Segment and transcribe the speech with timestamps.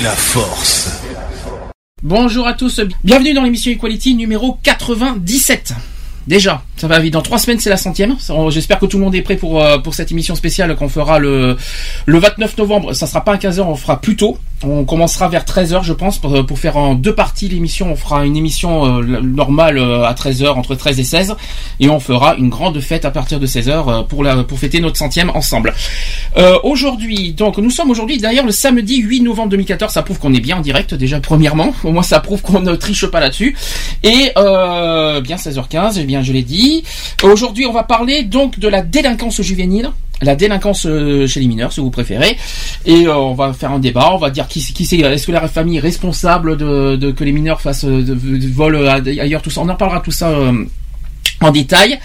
[0.00, 1.00] la force.
[2.02, 5.74] Bonjour à tous, bienvenue dans l'émission Equality numéro 97.
[6.26, 7.12] Déjà, ça va vite.
[7.12, 8.16] Dans trois semaines, c'est la centième.
[8.48, 11.18] J'espère que tout le monde est prêt pour euh, pour cette émission spéciale qu'on fera
[11.18, 11.56] le
[12.04, 12.92] le 29 novembre.
[12.94, 14.36] Ça sera pas à 15h, on fera plus tôt.
[14.64, 17.92] On commencera vers 13h, je pense, pour, pour faire en deux parties l'émission.
[17.92, 21.36] On fera une émission euh, normale euh, à 13h, entre 13 et 16,
[21.78, 24.96] et on fera une grande fête à partir de 16h pour la pour fêter notre
[24.96, 25.74] centième ensemble.
[26.64, 29.92] Aujourd'hui, donc nous sommes aujourd'hui d'ailleurs le samedi 8 novembre 2014.
[29.92, 31.72] Ça prouve qu'on est bien en direct déjà premièrement.
[31.84, 33.56] Au moins ça prouve qu'on ne triche pas là-dessus.
[34.02, 36.82] Et bien 16h15, eh bien je l'ai dit.
[37.22, 39.90] Aujourd'hui, on va parler donc de la délinquance juvénile,
[40.22, 42.36] la délinquance euh, chez les mineurs, si vous préférez.
[42.84, 44.12] Et euh, on va faire un débat.
[44.14, 47.32] On va dire qui, qui c'est, est-ce que la famille est responsable de, que les
[47.32, 48.04] mineurs fassent euh,
[48.54, 49.60] vol ailleurs, tout ça.
[49.60, 50.32] On en parlera tout ça.
[51.40, 51.98] En détail.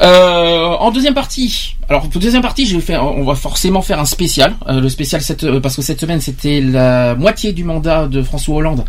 [0.00, 4.54] Euh, en deuxième partie, alors pour deuxième partie, on va forcément faire un spécial.
[4.66, 8.56] Euh, le spécial euh, parce que cette semaine c'était la moitié du mandat de François
[8.56, 8.84] Hollande.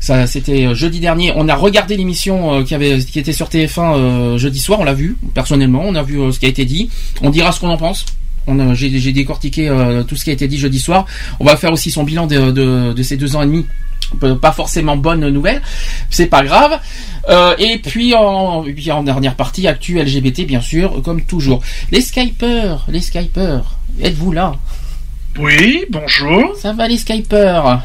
[0.00, 1.32] Ça, c'était jeudi dernier.
[1.34, 4.80] On a regardé l'émission qui avait, qui était sur TF1 euh, jeudi soir.
[4.80, 5.82] On l'a vu personnellement.
[5.86, 6.90] On a vu ce qui a été dit.
[7.22, 8.04] On dira ce qu'on en pense.
[8.74, 9.72] J'ai décortiqué
[10.06, 11.06] tout ce qui a été dit jeudi soir.
[11.40, 13.64] On va faire aussi son bilan de ces deux ans et demi.
[14.40, 15.62] Pas forcément bonne nouvelle,
[16.10, 16.78] c'est pas grave.
[17.28, 21.60] Euh, et puis en, et puis en dernière partie, actu LGBT bien sûr, comme toujours.
[21.90, 23.64] Les Skypers, les Skypers,
[24.02, 24.54] êtes-vous là?
[25.38, 26.54] Oui, bonjour.
[26.56, 27.80] Ça va les Skypers?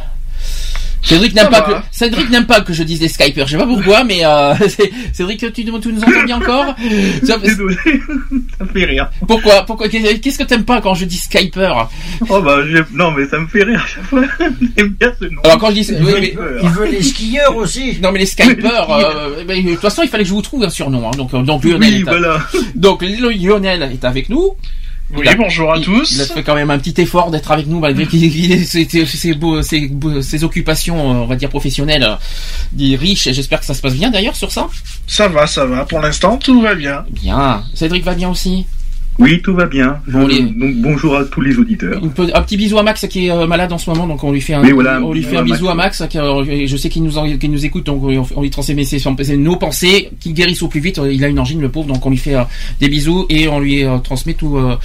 [1.04, 1.66] Cédric n'aime pas va.
[1.80, 3.48] que Cédric n'aime pas que je dise les Skypers.
[3.48, 6.76] Je sais pas pourquoi, mais euh, c'est- Cédric, tu, tu nous entends bien encore?
[7.24, 7.76] Ça- Désolé,
[8.58, 9.10] ça me fait rire.
[9.28, 11.74] Pourquoi Pourquoi Qu'est-ce que t'aimes pas quand je dis Skyper?
[12.30, 12.58] Oh bah,
[12.94, 14.22] non mais ça me fait rire à chaque fois.
[14.78, 15.42] J'aime bien ce nom.
[15.44, 17.98] Alors quand je dis oui, mais- Il veut les skieurs aussi.
[18.02, 20.64] non mais les Skypers, euh, ben, de toute façon il fallait que je vous trouve
[20.64, 21.08] un surnom.
[21.08, 22.40] Hein, donc euh, donc Lionel, Oui, est, à- voilà.
[22.76, 24.52] donc Lionel est avec nous.
[25.16, 26.12] Oui, a- bonjour à il- tous.
[26.12, 29.06] Il a fait quand même un petit effort d'être avec nous malgré qu'il ses, ses-
[29.06, 32.18] ses beaux- ses beaux- ses occupations, euh, on va dire professionnelles,
[32.74, 33.30] des riches.
[33.32, 34.68] J'espère que ça se passe bien d'ailleurs sur ça.
[35.08, 35.86] Ça va, ça va.
[35.86, 37.06] Pour l'instant, tout va bien.
[37.10, 37.64] Bien.
[37.74, 38.66] Cédric va bien aussi?
[39.20, 39.98] Oui, tout va bien.
[40.08, 42.00] Bon, Je- les- Donc bonjour à tous les auditeurs.
[42.04, 44.42] Un petit bisou à Max qui est euh, malade en ce moment, donc on lui
[44.42, 46.02] fait un, Oui, voilà, un on lui bisou fait un à bisou Max.
[46.02, 46.12] à Max.
[46.12, 49.00] qui, euh, je sais qu'il nous, en- nous écoute, donc on, on lui transmet ses,
[49.38, 51.02] nos pensées, qu'il guérisse au plus vite.
[51.12, 52.44] Il a une angine, le pauvre, donc on lui fait euh,
[52.80, 54.78] des bisous et on lui euh, transmet tout, euh,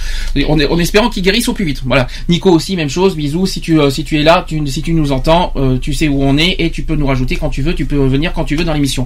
[0.47, 1.81] en, espérant qu'il guérisse au plus vite.
[1.85, 2.07] Voilà.
[2.27, 3.15] Nico aussi, même chose.
[3.15, 3.45] Bisous.
[3.45, 6.07] Si tu, euh, si tu es là, tu, si tu nous entends, euh, tu sais
[6.07, 7.75] où on est et tu peux nous rajouter quand tu veux.
[7.75, 9.05] Tu peux venir quand tu veux dans l'émission.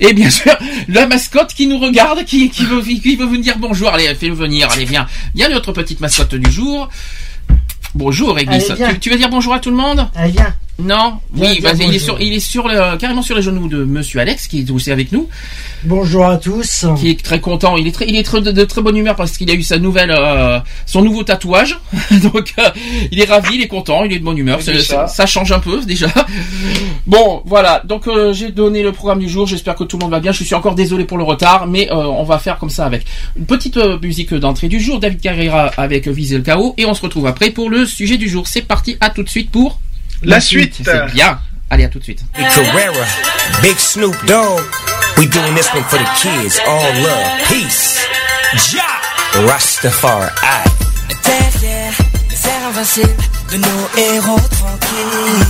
[0.00, 0.52] Et bien sûr,
[0.88, 3.88] la mascotte qui nous regarde, qui, qui veut, qui veut venir bonjour.
[3.88, 4.65] Allez, fais-le venir.
[4.70, 5.06] Allez, viens.
[5.34, 6.88] Viens notre petite mascotte du jour.
[7.96, 8.36] Bonjour.
[8.36, 8.92] Allez, viens.
[8.92, 10.06] Tu, tu veux dire bonjour à tout le monde?
[10.14, 10.54] Allez, viens.
[10.78, 11.14] Non?
[11.34, 14.20] Oui, vas-y, il est sur, il est sur le, carrément sur les genoux de Monsieur
[14.20, 15.26] Alex, qui est aussi avec nous,
[15.84, 16.84] Bonjour à tous.
[16.98, 17.78] qui est très content.
[17.78, 19.62] Il est très, il est très, de, de très bonne humeur parce qu'il a eu
[19.62, 21.78] sa nouvelle, euh, son nouveau tatouage.
[22.34, 22.68] Donc, euh,
[23.10, 24.60] il est ravi, il est content, il est de bonne humeur.
[24.60, 25.06] Ça, ça.
[25.06, 26.08] ça change un peu déjà.
[27.06, 27.82] Bon, voilà.
[27.84, 29.46] Donc, euh, j'ai donné le programme du jour.
[29.46, 30.32] J'espère que tout le monde va bien.
[30.32, 33.04] Je suis encore désolé pour le retard, mais euh, on va faire comme ça avec
[33.36, 34.98] une petite euh, musique d'entrée du jour.
[34.98, 38.28] David Carrera avec Viser le chaos, et on se retrouve après pour le sujet du
[38.28, 38.46] jour.
[38.46, 38.96] C'est parti.
[39.00, 39.80] À tout de suite pour
[40.22, 40.76] La suite.
[40.84, 41.38] C'est bien.
[41.70, 42.24] Allez, à tout de suite.
[42.34, 43.06] Carrera,
[43.62, 44.62] Big Snoop Dogg.
[45.18, 46.60] We doing this one for the kids.
[46.66, 47.96] All love, peace.
[48.54, 48.84] Ja,
[49.48, 50.30] Rastafari.
[51.24, 51.92] Derrière
[52.30, 53.16] les airs invincibles
[53.50, 55.46] de nos héros tranquilles,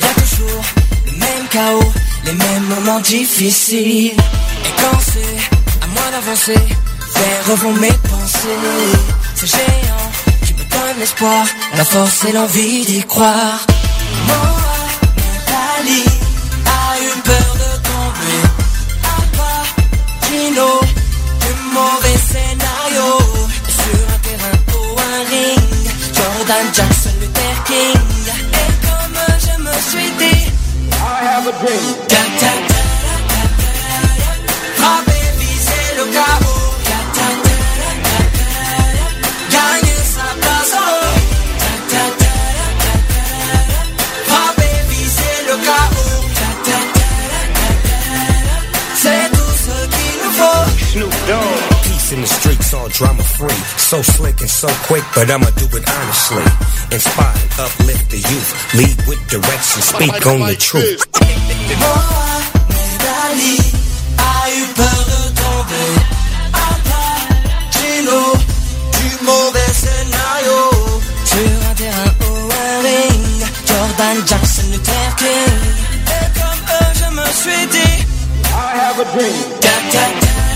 [0.00, 0.64] y a toujours
[1.06, 1.92] le même chaos,
[2.24, 4.12] les mêmes moments difficiles.
[4.12, 8.48] Et quand c'est à moi d'avancer, vers vont mes pensées.
[9.34, 10.07] Ces géants
[10.70, 11.44] donnent l'espoir,
[11.76, 13.60] la force et l'envie d'y croire.
[14.26, 16.04] Mohamed Ali
[16.66, 18.40] a eu peur de tomber.
[19.14, 20.70] Al Pacino,
[21.42, 23.08] du mauvais scénario.
[23.80, 25.60] Sur un terrain ou un ring,
[26.16, 28.00] Jordan Jackson, Luther King.
[28.62, 30.52] Et comme je me suis dit,
[30.92, 32.08] I have a dream.
[52.08, 53.60] Ice in the streets, all drama free.
[53.76, 56.42] So slick and so quick, but I'ma do it honestly.
[56.90, 58.50] Inspire, uplift the youth.
[58.74, 61.04] Lead with direction, speak on the truth.
[63.04, 63.58] Dali
[64.16, 65.90] a eu peur de tomber
[66.52, 67.20] à plat
[67.76, 68.22] Gino
[68.96, 70.58] du mauvais scénario
[71.24, 75.60] Sur un terrain ou un ring Jordan Jackson Luther King
[76.16, 78.06] Et comme eux je me suis dit
[78.50, 80.47] I have a dream ta, ta, ta,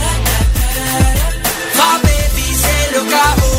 [3.12, 3.52] Double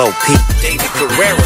[0.00, 0.14] OP.
[0.60, 1.36] David Carrera.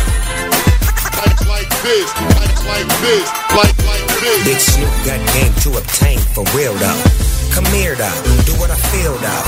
[1.16, 4.44] Like, like this, like, like this, like, like this.
[4.44, 7.21] Big Snoop got game to obtain for real though.
[7.54, 9.44] Come here though, do what I feel though.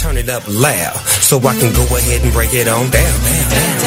[0.00, 3.84] Turn it up loud so I can go ahead and break it on down.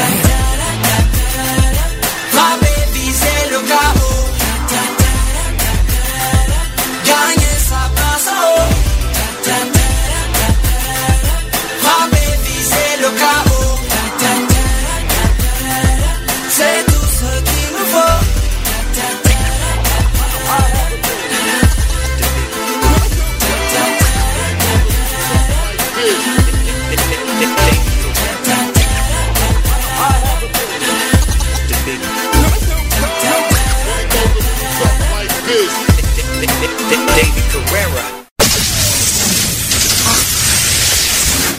[3.50, 3.98] le chaos
[7.04, 7.47] Ta,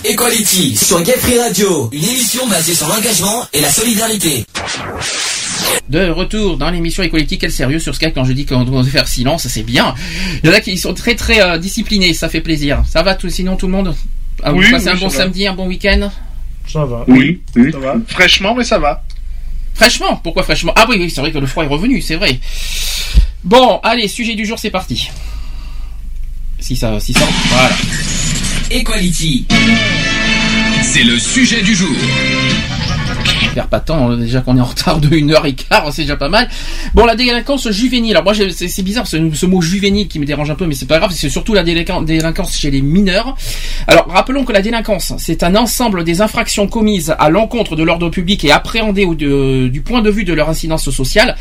[0.06, 4.46] Equality sur Gay Free Radio, une émission basée sur l'engagement et la solidarité.
[5.90, 9.08] De retour dans l'émission Equality, quel sérieux sur Skype quand je dis qu'on doit faire
[9.08, 9.94] silence, c'est bien.
[10.44, 12.84] Il y en a qui sont très très euh, disciplinés, ça fait plaisir.
[12.90, 13.96] Ça va tout, sinon tout le monde?
[14.44, 15.24] Ah, Vous Oui, passez oui, un bon ça va.
[15.24, 16.10] samedi, un bon week-end?
[16.72, 17.04] Ça va.
[17.08, 17.72] Oui, oui.
[17.72, 19.04] Ça va Fraîchement, mais ça va.
[19.76, 20.16] Fraîchement?
[20.24, 20.74] Pourquoi fraîchement?
[20.76, 22.40] Ah oui, oui, c'est vrai que le froid est revenu, c'est vrai.
[23.44, 25.10] Bon, allez, sujet du jour, c'est parti.
[26.60, 27.70] Si ça, si ça, voilà.
[28.72, 29.46] Equality.
[30.84, 31.96] C'est le sujet du jour.
[33.54, 35.92] Faire pas de temps, hein, déjà qu'on est en retard de une heure et quart,
[35.92, 36.48] c'est déjà pas mal.
[36.94, 38.12] Bon, la délinquance juvénile.
[38.12, 40.86] Alors moi, c'est bizarre ce, ce mot juvénile qui me dérange un peu, mais c'est
[40.86, 41.12] pas grave.
[41.16, 43.36] C'est surtout la délinquance, délinquance chez les mineurs.
[43.88, 48.10] Alors rappelons que la délinquance, c'est un ensemble des infractions commises à l'encontre de l'ordre
[48.10, 51.36] public et appréhendées au- de- du point de vue de leur incidence sociale.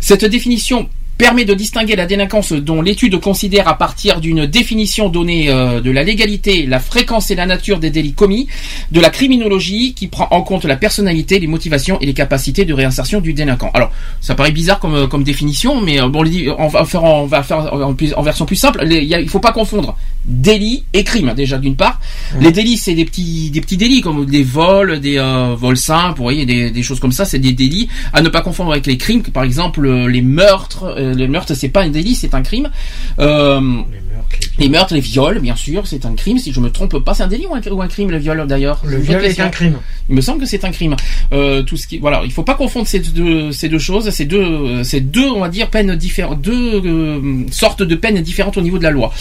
[0.00, 5.48] Cette définition permet de distinguer la délinquance dont l'étude considère à partir d'une définition donnée
[5.48, 8.48] euh, de la légalité, la fréquence et la nature des délits commis,
[8.90, 12.74] de la criminologie qui prend en compte la personnalité, les motivations et les capacités de
[12.74, 13.70] réinsertion du délinquant.
[13.74, 13.90] Alors,
[14.20, 17.22] ça paraît bizarre comme, euh, comme définition, mais euh, bon, on, on va faire, en-
[17.22, 18.82] on va faire en, plus- en version plus simple.
[18.84, 19.96] Les- il y a- il faut pas confondre
[20.26, 22.00] délit et crime déjà d'une part.
[22.40, 26.16] Les délits c'est des petits des petits délits comme des vols, des euh, vols simples,
[26.16, 28.86] vous voyez des, des choses comme ça, c'est des délits à ne pas confondre avec
[28.86, 29.22] les crimes.
[29.22, 32.70] Par exemple, euh, les meurtres, euh, les meurtres c'est pas un délit, c'est un crime.
[33.18, 33.82] Euh,
[34.58, 36.38] les meurtres, les viols, bien sûr, c'est un crime.
[36.38, 38.46] Si je me trompe pas, c'est un délit ou un, ou un crime le viol
[38.46, 38.80] d'ailleurs?
[38.84, 39.78] Le viol est un crime.
[40.08, 40.96] Il me semble que c'est un crime.
[41.32, 44.24] Euh, tout ce qui, voilà, il faut pas confondre ces deux, ces deux choses, ces
[44.24, 48.60] deux, ces deux, on va dire, peines différentes, deux euh, sortes de peines différentes au
[48.60, 49.12] niveau de la loi.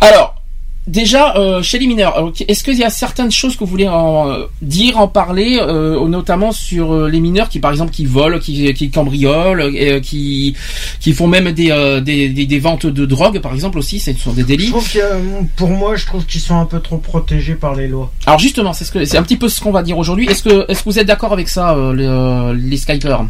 [0.00, 0.43] Alors,
[0.86, 4.28] déjà, euh, chez les mineurs, est-ce qu'il y a certaines choses que vous voulez en
[4.30, 8.72] euh, dire, en parler, euh, notamment sur les mineurs qui, par exemple, qui volent, qui,
[8.74, 10.54] qui cambriolent, euh, qui,
[11.00, 14.32] qui font même des, des, des, des ventes de drogue, par exemple aussi, ce sont
[14.32, 14.70] des Je délits.
[14.70, 15.16] trouve qu'il y a-
[15.56, 18.12] pour moi, je trouve qu'ils sont un peu trop protégés par les lois.
[18.26, 20.26] Alors justement, c'est ce que c'est un petit peu ce qu'on va dire aujourd'hui.
[20.28, 23.24] Est-ce que est-ce que vous êtes d'accord avec ça, les, les Skypers?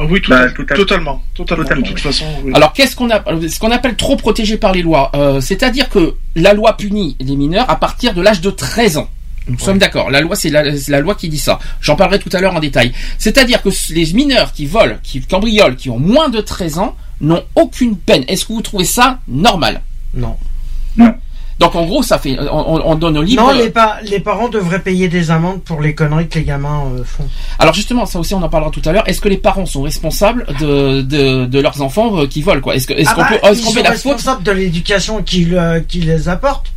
[0.00, 1.64] Ah oui, tout, Bah, à- tout à- totalement, totalement.
[1.64, 2.02] Totalement, de toute oui.
[2.02, 2.52] façon, oui.
[2.54, 6.14] Alors qu'est-ce qu'on a, ce qu'on appelle trop protégé par les lois, euh, c'est-à-dire que
[6.36, 9.08] la loi punit les mineurs à partir de l'âge de 13 ans.
[9.48, 10.10] Nous sommes d'accord.
[10.10, 11.58] La loi, c'est la, c'est la loi qui dit ça.
[11.80, 12.92] J'en parlerai tout à l'heure en détail.
[13.18, 17.42] C'est-à-dire que les mineurs qui volent, qui cambriolent, qui ont moins de 13 ans, n'ont
[17.54, 18.24] aucune peine.
[18.28, 19.80] Est-ce que vous trouvez ça normal?
[20.14, 20.36] Non.
[21.58, 23.42] Donc en gros, ça fait, on, on- on donne au libre.
[23.42, 26.84] Non, les, pa- les parents devraient payer des amendes pour les conneries que les gamins
[26.96, 27.28] euh, font.
[27.58, 29.08] Alors justement, ça aussi on en parlera tout à l'heure.
[29.08, 32.76] Est-ce que les parents sont responsables de, de, de leurs enfants euh, qui volent quoi?
[32.76, 33.88] Est-ce Ah qu'on bah, peut est-ce ils qu'on sont faute?
[33.88, 36.72] responsables de l'éducation qu'ils euh, les apportent.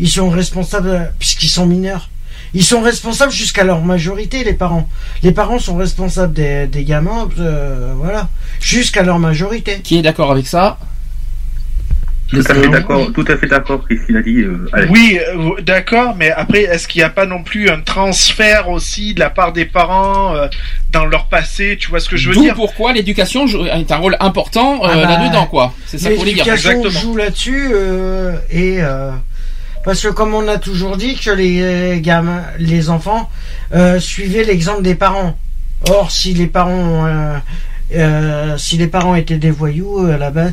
[0.00, 2.08] Ils sont responsables puisqu'ils sont mineurs.
[2.54, 4.88] Ils sont responsables jusqu'à leur majorité, les parents.
[5.22, 9.80] Les parents sont responsables des, des gamins, euh, voilà, jusqu'à leur majorité.
[9.84, 10.78] Qui est d'accord avec ça?
[12.28, 14.68] Tout à fait d'accord, tout à fait d'accord, qu'est-ce qu'il a dit, euh.
[14.90, 19.14] Oui, euh, d'accord, mais après, est-ce qu'il n'y a pas non plus un transfert aussi
[19.14, 20.46] de la part des parents euh,
[20.92, 22.54] dans leur passé Tu vois ce que je veux dire?
[22.54, 25.72] pourquoi l'éducation joue- est un rôle important euh, Ah bah, là-dedans quoi.
[25.86, 26.44] C'est ça qu'on voulait dire.
[26.44, 29.10] L'éducation joue là-dessus euh, et euh,
[29.84, 33.30] Parce que comme on a toujours dit que les gamins, les enfants
[33.74, 35.38] euh, suivaient l'exemple des parents.
[35.88, 37.36] Or, si les parents, euh,
[37.94, 40.52] euh, si les parents étaient des voyous à la base,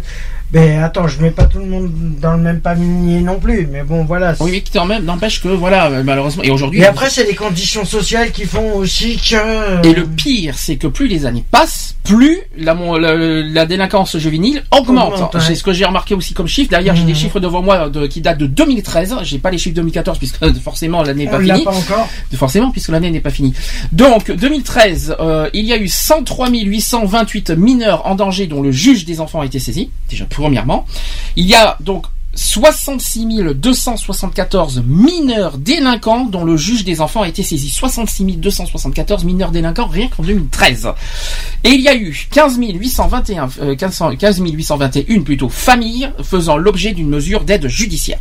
[0.52, 3.84] ben attends, je mets pas tout le monde dans le même panier non plus, mais
[3.84, 4.36] bon voilà.
[4.40, 6.44] Oui, mais qui quand même n'empêche que voilà, euh, malheureusement.
[6.44, 6.80] Et aujourd'hui.
[6.82, 9.86] Et après, c'est les conditions sociales qui font aussi que.
[9.86, 14.18] Et le pire, c'est que plus les années passent, plus la, mon- la, la délinquance
[14.18, 15.14] juvénile augmente.
[15.14, 15.42] Augmente, ouais.
[15.42, 16.70] C'est ce que j'ai remarqué aussi comme chiffre.
[16.70, 17.18] Derrière, j'ai des Mhm.
[17.18, 19.16] chiffres devant moi de- qui datent de 2013.
[19.24, 21.64] J'ai pas les chiffres 2014 puisque euh, forcément l'année n'est pas finie.
[21.64, 22.08] pas encore.
[22.36, 23.54] Forcément, puisque l'année n'est pas finie.
[23.92, 29.06] Donc, 2013, euh, il y a eu 103 828 mineurs en danger dont le juge
[29.06, 29.90] des enfants a été saisi.
[30.10, 30.86] Déjà, premièrement.
[31.36, 33.26] Il y a donc 66
[33.56, 37.70] 274 mineurs délinquants dont le juge des enfants a été saisi.
[37.70, 40.90] 66 274 mineurs délinquants rien qu'en 2013.
[41.64, 46.92] Et il y a eu 15 821, euh, 15 15 821 plutôt familles faisant l'objet
[46.92, 48.20] d'une mesure d'aide judiciaire.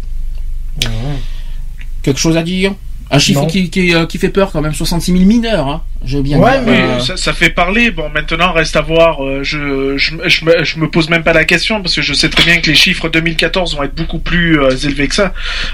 [2.02, 2.74] Quelque chose à dire?
[3.14, 5.82] Un chiffre qui, qui, euh, qui fait peur quand même, 66 000 mineurs, hein.
[6.04, 6.62] Je veux bien Ouais, dire.
[6.66, 7.90] mais Euh, ça, ça fait parler.
[7.90, 9.24] Bon, maintenant reste à voir.
[9.24, 12.12] euh, je, je, je, me, je me pose même pas la question parce que je
[12.12, 15.32] sais très bien que les chiffres 2014 vont être beaucoup plus euh, élevés que ça.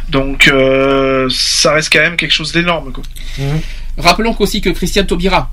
[0.09, 2.93] Donc, euh, ça reste quand même quelque chose d'énorme.
[2.93, 3.03] quoi.
[3.99, 5.51] Rappelons qu'aussi que Christiane Taubira,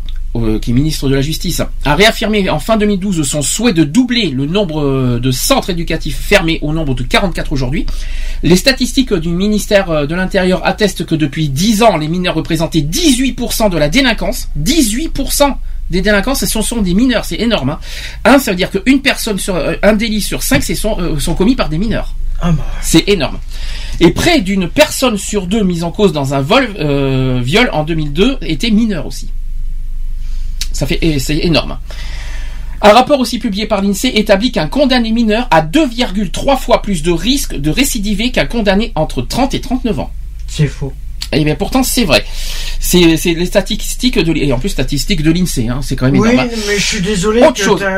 [0.62, 4.30] qui est ministre de la Justice, a réaffirmé en fin 2012 son souhait de doubler
[4.30, 7.86] le nombre euh, de centres éducatifs fermés au nombre de 44 aujourd'hui.
[8.44, 12.82] Les statistiques du ministère euh, de l'Intérieur attestent que depuis 10 ans, les mineurs représentaient
[12.82, 14.50] 18% de la délinquance.
[14.62, 15.56] 18%
[15.90, 17.72] des délinquances, ce sont des mineurs, c'est énorme.
[17.72, 17.80] Hein.
[18.26, 21.20] Un, ça veut dire qu'une personne sur euh, un délit sur cinq, c'est sont, euh,
[21.20, 22.14] sont commis par des mineurs.
[22.42, 22.64] Ah bah.
[22.82, 23.40] C'est énorme.
[24.00, 27.84] Et près d'une personne sur deux mise en cause dans un vol, euh, viol en
[27.84, 29.30] 2002 était mineure aussi.
[30.78, 31.80] Ça fait, c'est énorme.
[32.84, 37.10] Un rapport aussi publié par l'INSEE établit qu'un condamné mineur a 2,3 fois plus de
[37.12, 40.12] risque de récidiver qu'un condamné entre 30 et 39 ans.
[40.48, 40.94] C'est faux.
[41.34, 42.24] Et bien pourtant c'est vrai.
[42.80, 46.22] C'est c'est les statistiques de et en plus statistiques de l'INSEE, hein, c'est quand même
[46.22, 46.48] Oui, énorme.
[46.68, 47.54] mais je suis désolé Autre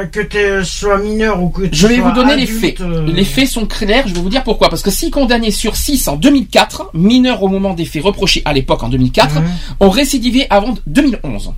[0.10, 2.80] que, tu sois mineur ou que tu Je vais sois vous donner les faits.
[2.80, 4.70] euh, Les faits sont clairs, je vais vous dire pourquoi.
[4.70, 8.54] Parce que 6 condamnés sur 6 en 2004, mineurs au moment des faits reprochés à
[8.54, 9.36] l'époque en 2004,
[9.82, 11.52] ont récidivé avant 2011.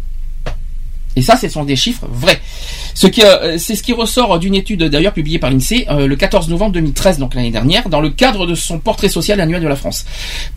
[1.15, 2.39] Et ça, ce sont des chiffres vrais.
[2.93, 6.15] Ce qui, euh, c'est ce qui ressort d'une étude d'ailleurs publiée par l'INSEE euh, le
[6.15, 9.67] 14 novembre 2013, donc l'année dernière, dans le cadre de son portrait social annuel de
[9.67, 10.05] la France.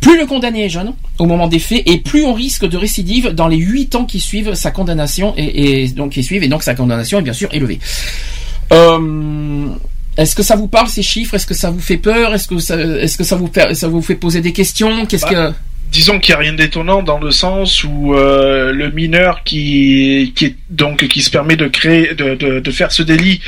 [0.00, 3.30] Plus le condamné est jeune au moment des faits, et plus on risque de récidive
[3.30, 6.62] dans les 8 ans qui suivent sa condamnation et, et donc qui suivent et donc
[6.62, 7.78] sa condamnation est bien sûr élevée.
[8.72, 9.66] Euh,
[10.16, 11.34] est-ce que ça vous parle ces chiffres?
[11.34, 12.34] Est-ce que ça vous fait peur?
[12.34, 15.06] Est-ce que ça, est-ce que ça vous fait, ça vous fait poser des questions?
[15.06, 15.52] Qu'est-ce que
[15.94, 20.46] Disons qu'il n'y a rien d'étonnant dans le sens où euh, le mineur qui, qui
[20.46, 23.40] est donc qui se permet de créer de, de, de faire ce délit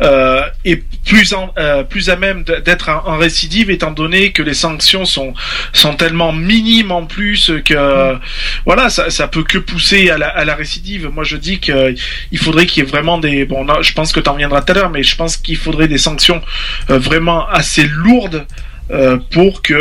[0.00, 4.52] euh, est plus en, euh, plus à même d'être en, récidive étant donné que les
[4.52, 5.32] sanctions sont
[5.72, 8.18] sont tellement minimes en plus que
[8.66, 11.08] voilà ça ça peut que pousser à la, à la récidive.
[11.08, 11.94] Moi je dis que
[12.32, 14.72] il faudrait qu'il y ait vraiment des bon je pense que tu en reviendras tout
[14.72, 16.42] à l'heure mais je pense qu'il faudrait des sanctions
[16.88, 18.44] vraiment assez lourdes
[18.92, 19.74] euh, pour que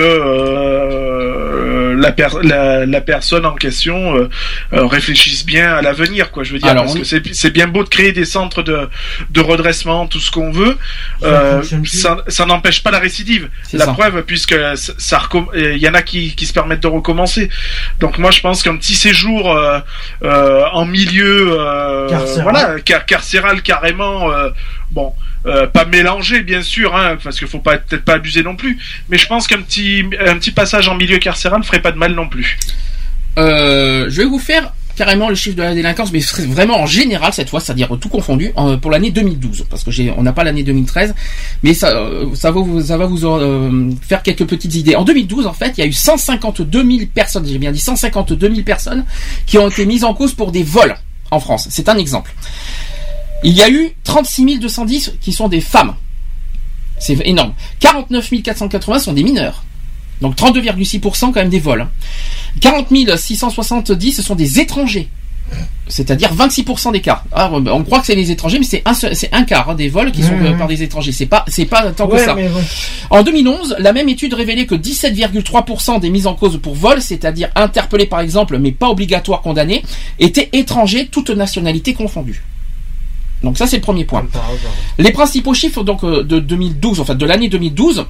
[0.91, 4.29] euh, la, per- la, la personne en question euh,
[4.73, 7.67] euh, réfléchisse bien à l'avenir quoi je veux dire Alors, parce on- que c'est bien
[7.67, 8.87] beau de créer des centres de,
[9.29, 10.77] de redressement tout ce qu'on veut
[11.23, 11.89] euh, fonctionne plus.
[12.01, 13.93] ça, ça n'empêche pas la récidive la ça.
[13.93, 15.21] preuve puisque ça, ça
[15.55, 17.49] euh, il y en a qui, qui se permettent de recommencer
[17.99, 19.79] donc moi je pense qu'un petit séjour euh,
[20.23, 22.43] euh, en milieu euh, Carcéral.
[22.43, 24.49] voilà car- carcéral carrément euh,
[24.91, 25.13] bon
[25.45, 28.77] euh, pas mélangé bien sûr hein, parce qu'il faut pas peut-être pas abuser non plus
[29.09, 32.13] mais je pense qu'un petit un petit passage en milieu carcéral ferait pas de mal
[32.13, 32.57] non plus
[33.37, 37.33] Euh, je vais vous faire carrément le chiffre de la délinquance, mais vraiment en général
[37.33, 41.15] cette fois, c'est-à-dire tout confondu, pour l'année 2012, parce que on n'a pas l'année 2013,
[41.63, 44.95] mais ça, euh, ça va vous, faire quelques petites idées.
[44.95, 48.49] En 2012, en fait, il y a eu 152 000 personnes, j'ai bien dit 152
[48.49, 49.05] 000 personnes
[49.45, 50.95] qui ont été mises en cause pour des vols
[51.31, 51.67] en France.
[51.71, 52.33] C'est un exemple.
[53.43, 55.95] Il y a eu 36 210 qui sont des femmes.
[56.99, 57.53] C'est énorme.
[57.79, 59.63] 49 480 sont des mineurs.
[60.21, 61.81] Donc 32,6% quand même des vols.
[61.81, 61.89] hein.
[62.59, 65.09] 40 670 ce sont des étrangers.
[65.87, 67.23] C'est-à-dire 26% des cas.
[67.33, 69.89] Ah, on croit que c'est les étrangers, mais c'est un, c'est un quart hein, des
[69.89, 71.11] vols qui sont euh, par des étrangers.
[71.11, 72.35] C'est pas, c'est pas tant que ça.
[73.09, 77.49] En 2011, la même étude révélait que 17,3% des mises en cause pour vol, c'est-à-dire
[77.55, 79.83] interpellés par exemple, mais pas obligatoires condamnés,
[80.19, 82.41] étaient étrangers, toutes nationalités confondues.
[83.43, 84.25] Donc ça c'est le premier point.
[84.97, 88.05] Les principaux chiffres donc euh, de 2012, en fait de l'année 2012,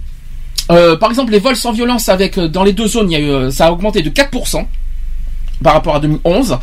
[0.71, 3.21] euh, par exemple les vols sans violence avec euh, dans les deux zones, il y
[3.21, 4.65] a eu, ça a augmenté de 4%.
[5.63, 6.57] Par rapport à 2011.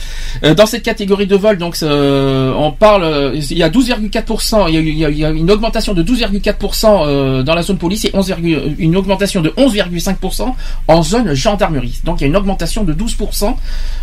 [0.45, 4.67] Euh, dans cette catégorie de vol, donc euh, on parle, euh, il y a 12,4%,
[4.69, 8.05] il y a, il y a- une augmentation de 12,4% euh, dans la zone police
[8.05, 10.55] et 11, virgule- une augmentation de 11,5%
[10.89, 12.01] en zone gendarmerie.
[12.05, 13.55] Donc il y a une augmentation de 12%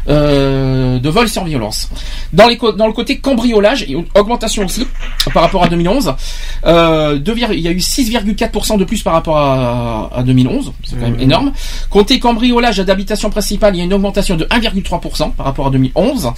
[0.08, 1.90] euh, de vols sans violence.
[2.34, 4.86] Dans, les, dans le côté cambriolage, il y a une augmentation aussi
[5.34, 6.14] par rapport à 2011.
[6.66, 10.74] Euh, deux vir- il y a eu 6,4% de plus par rapport à, à 2011,
[10.84, 11.52] c'est quand même énorme.
[11.90, 14.48] Côté cambriolage d'habitation principale, il y a une augmentation de
[14.90, 16.32] 1,3% par rapport à 2011.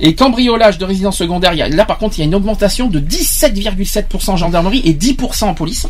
[0.00, 2.34] Et cambriolage de résidence secondaire, il y a- là par contre, il y a une
[2.34, 5.86] augmentation de 17,7% en gendarmerie et 10% en police.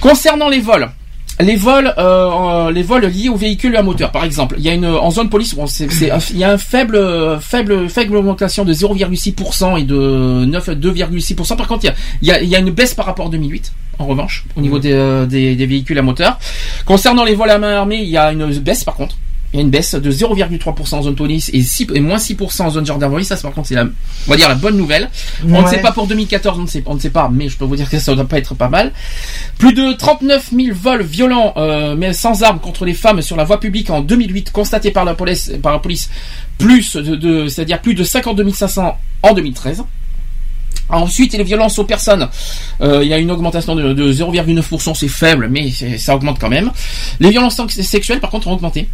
[0.00, 0.90] Concernant les vols.
[1.40, 4.72] Les vols, euh, les vols liés aux véhicules à moteur, par exemple, il y a
[4.74, 5.88] une en zone police, bon, c'est,
[6.30, 11.56] il y a un faible, faible, faible augmentation de 0,6% et de 9, 2,6%.
[11.56, 11.86] Par contre,
[12.22, 13.72] il y a, il y a, une baisse par rapport à 2008.
[13.98, 16.38] En revanche, au niveau des, euh, des, des véhicules à moteur.
[16.84, 19.16] Concernant les vols à main armée, il y a une baisse par contre.
[19.54, 22.62] Il y a une baisse de 0,3% en zone police et, 6, et moins 6%
[22.62, 23.24] en zone gendarmerie.
[23.24, 25.08] Ça, par contre, c'est la, on va dire la bonne nouvelle.
[25.44, 27.56] On ne sait pas pour 2014, on ne sait, on ne sait pas, mais je
[27.56, 28.92] peux vous dire que ça ne doit pas être pas mal.
[29.58, 33.44] Plus de 39 000 vols violents, euh, mais sans armes contre les femmes sur la
[33.44, 36.10] voie publique en 2008, constatés par la police, par la police
[36.58, 39.84] plus de, de- c'est-à-dire plus de 52 500 en 2013.
[40.88, 42.28] Ensuite, les violences aux personnes,
[42.82, 46.50] euh, il y a une augmentation de, de 0,9%, c'est faible, mais ça augmente quand
[46.50, 46.72] même.
[47.20, 48.88] Les violences sexuelles, par contre, ont augmenté.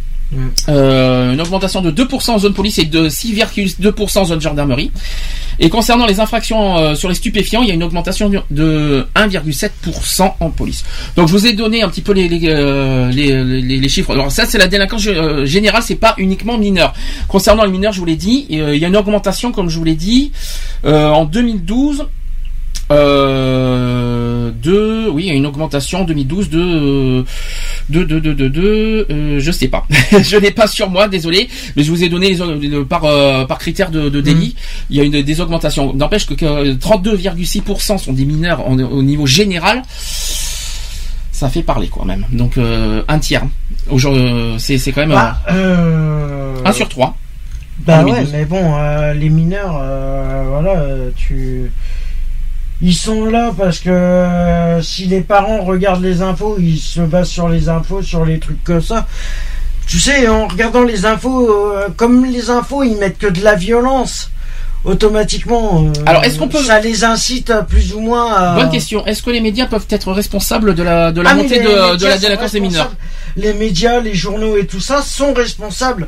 [0.69, 4.91] Euh, une augmentation de 2% en zone police et de 6,2% en zone gendarmerie.
[5.59, 9.05] Et concernant les infractions euh, sur les stupéfiants, il y a une augmentation de- de
[9.15, 10.83] 1,7% en police.
[11.15, 14.11] Donc je vous ai donné un petit peu les, les, euh, les, les- chiffres.
[14.13, 16.93] Alors ça c'est la délinquance euh, générale, c'est pas uniquement mineur.
[17.27, 19.77] Concernant les mineurs, je vous l'ai dit, euh, il y a une augmentation, comme je
[19.77, 20.31] vous l'ai dit,
[20.85, 22.05] en 2012.
[22.91, 27.23] Euh, de, oui, il y a une augmentation en 2012 de, euh,
[27.89, 29.85] de, de, de, de, de, euh, je sais pas.
[30.21, 33.45] je n'ai pas sur moi, désolé, mais je vous ai donné les, le- par, euh,
[33.45, 34.55] par critère de, de délit.
[34.89, 35.93] Il y a une, des augmentations.
[35.93, 39.81] N'empêche que, que 32,6% sont des mineurs en- au niveau général.
[41.31, 42.25] Ça fait parler quand même.
[42.31, 43.43] Donc euh, un tiers.
[43.89, 47.17] Aujourd'hui, euh, c'est c'est quand même Bah, euh, euh, un sur trois.
[47.79, 48.31] Bah ouais, 2012.
[48.33, 51.71] mais bon, euh, les mineurs, euh, voilà, euh, tu.
[52.83, 57.29] Ils sont là parce que euh, si les parents regardent les infos, ils se basent
[57.29, 59.05] sur les infos, sur les trucs comme ça.
[59.87, 63.55] Tu sais, en regardant les infos, euh, comme les infos, ils mettent que de la
[63.55, 64.31] violence,
[64.83, 65.85] automatiquement.
[65.85, 68.55] euh, Alors, est-ce qu'on peut- Ça les incite plus ou moins à.
[68.55, 69.05] Bonne question.
[69.05, 72.05] Est-ce que les médias peuvent être responsables de la de la Ah, montée de, de
[72.07, 72.91] la délinquance des mineurs.
[73.37, 76.07] Les médias, les journaux et tout ça sont responsables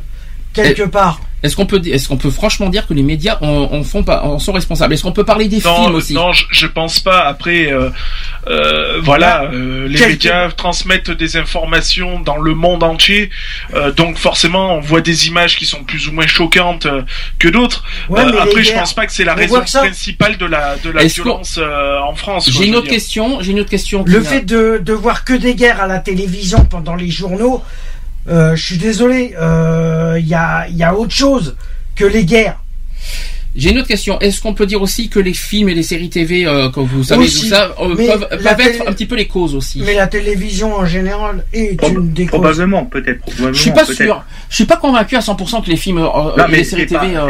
[0.54, 1.20] quelque Et- part.
[1.44, 4.24] Est-ce qu'on peut est-ce qu'on peut franchement dire que les médias en, en font pas
[4.24, 4.94] en sont responsables?
[4.94, 6.14] Est-ce qu'on peut parler des Non, films aussi?
[6.14, 7.20] non, je, je pense pas.
[7.26, 7.90] Après, euh,
[8.48, 13.30] euh, voilà, euh, les médias transmettent des informations dans le monde entier,
[13.74, 17.02] euh, donc forcément, on voit des images qui sont plus ou moins choquantes euh,
[17.40, 17.84] que d'autres.
[18.08, 20.78] Ouais, Euh, après, je guerres, pense pas que c'est la on raison principale de la
[20.78, 22.50] de la violence euh, en France.
[22.52, 23.40] J'ai une autre question.
[23.42, 24.06] J'ai une autre question.
[24.08, 27.93] Le fait de, de voir que des guerres à la télévision pendant les journaux, euh,
[28.28, 31.56] je suis désolé, euh, il y, a, il y a autre chose
[31.96, 32.60] que les guerres.
[33.56, 34.20] J'ai une autre question.
[34.20, 37.04] Est-ce qu'on peut dire aussi que les films et les séries TV, euh, comme vous
[37.04, 37.42] savez Aussi.
[37.42, 38.28] tout ça, euh, peuvent,
[38.60, 42.24] être un petit peu les causes aussi Mais la télévision en général est une des
[42.26, 42.40] causes.
[42.40, 43.24] Probablement, peut-être.
[43.38, 44.26] Je suis pas sûr.
[44.50, 46.88] Je suis pas convaincu à 100% que les films euh, Non, et mais les séries
[46.88, 47.16] pas- TV.
[47.16, 47.28] euh,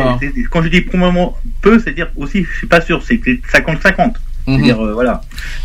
[0.49, 4.13] quand je dis probablement peu, c'est-à-dire aussi, je suis pas sûr, c'est que c'est 50-50.
[4.45, 5.21] C'est-à-dire, euh, voilà.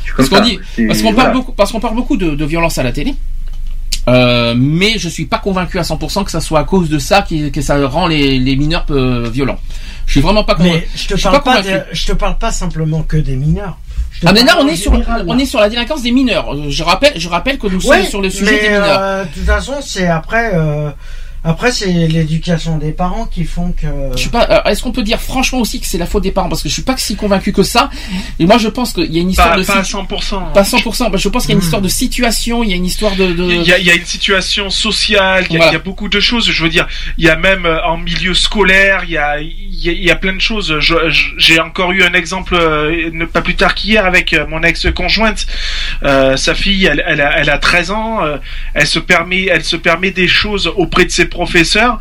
[0.07, 0.43] Je Parce qu'on ça.
[0.43, 1.25] dit, C'est- parce qu'on voilà.
[1.31, 3.15] parle beaucoup, parce qu'on parle beaucoup de, de violence à la télé.
[4.09, 7.23] Euh, mais je suis pas convaincu à 100% que ça soit à cause de ça
[7.53, 9.59] que ça rend les, les mineurs peu violents.
[10.07, 10.75] Je suis vraiment pas convaincu.
[10.77, 13.77] Mais je te parle pas, de- je te parle pas simplement que des mineurs.
[14.25, 16.53] Ah mais là on est sur général, on est sur la délinquance des mineurs.
[16.55, 18.99] Euh, Je rappelle je rappelle que nous Ouais, sommes sur le sujet mais, des mineurs.
[19.01, 20.91] euh, de toute façon, c'est après, euh,
[21.45, 23.87] après c'est l'éducation des parents qui font que.
[24.13, 24.47] Je suis pas.
[24.51, 26.49] euh, Est-ce qu'on peut dire franchement aussi que c'est la faute des parents?
[26.49, 27.91] Parce que je suis pas si convaincu que ça.
[28.39, 30.53] Et moi je pense qu'il y a une histoire Pas, de pas à situ- 100%.
[30.53, 31.17] pas 100%.
[31.17, 32.63] Je pense qu'il y a une histoire de situation.
[32.65, 33.33] Il y a une histoire de.
[33.33, 35.73] de- Il y, a, il y a une situation sociale, il y, a, Voilà.
[35.73, 36.51] il y a beaucoup de choses.
[36.51, 36.87] Je veux dire,
[37.19, 40.03] il y a même euh, en milieu scolaire, il y a, il y a, il
[40.05, 40.75] y a plein de choses.
[41.39, 45.47] J'ai encore eu un exemple euh, ne pas plus tard qu'hier avec mon ex-conjointe.
[46.03, 48.21] Euh, sa fille, elle, elle, a, elle a 13 ans.
[48.75, 51.99] elle se permet, elle se permet des choses auprès de ses professeurs.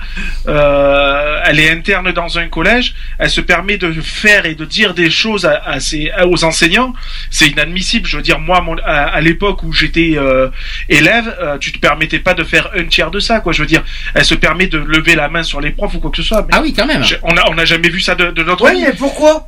[0.48, 2.94] Euh, elle est interne dans un collège.
[3.20, 6.94] Elle se permet de faire et de dire des choses à, à ses, aux enseignants.
[7.30, 8.08] C'est inadmissible.
[8.08, 10.50] Je veux dire, moi, mon- à, à l'époque où j'étais euh,
[10.90, 13.54] élève, euh, tu te permettais pas de faire un tiers de ça, quoi.
[13.54, 16.12] Je veux dire, elle se permet de lever la main sur les profs ou quoi
[16.12, 16.46] que ce soit.
[16.52, 17.04] Ah oui, quand même.
[17.24, 19.48] on a, on n'a jamais vu ça de, de notre Oui, mais pourquoi?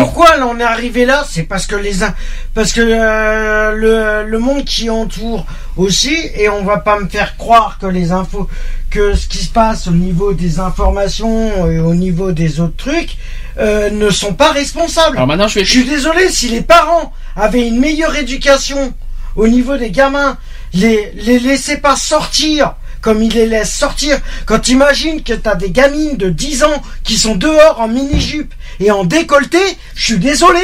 [0.00, 1.24] Pourquoi on est arrivé là?
[1.28, 1.92] C'est parce que les
[2.54, 7.36] parce que euh, le, le monde qui entoure aussi et on va pas me faire
[7.36, 8.48] croire que les infos
[8.90, 13.16] que ce qui se passe au niveau des informations et au niveau des autres trucs
[13.58, 15.16] euh, ne sont pas responsables.
[15.16, 15.64] Alors maintenant, je vais.
[15.64, 18.94] suis désolé si les parents avaient une meilleure éducation
[19.36, 20.38] au niveau des gamins,
[20.72, 22.74] les les laissaient pas sortir
[23.04, 24.18] comme ils les laissent sortir.
[24.46, 28.90] Quand t'imagines que t'as des gamines de 10 ans qui sont dehors en mini-jupe et
[28.90, 29.58] en décolleté,
[29.94, 30.58] je suis désolé.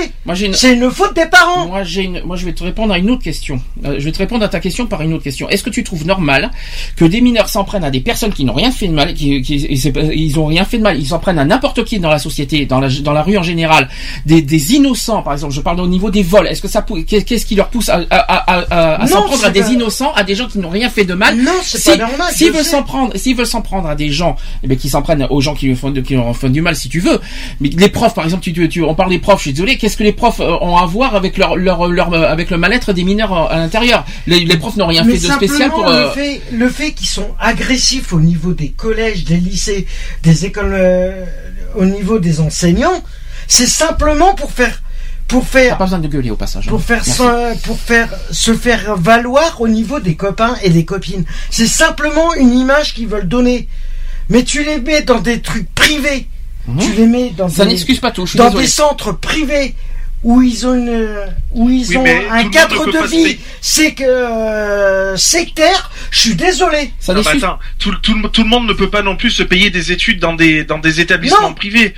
[0.46, 1.66] Une- C'est une faute des parents.
[1.66, 2.22] Moi, j'ai une...
[2.24, 3.60] Moi, je vais te répondre à une autre question.
[3.84, 5.50] Euh, je vais te répondre à ta question par une autre question.
[5.50, 6.50] Est-ce que tu trouves normal
[6.96, 9.42] que des mineurs s'en prennent à des personnes qui n'ont rien fait de mal, qui,
[9.42, 12.18] qui ils ont rien fait de mal, ils s'en prennent à n'importe qui dans la
[12.18, 13.88] société, dans la, dans la rue en général,
[14.24, 15.52] des, des innocents, par exemple.
[15.52, 16.46] Je parle au niveau des vols.
[16.46, 20.22] Est-ce que ça, qu'est-ce qui leur pousse à, à, s'en prendre à des innocents, à
[20.24, 21.36] des gens qui n'ont rien fait de mal?
[21.36, 24.36] Non, c'est pas normal, S'ils veulent s'en prendre, s'ils veulent s'en prendre à des gens,
[24.62, 26.76] eh ben, qui s'en prennent aux gens qui lui font, qui leur font du mal,
[26.76, 27.20] si tu veux.
[27.60, 29.38] Mais les profs, par exemple, tu, tu, tu- on parle des profs.
[29.38, 29.76] Je suis désolé.
[29.78, 32.56] Qu'est-ce que les profs euh, ont à voir avec leur, leur, leur, euh, avec le
[32.58, 34.04] mal-être des mineurs euh, à l'intérieur?
[34.26, 35.86] Les, les profs n'ont rien Mais fait de spécial pour.
[35.86, 39.86] euh, le fait, le fait qu'ils sont agressifs au niveau des collèges, des lycées,
[40.22, 41.24] des écoles, euh,
[41.74, 43.02] au niveau des enseignants,
[43.46, 44.82] c'est simplement pour faire,
[45.30, 46.66] pour faire, pas besoin de gueuler au passage.
[46.66, 51.24] pour faire, se, pour faire se faire valoir au niveau des copains et des copines.
[51.50, 53.68] C'est simplement une image qu'ils veulent donner.
[54.28, 56.26] Mais tu les mets dans des trucs privés.
[56.78, 57.50] Tu les mets dans Mhm.
[57.50, 58.64] Ça des, n'excuse pas tout, je suis dans désolé.
[58.66, 59.74] des centres privés
[60.22, 61.16] où ils ont une,
[61.52, 65.90] où ils Oui, ont un cadre de vie c'est que euh, sectaire.
[66.10, 66.92] Je suis désolé.
[66.98, 69.30] Ça Non, mais attends, tout, tout le- tout le monde ne peut pas non plus
[69.30, 71.54] se payer des études dans des dans des établissements Non.
[71.54, 71.94] privés.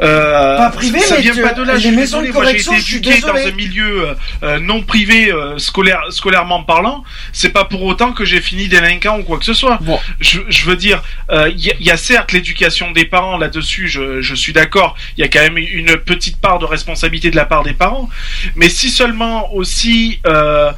[0.00, 1.74] Euh, Pas privés, ça mais vient tu- pas de là.
[1.74, 2.44] les Je suis maisons de désolé.
[2.44, 6.00] Moi, j'ai été je suis éduqué dans un milieu euh, euh, non privé, euh, scolaire,
[6.10, 7.02] scolairement parlant.
[7.32, 9.78] C'est pas pour autant que j'ai fini délinquant ou quoi que ce soit.
[10.20, 13.36] Je, je veux dire, euh, il y, a- il y a certes l'éducation des parents
[13.36, 13.88] là-dessus.
[13.88, 14.96] Je, je suis d'accord.
[15.16, 18.08] Il y a quand même une petite part de responsabilité de la part des parents.
[18.56, 20.20] Mais si seulement aussi.
[20.26, 20.72] Euh,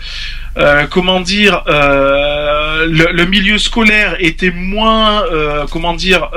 [0.56, 5.22] euh, comment dire, euh, le, le milieu scolaire était moins,
[5.70, 6.28] comment dire,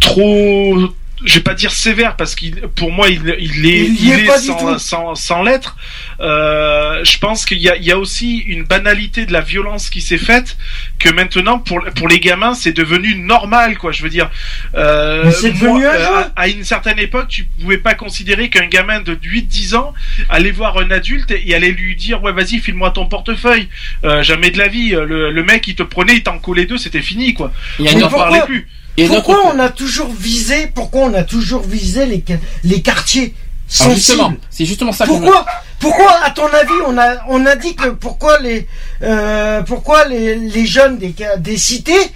[0.00, 0.78] trop,
[1.24, 4.78] je vais pas dire sévère parce qu'il, pour moi, il, il est, Il est sans,
[4.78, 5.76] sans, sans l'être.
[6.20, 9.90] Euh, je pense qu'il y a, il y a aussi une banalité de la violence
[9.90, 10.56] qui s'est faite
[10.98, 13.92] que maintenant pour pour les gamins c'est devenu normal quoi.
[13.92, 14.30] Je veux dire,
[14.74, 16.04] euh, Mais c'est devenu un jeu.
[16.04, 19.92] à, à une certaine époque, tu pouvais pas considérer qu'un gamin de 8-10 ans
[20.28, 23.68] allait voir un adulte et allait lui dire ouais vas-y file-moi ton portefeuille.
[24.04, 24.90] Euh, jamais de la vie.
[24.90, 27.52] Le, le mec il te prenait, il t'en collait deux, c'était fini quoi.
[27.78, 28.68] Il n'en parlait plus.
[28.98, 32.22] Et pourquoi on a toujours visé Pourquoi on a toujours visé les
[32.62, 33.32] les quartiers?
[33.72, 35.46] Sensibles justement, c'est justement ça Pourquoi
[35.78, 38.68] Pourquoi, à ton avis, on a on a dit que pourquoi les
[39.02, 42.12] euh, pourquoi les, les jeunes des des cités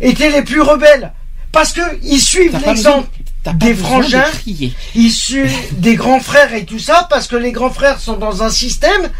[0.00, 1.12] étaient les plus rebelles?
[1.52, 3.08] Parce que ils suivent l'exemple
[3.54, 8.00] des frangins, de suivent des grands frères et tout ça, parce que les grands frères
[8.00, 9.10] sont dans un système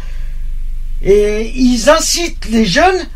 [1.01, 3.07] et ils incitent les jeunes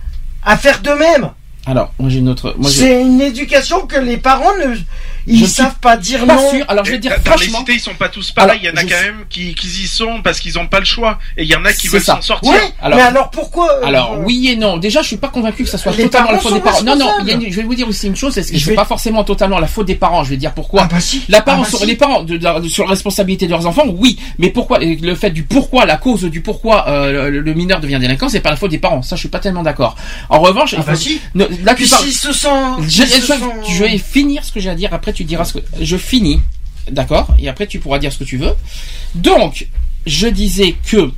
[0.44, 1.32] à faire de même.
[1.66, 2.56] Alors, moi j'ai une autre.
[2.70, 4.78] C'est une éducation que les parents ne
[5.28, 6.50] ils Je savent pas dire pas non.
[6.50, 6.66] sûr.
[6.68, 7.46] Alors je vais dire dans franchement.
[7.52, 8.52] les cités, ils sont pas tous pareils.
[8.52, 10.68] Alors, il y en a quand sais- même qui, qui y sont parce qu'ils ont
[10.68, 11.20] pas le choix.
[11.38, 12.52] Et il y en a qui veulent s'en sortir.
[12.52, 14.78] Ouais, mais alors pourquoi euh, Alors oui et non.
[14.78, 16.84] Déjà, je suis pas convaincu que ça soit totalement la parents faute des parents.
[16.84, 17.06] Non, non.
[17.06, 17.24] responsables.
[17.24, 18.34] il y a une- je vais vous dire aussi une chose.
[18.34, 20.24] C'est que Je vais- pas forcément totalement la faute des parents.
[20.24, 20.84] Je vais dire pourquoi.
[20.84, 21.24] Ah bah si.
[21.30, 21.86] La parents Ah bah sur si.
[21.86, 24.18] les parents de, de- sur la responsabilité de leurs enfants, oui.
[24.38, 28.00] Mais pourquoi le fait du pourquoi, la cause du pourquoi euh, le, le mineur devient
[28.00, 29.02] délinquant, c'est pas la faute des parents.
[29.02, 29.96] Ça, je suis pas tellement d'accord.
[30.30, 31.20] En revanche, Ah bah si.
[31.36, 31.46] ne-
[32.02, 32.32] s'ils se
[32.88, 34.90] Je, se je- sont- je vais finir ce que j'ai à dire.
[34.94, 36.40] Après, tu diras ce que je finis.
[36.92, 37.36] D'accord.
[37.40, 38.54] Et après, tu pourras dire ce que tu veux.
[39.16, 39.68] Donc,
[40.06, 41.12] je disais que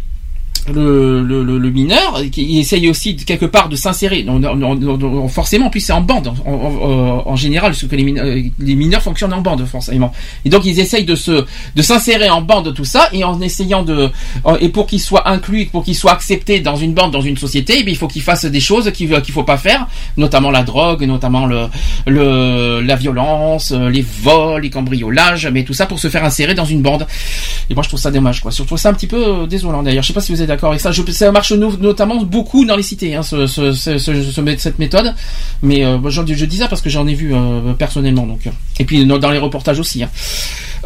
[0.68, 4.24] le, le, le, mineur qui essaye aussi de, quelque part de s'insérer.
[4.24, 8.04] Non, non, non, forcément puis c'est en bande en, en, en général parce que les
[8.04, 10.12] mineurs, les mineurs fonctionnent en bande forcément.
[10.46, 11.46] Et donc ils essayent de se
[11.76, 14.10] de s'insérer en bande tout ça et en essayant de
[14.60, 17.78] et pour qu'ils soient inclus pour qu'ils soient acceptés dans une bande dans une société
[17.80, 20.64] eh bien, il faut qu'ils fassent des choses qu'il qu'il faut pas faire notamment la
[20.64, 21.68] drogue notamment le,
[22.08, 26.66] le la violence les vols les cambriolages mais tout ça pour se faire insérer dans
[26.66, 27.06] une bande.
[27.70, 28.52] Et moi je trouve ça dommage quoi.
[28.52, 30.04] Je trouve ça un petit peu euh, désolant d'ailleurs.
[30.04, 30.92] Je sais pas si vous êtes d'accord avec ça.
[30.94, 34.78] Ça marche no- notamment beaucoup dans les cités hein, ce, ce, ce, ce- ce- cette
[34.80, 35.16] méthode.
[35.64, 38.42] Mais euh, je dis ça parce que j'en ai vu euh, personnellement donc.
[38.80, 40.10] Et puis dans les reportages aussi hein.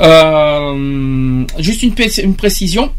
[0.02, 2.91] Euh, juste une, pré- une précision.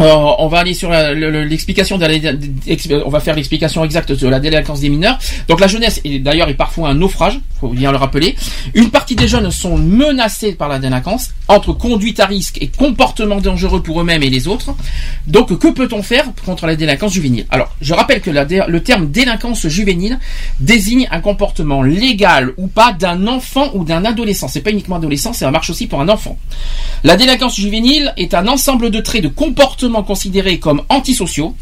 [0.00, 1.96] On va aller sur l'explication
[3.06, 5.18] on va faire l'explication exacte de la délinquance des mineurs.
[5.48, 8.36] Donc la jeunesse d'ailleurs est parfois un naufrage, faut bien le rappeler.
[8.74, 13.40] Une partie des jeunes sont menacés par la délinquance, entre conduite à risque et comportement
[13.40, 14.74] dangereux pour eux-mêmes et les autres.
[15.26, 17.46] Donc, que peut-on faire contre la délinquance juvénile?
[17.48, 20.18] Alors, je rappelle que le terme délinquance juvénile
[20.60, 24.48] désigne un comportement légal ou pas d'un enfant ou d'un adolescent.
[24.48, 26.36] C'est pas uniquement adolescent, ça marche aussi pour un enfant.
[27.02, 31.54] La délinquance juvénile est un ensemble de traits de comportements considérés comme antisociaux.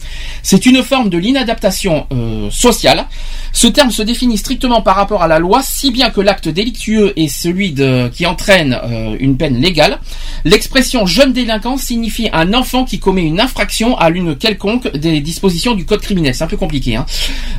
[0.42, 3.06] C'est une forme de l'inadaptation euh, sociale.
[3.52, 7.12] Ce terme se définit strictement par rapport à la loi, si bien que l'acte délictueux
[7.16, 7.74] est celui
[8.12, 9.98] qui entraîne euh, une peine légale.
[10.44, 15.74] L'expression jeune délinquant signifie un enfant qui commet une infraction à l'une quelconque des dispositions
[15.74, 16.35] du code criminel.
[16.35, 16.96] C'est un peu compliqué.
[16.96, 17.07] Hein.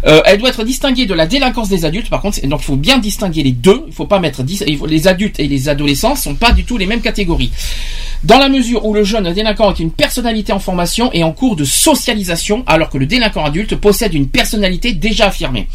[0.06, 2.10] Euh, elle doit être distinguée de la délinquance des adultes.
[2.10, 3.84] Par contre, donc il faut bien distinguer les deux.
[3.88, 4.44] Il faut pas mettre
[4.88, 7.52] les adultes et les adolescents sont pas du tout les mêmes catégories.
[8.24, 11.58] Dans la mesure où le jeune délinquant est une personnalité en formation et en cours
[11.58, 15.68] de socialisation, alors que le délinquant adulte possède une personnalité déjà affirmée.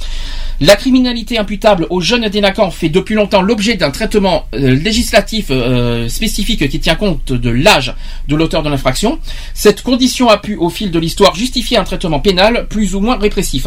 [0.61, 2.29] La criminalité imputable aux jeunes
[2.70, 7.94] fait depuis longtemps l'objet d'un traitement euh, législatif euh, spécifique qui tient compte de l'âge
[8.28, 9.18] de l'auteur de l'infraction.
[9.54, 13.18] Cette condition a pu, au fil de l'histoire, justifier un traitement pénal plus ou moins
[13.18, 13.66] répressif.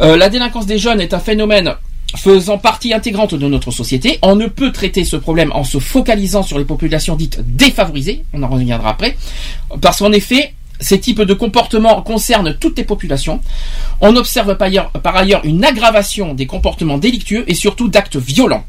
[0.00, 1.74] Euh, la délinquance des jeunes est un phénomène
[2.16, 4.18] faisant partie intégrante de notre société.
[4.22, 8.42] On ne peut traiter ce problème en se focalisant sur les populations dites défavorisées, on
[8.42, 9.16] en reviendra après,
[9.80, 13.40] parce qu'en effet, ces types de comportements concernent toutes les populations.
[14.00, 18.64] On observe par ailleurs, une aggravation des comportements délictueux et surtout d'actes violents.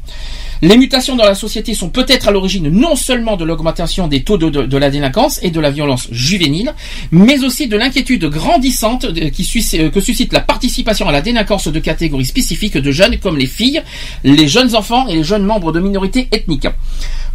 [0.62, 4.38] Les mutations dans la société sont peut-être à l'origine non seulement de l'augmentation des taux
[4.38, 6.74] de, de- de la délinquance et de la violence juvénile,
[7.10, 11.20] mais aussi de l'inquiétude grandissante de- qui suscite- euh, que suscite la participation à la
[11.20, 13.82] délinquance de catégories spécifiques de jeunes comme les filles,
[14.24, 16.68] les jeunes enfants et les jeunes membres de minorités ethniques.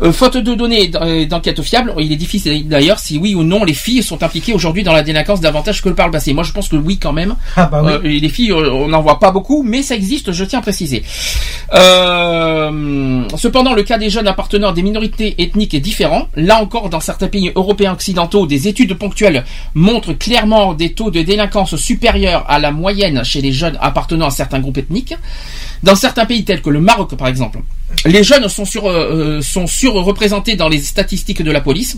[0.01, 3.43] Euh, faute de données et et d'enquêtes fiables, il est difficile d'ailleurs si oui ou
[3.43, 6.33] non les filles sont impliquées aujourd'hui dans la délinquance davantage que par le passé.
[6.33, 7.35] Moi je pense que oui quand même.
[7.57, 7.91] Ah bah oui.
[7.91, 10.59] Euh, et les filles, euh, on n'en voit pas beaucoup, mais ça existe, je tiens
[10.59, 11.03] à préciser.
[11.73, 12.69] Euh,
[13.37, 16.27] cependant, le cas des jeunes appartenant à des minorités ethniques est différent.
[16.35, 19.43] Là encore, dans certains pays européens occidentaux, des études ponctuelles
[19.73, 24.31] montrent clairement des taux de délinquance supérieurs à la moyenne chez les jeunes appartenant à
[24.31, 25.15] certains groupes ethniques.
[25.83, 27.59] Dans certains pays tels que le Maroc, par exemple,
[28.05, 31.97] les jeunes sont, sur, euh, sont surreprésentés dans les statistiques de la police.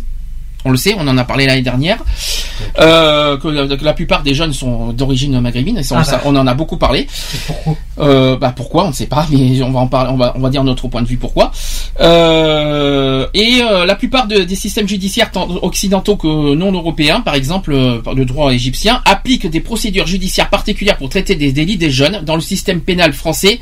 [0.65, 1.97] On le sait, on en a parlé l'année dernière.
[2.79, 5.77] Euh, que, que la plupart des jeunes sont d'origine maghrébine.
[5.79, 6.21] et ça, Ah bah.
[6.25, 7.07] on en a beaucoup parlé.
[7.47, 10.33] Pourquoi Euh, bah pourquoi on ne sait pas, mais on va en parler, on va,
[10.35, 11.51] on va dire notre point de vue pourquoi.
[11.99, 17.71] Euh, et la plupart de- des systèmes judiciaires tant occidentaux que non européens, par exemple
[17.73, 22.21] le droit égyptien, appliquent des procédures judiciaires particulières pour traiter des délits des jeunes.
[22.23, 23.59] Dans le système pénal français,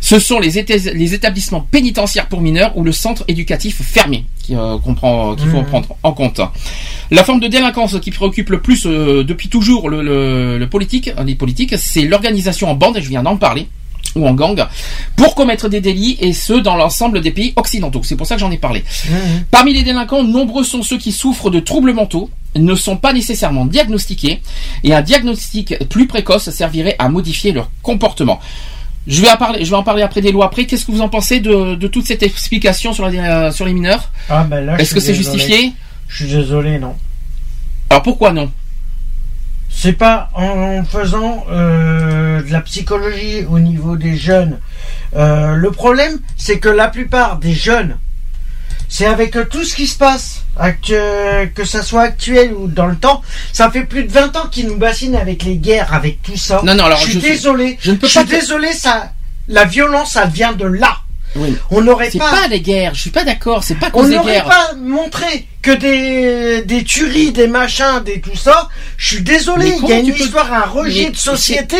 [0.00, 5.34] ce sont les établissements pénitentiaires pour mineurs ou le centre éducatif fermé qui euh, comprend,
[5.36, 5.66] qu'il faut Mhm.
[5.66, 6.40] prendre en compte.
[7.10, 11.10] La forme de délinquance qui préoccupe le plus euh, depuis toujours le, le, le politique,
[11.24, 13.68] les politiques, c'est l'organisation en bande, et je viens d'en parler
[14.14, 14.66] ou en gang,
[15.16, 18.02] pour commettre des délits, et ce, dans l'ensemble des pays occidentaux.
[18.04, 18.84] C'est pour ça que j'en ai parlé.
[19.50, 23.64] Parmi les délinquants, nombreux sont ceux qui souffrent de troubles mentaux, ne sont pas nécessairement
[23.64, 24.42] diagnostiqués,
[24.84, 28.38] et un diagnostic plus précoce servirait à modifier leur comportement.
[29.06, 30.46] Je vais, en parler, je vais en parler après des lois.
[30.46, 33.72] Après, qu'est-ce que vous en pensez de, de toute cette explication sur, la, sur les
[33.72, 34.10] mineurs?
[34.30, 35.72] Ah je Est-ce que c'est justifié?
[36.06, 36.94] Je suis désolé, non.
[37.90, 38.50] Alors pourquoi non?
[39.68, 44.60] C'est pas en faisant euh, de la psychologie au niveau des jeunes.
[45.16, 47.96] Euh, le problème, c'est que la plupart des jeunes,
[48.94, 50.92] c'est avec euh, tout ce qui se passe, actu-
[51.54, 54.66] que ça soit actuel ou dans le temps, ça fait plus de 20 ans qu'ils
[54.66, 56.60] nous bassinent avec les guerres, avec tout ça.
[56.62, 57.78] Non, non, alors je suis je suis- désolé.
[57.80, 59.12] je ne peux je suis désolé, ça,
[59.48, 60.98] la violence, ça vient de là.
[61.36, 61.56] Oui.
[61.70, 64.02] On n'aurait C'est pas, pas les guerres, je suis pas d'accord, c'est pas à on
[64.06, 68.68] n'aurait pas montré que des, des tueries, des machins, des tout ça.
[68.98, 71.78] Je suis désolé, il y a une peux- histoire, un rejet Mais de société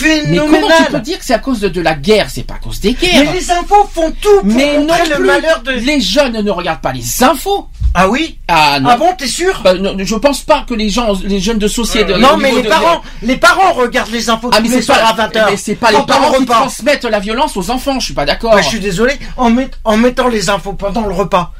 [0.00, 0.84] Mais comment phénoménal.
[0.86, 2.80] tu peux dire que c'est à cause de, de la guerre C'est pas à cause
[2.80, 3.24] des guerres.
[3.26, 5.24] Mais les infos font tout pour Mais non le plus.
[5.24, 5.72] malheur de.
[5.72, 7.68] Les jeunes ne regardent pas les infos.
[7.94, 8.88] Ah oui Ah non.
[8.90, 11.68] Ah bon, t'es sûr Bah, non, je pense pas que les gens, les jeunes de
[11.68, 12.14] société.
[12.16, 14.74] Non, au mais les de- parents, les parents regardent les infos Ah tous mais les
[14.76, 15.50] c'est soirs pas, à 20h.
[15.50, 18.00] mais c'est pas les parents le qui transmettent la violence aux enfants.
[18.00, 18.52] Je suis pas d'accord.
[18.54, 21.52] Bah, je suis désolé, en, met- en mettant les infos pendant le repas.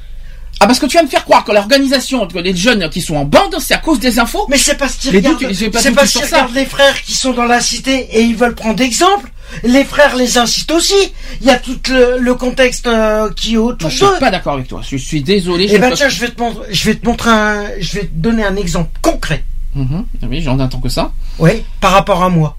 [0.62, 3.16] Ah parce que tu vas me faire croire que l'organisation, que les jeunes qui sont
[3.16, 4.46] en bande, c'est à cause des infos.
[4.48, 7.61] Mais c'est parce qu'ils regardent, c'est parce qu'ils regardent les frères qui sont dans la
[7.61, 9.29] cité et ils veulent prendre exemple.
[9.64, 10.94] Les frères les incitent aussi.
[11.40, 14.18] Il y a tout le, le contexte euh, qui est autour Moi, je suis d'eux.
[14.20, 14.83] pas d'accord avec toi.
[14.88, 15.66] Je suis désolé.
[15.68, 18.14] Eh ben tiens, je vais te montrer, je vais te montrer un, je vais te
[18.14, 19.42] donner un exemple concret.
[19.75, 20.05] Mhm.
[20.31, 21.11] Oui, j'en attends que ça.
[21.40, 22.57] Oui, par rapport à moi.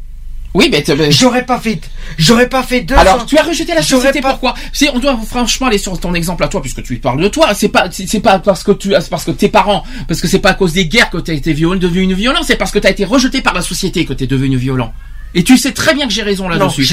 [0.53, 1.79] Oui, mais tu- J'aurais pas fait,
[2.17, 2.95] j'aurais pas fait deux.
[2.95, 3.25] Alors, ans.
[3.25, 4.53] tu as rejeté la société, pas- pourquoi?
[4.93, 7.69] On doit franchement aller sur ton exemple à toi, puisque tu parles de toi, c'est
[7.69, 10.49] pas, c'est pas parce que tu, c'est parce que tes parents, parce que c'est pas
[10.51, 13.03] à cause des guerres que t'as été violent, devenu violent, c'est parce que t'as été
[13.05, 14.93] rejeté par la société que t'es devenu violent.
[15.35, 16.83] Et tu sais très bien que j'ai raison là-dessus.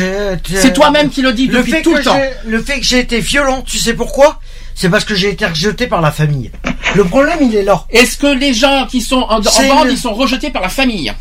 [0.63, 2.19] C'est toi-même qui le dis le depuis fait tout que le temps.
[2.47, 4.41] Le fait que j'ai été violent, tu sais pourquoi?
[4.75, 6.51] C'est parce que j'ai été rejeté par la famille.
[6.95, 7.85] Le problème, il est là.
[7.91, 10.71] Est-ce que les gens qui sont en, en bande, le- ils sont rejetés par la
[10.71, 11.13] famille?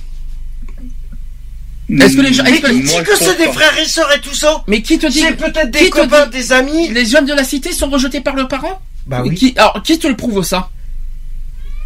[1.91, 4.19] Est-ce que les gens, Mais est-ce que dit que c'est des frères et sœurs et
[4.21, 6.89] tout ça Mais qui te dit C'est peut-être qui des te copains, dit- des amis.
[6.89, 9.33] Les jeunes de la cité sont rejetés par leurs parents Bah oui.
[9.35, 10.69] Qui, alors, qui te le prouve ça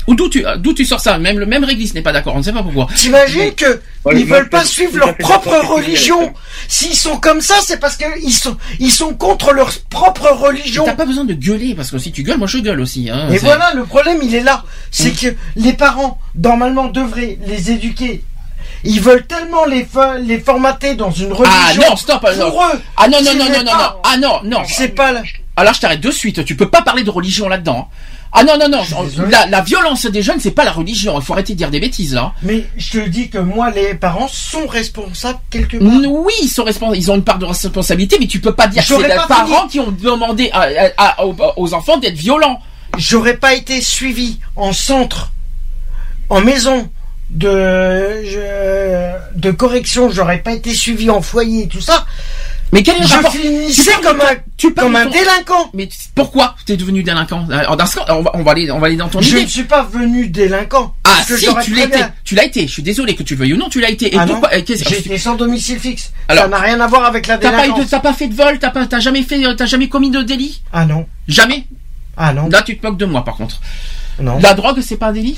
[0.08, 2.36] Ou d'où tu, d'où tu sors ça Même le même réglisse n'est pas d'accord.
[2.36, 2.90] On ne sait pas pourquoi.
[2.94, 5.46] T'imagines que Ouais, ils moi, veulent je pas suis suivre tout à leur fait propre
[5.52, 6.34] d'accord avec ce que tu dis, religion.
[6.68, 10.84] S'ils sont comme ça, c'est parce qu'ils sont ils sont contre leur propre religion.
[10.84, 13.10] T'as pas besoin de gueuler parce que si tu gueules, moi je gueule aussi.
[13.10, 14.66] Hein, Et C'est- voilà, le problème, il est là.
[14.92, 18.22] C'est que les parents, normalement, devraient les éduquer.
[18.84, 19.88] Ils veulent tellement les,
[20.40, 21.82] formater dans une religion.
[21.86, 22.26] Ah non, stop.
[22.38, 22.50] non.
[22.52, 22.82] Pour eux.
[22.98, 23.90] Ah non non non non non non.
[24.04, 24.64] Ah non non.
[24.68, 25.24] C'est pas la-
[25.56, 26.44] Alors je t'arrête de suite.
[26.46, 27.90] Tu peux pas parler de religion là-dedans.
[28.36, 28.82] Ah non non non.
[29.30, 31.18] La, la violence des jeunes, c'est pas la religion.
[31.20, 32.34] Il faut arrêter de dire des bêtises là.
[32.42, 35.88] Mais je te dis que moi, les parents sont responsables quelque part.
[35.88, 38.82] Oui, ils sont responsables, ils ont une part de responsabilité, mais tu peux pas dire
[38.82, 40.62] que c'est les parents qui ont demandé à-
[40.98, 42.60] à- à- aux, aux enfants d'être violents.
[42.98, 45.32] J'aurais pas été suivi en centre,
[46.30, 46.90] en maison
[47.34, 50.10] de je- de correction.
[50.10, 52.06] J'aurais pas été suivi en foyer et tout ça.
[52.72, 55.70] Mais quel est le Je rapport finissais Tu comme un tu comme un ton- délinquant.
[55.76, 57.46] Mais pourquoi t'es devenu délinquant?
[57.52, 59.30] Alors, dans ce cas, on va, on va aller, on va aller dans ton Je
[59.30, 59.42] idée.
[59.44, 60.96] ne suis pas venu délinquant.
[61.04, 62.00] Ah si, tu l'as été.
[62.24, 62.66] Tu l'as été.
[62.66, 64.16] Je suis désolé que tu le veuilles ou non, tu l'as été.
[64.16, 66.12] Et Ah pourquoi euh, J'ai été sans domicile fixe.
[66.28, 67.90] Alors, ça n'a rien à voir avec la pas, délinquance.
[67.92, 70.24] t'as pas fait de vol, t'as pas, t'as jamais fait, euh, t'as jamais commis de
[70.24, 70.64] délit?
[70.74, 71.06] Ah non.
[71.28, 71.66] Jamais?
[72.18, 72.50] Ah non.
[72.50, 73.60] Là, tu te moques de moi, par contre.
[74.20, 74.40] Non.
[74.42, 75.38] La drogue, c'est pas un délit?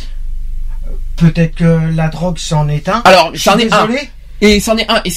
[1.18, 3.02] Peut-être que la drogue c'en est un.
[3.06, 3.56] Alors, Je est un.
[3.88, 4.10] désolé.
[4.42, 5.02] Et c'en est un.
[5.06, 5.10] Et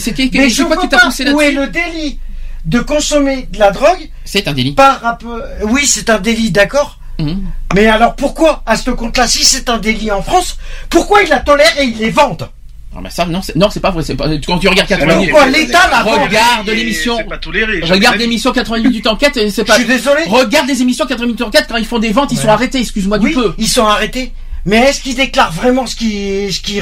[0.00, 2.18] c'était, Mais je quoi vois qui t'a pas poussé où est le délit
[2.64, 4.72] de consommer de la drogue C'est un délit.
[4.72, 5.38] par rapport.
[5.64, 6.98] Oui, c'est un délit, d'accord.
[7.20, 7.44] Mhm.
[7.74, 10.58] Mais alors pourquoi, à ce compte-là, si c'est un délit en France,
[10.90, 12.48] pourquoi ils la tolèrent et ils les vendent
[12.96, 14.02] Ah, mais ça, non, c'est, non, c'est pas vrai.
[14.02, 15.30] C'est pas, quand tu regardes 80 Alors, minutes.
[15.34, 17.16] pourquoi l'État Regarde l'émission.
[17.18, 17.80] C'est pas toléré.
[17.82, 19.74] Regarde l'émission 80 minutes d'enquête, et c'est Je pas.
[19.76, 20.22] suis désolé.
[20.26, 22.42] Regarde des émissions 80 minutes d'enquête quand ils font des ventes, ils Ouais.
[22.42, 22.80] sont arrêtés.
[22.80, 23.54] Excuse-moi Oui, du peu.
[23.58, 24.32] ils sont arrêtés.
[24.66, 26.80] Mais est-ce qu'ils déclarent vraiment ce qu'ils ce qu'ils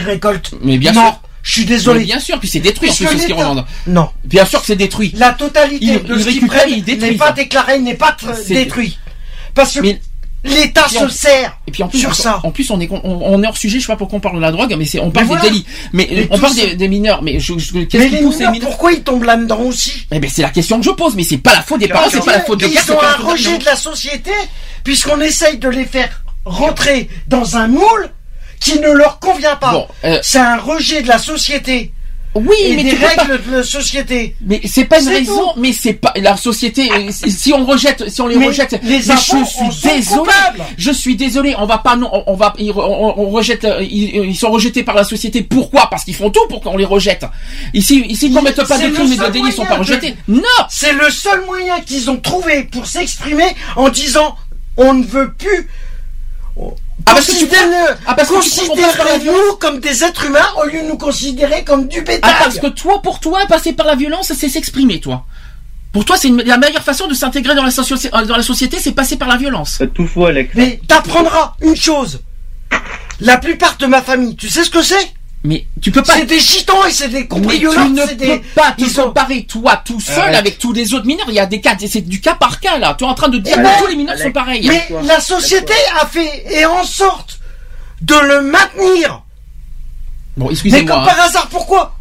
[0.00, 1.20] récoltent Mais bien non, sûr.
[1.42, 2.04] je suis Mais désolé.
[2.04, 3.64] bien sûr, puis c'est détruit ce qu'ils revendent.
[3.86, 4.10] Non.
[4.24, 5.12] Bien sûr que c'est détruit.
[5.16, 8.16] La totalité de ce qu'ils prennent n'est pas déclaré, n'est pas
[8.48, 8.98] détruit.
[9.54, 10.00] Parce que Mais-
[10.44, 12.40] l'État se sert Et puis en plus, sur on, ça.
[12.44, 13.78] en plus on est on, on est hors sujet.
[13.80, 15.40] Je sais pas pourquoi on parle de la drogue, mais c'est on parle Mais des
[15.48, 15.66] délits.
[15.92, 17.22] Mais Mais on parle des, des mineurs.
[17.22, 18.68] Mais je, je- qu'est-ce Mais qui les pousse mineurs, les mineurs?
[18.70, 20.06] pourquoi ils tombent là-dedans aussi?
[20.12, 21.16] Eh ben c'est la question que je pose.
[21.16, 23.14] Mais c'est pas la faute des parents, c'est pas la faute de Ils ont un
[23.30, 24.30] rejet de la société,
[24.84, 28.10] puisqu'on essaye de les faire rentrer dans un moule
[28.60, 29.72] qui ne leur convient pas.
[29.72, 31.92] Bon, euh, C'est un rejet de la société
[32.34, 34.34] Oui, et mais des pas- règles de la société.
[34.40, 36.90] Mais c'est pas une raison, mais c'est pas la société.
[36.92, 39.88] euh, si on rejette, si on les Mais rejette, les mais enfants je suis sont
[39.96, 40.30] désolé.
[40.76, 41.54] Je suis désolé.
[41.58, 44.94] On va pas non, on, va, on, on rejette, euh, ils, ils sont rejetés par
[44.96, 45.42] la société.
[45.42, 45.88] Pourquoi?
[45.88, 47.24] Parce qu'ils font tout pour qu'on les rejette.
[47.74, 50.14] Ici, ici, qu'on mette pas de crimes et de délits, ils sont pas rejetés.
[50.26, 50.42] Non.
[50.68, 53.46] C'est le seul moyen qu'ils ont trouvé pour s'exprimer
[53.76, 54.36] en disant
[54.76, 55.68] on ne veut plus.
[57.06, 60.66] Ah, parce que tu Considère- Ah, parce que tu Considérez-nous comme des êtres humains au
[60.66, 62.20] lieu de nous considérer comme du bétail.
[62.34, 65.24] Ah, parce que toi, pour toi, passer par la violence, c'est s'exprimer, toi.
[65.92, 68.42] Pour toi, c'est une- la meilleure façon de s'intégrer dans la, soci- euh, dans la
[68.42, 69.80] société, c'est passer par la violence.
[69.94, 70.52] Tout faux, Alex.
[70.54, 72.20] Mais t'apprendras une chose.
[73.20, 75.12] La plupart de ma famille, tu sais ce que c'est?
[75.44, 76.14] Mais tu peux pas.
[76.16, 77.88] C'est des gitans et c'est des Mais tu cambrioleurs.
[77.90, 78.38] ne c'est peux des...
[78.56, 80.34] pas te ils sont- comparer toi tout seul Arrête.
[80.34, 81.26] avec tous les autres mineurs.
[81.28, 82.94] Il y a des cas, c'est du cas par cas là.
[82.98, 84.66] Tu es en train de dire Alex, que tous les mineurs sont pareils.
[84.66, 87.38] Mais la société a fait et en sorte
[88.02, 89.22] de le maintenir.
[90.36, 90.94] Bon, Mais excusez-moi.
[90.96, 91.06] comme hein.
[91.06, 91.94] par hasard, pourquoi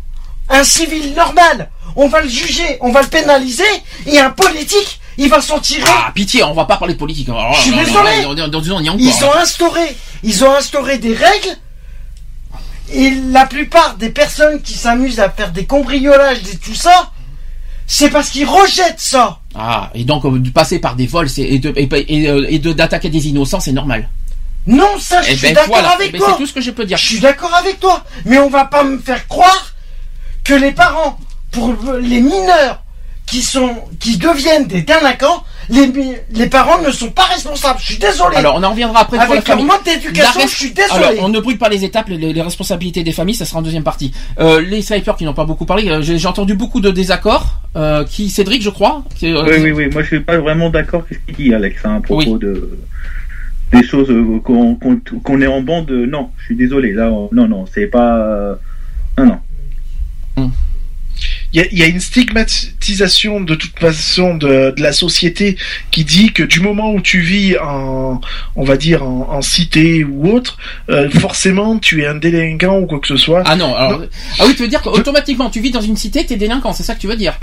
[0.49, 3.63] Un civil normal, on va le juger, on va le pénaliser,
[4.07, 5.83] et un politique, il va s'en tirer.
[5.87, 7.29] Ah, pitié, on va pas parler de politique.
[7.29, 8.11] Alors, Je suis désolé.
[8.99, 9.39] Ils ont hein.
[9.41, 11.55] instauré, ils ont instauré des règles.
[12.91, 17.11] Et la plupart des personnes qui s'amusent à faire des cambriolages et tout ça,
[17.85, 19.39] c'est parce qu'ils rejettent ça.
[19.55, 22.73] Ah, et donc euh, de passer par des vols et de et, et, euh, de
[22.73, 24.09] d'attaquer des innocents, c'est normal.
[24.65, 26.27] Non, ça, je Eh suis ben d'accord voilà, avec Eh ben, toi.
[26.31, 26.97] c'est tout ce que je peux dire.
[26.97, 28.03] Je suis d'accord avec toi.
[28.25, 29.73] Mais on va pas me faire croire
[30.43, 31.17] que les parents,
[31.51, 32.81] pour les mineurs
[33.25, 37.79] qui sont, qui deviennent des délinquants, les, parents ne sont pas responsables.
[37.79, 38.37] Je suis désolé.
[38.37, 39.65] Alors, on en reviendra après pour la avec leur famille.
[39.65, 41.03] manque d'éducation, La res- je suis désolé.
[41.05, 43.61] Alors, on ne brûle pas les étapes, les, les responsabilités des familles, ça sera en
[43.61, 44.13] deuxième partie.
[44.39, 47.61] Euh, les snipers qui n'ont pas beaucoup parlé, euh, j'ai entendu beaucoup de désaccords.
[47.75, 49.03] Euh, qui Cédric, je crois.
[49.15, 49.89] qui, euh, Oui, oui, oui.
[49.93, 52.39] Moi, je suis pas vraiment d'accord avec ce qu'il dit, Alex, hein, à propos Oui.
[52.39, 52.77] de
[53.71, 54.07] des choses
[54.45, 55.91] qu'on qu'on qu'on est en bande.
[55.91, 56.93] Non, je suis désolé.
[56.93, 58.57] Là, on- non, non, c'est pas.
[59.17, 60.51] Non, non.
[61.57, 64.91] Il y, a- il y a une stigmati- stigmatisation de toute façon de, de la
[64.93, 65.57] société
[65.89, 68.21] qui dit que du moment où tu vis en,
[68.55, 70.57] on va dire en, en cité ou autre,
[70.91, 73.41] euh, forcément tu es un délinquant ou quoi que ce soit.
[73.47, 74.03] Ah non, alors,
[74.39, 76.93] ah oui, tu veux dire qu'automatiquement tu vis dans une cité, t'es délinquant, c'est ça
[76.93, 77.33] que tu veux dire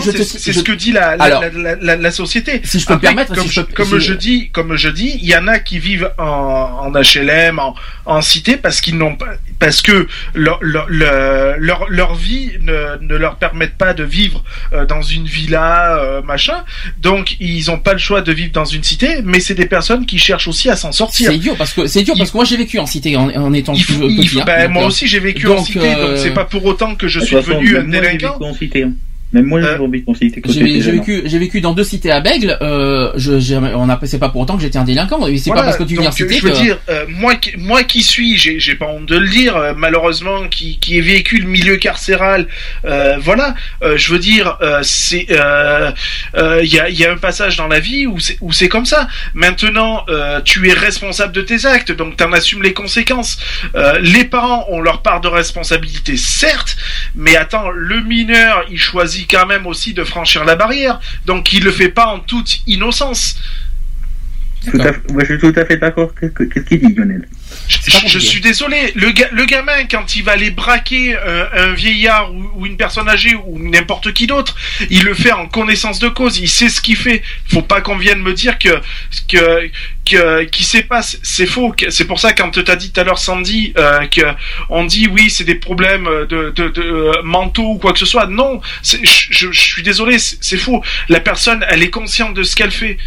[0.00, 2.60] je te- c'est je- ce que dit la, la, Alors, la, la- la- la société.
[2.62, 4.76] si je peux me permettre, comme, si je, je peux- comme si- je dis, comme
[4.76, 7.74] je dis, il y en a qui vivent en, en HLM, en,
[8.06, 13.16] en cité, parce qu'ils n'ont pas, parce que leur leur leur, leur, vie ne, ne
[13.16, 14.42] leur permettent pas de vivre
[14.72, 16.64] euh, dans une villa, euh, machin.
[17.00, 20.06] Donc ils ont pas le choix de vivre dans une cité, mais c'est des personnes
[20.06, 21.28] qui cherchent aussi à s'en sortir.
[21.30, 23.52] C'est idiot parce que c'est idiot parce que moi j'ai vécu en cité en, en
[23.52, 24.28] étant Il faut- plus il petit.
[24.28, 24.44] faut- hein.
[24.46, 26.94] ben, Donc, moi euh, aussi j'ai vécu en donc, cité, donc c'est pas pour autant
[26.94, 28.38] que je suis devenu un délinquant.
[29.34, 29.76] Même moi, j'ai Euh,
[30.80, 32.56] J'ai vécu, j'ai vécu dans deux cités à Bègle.
[32.62, 35.26] Euh, je, on a, c'est pas pour autant que j'étais un délinquant.
[35.26, 36.56] C'est Voilà, pas parce que tu viens cité Je veux que.
[36.56, 40.46] dire, euh, moi, qui- moi qui suis, j'ai pas honte de le dire, euh, malheureusement,
[40.48, 42.46] qui, qui ai vécu le milieu carcéral,
[42.84, 45.90] euh, voilà, euh, je veux dire, euh, c'est, euh,
[46.36, 48.52] euh, il y, a, il y a un passage dans la vie où c'est où
[48.52, 49.08] c'est comme ça.
[49.34, 53.38] Maintenant, euh, tu es responsable de tes actes, donc tu en assumes les conséquences.
[53.74, 56.76] Euh, les parents ont leur part de responsabilité, certes,
[57.16, 61.64] mais attends, le mineur, il choisit quand même aussi de franchir la barrière, donc il
[61.64, 63.36] le fait pas en toute innocence.
[64.70, 66.12] Tout à fait- ouais, je suis tout à fait d'accord.
[66.18, 67.28] Qu'est-ce que- qu'est-ce qu'il dit, Lionel?
[67.68, 71.72] Je, je suis désolé, le, ga- le gamin, quand il va aller braquer euh, un
[71.72, 74.54] vieillard ou, ou une personne âgée ou n'importe qui d'autre,
[74.90, 77.22] il le fait en connaissance de cause, il sait ce qu'il fait.
[77.48, 78.68] Faut pas qu'on vienne me dire que
[79.28, 79.70] que
[80.08, 81.74] que qui sait pas, c'est- faux.
[81.90, 84.22] C'est pour ça quand t'as dit tout à l'heure Sandy euh, que
[84.68, 88.06] on dit oui c'est des problèmes de, de, de euh, mentaux ou quoi que ce
[88.06, 88.26] soit.
[88.26, 88.96] Non, je,
[89.30, 90.82] je- je suis désolé, c'est faux.
[91.08, 92.98] La personne, elle est consciente de ce qu'elle fait.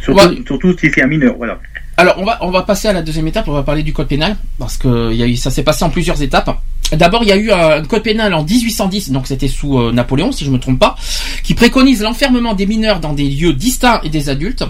[0.00, 1.60] Surtout, surtout si c'est un mineur, voilà.
[1.98, 3.48] Alors on va on va passer à la deuxième étape.
[3.48, 6.56] On va parler du code pénal parce que y ça s'est passé en plusieurs étapes.
[6.92, 10.32] D'abord il y a eu un code pénal en 1810, donc c'était sous euh, Napoléon
[10.32, 10.96] si je me trompe pas,
[11.42, 14.64] qui préconise l'enfermement des mineurs dans des lieux distincts et des adultes.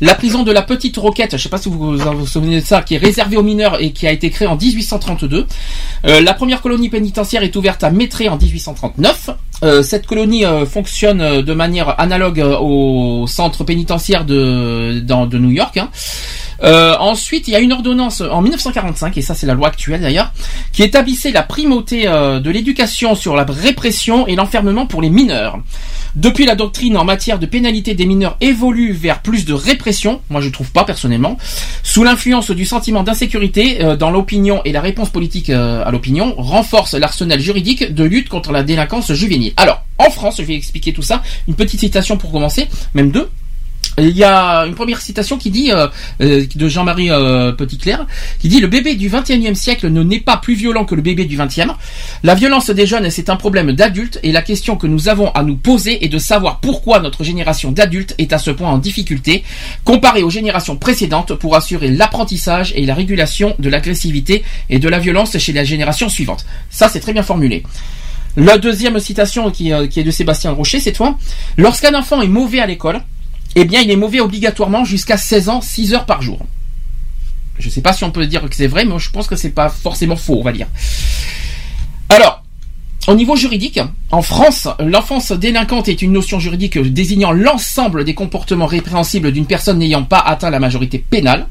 [0.00, 2.82] La prison de la Petite Roquette, je sais pas si vous vous souvenez de ça,
[2.82, 5.46] qui est réservée aux mineurs et qui a été créée en 1832.
[6.06, 9.30] Euh, la première colonie pénitentiaire est ouverte à Maitré en 1839.
[9.64, 15.38] Euh, cette colonie euh, fonctionne euh, de manière analogue euh, au centre pénitentiaire de, de
[15.38, 15.76] New York.
[15.78, 15.88] hein.
[16.64, 20.00] Euh, ensuite, il y a une ordonnance en 1945, et ça c'est la loi actuelle
[20.00, 20.32] d'ailleurs,
[20.72, 25.58] qui établissait la primauté euh, de l'éducation sur la répression et l'enfermement pour les mineurs.
[26.16, 30.40] Depuis, la doctrine en matière de pénalité des mineurs évolue vers plus de répression, moi
[30.40, 31.36] je trouve pas personnellement,
[31.82, 36.94] sous l'influence du sentiment d'insécurité euh, dans l'opinion et la réponse politique à l'opinion, renforce
[36.94, 39.52] l'arsenal juridique de lutte contre la délinquance juvénile.
[39.56, 43.28] Alors, en France, je vais expliquer tout ça, une petite citation pour commencer, même deux.
[43.98, 45.86] Il y a une première citation qui dit euh,
[46.20, 48.06] euh, de Jean-Marie euh, Petitclerc
[48.40, 51.26] qui dit le bébé du 21e siècle ne n'est pas plus violent que le bébé
[51.26, 51.70] du 20e.
[52.24, 55.44] La violence des jeunes c'est un problème d'adultes et la question que nous avons à
[55.44, 59.44] nous poser est de savoir pourquoi notre génération d'adultes est à ce point en difficulté
[59.84, 64.98] comparée aux générations précédentes pour assurer l'apprentissage et la régulation de l'agressivité et de la
[64.98, 66.44] violence chez la génération suivante.
[66.68, 67.62] Ça c'est très bien formulé.
[68.36, 71.16] La deuxième citation qui, euh, qui est de Sébastien Rocher cette fois.
[71.56, 73.00] Lorsqu'un enfant est mauvais à l'école,
[73.54, 76.40] eh bien, il est mauvais obligatoirement jusqu'à 16 ans, 6 heures par jour.
[77.58, 79.50] Je sais pas si on peut dire que c'est vrai, mais je pense que c'est
[79.50, 80.66] pas forcément faux, on va dire.
[82.08, 82.42] Alors,
[83.06, 83.80] au niveau juridique,
[84.10, 89.78] en France, l'enfance délinquante est une notion juridique désignant l'ensemble des comportements répréhensibles d'une personne
[89.78, 91.46] n'ayant pas atteint la majorité pénale.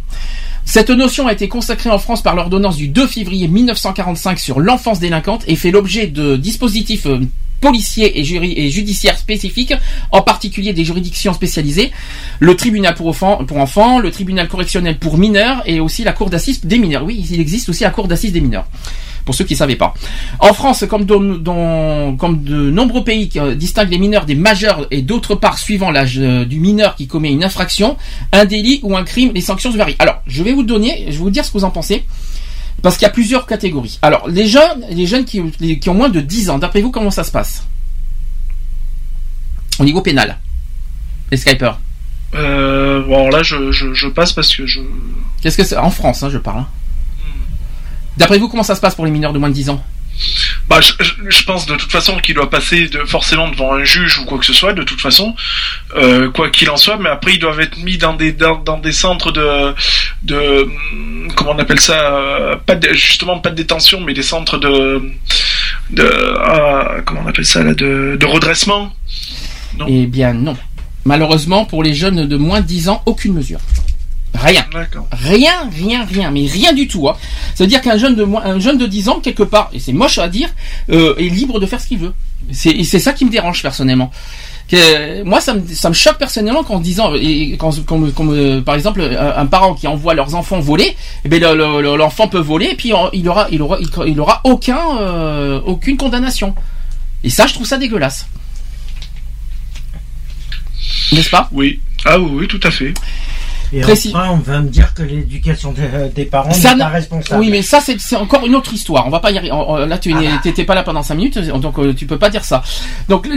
[0.65, 4.99] Cette notion a été consacrée en France par l'ordonnance du 2 février 1945 sur l'enfance
[4.99, 7.19] délinquante et fait l'objet de dispositifs euh,
[7.63, 9.73] policiers et, et judiciaires spécifiques,
[10.11, 11.91] en particulier des juridictions spécialisées,
[12.39, 16.77] le tribunal pour enfants, le tribunal correctionnel pour mineurs et aussi la cour d'assises des
[16.77, 17.05] mineurs.
[17.05, 18.67] Oui, il existe aussi la cour d'assises des mineurs
[19.23, 19.93] pour ceux qui ne savaient pas.
[20.39, 25.01] En France, comme comme de nombreux pays qui euh, distinguent les mineurs des majeurs et
[25.01, 27.95] d'autre part, suivant l'âge euh, du mineur qui commet une infraction,
[28.33, 29.95] un délit ou un crime, les sanctions varient.
[29.99, 32.03] Alors, je vais vous donner, je vais vous dire ce que vous en pensez.
[32.81, 33.99] Parce qu'il y a plusieurs catégories.
[34.01, 36.91] Alors, les jeunes, les jeunes qui, les- qui ont moins de 10 ans, d'après vous,
[36.91, 37.65] comment ça se passe?
[39.79, 40.37] Au niveau pénal.
[41.31, 41.79] Les Skypers.
[42.35, 44.79] Euh, bon là je, je, je passe parce que je
[45.41, 45.77] Qu'est-ce que c'est?
[45.77, 46.59] En France, hein, je parle.
[46.61, 46.67] hein.
[48.17, 49.83] D'après vous, comment ça se passe pour les mineurs de moins de 10 ans?
[50.69, 54.37] Bah, je, pense de toute façon qu'il doit passer forcément devant un juge ou quoi
[54.37, 55.35] que ce soit, de toute façon,
[55.95, 56.97] euh, quoi qu'il en soit.
[56.97, 59.73] Mais après, ils doivent être mis dans des dans, dans des centres de
[60.23, 60.67] de
[61.35, 65.01] comment on appelle ça euh, Pas de, justement pas de détention, mais des centres de
[65.89, 66.09] de
[66.39, 68.93] ah, comment on appelle ça là de, de redressement.
[69.87, 70.55] Eh bien non.
[71.05, 73.59] Malheureusement, pour les jeunes de moins de 10 ans, aucune mesure.
[74.33, 74.65] Rien.
[75.11, 77.07] Rien, rien, rien, mais rien du tout.
[77.07, 77.15] Hein.
[77.55, 80.27] C'est-à-dire qu'un jeune de un jeune de 10 ans quelque part, et c'est moche à
[80.27, 80.49] dire,
[80.89, 82.13] euh, est libre de faire ce qu'il veut.
[82.51, 84.11] C'est c'est ça qui me dérange personnellement.
[84.69, 88.75] Que, moi, ça me, ça me choque personnellement qu'en disant, et quand, quand- euh, par
[88.75, 92.27] exemple, un, un parent qui envoie leurs enfants voler, eh ben, le- le- le- l'enfant
[92.27, 96.55] peut voler et puis il aura, il aura, il, il aura aucun, euh, aucune condamnation.
[97.23, 98.25] Et ça, je trouve ça dégueulasse.
[101.11, 101.49] N'est-ce pas?
[101.51, 101.79] Oui.
[102.05, 102.93] Ah oui, oui, tout à fait.
[103.73, 104.13] Et Précis.
[104.15, 107.41] on va me dire que l'éducation des, euh, des parents n'est pas responsable.
[107.41, 109.07] Oui, mais ça c'est encore une autre histoire.
[109.07, 109.53] On va pas y arriver.
[109.87, 110.63] Là, tu Ah n'es- bah.
[110.67, 112.61] pas là pendant cinq minutes, donc euh, tu peux pas dire ça.
[113.09, 113.27] Donc,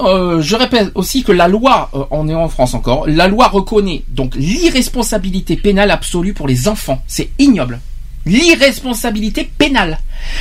[0.00, 4.02] euh, je répète aussi que la loi, on est en France encore, la loi reconnaît
[4.08, 7.02] donc l'irresponsabilité pénale absolue pour les enfants.
[7.06, 7.80] C'est ignoble.
[8.24, 9.98] L'irresponsabilité pénale.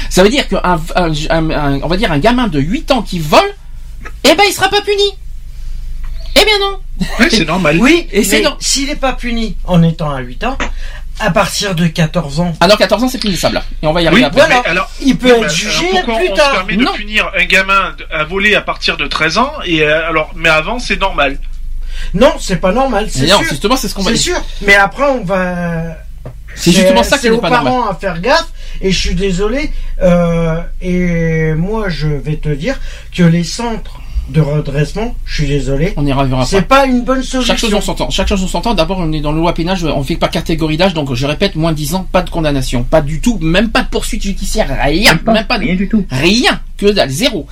[0.10, 0.80] Ça veut dire qu'un, un-
[1.30, 3.39] un- un- on va dire un gamin de 8 ans qui vole,
[4.24, 5.04] eh ben il sera pas puni.
[6.36, 6.80] Eh bien non.
[7.20, 7.78] Oui, c'est normal.
[7.80, 8.56] Oui, Et c'est non.
[8.60, 10.58] s'il n'est pas puni en étant à 8 ans,
[11.20, 13.56] à partir de 14 ans, Ah non, 14 ans c'est punissable.
[13.56, 13.64] là.
[13.84, 14.42] Et on va y arriver Oui, après.
[14.46, 14.62] voilà.
[14.70, 16.48] alors, il peut être jugé alors pourquoi plus on tard.
[16.52, 19.84] se permet de punir un gamin de- à voler à partir de 13 ans et
[19.84, 21.38] euh, alors mais avant c'est normal.
[22.14, 23.44] Non, c'est pas normal, c'est sûr.
[23.44, 24.42] justement, c'est ce qu'on va C'est sûr.
[24.62, 25.98] Mais après, on va.
[26.56, 27.90] C'est justement ça qui C'est n'est aux pas parents normal.
[27.92, 28.48] à faire gaffe.
[28.82, 29.72] Et je suis désolé.
[30.02, 32.80] euh, et moi, je vais te dire
[33.16, 37.22] que les centres de redressement, je suis désolé, On y reviendra c'est pas une bonne
[37.24, 37.41] solution.
[37.53, 38.09] Chaque chose on s'entend.
[38.09, 38.74] Chaque chose on s'entend.
[38.74, 41.26] D'abord, on est dans la loi pénale, je- on fait pas catégorie d'âge, donc je
[41.28, 44.24] répète, moins de 10 ans, pas de condamnation, pas du tout, même pas de poursuite
[44.24, 46.05] judiciaire, rien, même pas, de- Rien du tout.
[46.09, 47.47] rien, que dalle, zéro.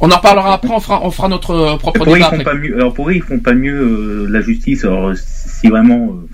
[0.00, 2.32] On en reparlera après, on fera, on fera notre euh, propre Pour ils débat font
[2.40, 2.44] après.
[2.44, 2.74] pas mieux.
[2.76, 4.84] Alors pour eux, ils font pas mieux euh, la justice.
[4.84, 6.08] Alors si vraiment.
[6.10, 6.28] euh,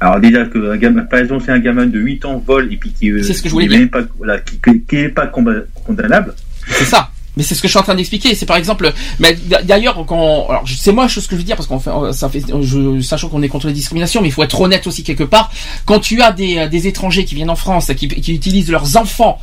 [0.00, 2.76] alors déjà que un gamin, par exemple, si un gamin de 8 ans vole et
[2.76, 4.80] puis qui euh, C'est ce que je qui voulais est même pas voilà, qui, qui,
[4.82, 6.34] qui est pas condamnable.
[6.66, 7.08] C'est ça.
[7.36, 8.34] Mais c'est ce que je suis en train d'expliquer.
[8.34, 11.66] C'est par exemple, mais d'ailleurs, quand, alors c'est moi ce que je veux dire parce
[11.66, 14.60] qu'on fait, ça fait, je, sachant qu'on est contre les discriminations, mais il faut être
[14.60, 15.50] honnête aussi quelque part.
[15.86, 19.38] Quand tu as des, des étrangers qui viennent en France, qui, qui utilisent leurs enfants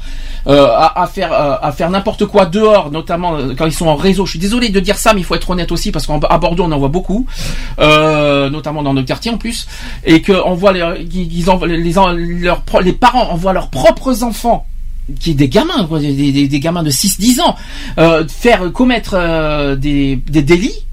[0.47, 3.87] euh, à, à faire, euh, à faire n'importe quoi dehors, notamment euh, quand ils sont
[3.87, 4.25] en réseau.
[4.25, 6.65] Je suis désolé de dire ça, mais il faut être honnête aussi parce qu'à Bordeaux
[6.65, 7.25] on en voit beaucoup,
[7.79, 9.67] euh, notamment dans nos quartiers en plus,
[10.05, 14.65] et que on voit les, envoient les, en- leurs les parents envoient leurs propres enfants
[15.19, 17.55] qui des gamins, quoi, des, des- des gamins de 6-10 ans,
[17.97, 20.85] euh, faire commettre euh, des, des délits.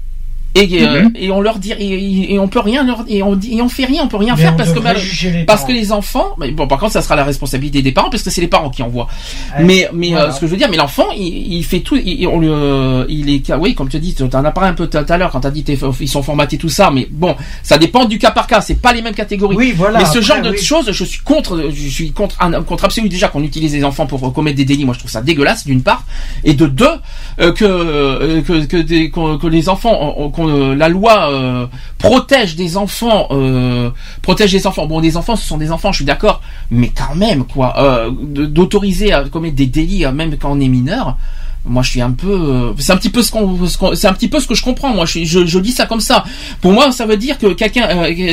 [0.57, 1.11] Et, euh, Mhm.
[1.15, 3.69] et on leur dit et, et on peut rien leur et on dit et on
[3.69, 4.95] fait rien on peut rien Mais faire parce que mal-
[5.45, 5.67] parce parents.
[5.67, 8.29] que les enfants mais bon par contre ça sera la responsabilité des parents parce que
[8.29, 9.07] c'est les parents qui envoient
[9.61, 10.25] mais mais voilà.
[10.25, 13.05] euh, ce que je veux dire mais l'enfant il, il fait tout il, on le
[13.09, 15.29] il est oui comme tu dis tu en as parlé un peu tout à l'heure
[15.31, 15.63] quand tu as dit
[15.99, 18.93] ils sont formatés tout ça mais bon ça dépend du cas par cas c'est pas
[18.93, 19.99] les mêmes catégories Oui, voilà.
[19.99, 20.57] mais ce après, genre de oui.
[20.57, 24.05] choses, je suis contre, je suis contre, un- contre absolu déjà qu'on utilise les enfants
[24.07, 24.85] pour commettre des délits.
[24.85, 26.03] Moi, je trouve ça dégueulasse d'une part,
[26.43, 26.85] et de deux
[27.39, 31.67] euh, que euh, que que, des- qu'on- que les enfants, on- euh, la loi euh,
[31.97, 33.89] protège des enfants, euh,
[34.21, 34.85] protège des enfants.
[34.85, 36.41] Bon, des enfants, ce sont des enfants, je suis d'accord,
[36.71, 41.17] mais quand même quoi, euh, d'autoriser à commettre des délits même quand on est mineur.
[41.65, 44.13] Moi, je suis un peu, c'est un petit peu ce qu'on, ce qu'on- c'est un
[44.13, 44.93] petit peu ce que je comprends.
[44.93, 46.23] Moi, je, suis- je, je dis ça comme ça.
[46.61, 47.87] Pour moi, ça veut dire que quelqu'un,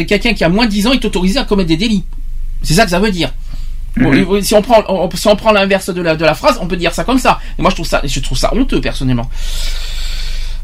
[0.05, 2.05] quelqu'un qui a moins de 10 ans est autorisé à commettre des délits.
[2.63, 3.33] C'est ça que ça veut dire.
[3.97, 4.41] Mhm.
[4.43, 6.77] Si on prend, on- si on prend l'inverse de la, de la phrase, on peut
[6.77, 7.41] dire ça comme ça.
[7.59, 9.29] Et moi, je trouve ça, je trouve ça honteux personnellement.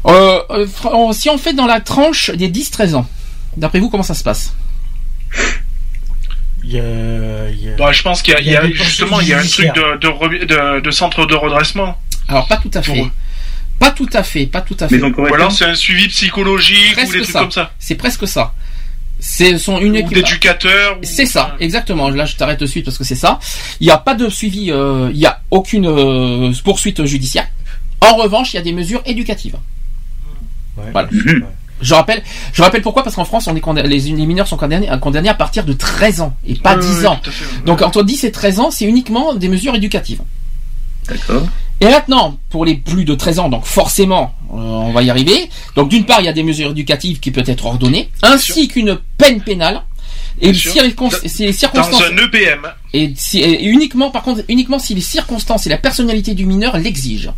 [0.07, 3.07] Euh, euh, si on fait dans la tranche des 10-13 ans,
[3.57, 4.53] d'après vous, comment ça se passe?
[6.63, 8.53] Il y a- il y a- Bah, je pense qu'il y a, Il y il
[8.53, 10.91] y a a- des justement il y a un truc de, de, re- de, de
[10.91, 11.97] centre de redressement.
[12.27, 13.05] Alors, pas tout à fait.
[13.79, 15.01] Pas tout à fait, pas tout à fait.
[15.01, 17.39] Ou alors c'est un suivi psychologique ou Presque des trucs ça.
[17.39, 17.71] comme ça.
[17.79, 18.53] C'est presque ça.
[19.19, 20.13] C'est son une Ou équipe.
[20.13, 20.97] d'éducateurs.
[20.99, 22.09] ou- C'est ça, exactement.
[22.09, 23.39] Là, je t'arrête de suite parce que c'est ça.
[23.79, 27.47] Il n'y a pas de suivi, euh, il n'y a aucune euh, poursuite judiciaire.
[28.01, 29.57] En revanche, il y a des mesures éducatives.
[30.85, 30.91] Ouais.
[30.91, 31.09] Voilà.
[31.11, 31.43] Mhm.
[31.81, 32.21] Je rappelle,
[32.53, 35.29] je rappelle pourquoi parce qu'en France, on est condamné- les, les mineurs sont condamnés, condamnés
[35.29, 37.19] à partir de 13 ans et pas Ouais, 10 ouais, ans.
[37.23, 37.65] fait.
[37.65, 40.21] Donc entre 10 et 13 ans, c'est uniquement des mesures éducatives.
[41.07, 41.47] D'accord.
[41.79, 45.49] Et maintenant, pour les plus de 13 ans, donc forcément, euh, on va y arriver.
[45.75, 48.99] Donc d'une part, il y a des mesures éducatives qui peuvent être ordonnées, ainsi qu'une
[49.17, 49.81] peine pénale.
[50.39, 50.73] Et Bien sûr.
[50.73, 52.67] circon- Dans- circonstances un EPM.
[52.93, 56.77] et, si- et uniquement, par contre, uniquement si les circonstances et la personnalité du mineur
[56.77, 57.35] l'exigent.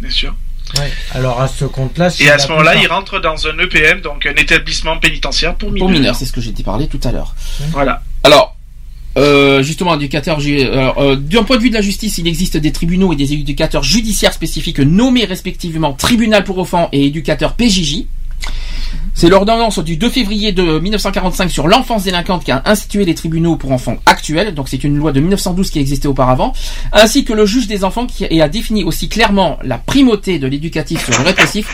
[0.00, 0.34] Bien sûr.
[0.78, 0.90] Ouais.
[1.12, 4.34] Alors à ce compte-là, Et à ce moment-là, il rentre dans un EPM, donc un
[4.34, 5.88] établissement pénitentiaire pour mineurs.
[5.88, 7.34] Pour mineurs, c'est ce que j'ai parlé tout à l'heure.
[7.72, 8.02] Voilà.
[8.22, 8.56] Alors,
[9.16, 13.12] euh, justement, éducateur, euh, d'un point de vue de la justice, il existe des tribunaux
[13.12, 18.04] et des éducateurs judiciaires spécifiques nommés respectivement tribunal pour enfants et éducateur PJJ.
[19.16, 23.56] C'est l'ordonnance du 2 février de 1945 sur l'enfance délinquante qui a institué les tribunaux
[23.56, 26.52] pour enfants actuels, donc c'est une loi de 1912 qui existait auparavant,
[26.92, 31.02] ainsi que le juge des enfants qui a défini aussi clairement la primauté de l'éducatif
[31.02, 31.66] sur le répressif.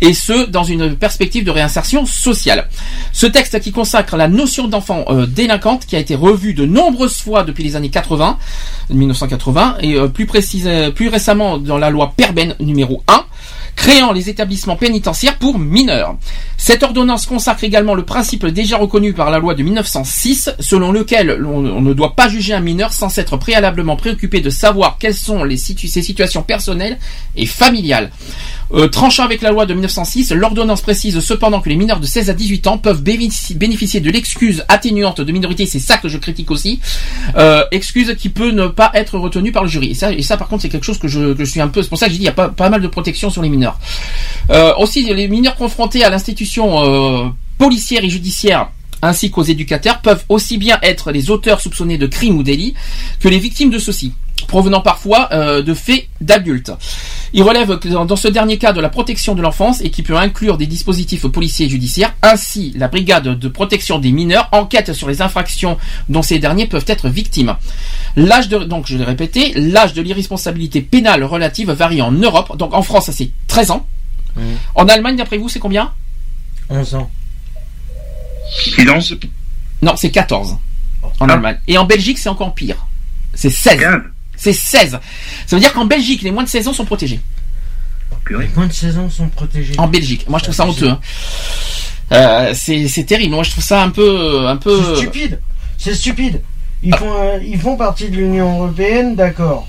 [0.00, 2.68] et ce dans une perspective de réinsertion sociale.
[3.12, 7.18] Ce texte qui consacre la notion d'enfant euh, délinquante qui a été revu de nombreuses
[7.18, 8.38] fois depuis les années 80,
[8.90, 10.26] 1980 et euh, plus
[10.94, 13.24] plus récemment dans la loi Perben numéro 1
[13.78, 16.16] créant les établissements pénitentiaires pour mineurs.
[16.56, 21.46] Cette ordonnance consacre également le principe déjà reconnu par la loi de 1906, selon lequel
[21.46, 25.48] on, ne doit pas juger un mineur sans s'être préalablement préoccupé de savoir quelles sont
[25.48, 26.98] ses situations personnelles
[27.36, 28.10] et familiales.
[28.72, 32.28] Euh, tranchant avec la loi de 1906, l'ordonnance précise cependant que les mineurs de 16
[32.30, 36.18] à 18 ans peuvent bénéfici- bénéficier de l'excuse atténuante de minorité, c'est ça que je
[36.18, 36.80] critique aussi,
[37.36, 39.96] euh, excuse qui peut ne pas être retenue par le jury.
[40.16, 41.82] Et ça, par contre, c'est quelque chose que je, suis un peu.
[41.82, 43.48] C'est pour ça que j'ai dit il y a pas, mal de protection sur les
[43.48, 43.78] mineurs.
[44.50, 48.68] Euh, aussi, les mineurs confrontés à l'institution policière et judiciaire
[49.02, 52.74] ainsi qu'aux éducateurs peuvent aussi bien être les auteurs soupçonnés de crimes ou délits
[53.20, 54.12] que les victimes de ceux-ci,
[54.46, 56.72] provenant parfois euh, de faits d'adultes.
[57.32, 60.16] Il relève que dans ce dernier cas de la protection de l'enfance et qui peut
[60.16, 65.08] inclure des dispositifs policiers et judiciaires, ainsi la brigade de protection des mineurs enquête sur
[65.08, 65.76] les infractions
[66.08, 67.56] dont ces derniers peuvent être victimes.
[68.16, 72.74] L'âge de, donc je l'ai répété, l'âge de l'irresponsabilité pénale relative varie en Europe, donc
[72.74, 73.86] en France ça c'est 13 ans.
[74.74, 75.92] En Allemagne d'après vous c'est combien?
[76.70, 77.10] 11 ans.
[78.50, 79.14] Silence.
[79.82, 80.56] Non, c'est 14
[81.20, 81.58] en Allemagne.
[81.66, 82.86] Et en Belgique, c'est encore pire.
[83.34, 83.80] C'est 16.
[84.38, 84.92] C'est 16.
[85.46, 87.20] Ça veut dire qu'en Belgique, les moins de 16 ans sont protégés.
[88.30, 89.74] Les moins de 16 ans sont protégés.
[89.78, 90.26] En Belgique.
[90.28, 90.88] Moi, je trouve ça honteux.
[90.90, 91.00] hein.
[92.12, 93.34] Euh, c'est terrible.
[93.34, 94.80] Moi, je trouve ça un peu, un peu.
[94.94, 95.40] C'est stupide.
[95.76, 96.40] C'est stupide.
[96.82, 99.66] Ils font, euh, ils font partie de l'Union Européenne, d'accord.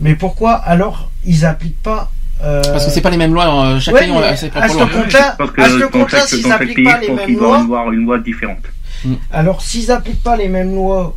[0.00, 2.10] Mais pourquoi alors ils appliquent pas
[2.42, 3.66] euh, Parce que c'est pas les mêmes lois.
[3.66, 4.86] euh, Chaque Ouais, pays a ses à propres ce lois.
[4.88, 7.58] compte-là, Parce que à ce compte-là, s'ils dans chaque appliquent pays, pas les mêmes lois,
[7.58, 8.58] avoir une loi différente.
[9.32, 11.16] alors s'ils appliquent pas les mêmes lois,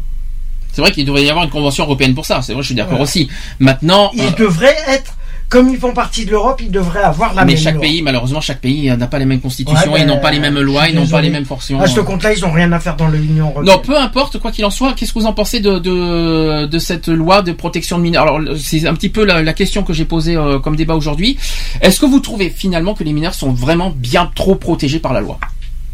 [0.76, 2.42] C'est vrai qu'il devrait y avoir une convention européenne pour ça.
[2.42, 3.30] C'est vrai, je suis d'accord aussi.
[3.60, 5.14] Maintenant, ils euh, devraient être,
[5.48, 7.84] comme ils font partie de l'Europe, ils devraient avoir la mais même chaque loi.
[7.84, 10.32] pays, malheureusement, chaque pays euh, n'a pas les mêmes constitutions, Ouais, ils ben, n'ont pas
[10.32, 11.80] les mêmes lois, ils n'ont pas les mêmes fonctions.
[11.80, 13.74] À ce compte-là, ils ont rien à faire dans l'Union Européenne.
[13.74, 16.80] Non, peu importe, quoi qu'il en soit, qu'est-ce que vous en pensez de, de, de
[16.80, 18.24] cette loi de protection de mineurs?
[18.24, 21.38] Alors, c'est un petit peu la, la question que j'ai posée euh, comme débat aujourd'hui.
[21.80, 25.22] Est-ce que vous trouvez finalement que les mineurs sont vraiment bien trop protégés par la
[25.22, 25.40] loi?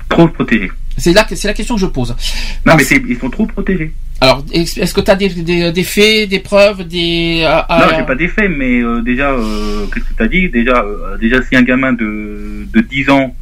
[0.09, 0.71] Trop protégés.
[0.97, 2.15] C'est c'est la question que je pose.
[2.65, 3.93] Non, mais ils sont trop protégés.
[4.21, 7.43] Alors, est- est-ce que tu as des, des, des faits, des preuves, des...
[7.45, 10.49] ah, ah, Non, j'ai pas d'effet, mais euh, déjà, euh, qu'est-ce que tu as dit?
[10.49, 13.35] Déjà, euh, déjà, si un gamin de, de 10 ans,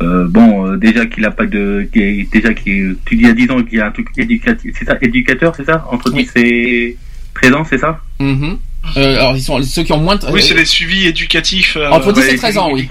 [0.00, 3.32] euh, bon, euh, déjà qu'il a pas de, qui est- déjà qu'il, tu dis à
[3.32, 5.84] 10 ans qu'il y a un truc éducatif, c'est ça, éducateur, c'est ça?
[5.90, 6.96] Entre 10 et
[7.34, 8.00] 13 ans, c'est ça?
[8.20, 8.58] Mhm.
[8.96, 10.26] Euh, alors, ils sont ceux qui ont moins de...
[10.32, 11.76] Oui, c'est les suivis éducatifs.
[11.76, 12.88] euh, Entre 10 et Ouais, 13 ans, oui.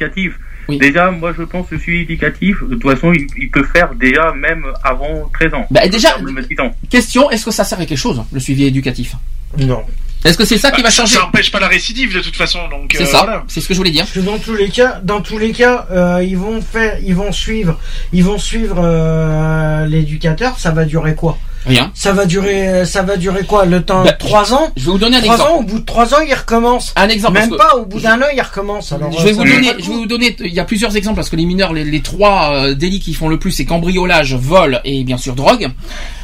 [0.70, 3.94] Déjà, moi, je pense que le suivi éducatif, de toute façon, il, il peut faire
[3.96, 5.66] déjà même avant 13 ans.
[5.72, 6.76] Bah, déjà- faire même à 10 ans.
[6.90, 9.14] Question, est-ce que ça sert à quelque chose, le suivi éducatif?
[9.58, 9.84] Non.
[10.24, 11.16] Est-ce que c'est ça qui bah, va changer?
[11.16, 12.60] Ça n'empêche pas la récidive de toute façon.
[12.70, 13.44] Donc, C'est euh, ça, voilà.
[13.48, 14.04] c'est ce que je voulais dire.
[14.04, 17.16] Parce que dans tous les cas, dans tous les cas, euh, ils vont faire, ils
[17.16, 17.80] vont suivre,
[18.14, 20.60] ils vont suivre euh, l'éducateur.
[20.60, 21.38] Ça va durer quoi?
[21.66, 21.92] Rien.
[21.94, 24.98] Ça va durer, ça va durer quoi Le temps Bah, trois ans Je vais vous
[24.98, 25.52] donner un Trois exemple.
[25.52, 25.58] ans.
[25.60, 26.94] Au bout de trois ans, il recommence.
[26.96, 27.34] Un exemple.
[27.40, 27.76] Même pas.
[27.76, 28.92] Au bout d'un an, il recommence.
[28.92, 30.96] Alors, Je vais euh, vous ça donner, je vais vous donner, il y a plusieurs
[30.98, 33.66] exemples parce que les mineurs, les, les trois euh, délits qui font le plus, c'est
[33.66, 35.70] cambriolage, vol et bien sûr drogue.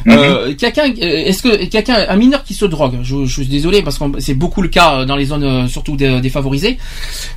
[0.07, 3.81] Euh, quelqu'un, euh, est-ce que quelqu'un, un mineur qui se drogue, je, je suis désolé
[3.81, 6.77] parce que c'est beaucoup le cas dans les zones surtout dé- défavorisées,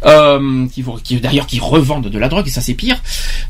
[0.07, 2.97] euh, qui, vont- qui d'ailleurs qui revendent de la drogue et ça c'est pire.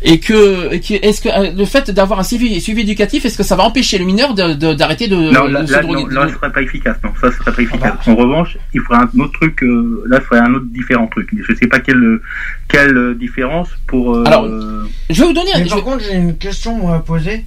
[0.03, 3.65] Et que, est-ce que le fait d'avoir un suivi, suivi éducatif, est-ce que ça va
[3.65, 4.39] empêcher le mineur de-
[4.74, 6.97] d'arrêter de, Non, de là, se là, droguer non, là, ce serait pas efficace.
[7.05, 7.93] Non, ça, serait pas efficace.
[8.09, 9.62] En revanche, il faudrait un autre truc.
[9.62, 11.28] euh, là, ce serait un autre différent truc.
[11.36, 12.20] Je sais pas quelle
[12.68, 14.14] quelle euh, différence pour.
[14.16, 14.47] euh, Alors,
[15.11, 15.51] Je vais vous donner.
[15.57, 17.45] Mais je par contre, j'ai une question à poser.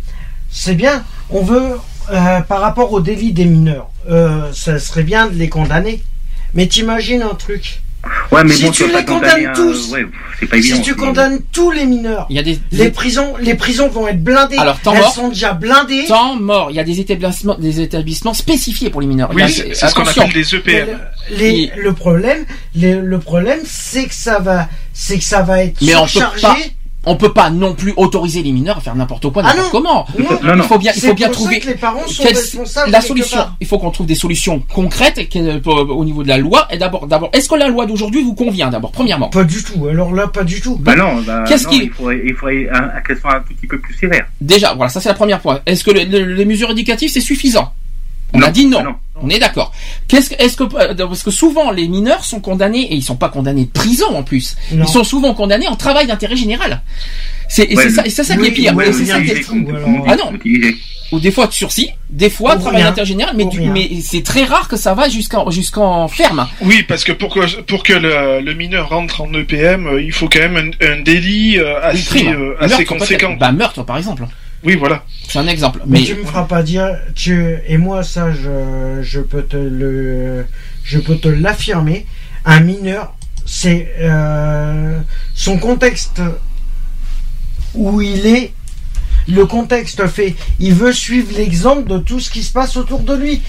[0.49, 1.03] C'est bien.
[1.29, 1.77] On veut,
[2.11, 6.03] euh, par rapport au délit des mineurs, euh, ça serait bien de les condamner.
[6.53, 7.81] Mais t'imagines un truc.
[8.31, 10.05] Ouais, mais si bon, tu les condamnes un- tous, ouais,
[10.39, 10.75] c'est pas évident.
[10.75, 14.07] si tu condamnes tous les mineurs, Il y a des, les prisons, les prisons vont
[14.07, 14.57] être blindées.
[14.57, 15.13] Alors, temps Elles mort.
[15.13, 16.05] sont déjà blindées.
[16.07, 16.67] Temps mort.
[16.71, 19.31] Il y a des établissements, des établissements spécifiés pour les mineurs.
[19.33, 20.87] Oui, c'est ce qu'on appelle des EPM.
[21.31, 22.45] le, les- le problème,
[22.75, 26.07] les- le problème, c'est que ça va, c'est que ça va être Mais on peut
[26.09, 26.41] surchargé.
[26.41, 26.57] pas,
[27.05, 29.79] on peut pas non plus autoriser les mineurs à faire n'importe quoi, Ah n'importe non.
[29.79, 30.05] comment.
[30.17, 30.39] Non.
[30.43, 30.63] Non, non.
[30.63, 32.91] Il faut bien, il faut bien pour ça trouver que les parents sont quelle- responsables
[32.91, 33.37] la solution.
[33.37, 33.55] part.
[33.59, 35.19] Il faut qu'on trouve des solutions concrètes
[35.61, 36.67] pour- au niveau de la loi.
[36.71, 39.29] Et d'abord, d'abord, est-ce que la loi d'aujourd'hui vous convient d'abord, premièrement?
[39.29, 39.85] Pas du tout.
[39.87, 40.77] Alors là, pas du tout.
[40.79, 43.39] Bah non, bah, Qu'est-ce non, qui- il faudrait, il faudrait un- un- qu'elle soit un
[43.41, 44.25] tout petit peu plus sévère.
[44.41, 45.59] Déjà, voilà, ça c'est la première point.
[45.65, 47.73] Est-ce que le- le- les mesures éducatives c'est suffisant?
[48.33, 48.83] On Non, a dit non.
[48.83, 48.95] non.
[49.21, 49.71] On est d'accord.
[50.07, 53.15] Qu'est-ce que, est-ce que, euh, parce que souvent les mineurs sont condamnés et ils sont
[53.15, 54.55] pas condamnés de prison en plus.
[54.71, 54.85] Non.
[54.85, 56.81] Ils sont souvent condamnés en travail d'intérêt général.
[57.47, 58.75] C'est, et Ouais, c'est ça, c'est ça qui est pire.
[58.75, 59.45] ouais, c'est ça qui est
[60.07, 60.31] Ah non.
[61.11, 62.89] ou des fois de sursis, des fois travail rien.
[62.89, 66.47] intergénéral, mais, du- c'est très rare que ça va jusqu'en jusqu'en ferme.
[66.61, 70.11] Oui, parce que pour que pour que le, le mineur rentre en EPM, euh, il
[70.11, 73.35] faut quand même un, un délit euh, assez euh, assez conséquent.
[73.39, 74.25] Bah meurtre par exemple.
[74.63, 75.03] Oui, voilà.
[75.27, 75.81] C'est un exemple.
[75.85, 79.57] Mais, Mais tu me feras pas dire, tu et moi ça je, je peux te
[79.57, 80.45] le
[80.83, 82.05] je peux te l'affirmer.
[82.45, 84.99] Un mineur, c'est euh,
[85.33, 86.21] son contexte
[87.73, 88.53] où il est.
[89.27, 93.15] Le contexte fait, il veut suivre l'exemple de tout ce qui se passe autour de
[93.15, 93.41] lui.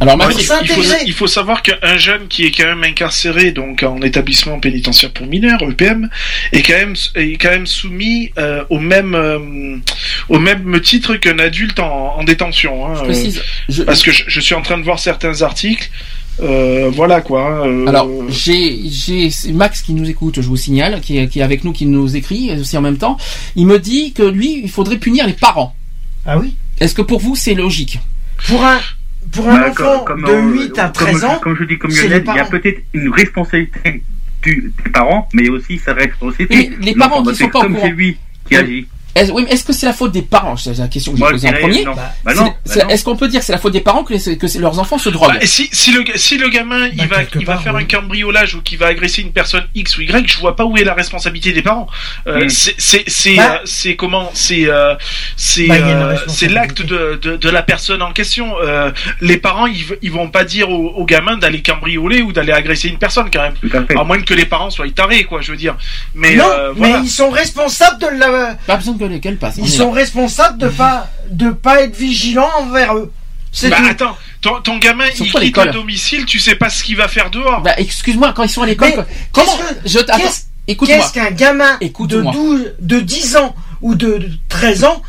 [0.00, 0.96] alors Max, il, faut, s'intégrer.
[1.06, 5.26] il faut savoir qu'un jeune qui est quand même incarcéré donc en établissement pénitentiaire pour
[5.26, 6.08] mineurs EPM
[6.52, 9.76] est quand même est quand même soumis euh, au même euh,
[10.28, 12.86] au même titre qu'un adulte en, en détention.
[12.86, 13.30] hein, je euh,
[13.68, 15.88] je- parce que je, je suis en train de voir certains articles.
[16.40, 17.66] Euh, voilà quoi.
[17.66, 21.38] euh, Alors, j'ai, j'ai c'est Max qui nous écoute, je vous signale, qui est, qui
[21.40, 23.16] est avec nous, qui nous écrit aussi en même temps.
[23.56, 25.74] Il me dit que lui, il faudrait punir les parents.
[26.26, 26.54] Ah oui?
[26.80, 27.98] Est-ce que pour vous, c'est logique?
[28.48, 28.78] Pour un,
[29.32, 31.78] pour un Bah, enfant comme- de comme, 8 à comme- 13 ans, Comme je dis,
[31.78, 34.02] comme Lionel, il y a peut-être une responsabilité
[34.42, 36.70] du, des parents, mais aussi sa responsabilité.
[36.78, 37.86] Mais les parents qui sont pas au comme courant.
[37.86, 38.12] c'est lui
[38.48, 38.56] qui Oui.
[38.56, 38.86] agit.
[39.20, 40.56] Est-ce, oui, mais est-ce que c'est la faute des parents?
[40.56, 41.84] C'est la question que j'ai posée en premier.
[41.84, 41.94] non.
[41.94, 42.88] Bah, Bah non, bah non.
[42.88, 44.78] est-ce qu'on peut dire que c'est la faute des parents que, les- que c'est- leurs
[44.78, 45.38] enfants se droguent?
[45.40, 47.24] Bah, si, si, le, si le gamin il va,
[47.58, 47.82] faire oui.
[47.82, 50.76] un cambriolage ou qu'il va agresser une personne X ou Y, je vois pas où
[50.76, 51.86] est la responsabilité des parents.
[52.26, 52.48] Euh, Mm.
[52.48, 53.54] c'est c'est c'est Bah.
[53.56, 54.94] euh, c'est comment c'est euh,
[55.36, 55.68] c'est
[56.28, 58.54] c'est l'acte de, de de la personne en question.
[58.60, 58.90] Euh,
[59.20, 62.88] les parents ils ils vont pas dire au, au gamin d'aller cambrioler ou d'aller agresser
[62.88, 63.54] une personne quand même.
[63.60, 63.98] Tout à fait.
[63.98, 65.76] À moins que les parents soient tarés quoi, je veux dire.
[66.14, 69.56] Mais non, euh, mais ils sont responsables de la, Pas besoin lesquels passent.
[69.58, 73.12] ils sont responsables de pas, de pas être vigilants envers eux.
[73.52, 73.86] C'est Bah tout.
[73.86, 75.66] attends, ton, ton gamin il à quitte l'école.
[75.68, 77.62] le domicile, tu sais pas ce qu'il va faire dehors.
[77.62, 81.78] Bah, excuse-moi, quand ils sont à l'école, comment qu'est-ce que- je attends, qu'est-ce- qu'un gamin
[81.80, 82.32] de, Écoute-moi.
[82.32, 85.02] 12, de 10 ans ou de de 13 ans,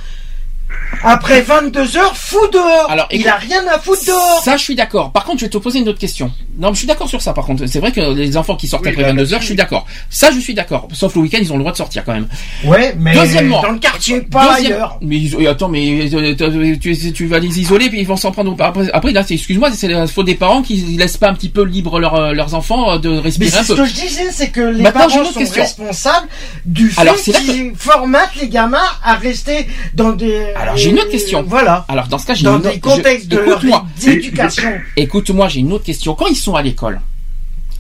[1.03, 4.75] après 22 heures, fout dehors Alors, Il a rien à foutre dehors Ça, je suis
[4.75, 5.11] d'accord.
[5.11, 6.31] Par contre, je vais te poser une autre question.
[6.59, 7.33] Non, mais je suis d'accord sur ça.
[7.33, 9.41] Par contre, c'est vrai que les enfants qui sortent Oui, après bah, 22 heures, là-dessus,
[9.41, 9.85] je suis d'accord.
[10.09, 10.87] Ça, je suis d'accord.
[10.93, 12.27] Sauf le week-end, ils ont le droit de sortir quand même.
[12.63, 13.61] Ouais, mais Deuxièmement.
[13.61, 14.99] dans le quartier, pas Deuxième- ailleurs.
[15.01, 16.75] Mais attends, mais euh,
[17.13, 18.55] tu, vas les isoler puis ils vont s'en prendre.
[18.59, 21.49] Après, après là, c'est- excuse-moi, c'est la faute des parents qui laissent pas un petit
[21.49, 23.83] peu libre leur, euh, leurs enfants euh, de respirer c'est un ce peu.
[23.83, 25.61] que je disais, c'est que les Maintenant, parents sont question.
[25.61, 26.27] responsables
[26.65, 30.47] du fait qu'ils formatent les gamins à rester dans des...
[30.55, 31.43] Alors, j'ai une autre question.
[31.43, 31.85] Voilà.
[31.87, 34.71] Alors dans ce cas, j'ai Dans une des autre- contextes je- de leur écoute-moi, d'éducation.
[34.95, 36.15] écoute-moi, j'ai une autre question.
[36.15, 36.99] Quand ils sont à l'école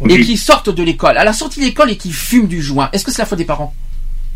[0.07, 2.89] et qu'ils sortent de l'école, à la sortie de l'école et qu'ils fument du joint,
[2.93, 3.73] est-ce que c'est la faute des parents?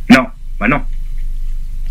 [0.10, 0.26] Non,
[0.60, 0.82] bah non.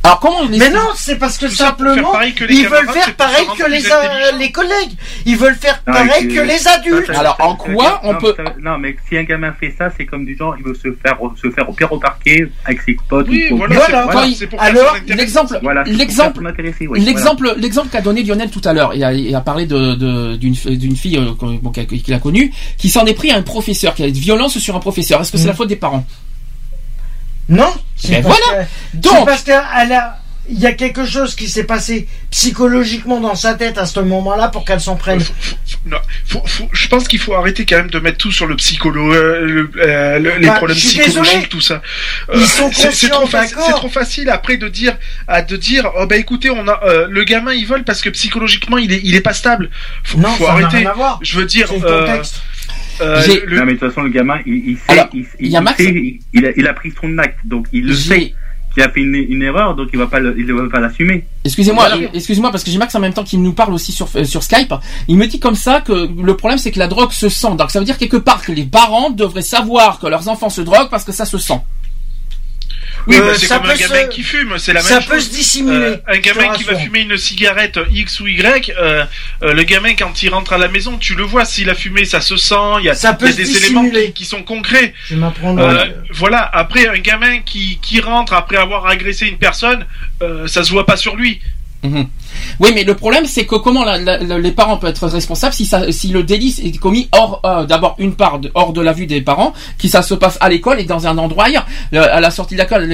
[0.02, 2.88] Alors comment on Mais non, c'est parce que simplement, faire pareil que les ils veulent
[2.90, 3.70] faire pareil que
[4.38, 4.92] les, collègues.
[5.26, 7.10] Ils veulent faire Non, pareil que que- les adultes.
[7.10, 10.24] Alors, en quoi on non, peut- Non, mais si un gamin fait ça, c'est comme
[10.24, 13.26] du genre, il veut se faire, se faire au pire au parquet avec ses potes.
[13.28, 13.74] Oui, ou voilà,
[14.26, 14.96] il- pour alors.
[15.06, 16.40] L'exemple, Voilà, l'exemple,
[16.88, 20.36] oui, L'exemple, l'exemple qu'a donné Lionel tout à l'heure, il a, il a parlé de,
[20.36, 21.32] d'une, d'une fille euh,
[22.02, 24.58] qu'il a- connue, qui s'en est pris à un professeur, qui a eu de violence
[24.58, 25.20] sur un professeur.
[25.20, 25.48] Est-ce que c'est Mm.
[25.48, 26.06] la faute des parents?
[27.50, 28.64] Non, c'est Ben parce voilà.
[28.64, 29.54] que- Donc, parce qu'elle
[29.92, 30.16] a,
[30.48, 34.48] il y a quelque chose qui s'est passé psychologiquement dans sa tête à ce moment-là
[34.48, 35.20] pour qu'elle s'en prenne.
[35.20, 38.18] Faut- faut- faut- non, faut- faut- je pense qu'il faut arrêter quand même de mettre
[38.18, 41.46] tout sur le psychologue, euh, le- euh, le- les Bah, problèmes psychologiques, désolé.
[41.48, 41.82] tout ça.
[42.34, 43.26] Ils sont c'est- trop,
[43.72, 44.96] trop facile après de dire,
[45.28, 48.10] à de dire, oh bah écoutez, on a euh, le gamin il vole parce que
[48.10, 49.70] psychologiquement il est, il est pas stable.
[50.04, 50.76] Faut, Non, faut ça n'a arrêter.
[50.78, 51.18] rien à voir.
[51.22, 51.68] Je veux dire,
[53.00, 53.40] euh, contexte.
[53.40, 55.48] J'ai- le- Non, mais de toute façon, le gamin, il, il sait, Alors, il, il
[55.48, 57.86] y a il Max- sait, il, il a, il a pris son acte, donc il
[57.86, 58.34] le j'ai- sait
[58.72, 60.78] qu'il a fait une, une erreur, donc il va pas, le- il ne va pas
[60.78, 61.24] l'assumer.
[61.44, 62.08] excusez-moi, Voilà.
[62.14, 64.42] excusez-moi parce que j'ai Max en même temps qui nous parle aussi sur, euh, sur
[64.44, 64.72] Skype.
[65.08, 67.56] Il me dit comme ça que le problème c'est que la drogue se sent.
[67.58, 70.60] Donc ça veut dire quelque part que les parents devraient savoir que leurs enfants se
[70.60, 71.60] droguent parce que ça se sent.
[73.06, 74.88] Oui, Euh, bah, c'est ça comme un peut gamin se- qui fume, c'est la même
[74.88, 75.08] Ça chose.
[75.08, 75.76] peut se dissimuler.
[75.76, 79.04] Euh, un gamin qui va fumer une cigarette X ou Y, euh,
[79.42, 82.04] euh, le gamin quand il rentre à la maison, tu le vois, s'il a fumé,
[82.04, 84.94] ça se sent, il y a, Ça y des éléments qui, qui sont concrets.
[85.08, 85.60] Je vais m'apprendre.
[85.62, 89.86] Euh, voilà, après un gamin qui, qui rentre après avoir agressé une personne,
[90.22, 91.40] euh, ça se voit pas sur lui.
[91.82, 92.08] Mhm.
[92.60, 95.54] Oui, mais le problème, c'est que comment la- la- la- les parents peuvent être responsables
[95.54, 98.80] si, ça, si le délit est commis hors, euh, d'abord une part de, hors de
[98.80, 101.66] la vue des parents, qui ça se passe à l'école et dans un endroit ailleurs.
[101.92, 102.88] Le- à la sortie de l'école,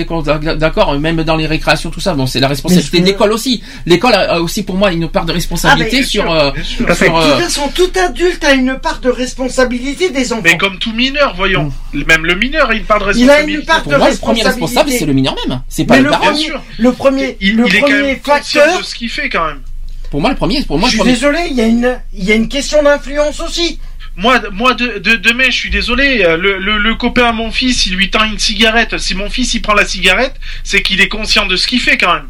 [0.58, 3.62] d'accord, même dans les récréations, tout ça, bon, c'est la responsabilité de l'école aussi.
[3.86, 6.86] L'école a, a aussi pour moi une part de responsabilité Ah, sur, sûr, euh, sur,
[6.86, 6.94] De euh,
[7.34, 10.42] toute façon, tout adulte a une part de responsabilité des enfants.
[10.44, 11.72] Mais comme tout mineur, voyons.
[11.92, 13.60] Même le mineur a une part de Il a responsabilité.
[13.60, 14.98] une part pour de moi, le premier responsable, responsabilité.
[14.98, 15.60] c'est le mineur même.
[15.68, 16.22] C'est pas Mais le le parent.
[16.22, 16.62] Bien premier, sûr.
[16.78, 18.78] le premier, Il, le il est quand premier même conscient facteur.
[18.78, 19.62] de ce qu'il fait quand même.
[20.10, 21.14] Pour moi, le premier, pour moi, je le suis premier.
[21.14, 23.78] désolé, il y a une, il y a une question d'influence aussi.
[24.16, 26.18] Moi, moi de, de, demain, je suis désolé.
[26.38, 28.96] Le, le, le copain à mon fils, il lui tend une cigarette.
[28.98, 31.98] Si mon fils il prend la cigarette, c'est qu'il est conscient de ce qu'il fait
[31.98, 32.28] quand même.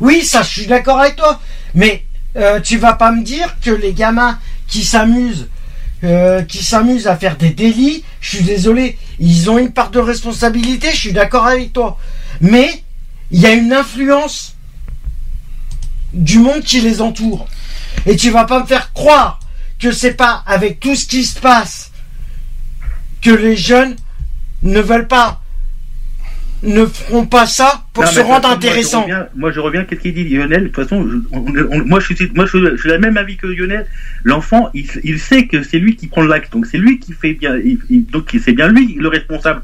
[0.00, 1.40] Oui, ça, je suis d'accord avec toi.
[1.74, 2.04] Mais
[2.36, 5.48] euh, tu vas pas me dire que les gamins qui s'amusent,
[6.02, 10.00] euh, qui s'amusent à faire des délits, je suis désolé, ils ont une part de
[10.00, 11.96] responsabilité, je suis d'accord avec toi.
[12.40, 12.82] Mais
[13.30, 14.53] il y a une influence
[16.14, 17.46] du monde qui les entoure.
[18.06, 19.40] Et tu vas pas me faire croire
[19.78, 21.90] que c'est pas avec tout ce qui se passe
[23.20, 23.96] que les jeunes
[24.62, 25.40] ne veulent pas,
[26.62, 29.06] ne feront pas ça pour Non, se rendre façon, intéressant.
[29.06, 30.62] Moi, je reviens, moi, reviens, qu'est-ce qu'il dit Lionel?
[30.64, 33.16] De toute façon, je- on- on- moi, je suis, moi, je, je suis la même
[33.16, 33.86] avis que Lionel.
[34.22, 37.34] L'enfant, il, il sait que c'est lui qui prend l'acte, donc c'est lui qui fait
[37.34, 39.62] bien, il- il- donc c'est bien lui le responsable.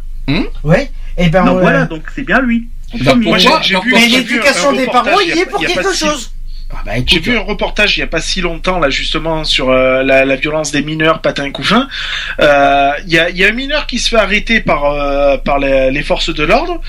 [0.62, 0.90] Ouais.
[1.16, 1.62] Et ben donc ouais.
[1.62, 2.68] voilà, donc c'est bien lui.
[3.04, 3.26] Premier.
[3.26, 6.32] moi, vu- Mais l'éducation des parents, il y est pour quelque chose.
[6.72, 9.70] Ah bah, J'ai vu un reportage il y a pas si longtemps là justement sur
[9.70, 11.88] euh, la, la violence des mineurs patins couffins.
[12.40, 15.58] Euh, Il y, a, y a un mineur qui se fait arrêter par euh, par
[15.58, 16.80] les, les forces de l'ordre.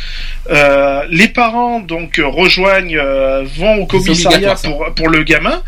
[0.52, 5.62] Euh, les parents donc euh, rejoignent, euh, vont au commissariat pour pour le gamin.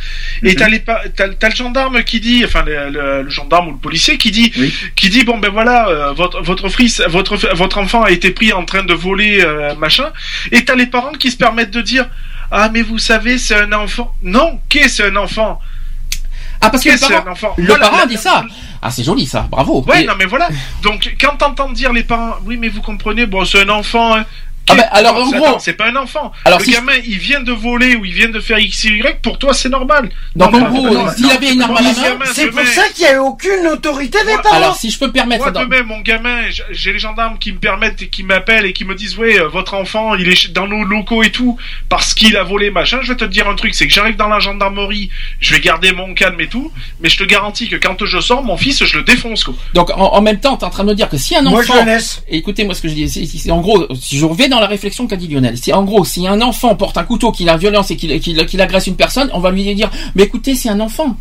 [0.43, 3.71] Et t'as les t'as t'as le gendarme qui dit, enfin le, le- le gendarme ou
[3.71, 4.51] le policier qui dit
[4.95, 8.53] qui dit bon ben voilà euh, votre votre fils votre votre enfant a été pris
[8.53, 10.11] en train de voler euh, machin.
[10.51, 12.07] Et t'as les parents qui se permettent de dire
[12.55, 14.13] ah mais vous savez c'est un enfant.
[14.21, 15.59] Non, qu'est-ce un enfant?
[16.61, 17.53] Ah parce que le parent, un enfant?
[17.57, 18.45] le Voilà, parent la- dit ça.
[18.81, 19.83] Ah c'est joli ça, bravo.
[19.83, 20.47] Ouais, Et- non mais voilà.
[20.81, 24.15] Donc quand t'entends dire les parents, oui mais vous comprenez, bon c'est un enfant.
[24.15, 24.25] hein.
[24.69, 26.31] Ah ben, alors, en c'est- gros- c'est pas un enfant.
[26.45, 28.85] Alors, le si je- gamin, il vient de voler ou il vient de faire x
[28.85, 29.17] y.
[29.21, 30.09] Pour toi, c'est normal.
[30.37, 32.65] Donc Non, en gros, s'il avait une arme à mon la main, gamin, C'est pour
[32.65, 34.55] ça qu'il n'y a aucune autorité des Moi, parents.
[34.55, 37.51] alors si je peux me permettre, Moi, dans- demain, mon gamin, j'ai les gendarmes qui
[37.51, 40.51] me permettent et qui m'appellent et qui me disent, ouais, euh, votre enfant, il est
[40.51, 41.57] dans nos locaux et tout,
[41.89, 42.99] parce qu'il a volé, machin.
[43.01, 45.09] Je vais te dire un truc, c'est que j'arrive dans la gendarmerie,
[45.41, 48.41] je vais garder mon calme et tout, mais je te garantis que quand je sors,
[48.43, 49.53] mon fils, je le défonce, quoi.
[49.73, 51.41] donc en, en même temps, tu es en train de me dire que si un
[51.41, 52.23] Moi, je enfant, le laisse.
[52.29, 55.27] écoutez-moi ce que je dis, en gros, si je reviens dans la réflexion qu'a dit
[55.27, 58.61] Lionel, si en gros, si un enfant porte un couteau, qu'il a violence et qu'il
[58.61, 61.17] agresse une personne, on va lui dire, mais écoutez, c'est un enfant.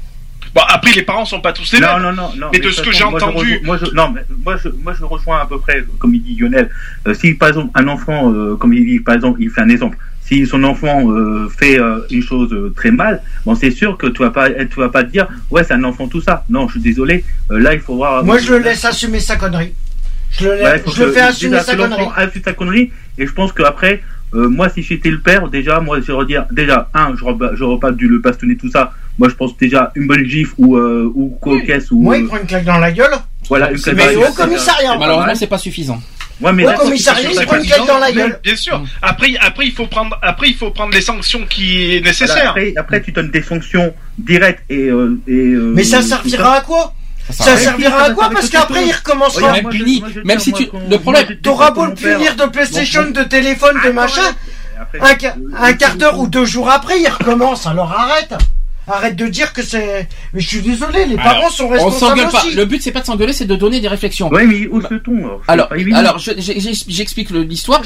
[0.54, 2.02] Bon, après, les parents sont pas tous les Non, mêmes.
[2.02, 2.46] non, non, non.
[2.52, 4.92] Mais de de ce que j'ai entendu- rejoins- moi, je, non, mais moi, je, moi,
[4.98, 6.68] je rejoins à peu près, comme il dit Lionel.
[7.06, 9.70] Euh, si, par exemple, un enfant, euh, comme il dit, par exemple, il fait un
[9.70, 9.96] exemple.
[10.24, 14.06] Si son enfant euh, fait euh, une chose euh, très mal, bon, c'est sûr que
[14.08, 16.44] tu vas pas, tu vas pas te dire, ouais, c'est un enfant tout ça.
[16.50, 17.24] Non, je suis désolé.
[17.50, 18.22] Euh, là, il faut voir.
[18.22, 19.72] Moi, je le laisse assumer sa connerie.
[20.38, 22.06] Je le, Ouais, je le fais assumer sa connerie.
[22.16, 22.90] assume sa connerie.
[23.18, 24.02] Et je pense qu'après,
[24.34, 27.22] euh, moi, si j'étais le père, déjà, moi, je vais dire, déjà, un, je
[27.54, 28.92] je pas dû le bastonner tout ça.
[29.18, 32.26] Moi, je pense déjà une bonne gifle ou euh, ou cocasse ou Moi, euh, il
[32.26, 33.12] prend une claque dans la gueule.
[33.48, 34.90] voilà une claque Mais dans la au gueule, commissariat.
[34.92, 35.36] c'est Malheureusement, mal.
[35.36, 36.00] c'est pas suffisant.
[36.40, 38.40] Ouais, mais Au là, commissariat, il prend une claque dans la gueule.
[38.42, 38.82] Bien sûr.
[39.02, 42.48] Après, après, il faut prendre, après, il faut prendre les sanctions qui est Voilà, nécessaires.
[42.50, 46.94] après, après, tu donnes des sanctions directes et et euh, Mais ça servira à quoi?
[47.30, 49.46] Ça servira à quoi Parce qu'après, il recommencera.
[49.52, 53.22] Ouais, même puni, même si tu- le problème- T'auras beau le punir de PlayStation, de
[53.22, 54.22] téléphone, de machin.
[55.60, 57.66] Un quart d'heure ou deux jours après, il recommence.
[57.66, 58.34] Alors arrête.
[58.88, 60.08] Arrête de dire que c'est.
[60.32, 62.44] Mais je suis désolé, les parents sont On responsables s'engueule pas.
[62.44, 62.54] aussi.
[62.54, 64.28] Le but c'est pas de s'engueuler, c'est de donner des réflexions.
[64.30, 67.80] Ouais, mais où se tombe Alors, alors, j'explique l'histoire.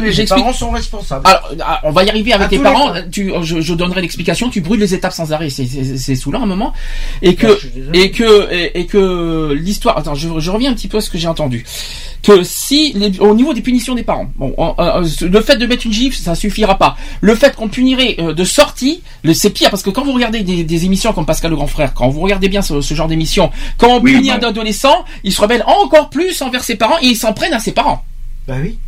[0.00, 1.26] Les parents sont responsables.
[1.26, 2.92] Alors, ah, on va y arriver avec À les parents.
[3.12, 4.48] Tu, je, je donnerai l'explication.
[4.50, 5.50] Tu brûles les étapes sans arrêt.
[5.50, 6.72] C'est- saoulant un moment.
[7.22, 7.58] Et Ouais, que,
[7.94, 9.98] et que, et, et que l'histoire.
[9.98, 11.64] Attends, je, je reviens un petit peu à ce que j'ai entendu.
[12.22, 15.66] Que si, les- au niveau des punitions des parents, bon, euh, euh, le fait de
[15.66, 16.96] mettre une gifle, ça suffira pas.
[17.20, 19.02] Le fait qu'on punirait euh, de sortie,
[19.34, 21.94] c'est pire parce que quand vous regardez des, des émissions comme Pascal le Grand Frère,
[21.94, 24.34] quand vous regardez bien ce, ce genre d'émission, quand on Oui, punit bon.
[24.36, 27.60] un adolescent, il se rebelle encore plus envers ses parents et ils s'en prennent à
[27.60, 28.04] ses parents.
[28.48, 28.78] Bah oui.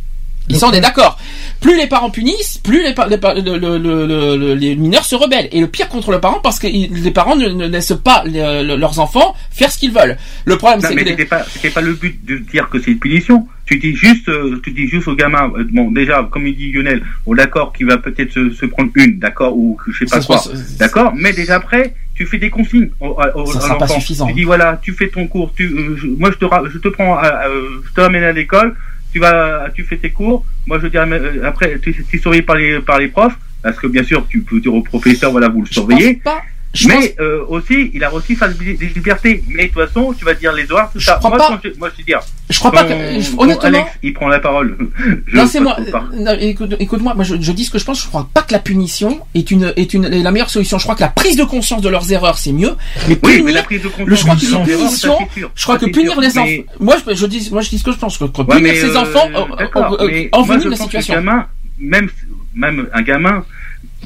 [0.49, 1.17] Ils sont on est d'accord.
[1.61, 4.75] Plus les parents punissent, plus les, pa- les, pa- le- le- le- le- le- les
[4.75, 5.47] mineurs se rebellent.
[5.51, 8.99] Et le pire contre le parent parce que les parents ne, ne laissent pas leurs
[8.99, 10.17] enfants faire ce qu'ils veulent.
[10.45, 12.91] Le problème c'est mais que les- c'était pas, pas le but de dire que c'est
[12.91, 13.47] une punition.
[13.65, 16.71] Tu dis juste, euh, tu dis juste au gamin, euh, bon, déjà, comme il dit
[16.73, 20.19] Lionel, bon, d'accord, qu'il va peut-être se, se prendre une, d'accord, ou je sais pas
[20.19, 20.43] Ça quoi,
[20.77, 23.99] d'accord, mais déjà après, tu fais des consignes au, au, Ça à sera pas l'enfant.
[24.01, 24.27] suffisant.
[24.27, 26.79] Tu dis voilà, tu fais ton cours, tu, euh, je- moi je te, ra- je
[26.79, 28.75] te prends, à- euh, je te ramène à l'école,
[29.11, 32.41] tu vas, tu fais tes cours, moi je mes- euh, après, tu, tu es surveillé
[32.43, 35.49] par les, par les profs, parce que bien sûr, tu peux dire au professeur, voilà,
[35.49, 36.13] vous le je surveillez.
[36.15, 36.41] pense pas.
[36.73, 39.43] Je Mais pense- euh, aussi, il a aussi sa li- liberté.
[39.49, 41.15] Mais de toute façon, tu vas dire les horaires, tout Je ça.
[41.15, 41.59] crois moi, pas.
[41.61, 42.19] je, moi, je te dire.
[42.49, 42.93] je crois pas que
[43.37, 43.61] honnêtement.
[43.67, 44.77] Alex, il prend la parole.
[45.27, 45.75] Je Non, c'est moi.
[45.91, 46.05] pas.
[46.13, 48.01] Non, écoute, écoute-moi, moi je, je dis ce que je pense.
[48.01, 50.77] Je crois pas que la punition est une est une est la meilleure solution.
[50.77, 52.75] Je crois que la prise de conscience de leurs erreurs c'est mieux.
[53.09, 54.07] Mais Oui, punir, mais la prise de conscience.
[54.07, 55.17] le- je crois sont erreurs, punition,
[55.55, 56.45] je crois que punir les enfants.
[56.47, 58.17] Mais- Moi je, je dis moi je dis ce que je pense.
[58.17, 60.83] Que, que Ouais, punir mais, ses euh, enfants euh, euh, euh, moi, envenime la que
[60.83, 61.13] situation.
[61.15, 61.45] gamin,
[61.79, 62.09] même,
[62.55, 63.43] même un gamin,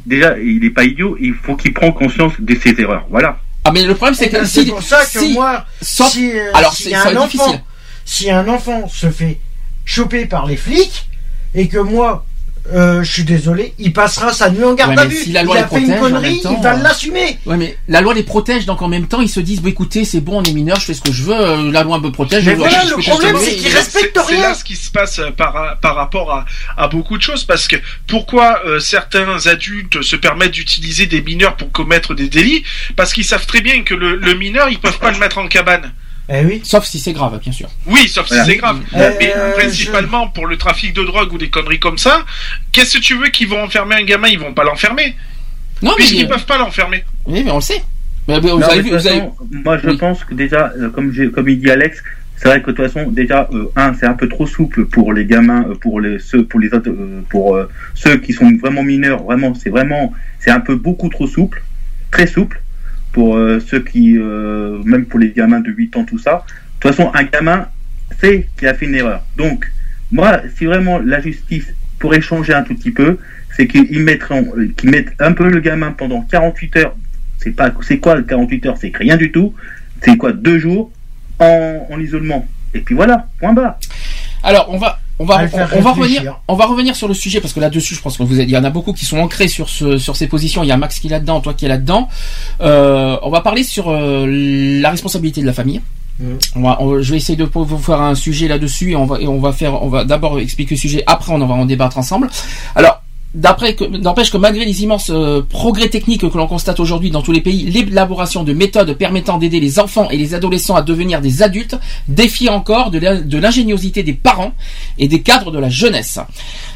[0.05, 3.05] déjà, il est pas idiot, il faut qu'il prenne conscience de ses erreurs.
[3.09, 3.39] Voilà.
[3.63, 6.31] Ah mais le problème c'est que C'est si pour ça que si- moi, sauf- si,
[6.31, 7.61] euh, alors si c'est un ça va être enfant, difficile.
[8.05, 9.39] si un enfant se fait
[9.85, 11.07] choper par les flics
[11.55, 12.25] et que moi
[12.74, 15.16] euh, je suis désolé, il passera sa nuit en garde Ouais, à vue.
[15.16, 17.38] si la loi il les a fait une protège, connerie, temps, il va euh, l'assumer.
[17.45, 20.03] Ouais, mais la loi les protège, donc en même temps, ils se disent, bon, écoutez,
[20.05, 22.09] c'est bon, on est mineur, je fais ce que je veux, euh, la loi me
[22.11, 22.43] protège.
[22.45, 23.57] Mais je- voilà, je le problème, c'est veux.
[23.57, 24.41] qu'il Et- respecte C'est rien.
[24.41, 26.45] là ce qui se passe euh, par, par rapport à,
[26.78, 27.76] à beaucoup de choses, parce que
[28.07, 32.63] pourquoi euh, certains adultes se permettent d'utiliser des mineurs pour commettre des délits?
[32.95, 35.47] Parce qu'ils savent très bien que le, le mineur, ils peuvent pas le mettre en
[35.47, 35.93] cabane.
[36.28, 36.61] Eh oui.
[36.63, 37.69] Sauf si c'est grave, bien sûr.
[37.86, 38.43] Oui, sauf Voilà.
[38.45, 38.80] si c'est grave.
[38.95, 42.26] Euh, Mais euh, principalement pour le trafic de drogue ou des conneries comme ça,
[42.71, 44.30] qu'est-ce que tu veux qu'ils vont enfermer un gamin?
[44.30, 45.15] Ils vont pas l'enfermer.
[45.82, 47.03] Non, mais, Puisqu'ils peuvent pas l'enfermer.
[47.28, 47.82] oui, mais on le sait.
[48.28, 49.21] Mais, vous Non, avez mais vu, avez-
[49.51, 49.97] moi je Oui.
[49.97, 52.01] pense que déjà, euh, comme, comme il dit Alex,
[52.38, 55.13] c'est vrai que de toute façon, déjà, euh, un, c'est un peu trop souple pour
[55.13, 58.82] les gamins, pour les ceux, pour les autres, euh, pour euh, ceux qui sont vraiment
[58.82, 59.21] mineurs.
[59.23, 61.61] Vraiment, c'est vraiment, c'est un peu beaucoup trop souple,
[62.09, 62.59] très souple
[63.16, 66.43] pour euh, ceux qui, euh, même pour les gamins de 8 ans, tout ça.
[66.43, 67.66] De toute façon, un gamin
[68.20, 69.24] sait qu'il a fait une erreur.
[69.38, 69.72] Donc,
[70.11, 73.18] moi, si vraiment la justice pourrait changer un tout petit peu,
[73.55, 76.95] c'est qu'ils mettront, qu'ils mettent un peu le gamin pendant 48 heures.
[77.38, 78.78] C'est pas, c'est quoi le 48 heures?
[78.78, 79.53] C'est rien du tout.
[80.01, 80.91] C'est quoi deux jours
[81.39, 82.45] en, en isolement.
[82.74, 83.80] Et puis voilà, point barre.
[84.43, 85.36] Alors, on va, on va,
[85.78, 88.24] on, va revenir, on va revenir sur le sujet parce que là-dessus, je pense que
[88.24, 90.61] vous, êtes- il y en a beaucoup qui sont ancrés sur ce, sur ces positions.
[90.63, 92.09] Il y a Max qui est là-dedans, toi qui es là-dedans.
[92.61, 94.26] Euh, on va parler sur euh,
[94.82, 95.82] la responsabilité de la famille.
[96.20, 96.26] Mm.
[96.57, 99.20] On va, on- je vais essayer de vous faire un sujet là-dessus et on va,
[99.22, 101.03] et on va faire, on va d'abord expliquer le sujet.
[101.07, 102.30] Après, on va en débattre ensemble.
[102.76, 103.01] Alors.
[103.36, 107.21] D'après que, n'empêche que malgré les immenses euh, progrès techniques que l'on constate aujourd'hui dans
[107.21, 111.19] tous les pays, l'élaboration de méthodes permettant d'aider les enfants et les adolescents à devenir
[111.19, 111.77] des adultes
[112.07, 114.53] défie encore de l'ingéniosité des parents
[114.97, 116.17] et des cadres de la jeunesse.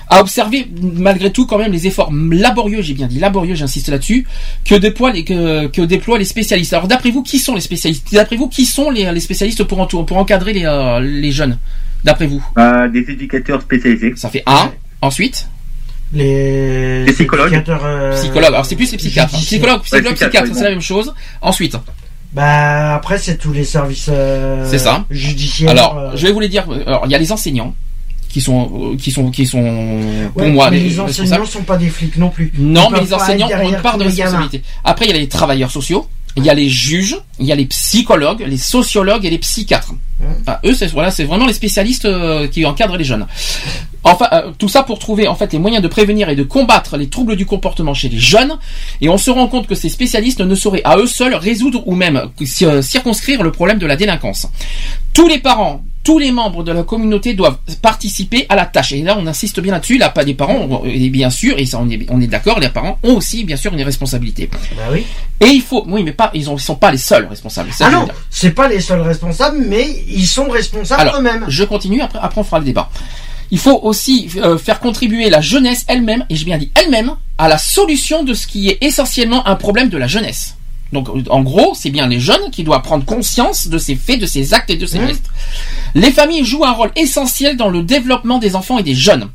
[0.09, 4.27] À observer malgré tout quand même les efforts laborieux, j'ai bien dit laborieux, j'insiste là-dessus,
[4.65, 6.73] que déploient les que, que déploient les spécialistes.
[6.73, 8.11] Alors d'après vous, qui sont les spécialistes?
[8.11, 11.57] D'après vous, qui sont les, les spécialistes pour, encadrer les, euh, les jeunes
[12.03, 12.45] D'après vous?
[12.57, 14.13] Euh, des éducateurs spécialisés.
[14.15, 14.71] Ça fait un.
[15.01, 15.47] Ensuite,
[16.13, 17.63] Les, Les psychologues.
[17.69, 18.45] euh, psychologue.
[18.47, 19.33] Alors c'est plus les psychiatres.
[19.33, 19.37] hein.
[19.37, 19.59] judiciaires.
[19.59, 21.13] Psychologue, psychologue, Ouais, psychiatre, psychiatre, oui, c'est la même chose.
[21.41, 21.75] Ensuite,
[22.33, 25.05] Bah après c'est tous les services euh, C'est ça.
[25.09, 25.69] judiciaires.
[25.71, 26.65] alors euh, je vais vous les dire.
[26.87, 27.75] Alors il y a les enseignants
[28.27, 29.99] qui sont qui sont qui sont
[30.33, 32.51] pour ouais, moi mais les les enseignants sont pas des flics non plus.
[32.57, 34.61] Non, Ils mais les enseignants ont une part de responsabilité.
[34.83, 37.55] Après, il y a les travailleurs sociaux, il y a les juges, il y a
[37.55, 39.93] les psychologues, les sociologues et les psychiatres.
[40.47, 43.25] Ah, eux, c'est voilà, c'est vraiment les spécialistes euh, qui encadrent les jeunes.
[44.03, 46.97] Enfin, euh, tout ça pour trouver en fait les moyens de prévenir et de combattre
[46.97, 48.57] les troubles du comportement chez les jeunes.
[49.01, 51.95] Et on se rend compte que ces spécialistes ne sauraient à eux seuls résoudre ou
[51.95, 52.29] même
[52.61, 54.47] euh, circonscrire le problème de la délinquance.
[55.13, 58.93] Tous les parents, tous les membres de la communauté doivent participer à la tâche.
[58.93, 59.99] Et là, on insiste bien là-dessus.
[59.99, 62.69] Là, pas les parents, et bien sûr, et ça, on est, on est d'accord, les
[62.69, 64.49] parents ont aussi, bien sûr, une responsabilité.
[64.75, 65.05] Bah oui.
[65.39, 67.71] Et il faut, oui, mais pas, ils, ils sont pas les seuls responsables.
[67.71, 71.45] Ça, Ah non, c'est pas les seuls responsables, mais ils sont responsables eux-mêmes.
[71.47, 72.89] je continue, après, après on fera le débat.
[73.51, 77.47] Il faut aussi euh, faire contribuer la jeunesse elle-même, et j'ai bien dit elle-même, à
[77.47, 80.55] la solution de ce qui est essentiellement un problème de la jeunesse.
[80.91, 84.25] Donc, en gros, c'est bien les jeunes qui doivent prendre conscience de ces faits, de
[84.25, 85.29] ces actes et de ces gestes.
[85.93, 89.29] Les familles jouent un rôle essentiel dans le développement des enfants et des jeunes.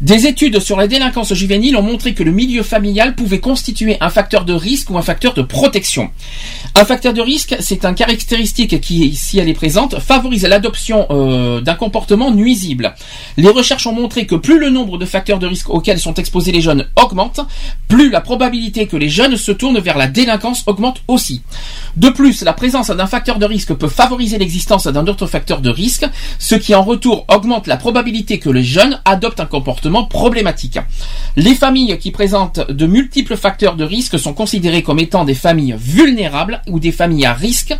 [0.00, 4.10] Des études sur la délinquance juvénile ont montré que le milieu familial pouvait constituer un
[4.10, 6.10] facteur de risque ou un facteur de protection.
[6.74, 11.60] Un facteur de risque, c'est une caractéristique qui, si elle est présente, favorise l'adoption euh,
[11.60, 12.94] d'un comportement nuisible.
[13.36, 16.50] Les recherches ont montré que plus le nombre de facteurs de risque auxquels sont exposés
[16.50, 17.40] les jeunes augmente,
[17.86, 21.42] plus la probabilité que les jeunes se tournent vers la délinquance augmente aussi.
[21.96, 25.70] De plus, la présence d'un facteur de risque peut favoriser l'existence d'un autre facteur de
[25.70, 26.04] risque,
[26.40, 30.78] ce qui en retour augmente la probabilité que les jeunes adoptent un comportement problématique.
[31.36, 35.74] Les familles qui présentent de multiples facteurs de risque sont considérées comme étant des familles
[35.78, 37.74] vulnérables ou des familles à risque.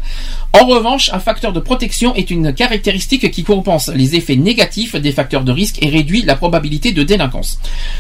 [0.53, 5.11] En revanche, un facteur de protection est une caractéristique qui compense les effets négatifs des
[5.13, 7.59] facteurs de risque et réduit la probabilité de délinquance.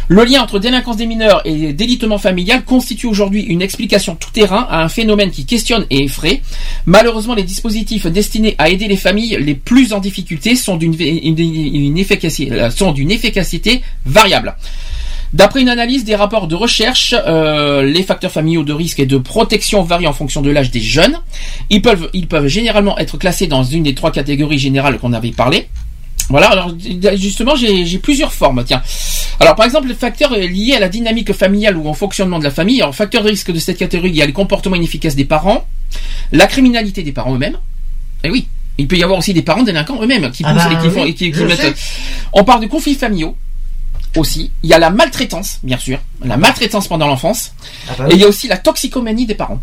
[0.09, 4.83] Le lien entre délinquance des mineurs et délitement familial constitue aujourd'hui une explication tout-terrain à
[4.85, 6.43] un phénomène qui questionne et effraie.
[6.87, 11.39] Malheureusement, les dispositifs destinés à aider les familles les plus en difficulté sont d'une une-
[11.39, 14.57] une efficacité, sont d'une efficacité variable.
[15.33, 19.19] D'après une analyse des rapports de recherche, euh, les facteurs familiaux de risque et de
[19.19, 21.19] protection varient en fonction de l'âge des jeunes.
[21.71, 25.33] Ils peuvent, ils peuvent généralement être classés dans une des trois catégories générales qu'on avait
[25.33, 25.69] parlé.
[26.29, 26.73] Voilà, alors
[27.17, 28.63] justement, j'ai plusieurs formes.
[28.65, 28.81] Tiens,
[29.41, 32.53] alors par exemple, les facteurs liés à la dynamique familiale ou au fonctionnement de la
[32.53, 32.81] famille.
[32.81, 35.67] Alors, facteur de risque de cette catégorie, il y a les comportements inefficaces des parents,
[36.33, 37.59] la criminalité des parents eux-mêmes.
[38.23, 38.47] Et oui,
[38.79, 41.03] il peut y avoir aussi des parents délinquants eux-mêmes qui Ah bah et qui font
[41.03, 41.77] oui, qui, qui mettent.
[42.33, 43.37] On parle de conflits familiaux
[44.17, 44.51] aussi.
[44.62, 47.53] Il y a la maltraitance, bien sûr, la maltraitance pendant l'enfance.
[47.89, 49.61] Ah bah Et il y a aussi la toxicomanie des parents.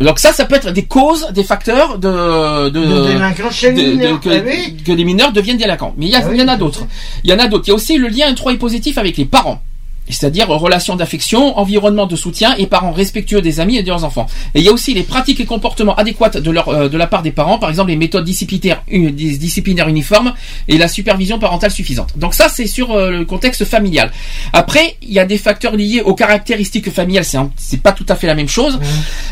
[0.00, 3.82] Donc ça, ça peut être des causes, des facteurs de de, De délinquance chez les
[3.84, 4.20] de- de- mineurs.
[4.20, 4.76] que, Ah oui.
[4.84, 5.94] que les mineurs deviennent délinquants.
[5.96, 6.86] Mais il y, a- Ah oui, il y en a d'autres.
[7.22, 7.64] Il y en a d'autres.
[7.66, 9.62] Il y a aussi le lien étroit et positif avec les parents.
[10.08, 14.26] C'est-à-dire relations d'affection, environnement de soutien et parents respectueux des amis et de leurs enfants.
[14.54, 17.06] Et il y a aussi les pratiques et comportements adéquats de, leur, euh, de la
[17.06, 20.32] part des parents, par exemple les méthodes disciplinaires, dis- disciplinaires uniformes
[20.68, 22.10] et la supervision parentale suffisante.
[22.18, 24.10] Donc ça, c'est sur euh, le contexte familial.
[24.52, 27.24] Après, il y a des facteurs liés aux caractéristiques familiales.
[27.24, 28.78] C'est c'est pas tout à fait la même chose.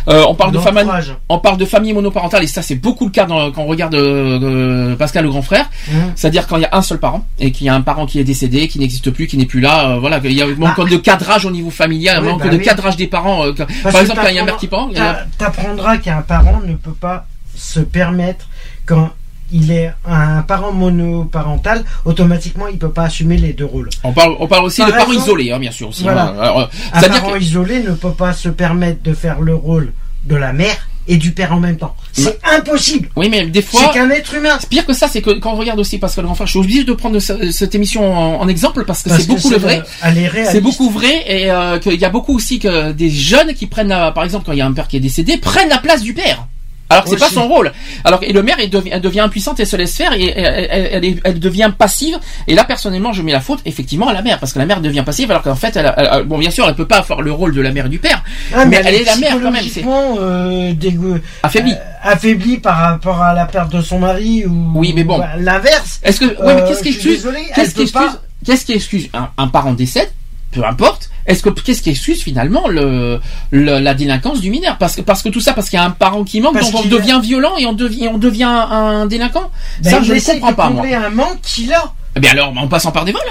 [0.08, 0.84] Euh, on parle de famille,
[1.28, 3.94] on parle de famille monoparentale et ça c'est beaucoup le cas dans- quand on regarde
[3.94, 5.68] euh, euh, Pascal le grand frère.
[5.92, 6.12] Hum.
[6.16, 8.18] C'est-à-dire quand il y a un seul parent et qu'il y a un parent qui
[8.18, 10.96] est décédé, qui n'existe plus, qui n'est plus là, voilà, il y a manque de
[10.96, 12.64] cadrage au niveau familial, un Oui, manque bah de oui.
[12.64, 13.44] cadrage des parents.
[13.46, 13.52] euh,
[13.82, 16.92] par exemple, quand il y a un mère qui t'a- T'apprendras qu'un parent ne peut
[16.92, 18.46] pas se permettre
[18.86, 19.11] quand
[19.52, 23.90] il est un parent monoparental, automatiquement il peut pas assumer les deux rôles.
[24.04, 26.04] on parle, on parle aussi Par de parents isolés, hein, bien sûr aussi.
[26.04, 26.26] voilà.
[26.28, 26.36] hein.
[26.40, 29.92] Alors, euh, Un parent que- isolé ne peut pas se permettre de faire le rôle
[30.24, 31.94] de la mère et du père en même temps.
[32.12, 33.08] C'est impossible.
[33.16, 34.58] oui, mais des fois, C'est qu'un être humain.
[34.70, 36.84] Pire que ça, c'est que quand on regarde aussi Pascal Grand frère, je suis obligé
[36.84, 39.82] de prendre ce- cette émission en, en exemple parce que c'est beaucoup le vrai.
[40.02, 40.52] réaliste.
[40.52, 43.88] C'est beaucoup vrai et euh, qu'il y a beaucoup aussi que des jeunes qui prennent,
[43.88, 46.02] la- par exemple, quand il y a un père qui est décédé, prennent la place
[46.02, 46.46] du père.
[46.91, 47.72] Alors que c'est pas son rôle.
[48.05, 50.68] Alors et le maire, elle devient, elle devient impuissante, elle se laisse faire et elle,
[50.70, 52.18] elle- elle est- elle devient passive.
[52.49, 54.80] Et là, personnellement, je mets la faute effectivement à la mère parce que la mère
[54.80, 55.95] devient passive alors qu'en fait, elle,
[56.26, 58.22] bon, bien sûr, elle peut pas avoir le rôle de la mère et du père,
[58.55, 59.64] Ah, mais, elle est la mère quand même.
[59.72, 61.72] C'est euh, dégueu- affaibli.
[61.72, 65.18] euh, affaiblie par rapport à la perte de son mari ou Oui, mais bon.
[65.18, 66.01] bah, l'inverse.
[66.03, 69.28] Est-ce que, oui, mais Euh, qu'est-ce qui excuse, qu'est-ce qui excuse, qu'est-ce qui excuse un,
[69.38, 70.11] un parent décède,
[70.53, 71.11] peu importe.
[71.30, 73.20] Est-ce que qu'est-ce qui excuse finalement le,
[73.50, 74.76] le- la délinquance du mineur?
[74.78, 76.70] Parce que parce que tout ça parce qu'il y a un parent qui manque, Parce
[76.72, 79.50] donc on devient violent et on devient on devient un délinquant.
[79.82, 80.86] Ben, ça je ne comprends pas moi.
[80.94, 81.92] un manque qu'il a.
[82.16, 83.22] Eh bien alors en passant par des vols.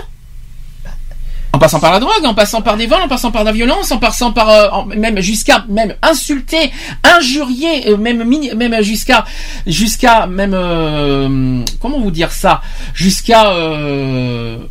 [1.51, 3.91] En passant par la drogue, en passant par des vols, en passant par la violence,
[3.91, 6.71] en passant par euh, en- même jusqu'à même insulter,
[7.03, 9.25] injurier, euh, même jusqu'à
[9.65, 12.61] jusqu'à même euh, comment vous dire ça,
[12.93, 13.51] jusqu'à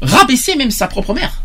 [0.02, 1.42] rabaisser même sa propre mère.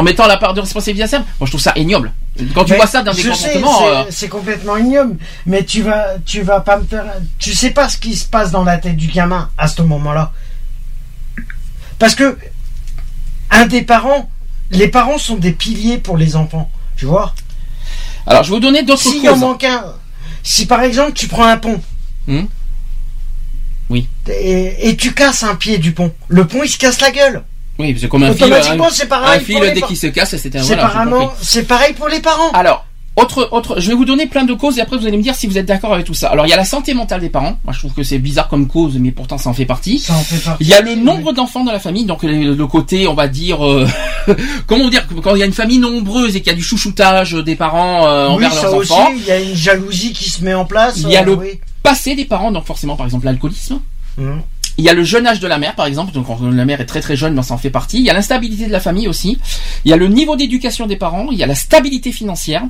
[0.00, 2.10] En mettant la part de responsabilité à ça, moi je trouve ça ignoble.
[2.54, 5.16] Quand tu Mais vois ça dans des comportements, c'est- euh, c'est complètement ignoble.
[5.44, 7.04] Mais tu vas, tu vas pas me faire.
[7.38, 10.32] Tu sais pas ce qui se passe dans la tête du gamin à ce moment-là.
[11.98, 12.38] Parce que
[13.50, 14.30] un des parents,
[14.70, 16.70] les parents sont des piliers pour les enfants.
[16.96, 17.34] Tu vois.
[18.26, 19.40] alors je vais vous donner d'autres S'il en causes.
[19.40, 19.84] manque un,
[20.42, 21.78] si par exemple tu prends un pont.
[22.26, 22.44] Hmm?
[23.90, 24.08] Oui.
[24.30, 26.10] Et, et tu casses un pied du pont.
[26.28, 27.42] Le pont il se casse la gueule.
[27.80, 28.44] Oui, c'est comme un fil.
[28.44, 31.32] Automatiquement, c'est pareil Un fil pour les dès qu'il se casse, c'était un C'est voilà,
[31.40, 32.50] c'est pareil pour les parents.
[32.52, 32.84] Alors,
[33.16, 35.34] autre, autre, je vais vous donner plein de causes et après vous allez me dire
[35.34, 36.28] si vous êtes d'accord avec tout ça.
[36.28, 37.58] Alors, il y a la santé mentale des parents.
[37.64, 39.98] Moi, je trouve que c'est bizarre comme cause, mais pourtant ça en fait partie.
[39.98, 40.62] Ça en fait partie.
[40.64, 43.26] Il y a le nombre d'enfants dans la famille, donc le, le côté, on va
[43.28, 43.86] dire, euh,
[44.66, 47.32] comment dire, quand il y a une famille nombreuse et qu'il y a du chouchoutage
[47.32, 49.10] des parents euh, oui, envers ça leurs aussi, enfants.
[49.16, 50.98] il y a une jalousie qui se met en place.
[50.98, 51.60] Il y a euh, le oui.
[51.82, 53.80] passé des parents, donc forcément, par exemple, l'alcoolisme.
[54.16, 54.40] Mhm.
[54.78, 56.80] Il y a le jeune âge de la mère, par exemple, donc quand la mère
[56.80, 57.98] est très très jeune, ben, ça en fait partie.
[57.98, 59.38] Il y a l'instabilité de la famille aussi.
[59.84, 61.28] Il y a le niveau d'éducation des parents.
[61.32, 62.62] Il y a la stabilité financière.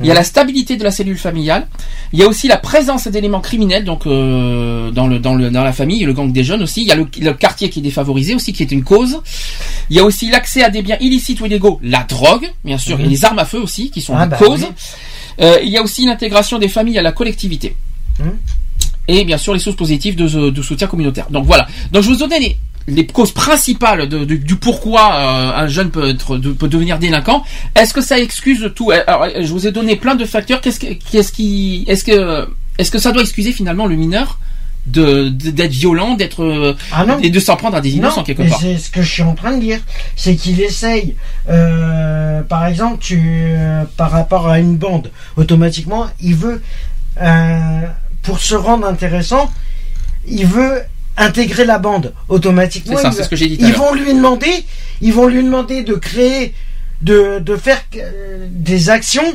[0.00, 1.66] Il y a la stabilité de la cellule familiale.
[2.12, 5.62] Il y a aussi la présence d'éléments criminels, donc euh, dans le dans le dans
[5.64, 6.82] la famille, le gang des jeunes aussi.
[6.82, 9.20] Il y a le, le quartier qui est défavorisé aussi, qui est une cause.
[9.90, 12.98] Il y a aussi l'accès à des biens illicites ou illégaux, la drogue, bien sûr,
[12.98, 13.04] Mhm.
[13.04, 14.62] et les armes à feu aussi, qui sont Ah des bah causes.
[14.62, 14.68] oui.
[15.40, 17.76] Euh, il y a aussi l'intégration des familles à la collectivité.
[18.20, 18.36] Mhm.
[19.08, 21.26] Et bien sûr les sources positives de, de soutien communautaire.
[21.30, 21.66] Donc voilà.
[21.92, 22.56] Donc je vous donne les,
[22.86, 26.98] les causes principales de- de- du pourquoi euh, un jeune peut, être, de- peut devenir
[26.98, 27.42] délinquant.
[27.74, 28.90] Est-ce que ça excuse tout?
[28.90, 30.60] Alors, Je vous ai donné plein de facteurs.
[30.60, 32.48] Qu'est-ce que, qu'est-ce qui, est-ce que,
[32.78, 34.38] est-ce que ça doit excuser finalement le mineur
[34.86, 37.18] de d'être violent, d'être euh, Ah non.
[37.22, 38.58] et de s'en prendre à des innocents Non, quelque part?
[38.60, 39.80] c'est ce que je suis en train de dire,
[40.16, 41.14] c'est qu'il essaye,
[41.50, 46.62] euh, par exemple, tu, euh, par rapport à une bande, automatiquement, il veut,
[47.20, 47.80] euh,
[48.28, 49.50] pour se rendre intéressant,
[50.26, 50.82] il veut
[51.16, 52.96] intégrer la bande automatiquement.
[52.96, 54.54] C'est ça, il c'est va- ce que j'ai dit tout à Ils vont lui demander,
[55.00, 56.52] ils vont lui demander de créer,
[57.00, 59.30] de, de faire euh, des actions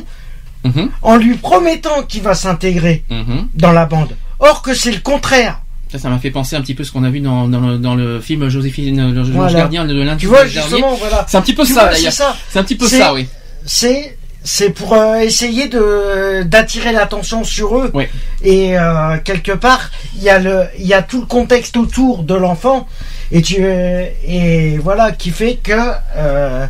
[0.66, 3.48] Mhm, en lui promettant qu'il va s'intégrer mhm.
[3.54, 4.12] dans la bande.
[4.38, 5.60] Or que c'est le contraire.
[5.92, 7.76] Ça, ça m'a fait penser un petit peu ce qu'on a vu dans, dans, le,
[7.76, 9.52] dans le film Joséphine, le, Voilà.
[9.58, 10.52] gardien de lundi Tu vois, dernier.
[10.54, 11.26] justement, voilà.
[11.28, 12.12] C'est un petit peu Tu ça d'ailleurs.
[12.50, 13.26] c'est un petit peu ça, oui.
[13.66, 14.16] c'est
[14.46, 18.04] c'est pour euh, essayer de d'attirer l'attention sur eux Oui.
[18.42, 22.22] et euh, quelque part il y a le il y a tout le contexte autour
[22.24, 22.86] de l'enfant
[23.32, 25.72] et tu euh, et voilà qui fait que
[26.16, 26.66] euh,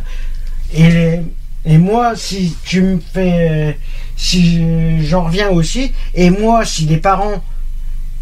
[0.73, 1.19] et
[1.65, 3.77] et moi si tu me fais
[4.15, 7.43] si j'en reviens aussi et moi si les parents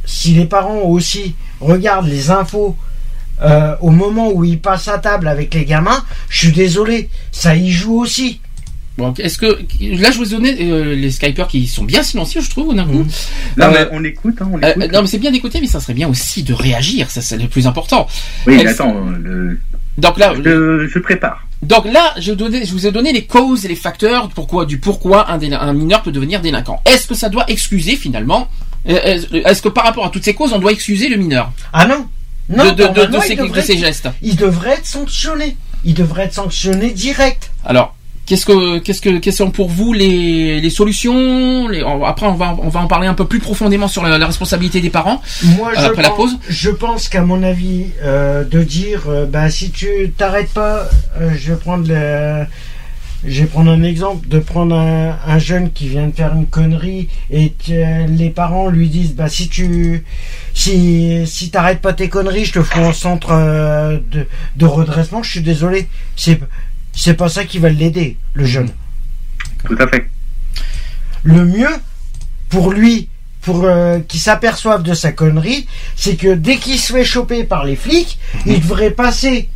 [0.04, 2.76] si les parents aussi regardent les infos
[3.82, 7.72] au moment où ils passent à table avec les gamins, je suis désolé, ça y
[7.72, 8.40] joue aussi.
[8.98, 12.42] Bon, est-ce que là je vous ai donné euh, les Skypers qui sont bien silencieux,
[12.42, 13.06] je trouve, d'un coup.
[13.58, 14.92] Non, Euh, mais on écoute, hein, on euh, écoute.
[14.94, 17.10] non, mais c'est bien d'écouter, mais ça serait bien aussi de réagir.
[17.10, 18.08] Ça, c'est le plus important.
[18.46, 19.60] oui, attends, le-
[19.98, 21.48] Donc là, je, je prépare.
[21.64, 24.78] donc là, je, donnais- je vous ai donné les causes et les facteurs pourquoi, du
[24.78, 26.80] pourquoi un, mineur peut devenir délinquant.
[26.86, 28.48] Est-ce que ça doit excuser finalement
[28.90, 31.52] euh, Est-ce que par rapport à toutes ces causes, on doit excuser le mineur?
[31.74, 32.08] Ah non
[32.50, 33.34] Non, de, de, de, ses,
[33.74, 35.58] être- gestes Il devrait être sanctionné.
[35.84, 37.52] Il devrait être sanctionné direct.
[37.66, 37.96] Alors,
[38.26, 42.36] qu'est-ce que, qu'est-ce que, quelles sont pour vous les, les solutions les- on- Après, on
[42.36, 45.22] va, on va en parler un peu plus profondément sur la, la responsabilité des parents.
[45.58, 46.38] Moi, euh, je après la pense, pause.
[46.50, 50.88] je pense qu'à mon avis, euh, de dire, euh, bah, si tu t'arrêtes pas,
[51.38, 52.46] je vais prendre le,
[53.26, 56.46] je vais prendre un exemple, de prendre un, un jeune qui vient de faire une
[56.48, 60.04] connerie et que les parents lui disent, bah, si tu,
[60.54, 63.32] si, si t'arrêtes pas tes conneries, je te fous en centre
[64.12, 64.28] de,
[64.58, 65.24] de redressement.
[65.24, 65.88] Je suis désolé,
[66.18, 66.40] c'est,
[66.96, 68.70] c'est pas ça qui va l'aider, le jeune.
[69.66, 70.10] Tout à fait.
[71.24, 71.70] le mieux
[72.50, 73.10] pour lui,
[73.42, 77.64] pour euh, qu'il s'aperçoive de sa connerie, c'est que dès qu'il se fait choper par
[77.66, 79.50] les flics, il devrait passer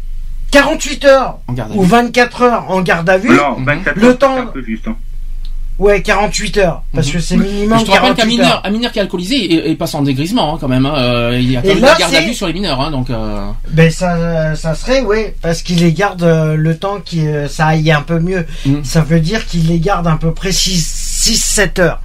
[0.51, 1.39] 48 heures
[1.75, 1.89] ou vue.
[1.89, 3.29] 24 heures en garde à vue.
[3.29, 4.87] Non, 24 Le heures, temps- c'est un peu juste.
[4.87, 4.95] hein.
[5.79, 8.91] Ouais, 48 heures, parce que c'est minimum Je te rappelle qu'un 48 mineur, un mineur
[8.91, 10.87] qui est alcoolisé et, et passe en dégrisement hein, quand même.
[10.87, 12.81] hein, euh, il y a quand même là, la garde à vue sur les mineurs,
[12.81, 13.11] hein, donc.
[13.11, 17.67] euh, Ben ça, ça serait, ouais, parce qu'il les garde euh, le temps que ça
[17.67, 18.47] aille un peu mieux.
[18.65, 18.83] Mm.
[18.83, 22.01] Ça veut dire qu'il les garde à peu près 6-7 heures.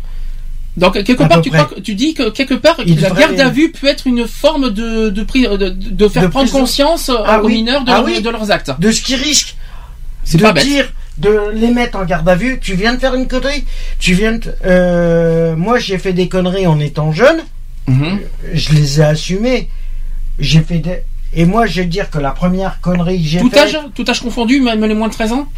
[0.77, 3.73] Donc quelque À part, tu, crois dis que quelque part, Il la garde à vue
[3.73, 7.47] peut être une forme de de, pri- de, de faire De prendre conscience Ah aux
[7.47, 7.57] oui.
[7.57, 8.23] mineurs de, Ah leur- oui.
[8.23, 8.71] de leurs actes.
[8.79, 9.55] De ce qu'ils risquent.
[10.25, 10.65] C'est de pas bête.
[10.65, 13.65] dire de les mettre en garde à vue tu viens de faire une connerie
[13.99, 17.43] tu viens de, euh, moi j'ai fait des conneries en étant jeune
[17.89, 18.21] Mhm.
[18.55, 19.69] je les ai assumées
[20.39, 21.03] j'ai fait des
[21.35, 23.79] et moi je vais te dire que la première connerie que j'ai Tout faite âge,
[23.95, 25.49] tout âge confondu, même les moins de 13 ans.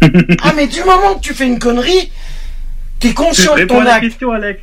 [0.42, 2.10] ah mais du moment que tu fais une connerie
[3.00, 4.60] t'es conscient de réponds ton à la acte question, Alex.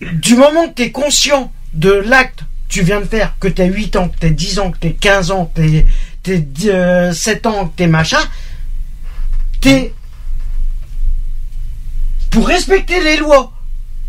[0.00, 3.96] du moment que t'es conscient de l'acte que tu viens de faire que t'as 8
[3.96, 5.86] ans que t'as 10 ans que t'es 15 ans que t'es
[6.22, 8.18] t'es, euh, 7 ans que t'es machin
[9.64, 9.92] t'es
[12.30, 13.52] pour respecter les lois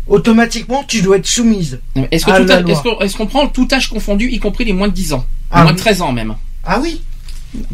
[0.06, 1.80] automatiquement tu dois être soumise
[2.10, 5.26] Est-ce qu'on est-ce qu'on prend tout âge confondu, y compris les moins de 10 ans,
[5.50, 5.76] Ah moins oui.
[5.76, 6.34] de 13 ans même.
[6.64, 7.00] Ah oui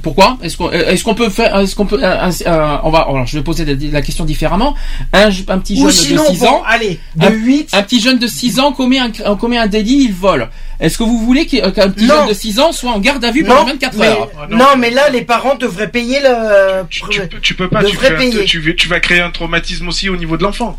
[0.02, 3.00] Pourquoi Est-ce qu'on est-ce qu'on peut faire Est-ce qu'on peut euh, un- un- On va.
[3.00, 4.74] Alors, je vais poser la, question différemment.
[5.12, 6.62] Un, petit jeune ou sinon de 6 bon, ans.
[6.66, 9.66] allez de un, 8 un petit jeune de 6 ans commet un, euh, commet un
[9.66, 10.48] délit, il vole.
[10.80, 12.14] Est-ce que vous voulez qu'il- qu'un petit Non.
[12.20, 14.28] jeune de 6 ans soit en garde à vue pendant non, 24 mais, heures?
[14.50, 14.56] non.
[14.56, 14.66] non.
[14.76, 18.16] mais là les parents devraient payer le Tu, tu peux- tu peux pas, tu, un-
[18.16, 18.44] payer.
[18.44, 20.76] tu, vas- tu vas créer un traumatisme aussi au niveau de l'enfant.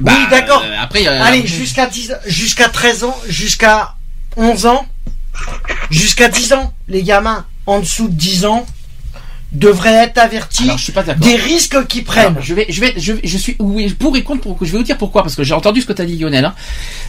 [0.00, 3.94] Bah, oui d'accord euh, après, euh, Allez, jusqu'à 10 jusqu'à 13 ans, jusqu'à
[4.36, 4.86] 11 ans,
[5.90, 8.66] jusqu'à 10 ans, les gamins en dessous de 10 ans
[9.52, 11.26] devraient être avertis Alors, je suis pas d'accord.
[11.26, 12.32] des risques qu'ils prennent.
[12.32, 14.42] Alors, je vais, je vais, je, je suis oui, pour et contre.
[14.42, 16.18] Pour, je vais vous dire pourquoi parce que j'ai entendu ce que tu as dit,
[16.18, 16.44] Lionel.
[16.44, 16.54] hein.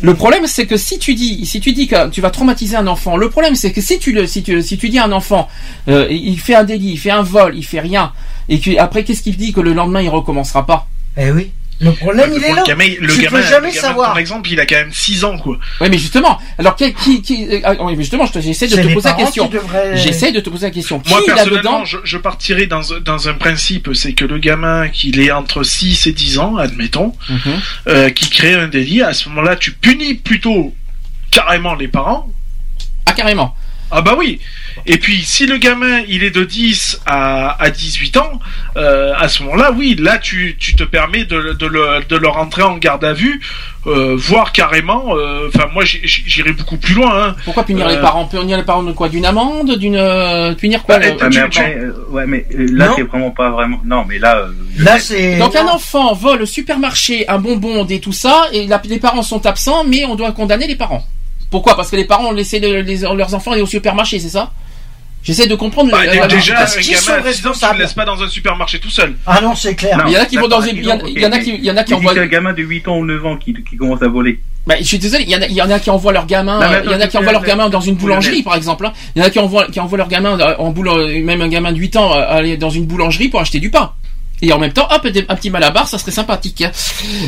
[0.01, 2.87] Le problème, c'est que si tu dis, si tu dis que tu vas traumatiser un
[2.87, 5.11] enfant, le problème, c'est que si tu le, si tu, si tu dis à un
[5.11, 5.49] enfant,
[5.89, 8.13] euh, il fait un délit, il fait un vol, il fait rien,
[8.47, 10.87] et que après, qu'est-ce qu'il dit que le lendemain il recommencera pas?
[11.17, 11.51] Eh oui.
[11.81, 12.55] Le problème, il est là.
[12.61, 14.09] le gamin, le tu gamin, peux jamais le gamin, savoir.
[14.09, 15.57] par exemple, il a quand même 6 ans, quoi.
[15.79, 16.37] Oui, mais justement.
[16.57, 19.49] Alors, qui, qui, qui euh, ah, justement, je te- j'essaie de te poser la question.
[19.93, 21.01] J'essaie de te poser la question.
[21.07, 24.89] Moi, qui personnellement, là-dedans je, je partirais dans, dans un principe, c'est que le gamin,
[24.89, 27.39] qu'il est entre 6 et 10 ans, admettons, Mhm.
[27.87, 30.73] euh, qui crée un délit, à ce moment-là, tu punis plutôt
[31.31, 32.27] carrément les parents.
[33.05, 33.55] Ah, carrément.
[33.91, 34.39] Ah bah oui.
[34.85, 38.39] Et puis si le gamin il est de 10 à, à 18 ans,
[38.77, 42.27] euh, à ce moment-là, oui, là tu, tu te permets de, de, le, de le
[42.27, 43.39] rentrer en garde à vue,
[43.87, 45.15] euh, voire carrément.
[45.17, 47.27] euh, Enfin moi j'irais beaucoup plus loin.
[47.29, 47.35] Hein.
[47.45, 48.25] Pourquoi punir Euh, les parents?
[48.25, 49.09] Punir les parents de quoi?
[49.09, 49.77] D'une amende?
[49.77, 50.97] D'une punir quoi?
[50.99, 52.93] Bah, et Ah, mais tu- après, euh, ouais, mais là, Non.
[52.95, 53.79] c'est vraiment pas vraiment.
[53.85, 54.37] Non, mais là.
[54.37, 54.47] euh,
[54.77, 55.37] Là, c'est.
[55.37, 59.23] Donc un enfant vole au supermarché un bonbon et tout ça, et la- les parents
[59.23, 61.05] sont absents, mais on doit condamner les parents.
[61.51, 61.75] Pourquoi?
[61.75, 64.51] Parce que les parents ont laissé le- les- leurs enfants aller au supermarché, c'est ça?
[65.23, 65.91] J'essaie de comprendre.
[65.91, 68.05] Bah, la- déjà, parce un qu'ils gamin sont à 6 ans, tu le laisses pas
[68.05, 69.15] dans un supermarché tout seul.
[69.27, 69.97] Ah non, c'est clair.
[69.97, 70.05] Non.
[70.07, 70.95] il y en a qui vont dans une, il y en-
[71.31, 72.13] a qui, il y en a qui envoient.
[72.15, 74.39] qu'un gamin de 8 ans ou 9 ans qui, qui commence à voler.
[74.65, 76.25] Bah, je suis désolé, il y en a, il y en a qui envoient leur
[76.25, 78.85] gamin, il y en a qui envoient leur gamin dans une boulangerie, par exemple.
[78.85, 78.93] hein.
[79.15, 81.71] Il y en a qui envoient, qui envoient leur gamin en boulangerie, même un gamin
[81.71, 83.91] de 8 ans, euh, aller dans une boulangerie pour acheter du pain.
[84.41, 86.61] Et en même temps, hop, un petit malabar, ça serait sympathique.
[86.61, 86.71] hein.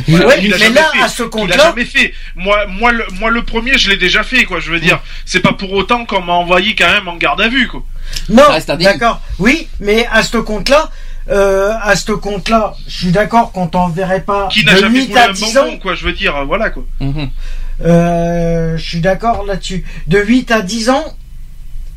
[0.08, 1.02] Voilà, Ouais, mais là, fait.
[1.02, 2.14] à ce compte-là- jamais fait.
[2.36, 4.60] Moi, moi, le, moi, le premier, je l'ai déjà fait, quoi.
[4.60, 7.50] Je veux dire, c'est pas pour autant qu'on m'a envoyé quand même en garde à
[7.50, 7.84] vue, quoi.
[8.30, 8.44] Non,
[8.80, 9.22] d'accord.
[9.40, 10.90] Oui, mais à ce compte-là,
[11.30, 15.08] euh, à ce compte-là, je suis d'accord qu'on t'enverrait pas Qui n'a de jamais 8
[15.08, 15.64] voulu à un 10 ans.
[15.66, 15.96] bonbon, quoi.
[15.96, 16.84] Je veux dire, voilà, quoi.
[17.02, 17.30] Mhm.
[17.84, 19.84] Euh, je suis d'accord là-dessus.
[20.08, 21.04] De 8 à 10 ans,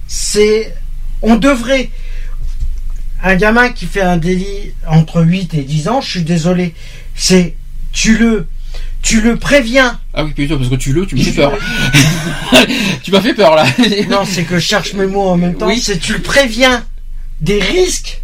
[0.06, 0.74] c'est.
[1.22, 1.90] On devrait.
[3.24, 6.74] Un gamin qui fait un délit entre 8 et 10 ans, je suis désolé,
[7.16, 7.56] c'est
[7.92, 8.46] tu le
[9.02, 10.00] tu le préviens.
[10.14, 11.52] Ah oui, plutôt parce que tu le, tu me fais peur.
[13.02, 13.66] tu m'as fait peur là.
[14.08, 15.66] non, c'est que je cherche mes mots en même temps.
[15.68, 15.80] Oui.
[15.80, 16.84] C'est tu le préviens
[17.40, 18.22] des risques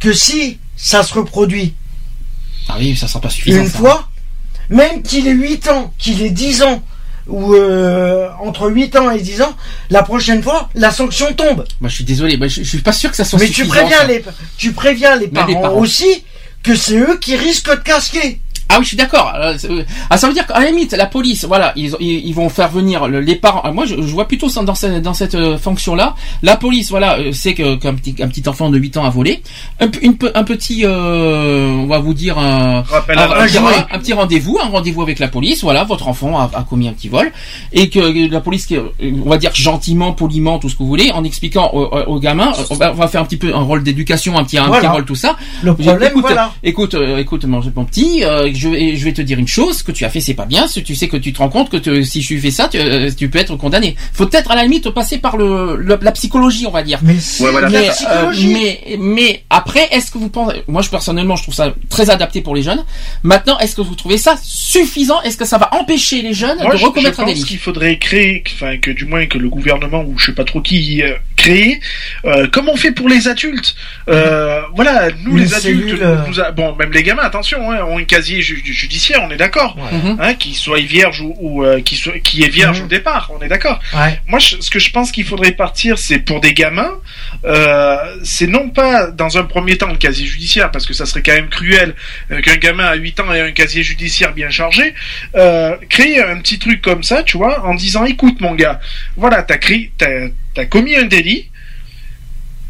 [0.00, 1.74] que si ça se reproduit
[2.68, 3.60] Ah oui, ça sera pas suffisant.
[3.62, 3.78] une ça.
[3.78, 4.08] fois,
[4.68, 6.82] même qu'il ait 8 ans, qu'il ait 10 ans,
[7.26, 9.54] ou euh, entre 8 ans et 10 ans,
[9.90, 11.64] la prochaine fois, la sanction tombe.
[11.80, 13.66] Moi, je suis désolé, moi, je, je suis pas sûr que ça soit Mais tu
[13.66, 14.06] préviens, ça.
[14.06, 14.24] les,
[14.58, 15.78] tu préviens les Même parents, les parents.
[15.78, 16.24] aussi
[16.62, 18.40] que c'est eux qui risquent de casquer.
[18.74, 19.32] Ah oui, je suis d'accord.
[19.36, 22.26] Euh, c'est- euh, Ah, ça veut dire qu'à la limite, la police, voilà, ils, ils,
[22.26, 23.60] ils vont faire venir le- les parents.
[23.64, 26.14] Ah, Moi, je, je vois plutôt ça dans cette, dans cette euh, fonction-là.
[26.42, 29.42] La police, voilà, euh, que qu'un petit, un petit enfant de 8 ans a volé.
[29.80, 32.82] Un, une petit, euh, on va vous dire un, un,
[33.46, 33.70] petit- loi.
[33.92, 35.62] un petit rendez-vous, un rendez-vous avec la police.
[35.62, 37.30] Voilà, votre enfant a, a commis un petit vol
[37.72, 38.82] et que la police, qui, euh,
[39.24, 42.18] on va dire gentiment, poliment, tout ce que vous voulez, en expliquant au, au- au
[42.18, 44.80] gamin, euh, on va, faire un petit peu un rôle d'éducation, un petit, un Voilà.
[44.82, 45.36] petit rôle tout ça.
[45.62, 46.52] Le problème, écoute, voilà.
[46.62, 49.78] écoute, euh, écoute, mon, mon petit, euh, je, vais, je vais te dire une chose,
[49.78, 50.66] ce que tu as fait, c'est pas bien.
[50.68, 52.78] Si tu sais que tu te rends compte que te- si tu fais ça, tu,
[52.78, 53.96] euh, tu peux être condamné.
[54.12, 56.98] Faut peut-être à la limite passer par le, le- la psychologie, on va dire.
[57.02, 57.68] Mais Ouais, voilà.
[57.68, 61.74] Mais, euh, mais, mais après, est-ce que vous pensez, moi je personnellement, je trouve ça
[61.88, 62.84] très adapté pour les jeunes.
[63.22, 65.20] Maintenant, est-ce que vous trouvez ça suffisant?
[65.22, 67.44] Est-ce que ça va empêcher les jeunes Moi, de je, recommettre je un pense délit?
[67.46, 70.60] qu'il faudrait créer, enfin que du moins que le gouvernement ou je sais pas trop
[70.60, 71.80] qui euh, crée,
[72.24, 73.74] euh, comme on fait pour les adultes.
[74.08, 77.70] Euh, voilà, nous Une les adultes, cellule, euh, nous a- bon même les gamins, attention,
[77.70, 80.18] hein, ont un casier ju- judiciaire, on est d'accord, Mhm.
[80.20, 82.84] hein, qu'il soit vierge ou, ou euh, qui est vierge Mhm.
[82.84, 83.80] au départ, on est d'accord.
[83.94, 84.20] Ouais.
[84.26, 86.92] Moi, je- ce que je pense qu'il faudrait partir, c'est pour des gamins,
[87.44, 91.22] euh, c'est non pas dans un premier temps le casier judiciaire, parce que ça serait
[91.22, 91.94] quand même cruel
[92.30, 94.94] euh, qu'un gamin à 8 ans ait un casier judiciaire bien chargé,
[95.34, 98.80] euh, créer un petit truc comme ça, tu vois, en disant, écoute mon gars,
[99.16, 101.50] voilà, t'as créé, t'as, t'as commis un délit,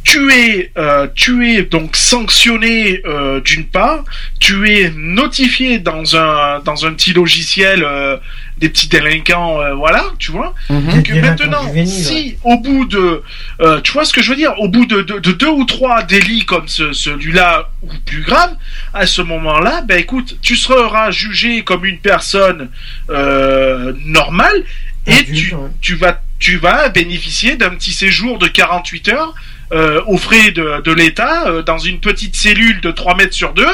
[0.05, 4.05] tu es, euh, tu es donc sanctionné euh, d'une part,
[4.39, 8.17] tu es notifié dans un dans un petit logiciel euh,
[8.59, 10.55] des petits délinquants, euh, voilà, tu vois.
[10.71, 10.93] Mhm.
[10.93, 13.23] Des Que maintenant, si au bout de,
[13.61, 15.65] euh, tu vois ce que je veux dire, au bout de, de, de deux ou
[15.65, 18.55] trois délits comme ce- celui-là ou plus grave,
[18.93, 22.69] à ce moment-là, ben écoute, tu seras jugé comme une personne
[23.11, 24.63] euh, normale
[25.07, 25.69] et Adulte, tu, ouais.
[25.81, 29.35] tu vas tu vas bénéficier d'un petit séjour de 48 heures
[29.75, 33.53] euh, aux frais de, de l'État euh, dans une petite cellule de 3 mètres sur
[33.55, 33.67] 2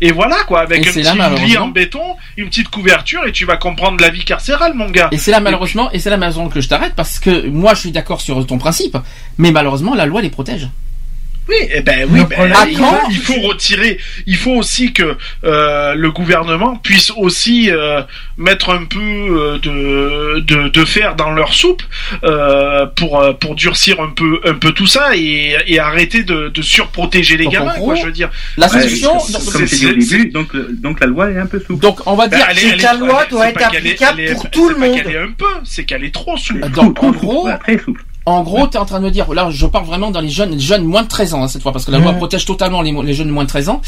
[0.00, 3.32] et voilà quoi avec Et un petit là, lit en béton une petite couverture et
[3.32, 5.08] tu vas comprendre la vie carcérale mon gars.
[5.12, 7.80] Et c'est là malheureusement, et c'est là malheureusement que je t'arrête parce que moi je
[7.80, 8.96] suis d'accord sur ton principe,
[9.38, 10.68] mais malheureusement la loi les protège.
[11.46, 13.98] Oui, eh ben oui, ben, il, faut, il faut retirer.
[14.26, 18.00] Il faut aussi que euh, le gouvernement puisse aussi euh,
[18.38, 21.82] mettre un peu euh, de, de de fer dans leur soupe
[22.24, 26.62] euh, pour pour durcir un peu un peu tout ça et, et arrêter de, de
[26.62, 27.74] surprotéger les Donc, gamins.
[27.74, 28.30] gros, quoi, je veux dire.
[28.56, 31.60] La solution, c'est- comme c'est- dit au c'est- début, donc, la loi est un peu
[31.60, 31.82] souple.
[31.82, 34.50] donc, on va Ben, dire, c'est elle que la loi doit c'est être applicable pour
[34.50, 34.96] tout c'est le monde.
[35.02, 36.70] qu'elle est un peu, c'est qu'elle est trop souple.
[36.70, 38.02] donc, en gros, très souple.
[38.26, 40.30] En gros, tu es en train de me dire, là, je parle vraiment dans les
[40.30, 42.46] jeunes, les jeunes moins de 13 ans hein, cette fois, parce que la loi protège
[42.46, 43.82] totalement les, jeunes moins de 13 ans.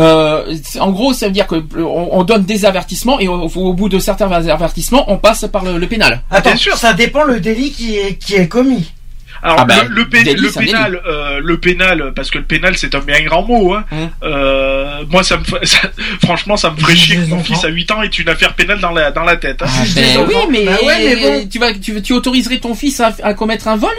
[0.00, 3.42] Euh, en gros, ça veut dire que euh, on, on donne des avertissements et au,
[3.42, 6.22] au bout de certains avertissements, on passe par le, le pénal.
[6.30, 6.76] Attends, bien sûr.
[6.78, 8.90] ça dépend le délit qui est, qui est commis.
[9.44, 12.30] Alors Ah ben, le, le, pé- délit, le c'est un pénal, euh, le pénal, parce
[12.30, 13.74] que le pénal c'est un bien grand mot.
[13.74, 13.84] Hein.
[13.92, 14.10] Hum.
[14.22, 15.90] Euh, moi, ça me, fait- ça-
[16.24, 18.80] franchement, ça me ferait chier que mon fils à 8 ans ait une affaire pénale
[18.80, 19.62] dans la dans la tête.
[19.62, 19.66] hein.
[19.68, 21.48] Ah, ben oui, mais, Bah ouais, mais bon.
[21.48, 23.94] tu vas, tu, tu autoriserais ton fils à, à commettre un vol?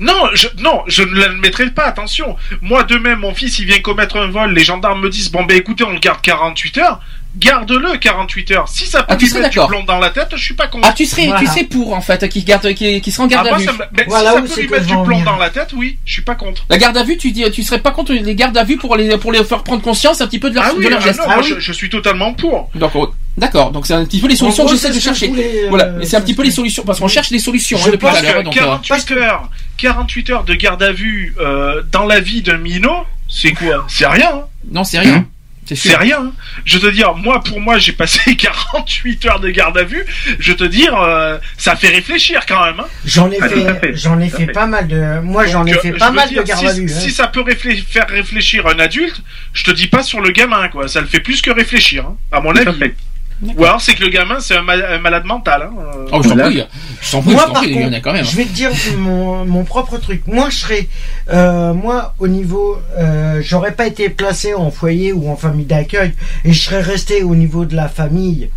[0.00, 1.84] Non, je, non, je ne l'admettrai pas.
[1.84, 4.52] Attention, moi de même, mon fils, il vient commettre un vol.
[4.52, 7.00] Les gendarmes me disent bon ben écoutez, on le garde 48 heures.
[7.36, 8.68] Garde-le 48 heures.
[8.68, 10.54] Si ça peut Ah, tu lui serais mettre du plomb dans la tête, je suis
[10.54, 10.86] pas contre.
[10.88, 13.30] Ah, tu serais, tu serais pour en fait, qui garde, qui, qui sera en Ah,
[13.30, 13.64] garde à moi, vue.
[13.64, 15.24] ça me- ben, Voilà si ça peut lui mettre du plomb venir.
[15.24, 16.66] dans la tête, oui, je suis pas contre.
[16.68, 18.96] La garde à vue, tu dis, tu serais pas contre les gardes à vue pour
[18.96, 21.00] les, pour les faire prendre conscience un petit peu de leur, Ah oui, de leur
[21.00, 21.18] ah geste.
[21.20, 21.54] non, Ah moi, oui.
[21.54, 22.68] je, je suis totalement pour.
[22.74, 23.70] Donc, oh, d'accord.
[23.70, 25.28] Donc c'est un petit peu les solutions En que gros, j'essaie de chercher.
[25.28, 27.78] voulais, euh, Voilà, et c'est un petit peu les solutions parce qu'on cherche des solutions
[27.78, 29.48] Je hein, depuis pense à que Donc, euh, 48 heures,
[29.78, 33.86] 48 heures de garde à vue euh, dans la vie d'un minot, c'est quoi?
[33.88, 34.28] C'est rien.
[34.34, 34.42] hein.
[34.70, 35.24] non, c'est rien.
[35.64, 36.18] C'est rien.
[36.26, 36.32] hein.
[36.64, 40.04] Je te dire, moi pour moi, j'ai passé 48 heures de garde à vue.
[40.38, 42.80] Je te dire, euh, ça fait réfléchir quand même.
[42.80, 42.86] hein.
[43.06, 44.52] J'en ai Ah, fait, j'en ai fait fait.
[44.52, 46.72] pas mal de, moi j'en ai fait euh, pas mal dire, de garde si, à
[46.72, 46.84] vue.
[46.90, 47.00] hein.
[47.00, 49.20] Si ça peut réflé- faire réfléchir un adulte,
[49.54, 50.88] je te dis pas sur le gamin, quoi.
[50.88, 52.78] Ça le fait plus que réfléchir, hein, à mon Tout à avis.
[52.78, 52.94] fait.
[53.56, 55.62] Ou alors c'est que le gamin c'est un, ma- un malade mental.
[55.62, 55.70] Hein.
[56.12, 56.44] Oh, je t'en Voilà.
[56.50, 56.64] prie.
[57.10, 58.24] T'en Moi, prie, il y en a contre, quand même.
[58.24, 60.22] je vais te dire mon, mon propre truc.
[60.28, 60.88] Moi, je serais,
[61.32, 66.12] euh, moi, au niveau, euh, j'aurais pas été placé en foyer ou en famille d'accueil,
[66.44, 68.48] et je serais resté au niveau de la famille,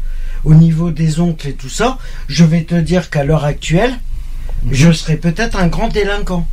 [0.43, 1.97] au niveau des oncles et tout ça.
[2.27, 3.95] Je vais te dire qu'à l'heure actuelle,
[4.63, 4.73] Mhm.
[4.73, 6.47] je serais peut-être un grand délinquant.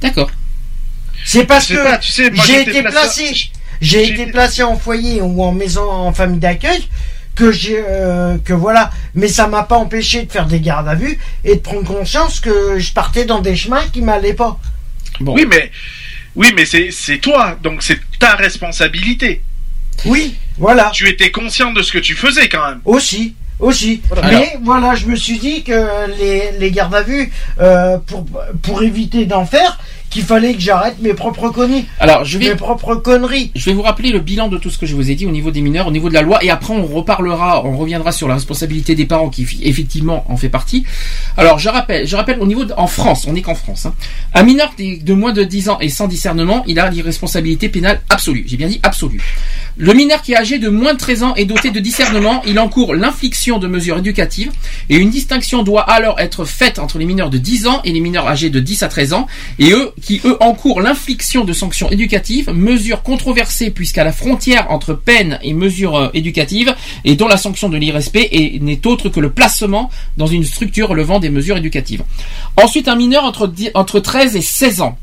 [0.00, 0.30] D'accord.
[1.24, 3.50] C'est parce que pas, tu sais, moi, j'ai été placé- placé,
[3.80, 6.88] j'ai été placé en foyer ou en maison, en famille d'accueil,
[7.34, 8.90] que j'ai, euh, que voilà.
[9.14, 12.40] Mais ça m'a pas empêché de faire des gardes à vue et de prendre conscience
[12.40, 14.58] que je partais dans des chemins qui m'allaient pas.
[15.20, 15.70] Oui, mais
[16.36, 19.42] oui, mais c'est c'est toi, donc c'est ta responsabilité.
[20.04, 20.90] Oui, voilà.
[20.92, 22.80] Tu étais conscient de ce que tu faisais quand même.
[22.84, 24.00] Aussi, aussi.
[24.08, 24.28] Voilà.
[24.28, 28.24] Mais voilà, je me suis dit que les, les gardes à vue, euh, pour,
[28.62, 29.78] pour éviter d'en faire,
[30.10, 31.86] qu'il fallait que j'arrête mes propres conneries.
[32.00, 33.50] Alors, je vais, Mes propres conneries.
[33.54, 35.30] je vais vous rappeler le bilan de tout ce que je vous ai dit au
[35.30, 38.28] niveau des mineurs, au niveau de la loi, et après on reparlera, on reviendra sur
[38.28, 40.84] la responsabilité des parents qui effectivement en fait partie.
[41.36, 43.94] Alors, je rappelle, je rappelle au niveau de, en France, on n'est qu'en France, hein.
[44.34, 48.00] un mineur de, de moins de 10 ans et sans discernement, il a l'irresponsabilité pénale
[48.08, 48.44] absolue.
[48.46, 49.20] J'ai bien dit absolue.
[49.76, 52.58] Le mineur qui est âgé de moins de 13 ans et doté de discernement, il
[52.58, 54.50] encourt l'infliction de mesures éducatives
[54.90, 58.00] et une distinction doit alors être faite entre les mineurs de 10 ans et les
[58.00, 59.26] mineurs âgés de 10 à 13 ans
[59.58, 64.94] et eux qui eux encourent l'infliction de sanctions éducatives, mesures controversées puisqu'à la frontière entre
[64.94, 69.20] peine et mesures euh, éducatives et dont la sanction de l'irrespect est- n'est autre que
[69.20, 72.02] le placement dans une structure relevant des mesures éducatives.
[72.56, 74.98] Ensuite, un mineur entre, 10 entre 13 et 16 ans.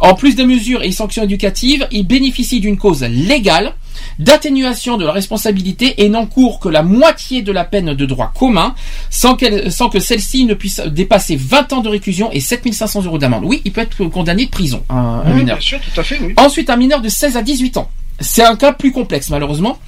[0.00, 3.74] En plus des mesures et sanctions éducatives, il bénéficie d'une cause légale
[4.18, 8.74] d'atténuation de la responsabilité et n'encourt que la moitié de la peine de droit commun
[9.10, 13.44] sans, que celle-ci ne puisse dépasser 20 ans de réclusion et 7500 euros d'amende.
[13.44, 15.56] Oui, il peut être condamné de prison, un, Oui, mineur.
[15.56, 16.34] bien sûr, tout à fait, oui.
[16.36, 17.90] Ensuite, un mineur de 16 à 18 ans.
[18.20, 19.78] C'est un cas plus complexe, malheureusement.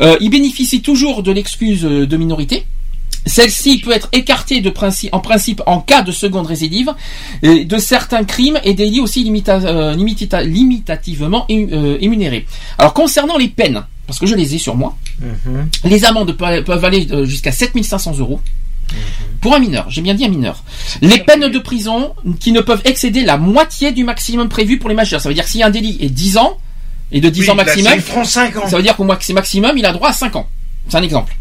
[0.00, 2.66] Euh, il bénéficie toujours de l'excuse euh, de minorité.
[3.26, 6.92] Celle-ci peut être écartée de principe, en principe en cas de seconde récidive
[7.42, 12.46] et de certains crimes et délits aussi limita- euh, limitita- limitativement euh, émunérés.
[12.78, 14.96] Alors concernant les peines, parce que je les ai sur moi,
[15.84, 18.40] les amendes pe- peuvent aller euh, jusqu'à 7500 euros.
[19.40, 20.62] Pour un mineur, j'ai bien dit un mineur.
[21.00, 24.94] Les peines de prison qui ne peuvent excéder la moitié du maximum prévu pour les
[24.94, 25.20] majeurs.
[25.22, 26.58] Ça veut dire que a un délit et 10 ans,
[27.10, 28.24] et de 10 Oui, ans maximum, ans.
[28.68, 30.46] ça veut dire qu'au max- maximum, il a droit à 5 ans.
[30.88, 31.34] C'est un exemple.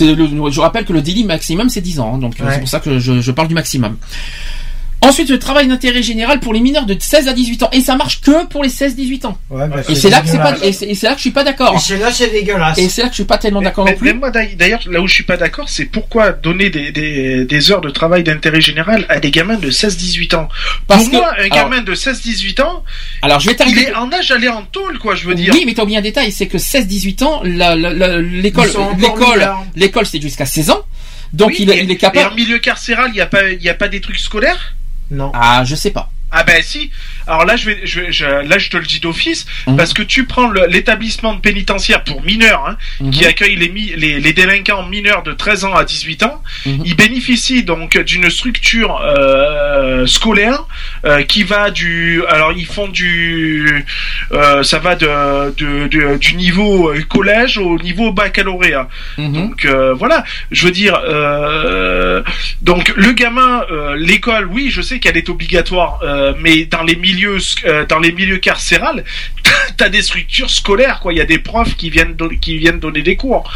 [0.00, 2.14] Le- je rappelle que le délit maximum, c'est 10 ans.
[2.14, 2.52] hein, donc euh, Ouais.
[2.54, 3.96] c'est pour ça que je, je parle du maximum.
[5.02, 7.68] Ensuite, le travail d'intérêt général pour les mineurs de 16 à 18 ans.
[7.72, 9.38] Et ça marche que pour les 16-18 ans.
[9.50, 11.22] Ouais, bah, Et c'est là que c'est pas, et c'est et c'est là que je
[11.22, 11.74] suis pas d'accord.
[11.76, 12.76] Et c'est là, c'est dégueulasse.
[12.78, 14.08] Et c'est là que je suis pas tellement d'accord non plus.
[14.08, 17.70] mais moi, d'ailleurs- là où je suis pas d'accord, c'est pourquoi donner des, des, des
[17.70, 20.48] heures de travail d'intérêt général à des gamins de 16-18 ans?
[20.88, 22.82] Parce Pour que- moi, un alors- gamin de 16-18 ans,
[23.22, 25.52] Alors, je vais il est en âge d'aller en tôle, quoi, je veux dire.
[25.54, 29.34] Oui, mais t'as oublié un détail, c'est que 16-18 ans, la- la- la- l'école, encore
[29.76, 30.80] l'école, c'est jusqu'à 16 ans.
[31.32, 32.32] Donc Oui, il, est- et- il est Et capable.
[32.32, 34.74] en milieu carcéral, il y a pas, il y a pas des trucs scolaires?
[35.10, 35.30] Non.
[35.34, 36.10] Ah, je sais pas.
[36.30, 36.90] Ah ben si.
[37.26, 39.76] Alors là je vais, je, vais- je- là je te le dis d'office Mhm.
[39.76, 43.10] parce que tu prends l'établissement de pénitentiaire pour mineurs hein, Mhm.
[43.10, 46.42] qui accueille les, mi- les, les délinquants mineurs de 13 ans à 18 ans.
[46.66, 46.82] Mhm.
[46.84, 50.64] Ils bénéficient donc d'une structure euh, scolaire
[51.04, 53.84] euh, qui va du, alors ils font du,
[54.32, 58.88] euh, ça va de, de- de- du niveau collège au niveau baccalauréat.
[59.18, 59.32] Mhm.
[59.32, 59.66] Donc
[59.98, 60.94] voilà, je veux dire,
[62.62, 63.64] donc le gamin,
[63.96, 66.00] l'école, oui, je sais qu'elle est obligatoire,
[66.40, 69.04] mais dans les milieux, euh, dans les milieux carcérales,
[69.76, 71.12] t'as des structures scolaires, quoi.
[71.12, 73.50] Il y a des profs qui viennent qui viennent donner des cours.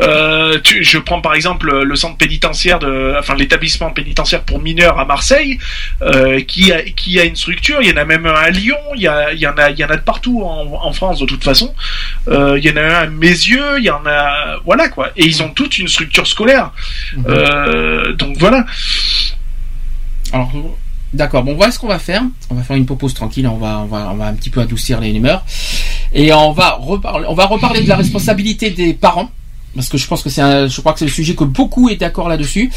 [0.00, 4.98] Euh, tu- je prends par exemple le centre pénitentiaire de, enfin l'établissement pénitentiaire pour mineurs
[4.98, 5.58] à Marseille,
[6.02, 7.78] euh, qui a qui a une structure.
[7.82, 8.76] Il y en a même un à Lyon.
[8.96, 10.92] Il y a il y en a il y en a de partout en, en
[10.92, 11.74] France de toute façon.
[12.28, 13.78] Il y en a un à Mézieux.
[13.78, 15.10] Il y en a voilà quoi.
[15.16, 16.70] Et ils ont toute une structure scolaire.
[17.28, 18.64] Euh, donc voilà.
[20.32, 20.50] Alors,
[21.12, 21.42] d'accord.
[21.44, 22.22] Bon, voilà ce qu'on va faire.
[22.50, 23.46] On va faire une pause tranquille.
[23.46, 25.44] On va, on va, on va un petit peu adoucir les humeurs.
[26.12, 29.30] Et on va on va reparler de la responsabilité des parents.
[29.76, 31.88] Parce que je pense que c'est un, je crois que c'est le sujet que beaucoup
[31.88, 32.70] est d'accord là-dessus.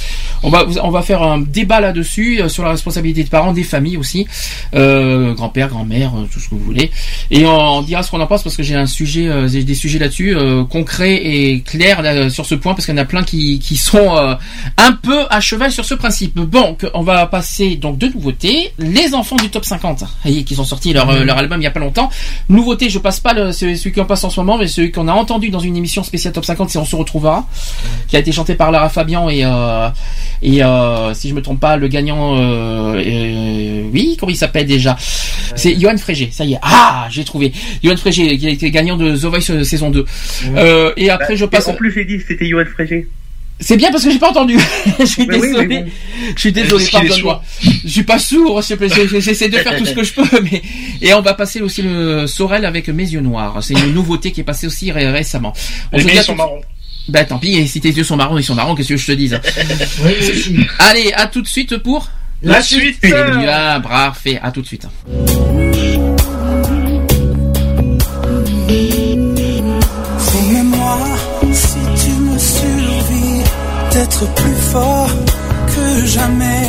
[0.43, 3.63] On va, on va faire un débat là-dessus euh, sur la responsabilité des parents, des
[3.63, 4.27] familles aussi,
[4.75, 6.91] euh, grand-père, grand-mère, euh, tout ce que vous voulez.
[7.31, 9.75] Et on, on dira ce qu'on en pense parce que j'ai un sujet, euh, des
[9.75, 13.23] sujets là-dessus euh, concrets et clairs sur ce point parce qu'il y en a plein
[13.23, 14.35] qui, qui sont euh,
[14.77, 16.35] un peu à cheval sur ce principe.
[16.35, 18.73] Bon, on va passer donc de nouveautés.
[18.77, 21.63] Les enfants du top 50, ça y est, qui sont sortis leur, leur album il
[21.63, 22.09] y a pas longtemps.
[22.49, 25.13] Nouveauté, je passe pas le, celui en passe en ce moment, mais celui qu'on a
[25.13, 27.47] entendu dans une émission spéciale top 50, c'est se retrouvera,
[28.07, 29.89] qui a été chanté par Lara Fabian et euh,
[30.41, 34.65] et euh, si je me trompe pas, le gagnant, euh, euh, oui, comment il s'appelle
[34.65, 34.95] déjà?
[35.55, 36.29] C'est Johan Frégé.
[36.31, 37.51] Ça y est, ah, j'ai trouvé.
[37.83, 40.05] Johan Frégé, qui a été gagnant de The Voice saison 2.
[40.55, 41.67] Euh, et après, je passe.
[41.67, 43.07] En plus, j'ai dit que c'était Johan Frégé.
[43.61, 44.57] C'est bien parce que j'ai pas entendu.
[45.01, 45.67] je suis Mais oui, désolé.
[45.67, 45.89] mais bon.
[46.35, 47.43] Je suis désolé, pardonne-moi.
[47.83, 49.07] Je suis pas sourd, s'il te plaît.
[49.09, 50.61] J'ai- J'essaie de faire tout ce que je peux, mais
[51.01, 53.57] et on va passer aussi le Sorel avec mes yeux noirs.
[53.61, 55.51] C'est une nouveauté qui est passée aussi ré- récemment.
[55.91, 56.61] On Les se miens, dit sont tout- marrons.
[57.09, 59.11] Bah tant pis, si tes yeux sont marrons, ils sont marrons, qu'est-ce que je te
[59.13, 59.41] dise hein.
[60.79, 62.09] Allez, à tout de suite pour...
[62.41, 63.13] La, suite, suite.
[63.13, 63.81] Ah,
[64.41, 64.85] à tout de suite.
[64.85, 64.91] Hein.
[70.25, 70.97] Promets-moi,
[71.51, 73.43] si tu me survis,
[73.91, 75.09] d'être plus fort
[75.67, 76.67] que jamais.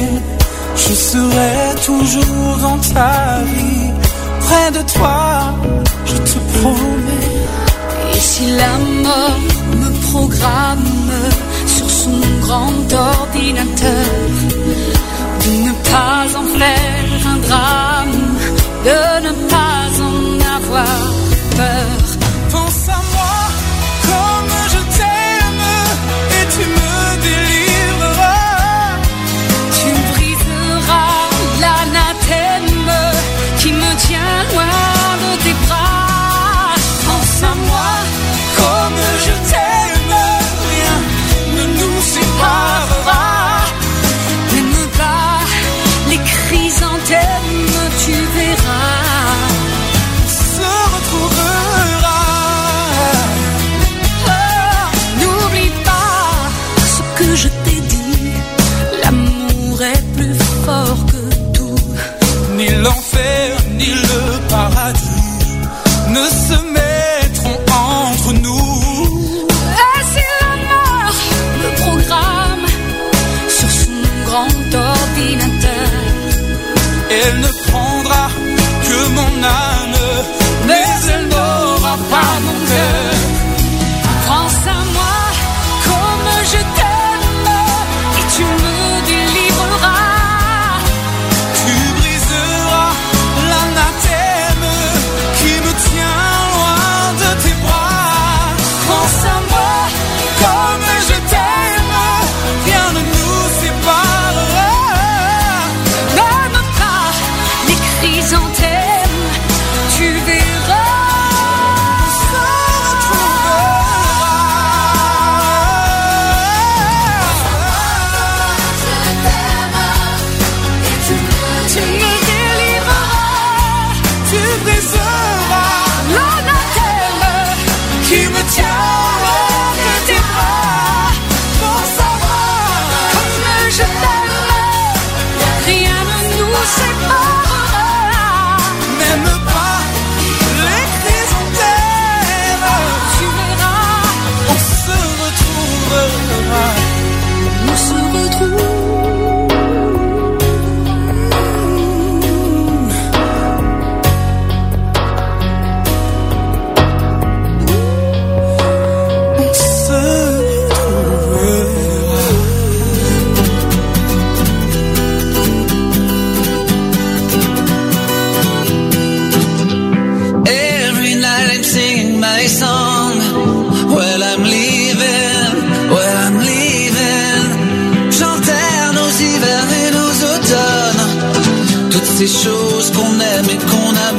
[0.74, 3.90] Je serai toujours dans ta vie,
[4.40, 5.54] près de toi,
[6.06, 8.16] je te promets.
[8.16, 9.59] Et si la mort
[10.10, 11.10] programme
[11.66, 14.06] sur son grand ordinateur.
[15.44, 18.22] De ne pas en faire un drame,
[18.88, 21.09] de ne pas en avoir.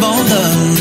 [0.03, 0.80] on love.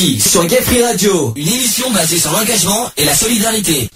[0.00, 3.88] Sur Gay Free Radio, une émission basée sur l'engagement et la solidarité.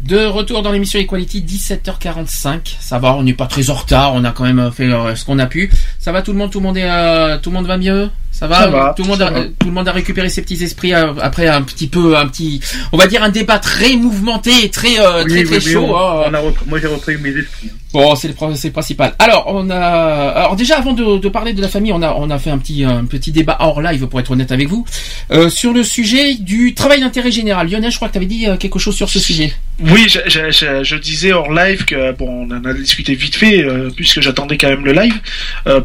[0.00, 2.74] De retour dans l'émission Equality, 17h45.
[2.80, 4.14] Ça va, on n'est pas très en retard.
[4.14, 5.70] On a quand même fait euh, ce qu'on a pu.
[6.00, 8.10] Ça va, tout le monde, tout le monde est, euh, tout le monde va mieux?
[8.32, 9.44] Ça va, Ça va, tout le monde, a, va.
[9.44, 12.60] tout le monde a récupéré ses petits esprits euh, après un petit peu, un petit,
[12.92, 15.72] on va dire un débat très mouvementé, et très, euh, Oui, très, oui, très oui,
[15.72, 15.86] chaud.
[15.94, 16.24] on- hein.
[16.26, 17.70] on a repris- moi j'ai repris mes esprits.
[17.96, 19.14] Bon, c'est le, principal.
[19.18, 22.38] Alors, on a, alors déjà avant de, parler de la famille, on a, on a
[22.38, 24.84] fait un petit, un petit débat hors live pour être honnête avec vous
[25.30, 27.70] euh, sur le sujet du travail d'intérêt général.
[27.70, 29.50] Lionel, je crois que tu avais dit euh, quelque chose sur ce sujet.
[29.80, 34.20] Oui, je, disais hors live que bon, on en a discuté vite fait euh, puisque
[34.20, 35.18] j'attendais quand même le live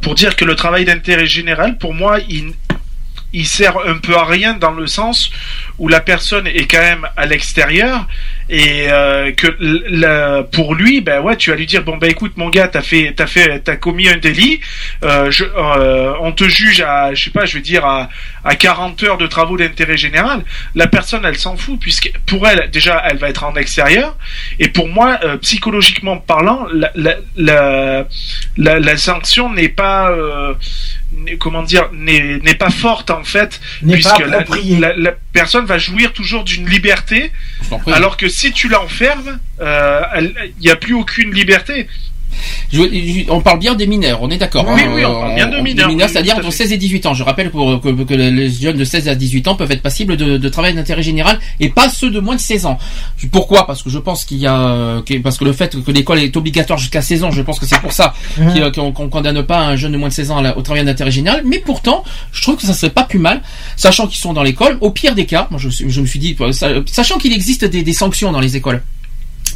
[0.02, 2.52] pour dire que le travail d'intérêt général, pour moi, il
[3.34, 5.32] il sert un peu à rien dans le sens
[5.80, 8.08] où la personne est quand même à l'extérieur
[8.50, 12.34] et euh, que la- pour lui ben ouais tu vas lui dire bon ben écoute
[12.36, 14.60] mon gars t'as fait t'as fait t'as commis un délit
[15.04, 18.10] euh, je, euh, on te juge à je sais pas je vais dire à,
[18.44, 20.44] à 40 heures de travaux d'intérêt général.
[20.76, 24.18] La personne elle s'en fout puisque pour elle déjà elle va être en extérieur.
[24.60, 30.54] Et pour moi euh, psychologiquement parlant la, la, la, la, sanction n'est pas euh,
[31.40, 34.78] comment dire n'est n'est pas forte en fait puisque la, appropriée.
[34.78, 37.32] la, la personne va jouir toujours d'une liberté
[37.88, 41.88] alors que si tu l'enfermes euh, il n'y a plus aucune liberté
[42.72, 44.66] Je- je- on parle bien des mineurs, on est d'accord.
[44.68, 47.14] Oui, hein, oui, on parle bien de mineurs, oui, c'est-à-dire entre 16 et 18 ans.
[47.14, 50.18] Je rappelle pour, que, que les jeunes de 16 à 18 ans peuvent être passibles
[50.18, 52.78] de, de travail d'intérêt général et pas ceux de moins de 16 ans.
[53.32, 53.68] Pourquoi?
[53.68, 56.20] Parce que je pense qu'il y a, euh, que- parce que le fait que l'école
[56.20, 58.54] est obligatoire jusqu'à 16 ans, je pense que c'est pour ça Mhm.
[58.54, 61.12] qu'il- qu'on qu'on condamne pas un jeune de moins de 16 ans au travail d'intérêt
[61.12, 61.44] général.
[61.46, 63.42] Mais pourtant, je trouve que ça serait pas plus mal,
[63.76, 64.78] sachant qu'ils sont dans l'école.
[64.82, 67.66] Au pire des cas, moi je, je me suis dit, euh, sa- sachant qu'il existe
[67.66, 68.82] des, des sanctions dans les écoles.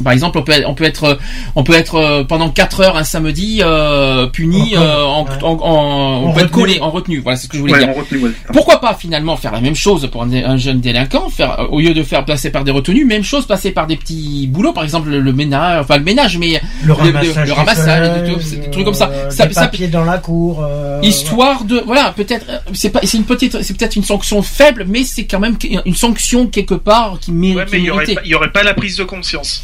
[0.02, 1.18] Par exemple, on peut, on peut être,
[1.54, 5.30] on peut être euh, pendant 4 heures un samedi euh, puni, En- euh, en, ouais.
[5.42, 6.50] en- en- on En peut être retenue.
[6.62, 7.20] collé, en retenue.
[7.20, 7.94] Voilà, c'est ce que je voulais Ouais, dire.
[7.94, 8.30] retenue, ouais.
[8.52, 11.80] Pourquoi pas finalement faire la même chose pour un, un jeune délinquant, faire euh, au
[11.80, 14.84] lieu de faire passer par des retenues, même chose passer par des petits boulots, par
[14.84, 18.70] exemple le, le ménage, enfin le ménage, mais Le ramassage, le, ramassage, des trucs- des
[18.70, 19.08] trucs comme ça.
[19.12, 20.64] euh, ça, des ça- papiers dans la cour.
[20.64, 24.84] euh, histoire de voilà peut-être c'est pas c'est une petite c'est peut-être une sanction faible
[24.88, 28.04] mais c'est quand même une sanction quelque part qui mérite Ouais, mais il y aurait
[28.06, 29.62] pas- il y aurait pas la prise de conscience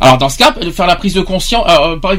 [0.00, 2.12] alors dans ce cas de faire la prise de conscience euh, par,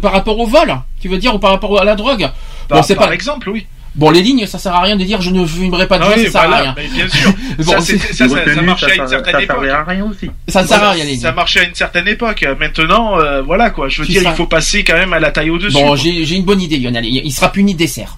[0.00, 2.28] par rapport au vol tu veux dire ou par rapport à la drogue
[2.68, 3.66] Par- c'est par pas exemple, oui.
[3.94, 6.12] bon les lignes ça sert à rien de dire je ne fumerai pas de Ah
[6.16, 7.30] oui, ça sert voilà, à rien mais bien sûr.
[7.58, 9.66] Bon, ça, marchait à une ça- certaine ça époque.
[9.68, 10.30] à rien aussi.
[10.48, 12.44] ça ne sert à Voilà, rien les lignes Ça marchait à une certaine époque.
[12.58, 13.88] Maintenant, euh, voilà quoi.
[13.88, 15.72] Je veux dire, il faut passer quand même à la taille au-dessus.
[15.74, 18.16] bon j'ai j'ai une bonne idée Lionel il il sera puni de dessert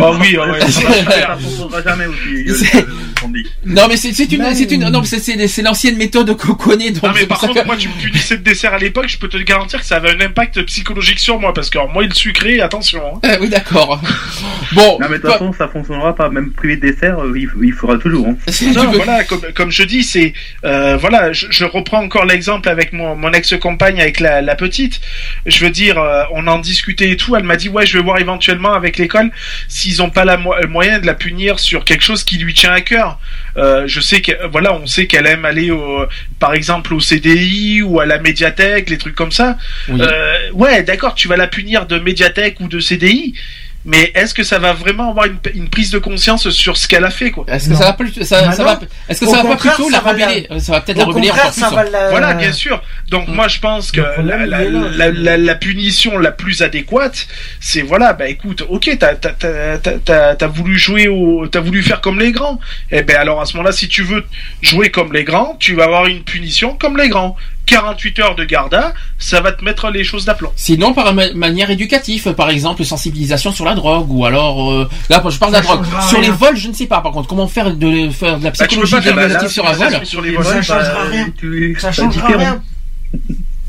[0.00, 0.80] Oh oui, oh ouais, ça
[1.84, 2.82] jamais aussi, C'est- euh,
[3.32, 3.46] dit.
[3.64, 7.12] non mais c'est une c'est une non mais c'est l'ancienne méthode qu'on connaît donc Non
[7.14, 9.36] mais par contre, que- moi tu me punissais de dessert à l'époque, je peux te
[9.38, 12.60] garantir que ça avait un impact psychologique sur moi parce que alors, moi le sucré,
[12.60, 13.00] attention.
[13.16, 13.20] hein.
[13.24, 14.00] Euh, oui d'accord
[14.72, 16.28] bon Non, mais de toute façon, ça fonctionnera pas.
[16.30, 18.28] Même privé de dessert, euh, il, il fera toujours.
[18.28, 18.36] Hein.
[18.56, 20.32] tu Non, voilà, comme, comme je dis, c'est
[20.64, 25.00] euh, voilà, je, je reprends encore l'exemple avec mon, mon ex-compagne, avec la, la petite.
[25.46, 27.34] Je veux dire, euh, on en discutait et tout.
[27.36, 29.30] Elle m'a dit ouais, je vais voir éventuellement avec l'école
[29.78, 32.72] s'ils ont pas la mo- moyen de la punir sur quelque chose qui lui tient
[32.72, 33.18] à cœur.
[33.56, 36.04] Euh, je sais que voilà, on sait qu'elle aime aller au,
[36.40, 39.56] par exemple au CDI ou à la médiathèque, les trucs comme ça.
[39.88, 40.00] Oui.
[40.02, 43.34] Euh, ouais, d'accord, tu vas la punir de médiathèque ou de CDI.
[43.90, 47.06] Mais est-ce que ça va vraiment avoir une, une prise de conscience sur ce qu'elle
[47.06, 47.78] a fait quoi Est-ce que Non.
[47.78, 48.78] ça va plus, ça, Bah ça va,
[49.08, 51.04] est-ce que ça va pas plutôt la ça va la- euh, ça va peut-être la
[51.06, 51.60] rebeller contraire, encore plus.
[51.62, 51.84] ça va hein.
[51.90, 52.10] la...
[52.10, 52.82] Voilà, bien sûr.
[53.08, 57.26] Donc moi je pense que la, punition la plus adéquate,
[57.60, 61.60] c'est voilà, bah écoute, ok, t'as t'as t'as t'as- t'as- t'as voulu jouer au, t'as
[61.60, 62.60] voulu faire comme les grands.
[62.90, 64.24] Eh ben alors à ce moment-là, si tu veux
[64.60, 67.36] jouer comme les grands, tu vas avoir une punition comme les grands.
[67.68, 70.52] 48 heures de garda, ça va te mettre les choses d'aplomb.
[70.56, 75.22] Sinon, par ma- manière éducative, par exemple, sensibilisation sur la drogue, ou alors, euh, là,
[75.28, 75.84] je parle de la drogue.
[76.08, 76.28] Sur rien.
[76.30, 77.00] les vols, je ne sais pas.
[77.00, 79.66] Par contre, comment faire de, faire de la Bah, tu peux psychologie pas évaluative sur
[79.68, 80.44] un vol, sur les vols.
[80.44, 81.26] Ça voilà, changera bah, rien.
[81.38, 82.62] tu- Ça changera rien.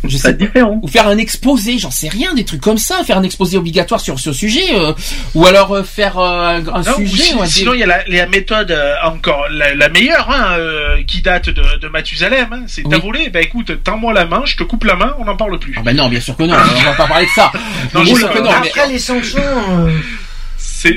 [0.03, 0.45] Je C'est sais pas.
[0.45, 0.80] différent.
[0.81, 3.99] Ou faire un exposé, j'en sais rien, des trucs comme ça, faire un exposé obligatoire
[3.99, 4.93] sur ce sujet, euh,
[5.35, 7.23] ou alors euh, faire euh, un, Non, ou sujet.
[7.23, 10.55] si- va sinon, il y a la, la méthode euh, encore la, la meilleure, hein,
[10.57, 12.47] euh, qui date de, de Mathusalem.
[12.51, 12.89] Hein, c'est Oui.
[12.91, 15.59] t'as volé, bah écoute, tends-moi la main, je te coupe la main, on n'en parle
[15.59, 15.76] plus.
[15.77, 17.51] Ah ben non, bien sûr que non, on va pas parler de ça.
[17.93, 19.41] Non, bien je- sûr que non, mais- Après, les sanctions...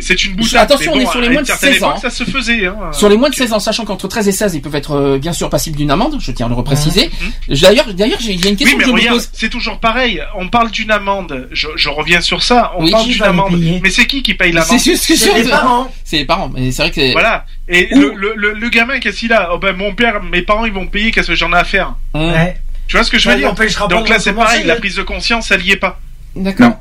[0.01, 0.61] C'est une boutade.
[0.63, 1.91] Attention, on est bon, sur les moins de certaine 16 ans.
[1.91, 2.67] époque, Ça se faisait.
[2.67, 2.77] Hein.
[2.93, 5.19] Sur les moins de 16 ans, sachant qu'entre 13 et 16, ils peuvent être euh,
[5.19, 7.11] bien sûr passibles d'une amende, je tiens à le repréciser.
[7.49, 9.31] D'ailleurs, d'ailleurs, j'ai il y a une Oui, question mais que je me regarde, pose.
[9.33, 10.23] c'est toujours pareil.
[10.37, 11.49] On parle d'une amende.
[11.53, 12.73] Je, je reviens sur ça.
[12.77, 13.61] On Oui, parle d'une amende.
[13.83, 14.79] Mais c'est qui qui paye l'amende?
[14.79, 15.91] C'est les parents.
[16.05, 17.45] C'est les parents, mais c'est vrai que c'est- Voilà.
[17.69, 19.51] Et le, le, le, le gamin, qu'est-ce qu'il a?
[19.53, 21.11] Oh ben mon père, mes parents, ils vont payer.
[21.11, 21.95] Qu'est-ce que j'en ai à faire?
[22.15, 22.57] Ouais.
[22.89, 23.55] Tu vois ce que je veux dire?
[23.89, 24.65] Donc là, c'est pareil.
[24.65, 24.77] La hein.
[24.79, 25.99] prise de conscience, elle y est pas.
[26.37, 26.73] D'accord.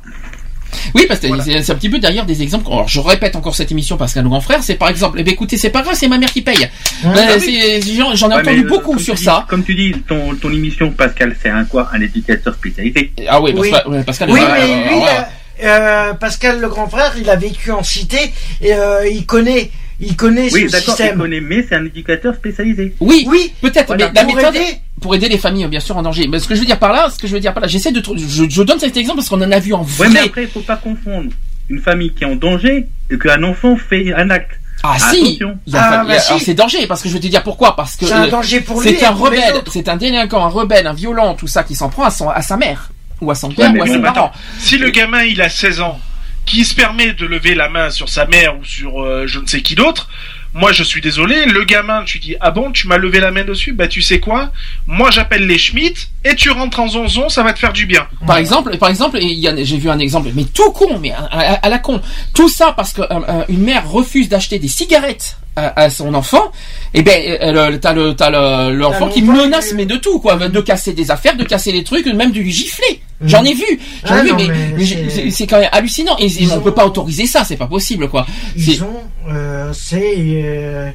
[0.94, 2.66] Oui, parce que c'est c'est un petit peu derrière des exemples.
[2.70, 5.32] Alors, je répète encore cette émission parce qu'un grand frère, c'est par exemple, eh ben,
[5.32, 6.56] écoutez, c'est pas grave, c'est ma mère qui paye.
[7.04, 7.58] Ben, Ah oui.
[7.82, 7.82] c'est-
[8.16, 9.44] J'en ai Ouais, entendu mais, euh, beaucoup sur dis- ça.
[9.48, 11.88] Comme tu dis, ton, ton émission, Pascal, c'est un quoi?
[11.92, 13.12] Un éducateur spécialisé.
[13.28, 13.70] Ah oui, Oui.
[13.70, 15.28] parce que- ouais, Pascal, Oui, euh, mais lui, voilà.
[15.62, 19.70] euh, euh, Pascal le grand frère, il a vécu en cité et euh, il connaît,
[20.02, 21.18] il connaît Oui, ce d'accord, il système.
[21.18, 22.94] connaît, mais c'est un éducateur spécialisé.
[23.00, 24.08] Oui, oui, peut-être, Voilà.
[24.08, 24.76] mais la Pour méthode aider.
[25.00, 26.26] pour aider les familles, bien sûr, en danger.
[26.28, 27.68] Mais ce que je veux dire par là, ce que je veux dire par là,
[27.68, 30.08] j'essaie de, je, je donne cet exemple parce qu'on en a vu en vrai.
[30.08, 31.30] Ouais, mais après, il faut pas confondre
[31.70, 34.50] une famille qui est en danger et qu'un enfant fait un acte.
[34.84, 35.50] Ah si, Attention.
[35.54, 36.40] Ah, il y a- bah, alors, si.
[36.44, 38.60] c'est danger parce que je vais te dire pourquoi parce que C'est un euh, danger
[38.60, 41.62] pour lui c'est un pour rebelle, c'est un délinquant, un rebelle, un violent, tout ça
[41.62, 43.86] qui s'en prend à son à sa mère ou à son père mais ou à
[43.86, 44.26] bon, ses mais parents.
[44.26, 46.00] attends, si le gamin il a 16 ans,
[46.46, 49.46] qui se permet de lever la main sur sa mère ou sur euh, je ne
[49.46, 50.08] sais qui d'autre,
[50.54, 53.44] moi je suis désolé, le gamin, tu dis ah bon, tu m'as levé la main
[53.44, 54.52] dessus, bah tu sais quoi,
[54.86, 58.06] moi j'appelle les Schmitt et tu rentres en zonzon, ça va te faire du bien.
[58.26, 62.00] Par exemple, par exemple, j'ai vu un exemple, mais tout con, mais à la con.
[62.34, 66.14] Tout ça parce que euh, euh, une mère refuse d'acheter des cigarettes à, à son
[66.14, 66.50] enfant.
[66.94, 70.36] Et ben, euh, le- t'as le, t'as le, l'enfant qui menace, mais de tout, quoi,
[70.36, 73.00] de casser des affaires, de casser des trucs, même du gifler.
[73.24, 73.62] J'en ai vu,
[74.04, 74.36] j'en ai Ah vu, non,
[74.76, 76.16] mais, c'est- c'est c'est quand même hallucinant.
[76.18, 78.26] Et, et on peut pas autoriser ça, c'est pas possible, quoi.
[78.56, 79.00] C'est- Ils ont,
[79.30, 80.14] euh, c'est,
[80.44, 80.90] euh,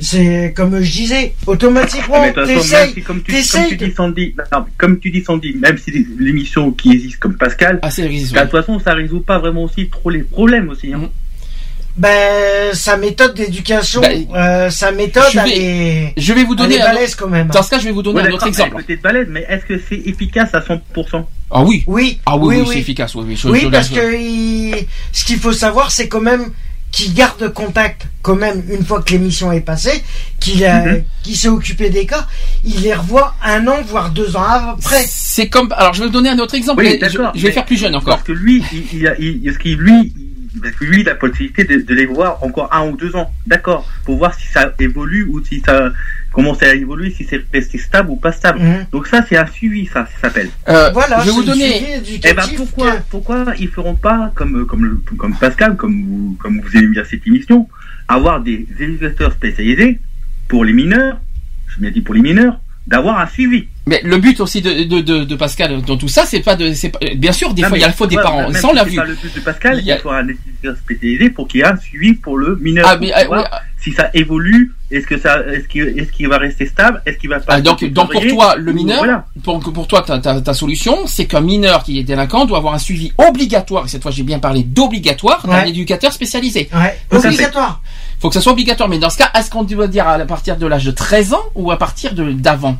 [0.00, 3.32] c'est comme je disais, automatiquement, Ah, mais de toute façon, même t'essayes, si, comme tu,
[3.32, 7.18] t'essayes comme tu dis Sandy, non, comme tu dis Sandy, même si l'émission qui existe
[7.18, 10.22] comme Pascal, Ah, c'est existe, de toute façon, ça résout pas vraiment aussi trop les
[10.22, 10.92] problèmes aussi.
[10.94, 11.10] Hein.
[11.98, 16.54] Ben, sa méthode d'éducation, Ben, euh, sa méthode, je vais- elle est, Je vais vous
[16.54, 17.48] donner elle est balèze quand même.
[17.48, 18.70] Dans ce cas, je vais vous donner Ouais, un autre exemple.
[18.76, 21.82] elle est Peut-être balèze, mais est-ce que c'est efficace à 100% Ah oui.
[21.86, 22.20] Oui.
[22.24, 22.74] Ah oui, Oui, oui, oui.
[22.74, 23.14] c'est efficace.
[23.16, 26.20] Oui, oui, je- oui, je- parce je- que il- ce qu'il faut savoir, c'est quand
[26.20, 26.52] même
[26.90, 30.02] qu'il garde contact quand même une fois que l'émission est passée,
[30.40, 30.84] qu'il a-
[31.22, 32.26] qu'il s'est occupé des cas,
[32.64, 34.44] il les revoit un an voire deux ans
[34.78, 35.04] après.
[35.06, 35.72] C'est comme.
[35.76, 36.82] Alors, je vais vous donner un autre exemple.
[36.86, 38.14] Je, d'accord, je vais mais- faire plus jeune encore.
[38.16, 40.27] Parce que lui, il, il, a- il, parce qu'il lui, il-
[40.60, 43.14] parce que lui, il a la possibilité de, de les voir encore un ou deux
[43.16, 45.92] ans, d'accord, pour voir si ça évolue ou si ça
[46.32, 48.60] commence à évoluer, si c'est resté stable ou pas stable.
[48.60, 48.86] Mhm.
[48.92, 50.50] Donc ça, c'est un suivi, ça, ça s'appelle.
[50.68, 52.00] Euh, Voilà, je vais vous donner.
[52.24, 56.36] Eh ben pourquoi, que- pourquoi ils feront pas comme comme le- comme Pascal, comme vous
[56.38, 57.68] comme vous aimez bien cette émission,
[58.08, 60.00] avoir des éducateurs spécialisés
[60.48, 61.18] pour les mineurs,
[61.68, 63.66] je bien dit pour les mineurs, d'avoir un suivi.
[63.86, 66.72] Mais le but aussi de, de, de, de Pascal dans tout ça, c'est pas de.
[66.74, 68.48] c'est pas- Bien sûr, des Non, fois, il y a la faute des ouais, parents.
[68.52, 68.96] si l'a c'est vu.
[68.96, 71.76] pas le but de Pascal, Il faut un éducateur spécialisé pour qu'il y ait un
[71.76, 72.84] suivi pour le mineur.
[72.88, 76.28] Ah, mais, pour voir oui, si ça évolue, est-ce que ça, est-ce qu'il, est-ce qu'il
[76.28, 79.24] va rester stable, est-ce qu'il va pas Ah, donc, donc pour toi, le mineur, voilà.
[79.42, 82.74] pour, pour toi, ta, ta, ta solution, c'est qu'un mineur qui est délinquant doit avoir
[82.74, 85.68] un suivi obligatoire, et cette fois j'ai bien parlé d'obligatoire, d'un Ouais.
[85.70, 86.68] éducateur spécialisé.
[87.10, 87.80] Obligatoire.
[88.20, 90.56] Faut que ça soit obligatoire, mais dans ce cas, est-ce qu'on doit dire à partir
[90.56, 92.78] de l'âge de 13 ans ou à partir de d'avant?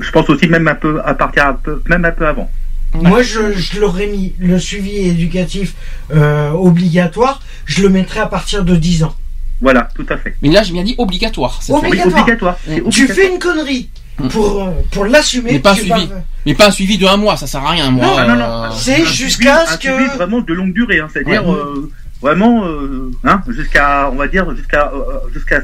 [0.00, 2.50] Je pense aussi même un peu à partir un peu, même un peu avant.
[2.94, 5.74] Moi, je, je l'aurais mis le suivi éducatif
[6.14, 9.14] euh, obligatoire, je le mettrais à partir de 10 ans.
[9.62, 10.36] Voilà, tout à fait.
[10.42, 11.60] Mais là, j'ai bien dit obligatoire.
[11.68, 12.22] Oui, Obligatoire.
[12.22, 12.56] obligatoire.
[12.90, 13.88] Tu fais une connerie
[14.30, 15.52] pour, euh, pour l'assumer.
[15.52, 16.08] Mais pas un suivi.
[16.44, 18.04] Mais pas un suivi de un mois, ça sert à rien, moi.
[18.04, 18.44] Non, Ah, non, non.
[18.64, 20.16] euh, C'est Un jusqu'à ce un suivi que.
[20.16, 21.54] vraiment de longue durée, hein, c'est-à-dire Ouais.
[21.54, 21.90] euh,
[22.22, 25.60] vraiment, euh, hein, jusqu'à, on va dire jusqu'à, euh, jusqu'à,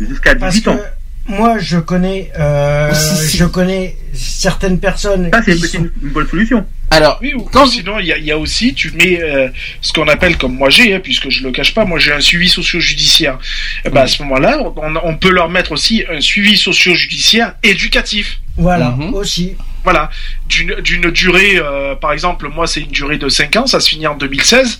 [0.00, 0.80] jusqu'à Parce 18 que ans.
[1.28, 3.36] moi, je connais, euh, Si, si.
[3.36, 5.30] je connais certaines personnes.
[5.32, 6.66] Ça, c'est une, une bonne solution.
[6.92, 9.48] Alors, Oui, ou quand sinon il y a, il y a aussi, tu mets euh,
[9.80, 12.18] ce qu'on appelle, comme moi j'ai, hein, puisque je le cache pas, moi j'ai un
[12.20, 13.38] suivi socio-judiciaire.
[13.84, 18.40] Eh ben, à ce moment-là, on, on peut leur mettre aussi un suivi socio-judiciaire éducatif.
[18.56, 19.14] Voilà, Mhm.
[19.14, 19.54] aussi.
[19.82, 20.10] Voilà,
[20.46, 23.88] d'une d'une durée, euh, par exemple, moi c'est une durée de 5 ans, ça se
[23.88, 24.78] finit en 2016.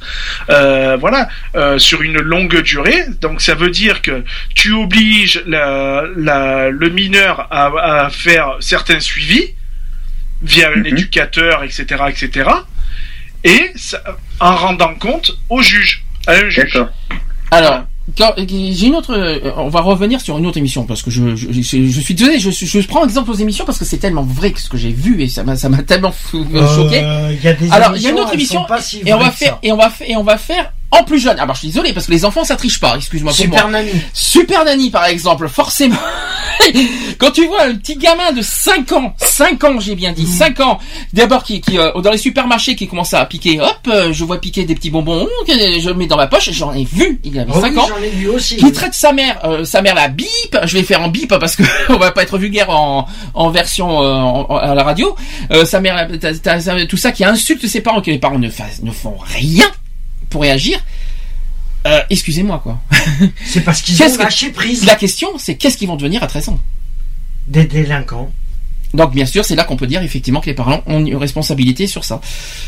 [0.51, 3.05] Euh, voilà, euh, sur une longue durée.
[3.21, 4.25] Donc ça veut dire que
[4.55, 9.55] tu obliges la, la, le mineur à, à faire certains suivis
[10.43, 10.87] via un Mhm.
[10.87, 12.51] éducateur, etc., etc.
[13.45, 14.03] Et ça-
[14.39, 16.57] en rendant compte au juge, à un juge.
[16.75, 16.89] D'accord.
[17.51, 17.85] Alors,
[18.17, 19.15] j'ai une autre.
[19.15, 22.15] euh, On va revenir sur une autre émission parce que je, je, je, je suis
[22.15, 22.39] désolé.
[22.39, 24.93] Je, je prends exemple aux émissions parce que c'est tellement vrai que ce que j'ai
[24.93, 26.45] vu et ça m'a ça m'a tellement fou-
[26.77, 27.01] choqué.
[27.03, 28.61] Euh, Il y a des Alors, il y a une autre émission
[29.07, 31.37] et on va faire et on va faire et on va faire en plus jeune.
[31.39, 32.97] Ah bah je suis désolé parce que les enfants ça triche pas.
[32.97, 33.81] Excuse-moi pour Super moi.
[33.81, 33.91] Nanny.
[34.13, 35.97] Super Nanny par exemple, forcément.
[37.19, 40.61] Quand tu vois un petit gamin de 5 ans, 5 ans j'ai bien dit, 5
[40.61, 40.79] ans,
[41.13, 44.41] d'abord qui, qui euh, dans les supermarchés qui commence à piquer, hop, euh, je vois
[44.41, 47.51] piquer des petits bonbons, je le mets dans ma poche, j'en ai vu, il avait
[47.55, 48.57] Oh 5 oui, ans j'en ai vu aussi.
[48.57, 50.29] qui traite sa mère, euh, sa mère la bip,
[50.65, 54.03] je vais faire en bip parce que on va pas être vulgaire en, en version
[54.03, 55.17] euh, en- en- à la radio.
[55.53, 58.51] Euh, sa mère, t'as- t'as- tout ça qui insulte ses parents, que les parents ne,
[58.51, 59.67] fassent, ne font rien
[60.31, 60.83] pour réagir.
[61.87, 62.81] Euh, excusez-moi quoi.
[63.47, 66.27] C'est parce qu'ils ont que- lâché prise La question c'est qu'est-ce qu'ils vont devenir à
[66.27, 66.61] 13 ans?
[67.49, 68.31] Des délinquants.
[68.93, 71.87] Donc bien sûr, c'est là qu'on peut dire effectivement que les parents ont une responsabilité
[71.87, 72.21] sur ça,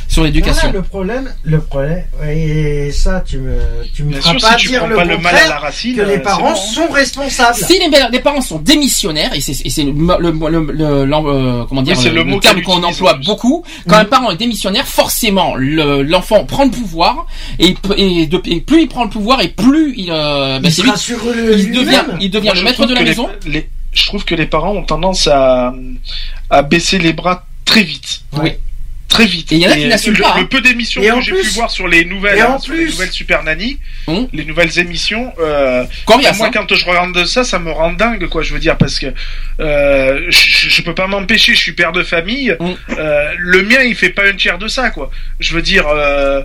[0.09, 0.69] sur l'éducation.
[0.69, 3.59] Voilà, le problème, le problème, et ça, tu me,
[3.93, 5.97] tu me feras sûr, pas si dire le pas le mal à contraire, la racine,
[5.97, 6.57] que euh, les c'est parents bon.
[6.57, 7.57] sont responsables.
[7.57, 11.83] Si les, les parents sont démissionnaires, et c'est et c'est le, le, le- euh, comment
[11.83, 16.03] dire, Oui, le mot terme qu'on emploie beaucoup, quand un parent est démissionnaire, forcément le-
[16.03, 17.27] l'enfant prend le pouvoir,
[17.59, 20.61] et, il peut- et, de- et plus il prend le pouvoir, et plus il, euh,
[20.61, 20.95] ben, Il c'est sera
[21.33, 23.29] lui- il devient, il devient Moi, le maître de la les- maison.
[23.47, 25.75] les- je trouve que les parents ont tendance à,
[26.51, 28.23] à baisser les bras très vite.
[28.33, 28.53] Oui.
[29.09, 29.53] Très vite.
[29.53, 30.41] Et il y en a qui n'assument le, pas, hein.
[30.41, 33.43] le peu d'émissions que j'ai pu voir sur les nouvelles, hein, sur les nouvelles Super
[33.43, 34.27] Nanny, Hum.
[34.33, 36.51] les nouvelles émissions, euh, Coriace, moi hein.
[36.55, 38.43] quand je regarde ça, ça me rend dingue, quoi.
[38.43, 39.13] Je veux dire parce que
[39.61, 41.55] euh, je, je peux pas m'empêcher.
[41.55, 42.57] Je suis père de famille.
[42.59, 42.75] Hum.
[42.97, 45.11] Euh, le mien, il fait pas un tiers de ça, quoi.
[45.41, 45.87] Je veux dire.
[45.89, 46.43] Euh,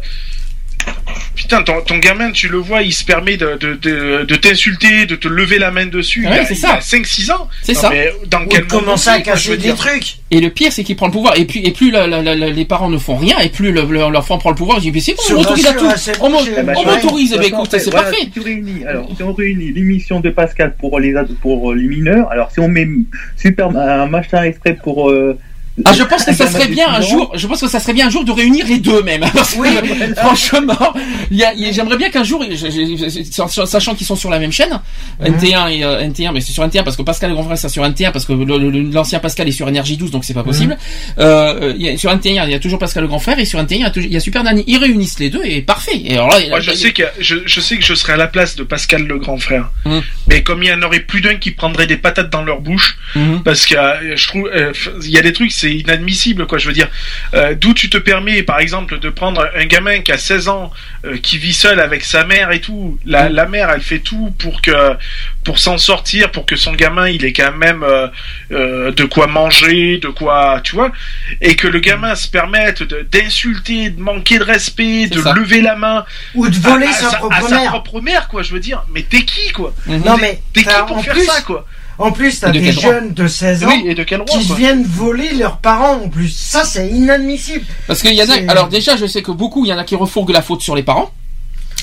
[1.35, 5.05] Putain, ton, ton gamin, tu le vois, il se permet de, de, de, de t'insulter,
[5.05, 6.27] de te lever la main dessus.
[6.27, 6.73] Ouais, c'est il ça.
[6.73, 7.47] a 5-6 ans.
[7.61, 7.89] C'est ça.
[7.91, 8.65] Mais dans Ou quel
[9.07, 9.75] à cacher des dire.
[9.75, 10.17] trucs.
[10.31, 11.37] Et le pire, c'est qu'il prend le pouvoir.
[11.37, 13.71] Et puis, et plus la- la- la- la- les parents ne font rien, et plus
[13.71, 14.77] le- le- l'enfant prend le pouvoir.
[14.79, 15.85] Je dis, mais c'est bon, on m'autorise à tout.
[16.21, 16.29] On
[16.85, 18.29] m'autorise, bah écoute, c'est voilà, parfait.
[18.87, 22.59] Alors si on réunit l'émission de Pascal pour les ad- pour les mineurs, alors si
[22.59, 22.87] on met
[23.37, 25.37] super un machin extrait pour euh,
[25.85, 27.31] Ah, je pense que ça serait bien un jour.
[27.35, 29.21] Je pense que ça serait bien un jour de réunir les deux même.
[29.33, 29.69] Parce que, Oui.
[30.15, 30.93] franchement,
[31.29, 34.07] il y a- il y a- j'aimerais bien qu'un jour, je- je- je- sachant qu'ils
[34.07, 34.79] sont sur la même chaîne,
[35.23, 37.69] NT1 et euh, NT1, mais c'est sur NT1 parce que Pascal le grand frère c'est
[37.69, 40.77] sur NT1 parce que l'ancien Pascal est sur Énergie 12 donc c'est pas possible.
[41.19, 43.45] Euh, il y a- sur NT1 il y a toujours Pascal le grand frère et
[43.45, 44.63] sur NT1 il y a, toujours- il y a Super Nanny.
[44.67, 46.01] Ils réunissent les deux et parfait.
[46.03, 47.93] Et alors là, il y a- Moi, je sais que je, je sais que je
[47.93, 49.69] serais à la place de Pascal le grand frère.
[49.85, 50.01] Hum.
[50.27, 52.97] Mais comme il y en aurait plus d'un qui prendrait des patates dans leur bouche,
[53.15, 53.43] Mhm.
[53.43, 54.73] parce que euh, je trouve, euh,
[55.03, 56.57] il y a des trucs, c'est inadmissible, quoi.
[56.57, 56.89] Je veux dire,
[57.33, 60.71] euh, d'où tu te permets, par exemple, de prendre un gamin qui a 16 ans,
[61.05, 62.97] euh, qui vit seul avec sa mère et tout.
[63.05, 64.71] La, la mère, elle fait tout pour que,
[65.43, 68.07] pour s'en sortir, pour que son gamin, il ait quand même euh,
[68.51, 70.91] euh, de quoi manger, de quoi, tu vois,
[71.41, 75.33] et que le gamin se permette d'insulter, de manquer de respect, de ça.
[75.33, 77.69] lever la main Ou de voler à- à sa à propre sa mère.
[77.69, 78.43] propre mère, quoi.
[78.43, 79.73] Je veux dire, mais t'es qui, quoi?
[79.85, 80.03] Mhm.
[80.05, 81.65] Non mais T'es qui pour en faire plus, ça, quoi?
[81.99, 84.37] En plus t'as de des droit jeunes de 16 ans Oui, et de quel droit,
[84.37, 86.29] qui quoi viennent voler leurs parents en plus.
[86.29, 87.65] Ça c'est inadmissible.
[87.87, 89.83] Parce qu'il y en a, alors déjà, je sais que beaucoup, il y en a
[89.83, 91.11] qui refourguent la faute sur les parents.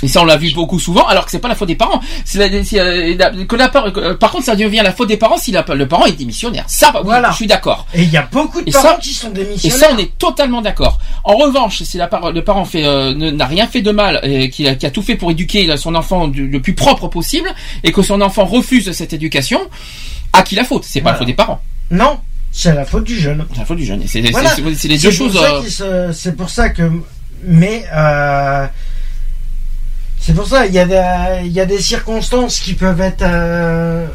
[0.05, 1.99] Et ça, on l'a vu beaucoup souvent, alors que c'est pas la faute des parents.
[2.35, 5.39] La- euh, la- que la par- euh, par contre, ça devient la faute des parents
[5.39, 6.65] si le parent est démissionnaire.
[6.67, 7.31] Ça, oui, Voilà.
[7.31, 7.87] je suis d'accord.
[7.95, 9.79] Et il y a beaucoup de Et parents ça- qui sont Et démissionnaires.
[9.79, 10.99] ça, on est totalement d'accord.
[11.25, 14.69] En revanche, si la le parent fait, euh, n'a rien fait de mal, et qu'il
[14.69, 17.49] a, qui a tout fait pour éduquer son enfant du- le plus propre possible,
[17.83, 19.61] et que son enfant refuse cette éducation,
[20.35, 20.85] à qui la faute?
[20.85, 22.19] C'est pas la faute des parents, Non,
[22.53, 23.47] c'est la faute du jeune.
[23.53, 24.03] c'est la faute du jeune.
[24.03, 24.55] Et C'est Voilà.
[24.85, 25.37] les deux choses.
[25.43, 26.83] euh, se- C'est pour ça que.
[27.47, 27.85] Mais.
[27.95, 28.67] euh,
[30.27, 30.87] C'est pour ça, il y, a
[31.67, 33.21] des- circonstances qui peuvent être.
[33.21, 34.07] euh,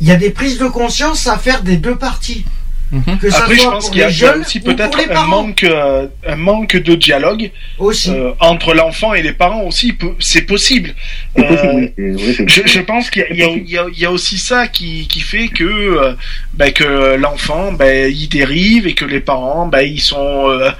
[0.00, 2.44] Il y a des prises de conscience à faire des deux parties.
[2.92, 3.18] Mhm.
[3.18, 6.06] Que ça Après, je pense pour qu'il y a, jeunes aussi peut-être un manque, euh,
[6.26, 8.10] un manque de dialogue aussi.
[8.10, 9.94] euh, entre l'enfant et les parents aussi.
[10.20, 10.94] C'est possible.
[11.36, 11.92] C'est possible, Euh, oui.
[11.96, 13.86] c'est- oui, c'est- Je, je pense qu'il y a, il y a- il y a-
[13.94, 16.12] il y a aussi ça qui, qui fait que euh,
[16.54, 20.70] ben, que l'enfant ben, il dérive et que les parents ben, ils sont euh,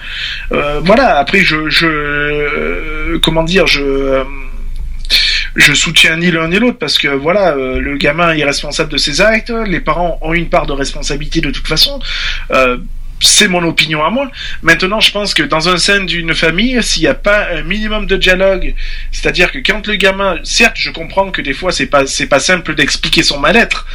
[0.52, 4.24] euh, voilà après je je euh, comment dire je euh,
[5.56, 8.96] je soutiens ni l'un ni l'autre parce que voilà euh, le gamin est responsable de
[8.96, 12.00] ses actes les parents ont une part de responsabilité de toute façon.
[12.50, 12.78] Euh,
[13.22, 14.30] c'est mon opinion à moi.
[14.62, 18.06] Maintenant, je pense que dans un sein d'une famille, s'il n'y a pas un minimum
[18.06, 18.74] de dialogue,
[19.10, 22.40] c'est-à-dire que quand le gamin, certes, je comprends que des fois c'est pas c'est pas
[22.40, 23.86] simple d'expliquer son mal-être,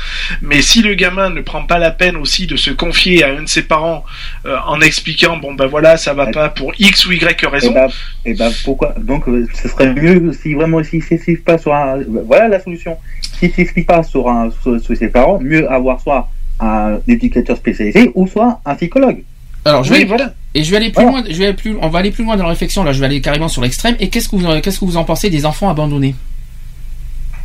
[0.41, 3.43] mais si le gamin ne prend pas la peine aussi de se confier à un
[3.43, 4.03] de ses parents
[4.45, 7.73] euh, en expliquant bon ben voilà ça va pas pour x ou y Et raison,
[7.73, 7.87] ben,
[8.25, 8.95] et ben pourquoi?
[8.97, 12.01] Donc euh, ce serait mieux si vraiment s'il s'explique pas sur un.
[12.25, 12.97] Voilà la solution.
[13.39, 16.29] S'il s'explique pas sur un sur ses parents, mieux avoir soit
[16.59, 19.23] un éducateur spécialisé ou soit un psychologue.
[19.65, 20.33] Alors, je vais, oui voilà.
[20.53, 21.19] Et je vais aller plus Voilà.
[21.21, 21.27] loin.
[21.29, 21.75] Je vais aller plus.
[21.81, 22.83] On va aller plus loin dans la réflexion.
[22.83, 23.95] Là, je vais aller carrément sur l'extrême.
[23.99, 26.15] Et qu'est-ce que vous, en- qu'est-ce que vous en pensez des enfants abandonnés?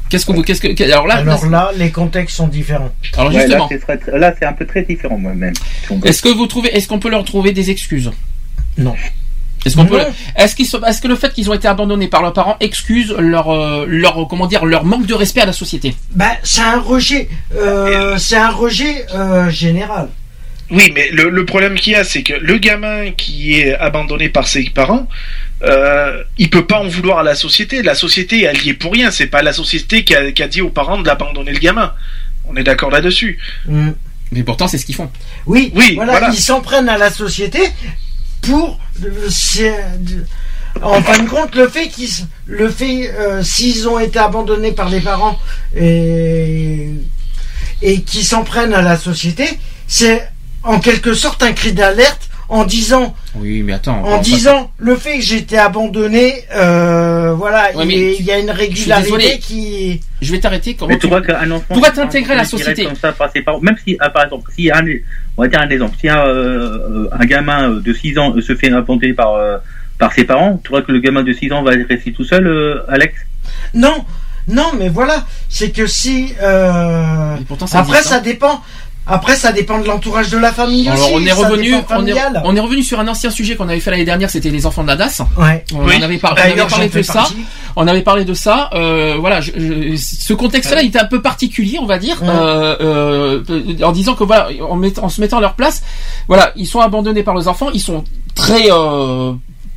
[0.09, 2.91] Qu'est-ce que vous, qu'est-ce que, alors là, Alors là, là, les contextes sont différents.
[3.17, 3.69] alors justement,
[4.13, 5.55] là, c'est un peu très différent moi-même.
[6.05, 8.11] Est-ce que vous trouvez, est-ce qu'on peut leur trouver des excuses?
[8.77, 8.95] Non.
[9.65, 10.15] Est-ce qu'on peut, Non.
[10.37, 13.15] est-ce qu'ils sont- est-ce que le fait qu'ils ont été abandonnés par leurs parents excuse
[13.19, 16.81] leur, euh, leur, comment dire, leur manque de respect à la société Bah, c'est un
[16.81, 17.29] rejet.
[17.57, 20.09] euh, c'est un rejet euh, général.
[20.71, 24.31] Oui, mais le, le problème qu'il y a, c'est que le gamin qui est abandonné
[24.31, 25.07] par ses parents,
[25.63, 27.83] euh, il peut pas en vouloir à la société.
[27.83, 29.11] La société, elle y est pour rien.
[29.11, 31.93] C'est pas la société qui a, qui a dit aux parents de l'abandonner le gamin.
[32.49, 33.39] On est d'accord là-dessus.
[33.67, 33.91] Mm.
[34.33, 35.11] Mais pourtant, c'est ce qu'ils font.
[35.47, 36.31] Oui, Oui, voilà, voilà.
[36.31, 37.61] ils s'en prennent à la société
[38.43, 38.79] pour.
[39.05, 39.09] euh,
[39.99, 40.25] de-
[40.83, 42.09] en fin de compte, le fait qu'ils,
[42.47, 45.39] le fait euh, s'ils ont été abandonnés par les parents
[45.77, 46.89] et
[47.83, 49.45] et qu'ils s'en prennent à la société,
[49.89, 50.29] c'est
[50.63, 54.03] en quelque sorte un cri d'alerte en disant, Oui, mais attends.
[54.05, 58.39] en disant le fait que j'ai été abandonné, euh, voilà, Ouais, il, tu- y a
[58.39, 60.01] une régularité qui.
[60.21, 60.75] Je vais t'arrêter.
[60.75, 61.75] Comment Mais tu vois qu'un enfant.
[61.75, 62.85] Pour être intégré à la qui société.
[62.85, 64.85] Comme ça par ses parents, même si, ah, par exemple, si un,
[65.37, 68.71] on va dire un exemple, si un, euh, un gamin de 6 ans se fait
[68.73, 69.59] abandonner par, euh,
[69.99, 72.47] par ses parents, tu vois que le gamin de 6 ans va rester tout seul,
[72.47, 73.15] euh, Alex?
[73.75, 74.05] Non,
[74.49, 76.35] non, mais voilà, c'est que si.
[76.43, 78.23] euh, pourtant, ça après, existe, ça hein.
[78.23, 78.61] dépend.
[79.07, 81.15] Après, ça dépend de l'entourage de la famille Alors aussi.
[81.17, 82.43] on est revenu, on est, familial.
[82.45, 84.83] on est revenu sur un ancien sujet qu'on avait fait l'année dernière, c'était les enfants
[84.85, 85.23] de la DAS.
[85.37, 85.65] Ouais.
[85.75, 85.95] On Oui.
[85.99, 87.29] en avait, par- on avait D'ailleurs, parlé de ça.
[87.75, 88.71] On avait parlé de ça.
[88.75, 92.77] Euh, voilà, je- je- ce contexte-là il était un peu particulier, on va dire, euh,
[93.51, 95.83] euh, en disant que voilà, en, met- en se mettant à leur place,
[96.29, 98.05] voilà, ils sont abandonnés par les enfants, ils sont
[98.37, 99.33] très euh,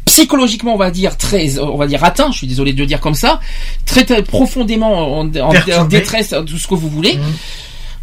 [0.05, 2.31] psychologiquement, on va dire très, on va dire atteints.
[2.31, 3.39] Je suis désolé de le dire comme ça,
[3.87, 5.97] très, très profondément en, en- en Perturbés.
[5.97, 7.17] détresse, tout ce que vous voulez.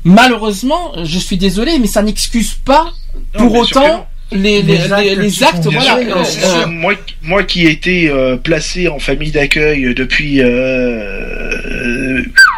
[0.04, 2.86] Malheureusement, je suis désolé, mais ça n'excuse pas
[3.34, 6.24] Non, pour autant les, les, les- les actes, voilà.
[6.24, 12.01] sûr, euh, euh, moi, moi qui ai été euh, placé en famille d'accueil depuis, euh,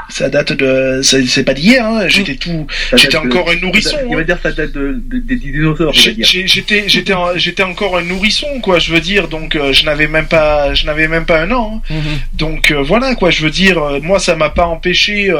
[0.08, 1.84] ça date de, c'est pas d'hier.
[1.86, 3.96] Hein, j'étais tout, Ça j'étais de- encore un nourrisson.
[4.08, 6.84] Il va dire ça date de, de- des dinosaures, J'étais, j'étais,
[7.36, 8.78] j'étais encore un nourrisson, quoi.
[8.78, 11.82] Je veux dire, donc euh, je n'avais même pas, je n'avais même pas un an.
[11.90, 11.94] hein.
[12.34, 13.30] Donc euh, voilà, quoi.
[13.30, 15.32] Je veux dire, euh, moi, ça m'a pas empêché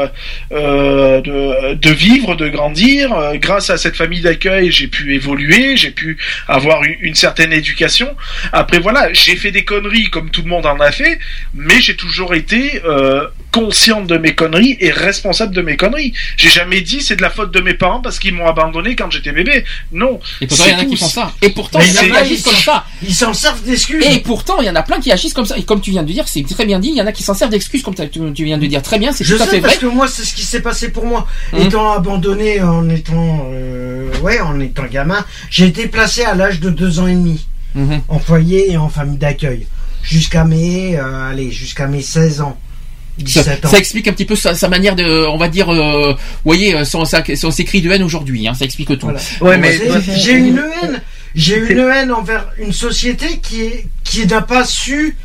[0.53, 3.11] euh, de, de vivre, de grandir.
[3.35, 6.17] Grâce à cette famille d'accueil, j'ai pu évoluer, j'ai pu
[6.49, 8.09] avoir une, une certaine éducation.
[8.53, 11.19] Après, voilà, j'ai fait des conneries comme tout le monde en a fait,
[11.55, 16.13] mais j'ai toujours été euh, consciente de mes conneries et responsable de mes conneries.
[16.37, 19.11] J'ai jamais dit c'est de la faute de mes parents parce qu'ils m'ont abandonné quand
[19.11, 19.65] j'étais bébé.
[19.93, 20.21] Non.
[20.41, 21.01] Et pourtant, il y en a C'est qui tout.
[21.05, 21.33] font ça.
[21.43, 22.85] Et pourtant, il y en a qui agissent comme ça.
[23.03, 24.05] Ils s'en servent d'excuses.
[24.07, 25.57] Et pourtant, il y en a plein qui agissent comme ça.
[25.57, 27.23] Et comme tu viens de dire, c'est très bien dit, il y en a qui
[27.23, 29.51] s'en servent d'excuses, comme tu viens de dire très bien, c'est Je tout à sais
[29.57, 29.81] fait parce vrai.
[29.89, 31.27] que moi c'est ce qui s'est passé pour moi.
[31.53, 31.63] Hum.
[31.63, 36.71] Étant abandonné en étant euh, ouais en étant gamin, j'ai été placé à l'âge de
[36.71, 38.03] deux ans et demi Mhm.
[38.09, 39.67] en foyer et en famille d'accueil
[40.03, 42.57] jusqu'à mes euh, allez jusqu'à mes 16 ans.
[43.19, 43.69] Ça, 17 ans.
[43.69, 46.85] ça explique un petit peu sa, sa manière de, on va dire, euh, vous voyez,
[46.85, 48.49] son, sa- son, ses cris de haine aujourd'hui.
[48.49, 49.07] Hein, ça explique tout.
[49.41, 49.59] Voilà.
[49.59, 49.69] Bah,
[50.17, 51.01] j'ai une haine,
[51.35, 55.17] j'ai une haine envers une société qui est qui n'a pas su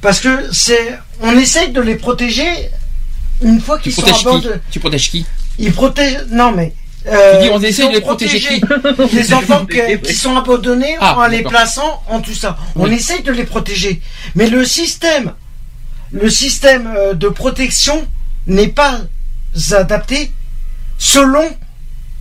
[0.00, 2.48] parce que c'est on essaye de les protéger
[3.42, 4.54] une fois qu'ils sont protèges qui abandonnés.
[4.70, 5.26] Tu protèges qui
[5.58, 6.72] Ils protègent non mais
[7.06, 10.36] euh, Tu dis, on ils essaye de les protéger protégé les enfants que- qui sont
[10.36, 12.56] abandonnés Ah, en les plaçant en tout ça.
[12.76, 12.94] On Oui.
[12.94, 14.00] essaye de les protéger,
[14.34, 15.32] mais le système,
[16.12, 18.06] le système euh, de protection
[18.46, 19.00] n'est pas
[19.72, 20.32] adapté
[20.98, 21.44] selon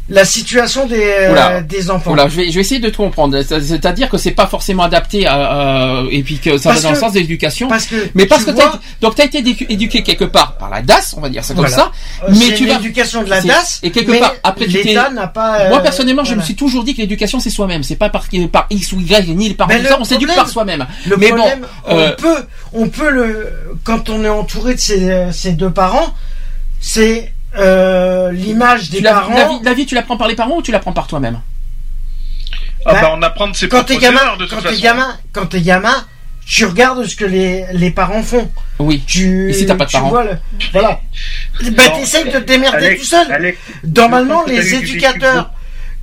[0.10, 1.62] la situation des, euh, Oula.
[1.62, 2.12] des enfants.
[2.14, 3.42] Voilà, je vais, je vais essayer de te comprendre.
[3.44, 6.84] C'est- C'est-à-dire que c'est pas forcément adapté à, à- et puis que ça Parce va
[6.84, 7.68] dans le que- sens de l'éducation.
[7.68, 10.58] parce que mais parce tu que t'as, vois- donc t'as été édu- éduqué quelque part
[10.58, 11.76] par la DAS, on va dire ça comme Voilà.
[11.84, 11.92] ça.
[12.24, 14.66] Euh, mais c'est tu vas l'éducation de la c'est- DAS, Et quelque mais part après
[14.66, 14.84] tu t'es.
[14.84, 16.42] l'État n'a pas, euh, Moi personnellement, je voilà.
[16.42, 17.84] me suis toujours dit que l'éducation c'est soi-même.
[17.84, 19.98] C'est pas par, par X ou Y ni par Mais tout le ça.
[20.00, 20.88] On s'éduque problème- par soi-même.
[21.06, 23.50] Le mais problème, bon, euh, on peut, on peut le,
[23.84, 26.14] quand on est entouré de ses, ses deux parents,
[26.82, 29.36] c'est euh, l'image des tu la, parents.
[29.36, 31.08] la, vie, la vie, tu la prends par les parents ou tu la prends par
[31.08, 31.40] toi-même
[32.86, 34.62] Ah Bah, bah, on apprend de ses quand t'es propres gamin, erreurs, de toute quand
[34.62, 34.82] t'es façon.
[34.82, 36.06] gamin, quand t'es gamin,
[36.46, 38.50] tu regardes ce que les, les parents font.
[38.80, 39.04] Oui.
[39.06, 40.38] Tu, Et si t'as pas de tu parents vois le-
[40.72, 41.00] voilà.
[41.72, 43.32] Bah, t'essayes de te démerder Alex, tout seul.
[43.32, 43.58] Alex,
[43.96, 45.52] Normalement, les éducateurs,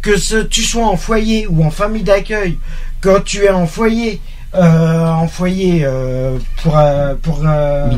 [0.03, 2.59] que ce, tu sois en foyer ou en famille d'accueil,
[3.01, 4.21] quand tu es en foyer,
[4.55, 7.89] euh, en foyer euh, pour euh, pour euh,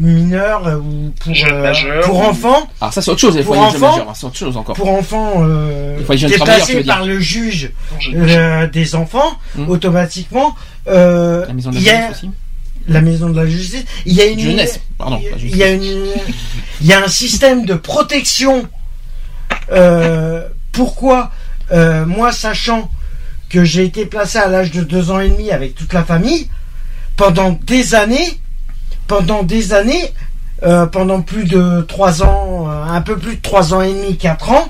[0.00, 2.04] Mineur mineur, euh, ou pour euh, majeur.
[2.04, 2.68] pour enfants.
[2.80, 3.36] Alors ça c'est autre chose.
[3.36, 4.74] Les Pour foyers jeunes enfants, majeurs, hein, c'est autre chose encore.
[4.74, 6.84] Pour enfants, euh, dire.
[6.86, 7.70] par le juge
[8.14, 9.68] euh, des enfants, Hmm.
[9.68, 10.54] automatiquement.
[10.88, 12.30] Euh, La maison de la il y a- justice aussi.
[12.88, 13.84] la maison de la justice.
[14.06, 15.82] Il y a une Jeunesse, pardon, Il y a une,
[16.80, 18.66] il y a un système de protection.
[19.72, 21.30] Euh, pourquoi
[21.72, 22.90] euh, moi, sachant
[23.48, 26.48] que j'ai été placé à l'âge de deux ans et demi avec toute la famille,
[27.16, 28.38] pendant des années,
[29.10, 30.12] pendant des années,
[30.62, 34.16] euh, pendant plus de trois ans, euh, un peu plus de trois ans et demi,
[34.16, 34.68] quatre ans,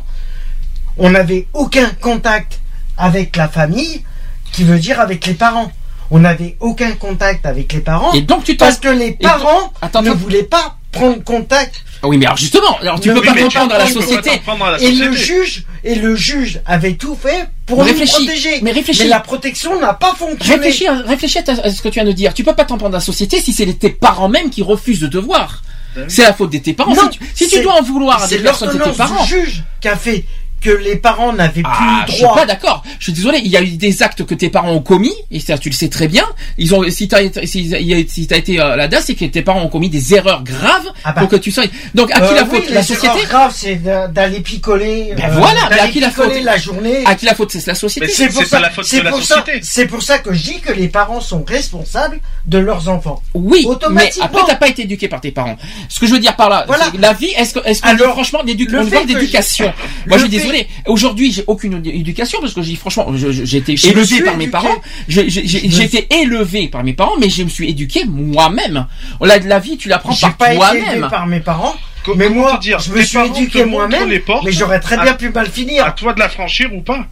[0.96, 2.58] on n'avait aucun contact
[2.96, 4.02] avec la famille,
[4.50, 5.70] qui veut dire avec les parents.
[6.10, 8.14] On n'avait aucun contact avec les parents.
[8.14, 11.74] Et donc tu parce que les parents Attends, ne voulaient pas prendre contact.
[12.02, 14.30] Ah oui, mais alors justement, alors tu Ne peux pas comprendre à la prendre société.
[14.30, 15.16] À la Et le société.
[15.44, 18.58] juge et le juge avait tout fait pour Réfléchis, nous protéger.
[18.62, 19.06] mais réfléchis.
[19.06, 20.54] la protection n'a pas fonctionné.
[20.56, 22.32] Réfléchis, à- réfléchis à, ce que tu viens de dire.
[22.34, 25.00] Tu peux pas t'en prendre à la société si c'est tes parents même qui refusent
[25.00, 25.62] de te voir.
[26.08, 26.94] C'est la faute de tes parents.
[26.94, 28.96] Non, si tu, si tu c'est- dois en vouloir à c'est des personnes, c'est tes
[28.96, 29.24] parents.
[29.24, 30.24] du juge qui a fait
[30.60, 32.34] que les parents n'avaient plus Ah, le je suis droit.
[32.36, 32.82] pas d'accord.
[32.98, 33.40] Je suis désolé.
[33.44, 35.74] Il y a eu des actes que tes parents ont commis, et ça, tu le
[35.74, 36.24] sais très bien.
[36.58, 39.68] Ils ont, si t'as été, si, t'as été euh, là-dedans, c'est que tes parents ont
[39.68, 41.20] commis des erreurs graves Ah bah.
[41.22, 41.64] pour que tu sois.
[41.94, 43.06] Donc, à qui Euh, la oui, faute La société.
[43.06, 45.14] erreurs graves, c'est d'aller picoler.
[45.16, 46.32] Ben euh, voilà, mais à qui la faute?
[46.42, 47.04] la journée.
[47.06, 47.50] À qui la faute?
[47.52, 48.06] C'est la société.
[48.06, 48.60] Mais C'est pour ça.
[48.60, 49.60] la faute de la pour ça- société.
[49.62, 53.22] C'est pour ça que je dis que les parents sont responsables de leurs enfants.
[53.34, 54.24] Oui, mais Automatiquement.
[54.26, 55.56] après t'as pas été éduqué par tes parents.
[55.88, 56.86] Ce que je veux dire par là, Voilà.
[56.98, 59.72] la vie, est-ce que, est-ce qu'on franchement d'éducation?
[60.06, 60.68] Moi, le je suis fait- désolé.
[60.86, 64.76] Aujourd'hui, j'ai aucune édu- éducation parce que j'ai franchement, j'ai été élevé par mes parents.
[65.08, 68.86] J'ai été élevé par mes parents, mais je me suis éduqué moi-même.
[69.20, 71.10] La, la vie, tu l'apprends J'ai par pas été élevé toi-même.
[71.10, 71.74] par mes parents.
[72.16, 74.08] Mais moi, dire, je me suis éduqué moi-même.
[74.08, 75.84] Mais j'aurais très à- bien pu mal finir.
[75.84, 77.06] À toi de la franchir ou pas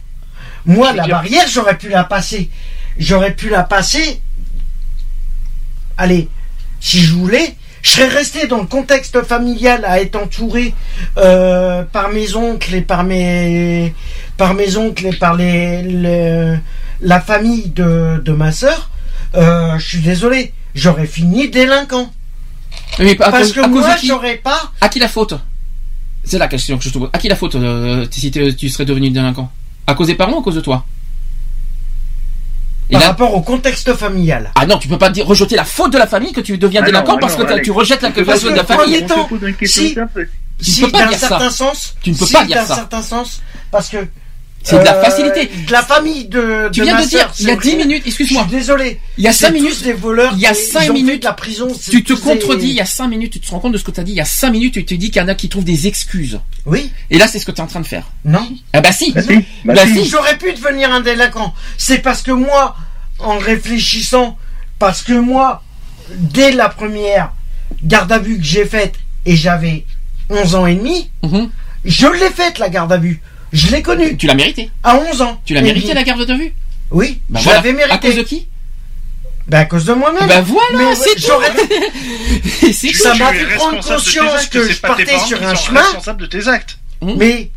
[0.65, 2.49] Moi, la dire- barrière, j'aurais pu la passer.
[2.97, 4.19] J'aurais pu la passer.
[5.97, 6.27] Allez,
[6.79, 10.73] si je voulais, je serais resté dans le contexte familial à être entouré
[11.17, 13.93] euh, par mes oncles et par mes
[14.37, 16.57] par mes oncles et par les, le-
[17.01, 18.89] la famille de, de ma sœur.
[19.35, 22.11] Euh, je suis désolé, j'aurais fini délinquant.
[22.99, 24.71] Mais à Parce cause- que à cause moi, j'aurais pas.
[24.81, 25.35] À qui la faute?
[26.23, 27.09] C'est la question que je te pose.
[27.13, 29.49] À qui la faute euh, si tu serais devenu délinquant?
[29.87, 30.85] À cause des parents ou à cause de toi?
[32.91, 34.51] Par rapport au contexte familial.
[34.55, 36.81] Ah non, tu peux pas dire rejeter la faute de la famille que tu deviens
[36.81, 37.65] Ah délinquant ah parce non, que Alex.
[37.65, 39.03] tu rejettes la faute de la famille.
[39.03, 39.29] premier temps,
[39.63, 39.95] si-.
[40.61, 41.27] Tu si, peux pas dire ça.
[41.29, 42.75] certain sens, Tu ne peux si, pas dire ça.
[42.75, 43.41] certain sens,
[43.71, 43.97] parce que
[44.61, 45.49] C'est de la euh, facilité.
[45.67, 46.69] De la famille de.
[46.71, 47.85] Tu de viens ma de dire, il y a c'est 10 vrai.
[47.85, 48.43] minutes, excuse-moi.
[48.43, 48.99] Je suis désolé.
[49.17, 49.83] Il y a C'est 5 minutes.
[49.83, 50.33] des voleurs.
[50.35, 51.21] Il y a qui- 5 ils ont fait minutes.
[51.21, 51.67] de la prison.
[51.79, 53.77] c'est Tu te des- contredis, il y a 5 minutes, tu te rends compte de
[53.77, 55.25] ce que tu as dit, il y a 5 minutes, tu te dis qu'il y
[55.25, 56.39] en a qui trouvent des excuses.
[56.65, 56.91] Oui.
[57.09, 58.03] Et là, c'est ce que tu es en train de faire.
[58.25, 58.47] Non.
[58.73, 59.13] Ah bah si.
[59.13, 59.27] Bah si,
[59.65, 60.03] bah Bah si.
[60.03, 60.09] si.
[60.09, 61.53] J'aurais pu devenir un délinquant.
[61.77, 62.75] C'est parce que moi,
[63.19, 64.37] en réfléchissant,
[64.77, 65.63] parce que moi,
[66.15, 67.31] dès la première
[67.83, 68.95] garde à vue que j'ai faite,
[69.25, 69.85] et j'avais
[70.29, 71.49] 11 ans et demi, Mhm.
[71.85, 73.21] je l'ai faite la garde à vue.
[73.51, 74.15] Je l'ai connue.
[74.17, 74.69] Tu l'as mérité.
[74.83, 75.41] À 11 ans.
[75.45, 75.95] Tu l'as mérité demi.
[75.95, 76.53] la garde de vue
[76.91, 77.59] Oui, Bah je voilà.
[77.59, 77.93] l'avais mérité.
[77.95, 78.47] À cause de qui
[79.47, 80.27] Ben, à cause de moi-même.
[80.27, 81.67] Bah voilà, Mais c'est j'aurais- tout.
[82.73, 86.21] c'est Ça m'a Tu fait prendre responsable conscience que je partais sur un chemin, responsables
[86.21, 86.77] de tes actes.
[87.01, 87.49] mais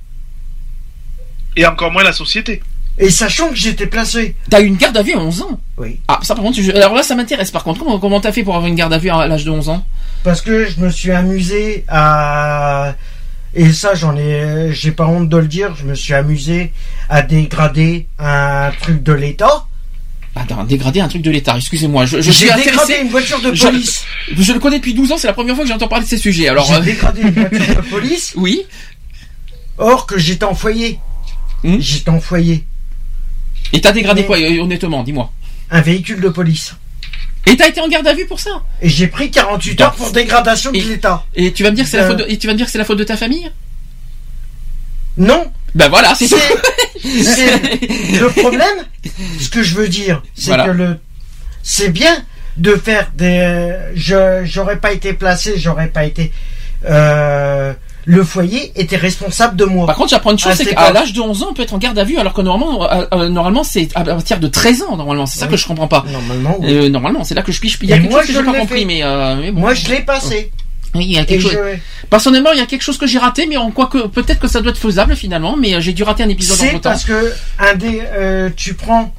[1.56, 2.62] Et encore moins la société.
[2.98, 4.34] et sachant que j'étais placé.
[4.50, 6.00] T'as eu une garde à vue à 11 ans Oui.
[6.08, 7.80] Ah, ça par contre, je- alors là, ça m'intéresse par contre.
[7.80, 9.84] Comment comment t'as fait pour avoir une garde à vue à l'âge de 11 ans
[10.24, 12.94] Parce que je me suis amusé à
[13.54, 16.72] et ça j'en ai j'ai pas honte de le dire, je me suis amusé
[17.08, 19.66] à dégrader un truc de l'État.
[20.34, 22.06] Attends, dégrader un truc de l'État, excusez-moi.
[22.06, 24.04] Je, je J'ai suis dégradé une voiture de police.
[24.34, 26.16] Je, le connais depuis 12 ans, c'est la première fois que j'entends parler de ces
[26.16, 26.48] sujets.
[26.48, 28.32] Alors, J'ai euh, dégradé une voiture de police.
[28.36, 28.62] oui.
[29.76, 30.98] Or que j'étais en foyer.
[31.64, 31.76] Hmm.
[31.80, 32.64] J'étais en foyer.
[33.74, 35.30] Et t'as dégradé Mais- quoi, euh, honnêtement, dis-moi.
[35.70, 36.74] Un véhicule de police.
[37.46, 38.50] Et t'as été en garde à vue pour ça
[38.80, 41.24] Et j'ai pris 48 Bah, heures pour dégradation de l'État.
[41.34, 42.08] Et tu vas me dire que c'est la Euh.
[42.08, 43.50] faute de, et tu vas me dire c'est la faute de ta famille
[45.16, 46.26] Non, Ben voilà, c'est
[47.04, 48.86] le problème.
[49.40, 50.64] Ce que je veux dire, c'est Voilà.
[50.66, 50.98] que le
[51.62, 52.24] c'est bien
[52.56, 53.72] de faire des.
[53.94, 56.32] Je j'aurais pas été placé, j'aurais pas été.
[56.84, 57.72] euh,
[58.04, 59.86] le foyer était responsable de moi.
[59.86, 61.74] Par contre, j'apprends une chose, Ah, c'est qu'à l'âge de 11 ans, on peut être
[61.74, 64.82] en garde à vue, alors que normalement, euh, euh, normalement, c'est à partir de 13
[64.82, 65.26] ans, normalement.
[65.26, 65.52] C'est ça Oui.
[65.52, 66.04] que je comprends pas.
[66.10, 66.72] Normalement, oui.
[66.74, 67.78] Euh, normalement, c'est là que je piche.
[67.82, 69.60] Il y a quelque moi, chose que je j'ai pas compris, mais, euh, mais bon.
[69.60, 70.50] Moi, je l'ai passé.
[70.94, 71.52] Oui, il y a quelque chose.
[71.52, 74.40] je- Personnellement, il y a quelque chose que j'ai raté, mais en quoi que peut-être
[74.40, 77.32] que ça doit être faisable finalement, mais j'ai dû rater un épisode C'est parce que
[77.58, 78.02] un dé,
[78.56, 79.14] tu prends.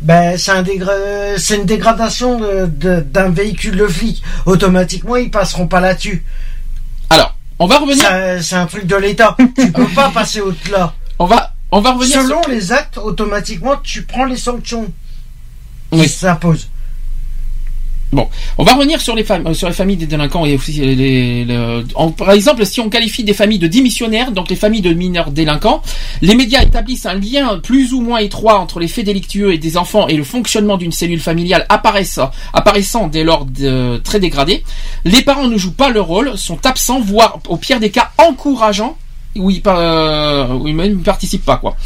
[0.00, 4.22] Ben, c'est un dégra- c'est une dégradation de- de- d'un véhicule de flic.
[4.44, 6.24] Automatiquement, ils passeront pas là-dessus.
[7.10, 8.04] Alors, on va revenir.
[8.42, 9.36] C'est un truc de l'État.
[9.56, 10.94] tu peux pas passer au-delà.
[11.18, 12.20] On va, on va revenir.
[12.22, 14.92] Selon sur- les actes, automatiquement, tu prends les sanctions
[15.92, 16.02] Oui.
[16.02, 16.68] qui s'imposent.
[18.14, 18.28] Bon,
[18.58, 21.44] on va revenir sur les familles, sur les familles des délinquants et aussi les,
[22.16, 25.82] par exemple, si on qualifie des familles de démissionnaires, donc les familles de mineurs délinquants,
[26.22, 29.76] les médias établissent un lien plus ou moins étroit entre les faits délictueux et des
[29.76, 34.62] enfants et le fonctionnement d'une cellule familiale apparaissant, apparaissant dès lors de- très dégradée.
[35.04, 38.96] Les parents ne jouent pas leur rôle, sont absents, voire au pire des cas encourageants.
[39.36, 41.76] Où ils, euh, où ils même participent pas quoi.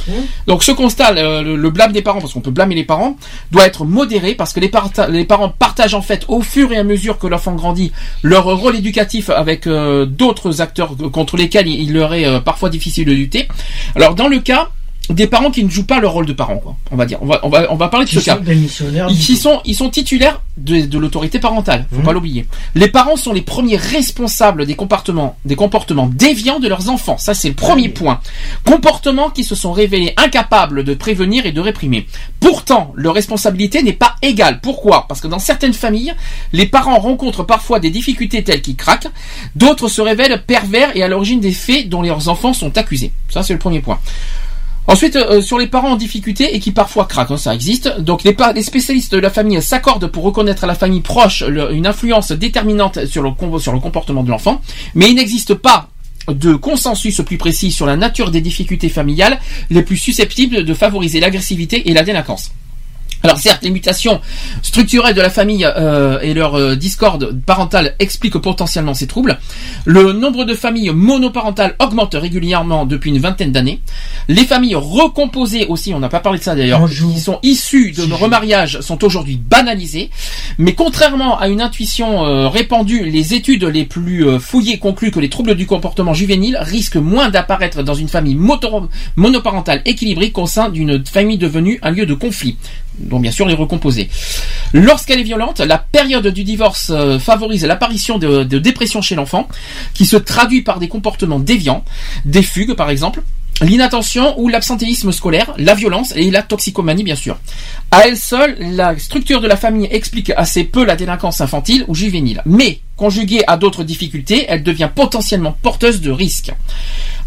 [0.47, 3.16] Donc ce constat, le, le- le blâme des parents, parce qu'on peut blâmer les parents,
[3.53, 6.77] doit être modéré parce que les, parta- les parents partagent en fait au fur et
[6.77, 7.93] à mesure que l'enfant grandit
[8.23, 12.69] leur rôle éducatif avec euh, d'autres acteurs contre lesquels il, il leur est euh, parfois
[12.70, 13.49] difficile de lutter.
[13.95, 14.69] Alors dans le cas
[15.10, 16.76] des parents qui ne jouent pas le rôle de parents, quoi.
[16.90, 17.18] On va dire.
[17.22, 18.36] On va, on va, on va parler de Qui ce cas.
[18.36, 19.06] sont des missionnaires.
[19.10, 22.05] Ils, qui sont, ils sont titulaires de, de l'autorité parentale, faut Mhm.
[22.05, 22.47] pas l'oublier.
[22.74, 27.16] Les parents sont les premiers responsables des comportements, des comportements déviants de leurs enfants.
[27.18, 28.20] Ça, c'est le premier point.
[28.64, 32.06] Comportements qui se sont révélés incapables de prévenir et de réprimer.
[32.40, 34.60] Pourtant, leur responsabilité n'est pas égale.
[34.60, 35.06] Pourquoi?
[35.09, 36.14] Parce que dans certaines familles,
[36.52, 39.09] les parents rencontrent parfois des difficultés telles qu'ils craquent,
[39.56, 43.12] d'autres se révèlent pervers et à l'origine des faits dont leurs enfants sont accusés.
[43.28, 43.98] Ça, c'est le premier point.
[44.89, 48.01] Ensuite, euh, sur les parents en difficulté et qui parfois craquent, hein, ça existe.
[48.01, 52.32] Donc les, spécialistes de la famille s'accordent pour reconnaître à la famille proche une influence
[52.32, 53.31] déterminante sur le
[53.81, 54.62] comportement de l'enfant,
[54.94, 55.90] mais il n'existe pas
[56.27, 59.39] de consensus plus précis sur la nature des difficultés familiales
[59.69, 62.52] les plus susceptibles de favoriser l'agressivité et la délinquance.
[63.23, 64.20] Alors certes, les mutations
[64.62, 69.39] structurelles de la famille euh, et leur euh, discorde parentale expliquent potentiellement ces troubles.
[69.85, 73.81] Le nombre de familles monoparentales augmente régulièrement depuis une vingtaine d'années.
[74.28, 78.12] Les familles recomposées aussi, on n'a pas parlé de ça d'ailleurs, qui sont issues de
[78.12, 80.11] remariage sont aujourd'hui banalisées.
[80.59, 85.20] Mais contrairement à une intuition euh, répandue, les études les plus euh, fouillées concluent que
[85.20, 88.36] les troubles du comportement juvénile risquent moins d'apparaître dans une famille
[89.16, 92.57] monoparentale équilibrée qu'au sein d'une famille devenue un lieu de conflit
[93.09, 94.09] dont bien sûr les recomposer.
[94.72, 99.48] Lorsqu'elle est violente, la période du divorce euh, favorise l'apparition de, de dépression chez l'enfant,
[99.94, 101.85] qui se traduit par des comportements déviants,
[102.24, 103.22] des fugues par exemple,
[103.60, 107.39] l'inattention ou l'absentéisme scolaire, la violence et la toxicomanie bien sûr.
[107.90, 111.94] À elle seule, la structure de la famille explique assez peu la délinquance infantile ou
[111.94, 116.52] juvénile, mais conjuguée à d'autres difficultés, elle devient potentiellement porteuse de risques.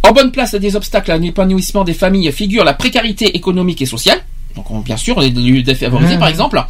[0.03, 4.21] En bonne place des obstacles à l'épanouissement des familles figure la précarité économique et sociale,
[4.55, 6.19] donc on- bien sûr les lieux défavorisés Mhm.
[6.19, 6.63] par exemple,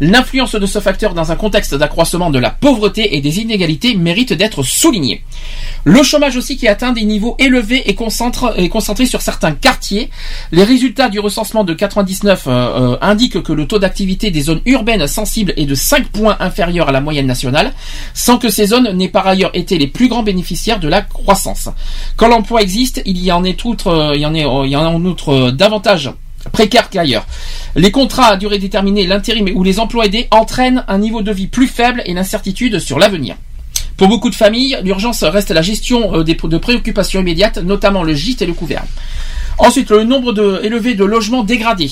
[0.00, 4.32] l'influence de ce facteur dans un contexte d'accroissement de la pauvreté et des inégalités mérite
[4.32, 5.22] d'être soulignée.
[5.84, 10.10] Le chômage aussi qui atteint des niveaux élevés et concentre, est concentré sur certains quartiers.
[10.52, 14.60] Les résultats du recensement de 99 euh, euh, indiquent que le taux d'activité des zones
[14.66, 17.72] urbaines sensibles est de 5 points inférieur à la moyenne nationale,
[18.14, 21.68] sans que ces zones n'aient par ailleurs été les plus grands bénéficiaires de la croissance.
[22.16, 24.76] Quand l'emploi existe, il y en est outre, euh, il y en est, il y
[24.76, 26.10] en a en outre davantage
[26.52, 27.26] précaires qu'ailleurs.
[27.74, 31.46] Les contrats à durée déterminée, l'intérim ou les emplois aidés entraînent un niveau de vie
[31.46, 33.36] plus faible et l'incertitude sur l'avenir.
[33.96, 38.42] Pour beaucoup de familles, l'urgence reste la gestion euh, de préoccupations immédiates, notamment le gîte
[38.42, 38.84] et le couvert.
[39.58, 41.90] Ensuite, le nombre élevé de logements dégradés.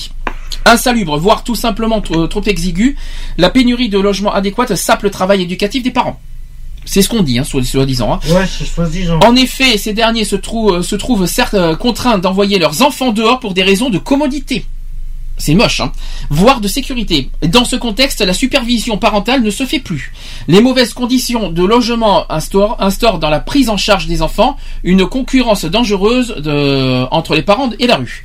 [0.65, 2.95] Insalubres, voire tout simplement trop, trop exigu,
[3.37, 6.19] la pénurie de logements adéquats sape le travail éducatif des parents.
[6.89, 8.13] C'est ce qu'on dit, hein, soi-disant.
[8.13, 8.19] hein.
[8.33, 9.19] Ouais, soi-disant.
[9.23, 13.11] En effet, ces derniers se, trou- euh, se trouvent certes euh, contraints d'envoyer leurs enfants
[13.11, 14.65] dehors pour des raisons de commodité.
[15.39, 15.91] C'est moche, hein
[16.31, 17.29] voire de sécurité.
[17.43, 20.11] Dans ce contexte, la supervision parentale ne se fait plus.
[20.47, 25.05] Les mauvaises conditions de logement instaurent, instaurent dans la prise en charge des enfants une
[25.05, 28.23] concurrence dangereuse de- entre les parents et la rue.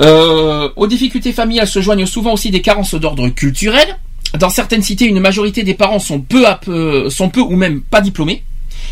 [0.00, 3.98] Euh, aux difficultés familiales se joignent souvent aussi des carences d'ordre culturel.
[4.34, 7.80] Dans certaines cités, une majorité des parents sont peu à peu, sont peu ou même
[7.80, 8.42] pas diplômés.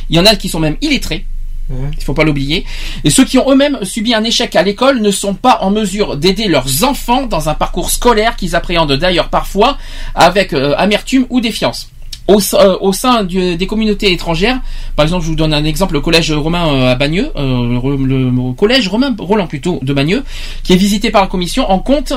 [0.09, 1.27] Il y en a qui sont même illettrés.
[1.69, 2.65] Il faut pas l'oublier.
[3.03, 6.17] Et ceux qui ont eux-mêmes subi un échec à l'école ne sont pas en mesure
[6.17, 9.77] d'aider leurs enfants dans un parcours scolaire qu'ils appréhendent d'ailleurs parfois
[10.15, 11.91] avec euh, amertume ou défiance.
[12.29, 14.59] Au, euh, au sein du- des communautés étrangères,
[14.97, 18.31] par exemple, je vous donne un exemple, le collège romain euh, à Bagneux, euh, le,
[18.31, 20.25] le collège romain Roland plutôt de Bagneux,
[20.65, 22.13] qui est visité par la commission, en compte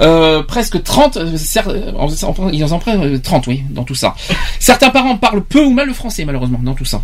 [0.00, 1.36] euh, presque 30, euh,
[2.52, 4.16] ils en prennent euh, 30, oui, dans tout ça.
[4.58, 7.00] Certains parents parlent peu ou mal le français, malheureusement, dans tout ça.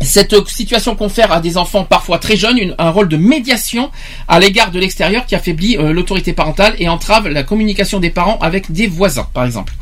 [0.00, 3.90] Cette situation confère à des enfants parfois très jeunes une- un rôle de médiation
[4.26, 8.38] à l'égard de l'extérieur qui affaiblit euh, l'autorité parentale et entrave la communication des parents
[8.40, 9.72] avec des voisins, par exemple.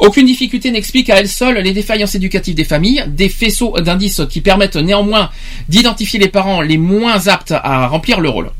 [0.00, 4.40] Aucune difficulté n'explique à elle seule les défaillances éducatives des familles, des faisceaux d'indices qui
[4.40, 5.30] permettent néanmoins
[5.68, 8.50] d'identifier les parents les moins aptes à remplir le rôle.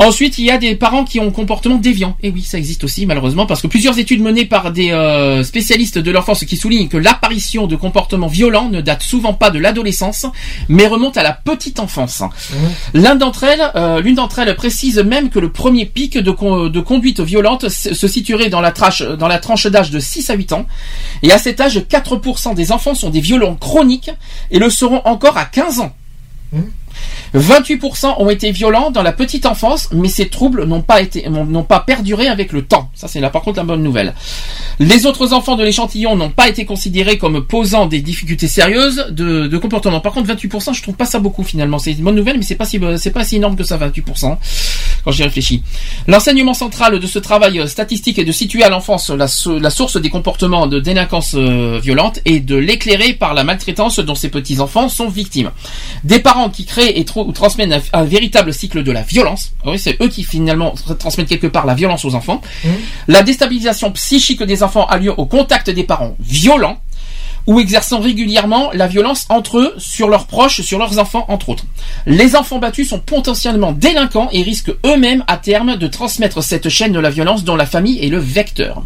[0.00, 2.16] Ensuite, il y a des parents qui ont un comportement déviant.
[2.22, 5.98] Et oui, ça existe aussi malheureusement parce que plusieurs études menées par des euh, spécialistes
[5.98, 10.26] de l'enfance qui soulignent que l'apparition de comportements violents ne date souvent pas de l'adolescence,
[10.68, 12.22] mais remonte à la petite enfance.
[12.94, 16.68] L'un d'entre elles, euh, l'une d'entre elles précise même que le premier pic de, con-
[16.68, 20.34] de conduite violente se situerait dans la, trache, dans la tranche d'âge de 6 à
[20.34, 20.66] 8 ans.
[21.22, 24.10] Et à cet âge, 4% des enfants sont des violents chroniques
[24.50, 25.92] et le seront encore à 15 ans.
[27.34, 31.62] 28% ont été violents dans la petite enfance, mais ces troubles n'ont pas été, n'ont
[31.62, 32.90] pas perduré avec le temps.
[32.94, 34.14] Ça, c'est là, par contre, la bonne nouvelle.
[34.78, 39.58] Les autres enfants de l'échantillon n'ont pas été considérés comme posant des difficultés sérieuses de,
[39.58, 40.00] comportement.
[40.00, 41.78] Par contre, 28%, je trouve pas ça beaucoup finalement.
[41.78, 44.36] C'est une bonne nouvelle, mais c'est pas si, c'est pas si énorme que ça, 28%,
[45.04, 45.62] quand j'y réfléchis.
[46.06, 49.26] L'enseignement central de ce travail statistique est de situer à l'enfance la,
[49.60, 54.14] la source des comportements de délinquance euh, violente et de l'éclairer par la maltraitance dont
[54.14, 55.50] ces petits-enfants sont victimes.
[56.04, 59.52] Des parents qui créent et transmettent un, un véritable cycle de la violence.
[59.64, 62.40] Ah Oui, c'est eux qui finalement tra- transmettent quelque part la violence aux enfants.
[63.08, 66.80] La déstabilisation psychique des enfants a lieu au contact des parents violents
[67.46, 71.64] ou exerçant régulièrement la violence entre eux, sur leurs proches, sur leurs enfants, entre autres.
[72.06, 76.92] Les enfants battus sont potentiellement délinquants et risquent eux-mêmes à terme de transmettre cette chaîne
[76.92, 78.84] de la violence dont la famille est le vecteur.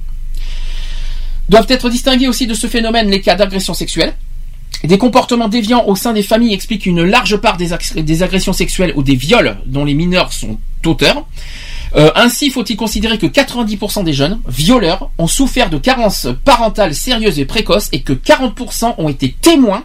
[1.48, 4.14] Doivent être distingués aussi de ce phénomène les cas d'agression sexuelle.
[4.82, 9.02] Des comportements déviants au sein des familles expliquent une large part des, agressions sexuelles ou
[9.02, 11.26] des viols dont les mineurs sont auteurs.
[11.96, 17.38] Euh, ainsi, faut-il considérer que 90% des jeunes violeurs ont souffert de carences parentales sérieuses
[17.38, 19.84] et précoces et que 40% ont été témoins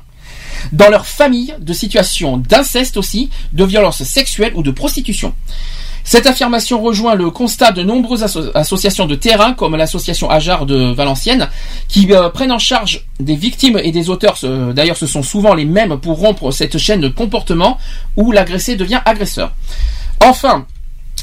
[0.72, 5.34] dans leur famille de situations d'inceste aussi, de violences sexuelles ou de prostitution.
[6.04, 10.92] Cette affirmation rejoint le constat de nombreuses asso- associations de terrain, comme l'association Ajar de
[10.94, 11.48] Valenciennes,
[11.88, 14.38] qui euh, prennent en charge des victimes et des auteurs.
[14.38, 17.78] Ce- D'ailleurs, ce sont souvent les mêmes pour rompre cette chaîne de comportement
[18.18, 19.52] où l'agressé devient agresseur.
[20.22, 20.66] Enfin,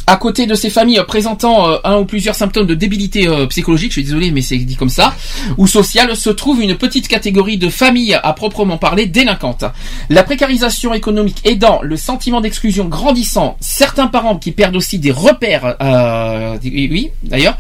[0.07, 3.91] à côté de ces familles présentant euh, un ou plusieurs symptômes de débilité euh, psychologique,
[3.91, 5.15] je suis désolé mais c'est dit comme ça,
[5.57, 9.65] ou sociale, se trouve une petite catégorie de familles à proprement parler délinquantes.
[10.11, 15.77] La précarisation économique aidant, le sentiment d'exclusion grandissant, certains parents qui perdent aussi des repères,
[15.81, 17.57] euh, oui, d'ailleurs,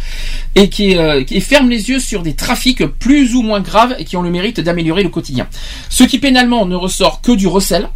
[0.55, 4.05] et qui, euh, qui ferment les yeux sur des trafics plus ou moins graves et
[4.05, 5.47] qui ont le mérite d'améliorer le quotidien.
[5.89, 7.89] Ce qui pénalement ne ressort que du recel,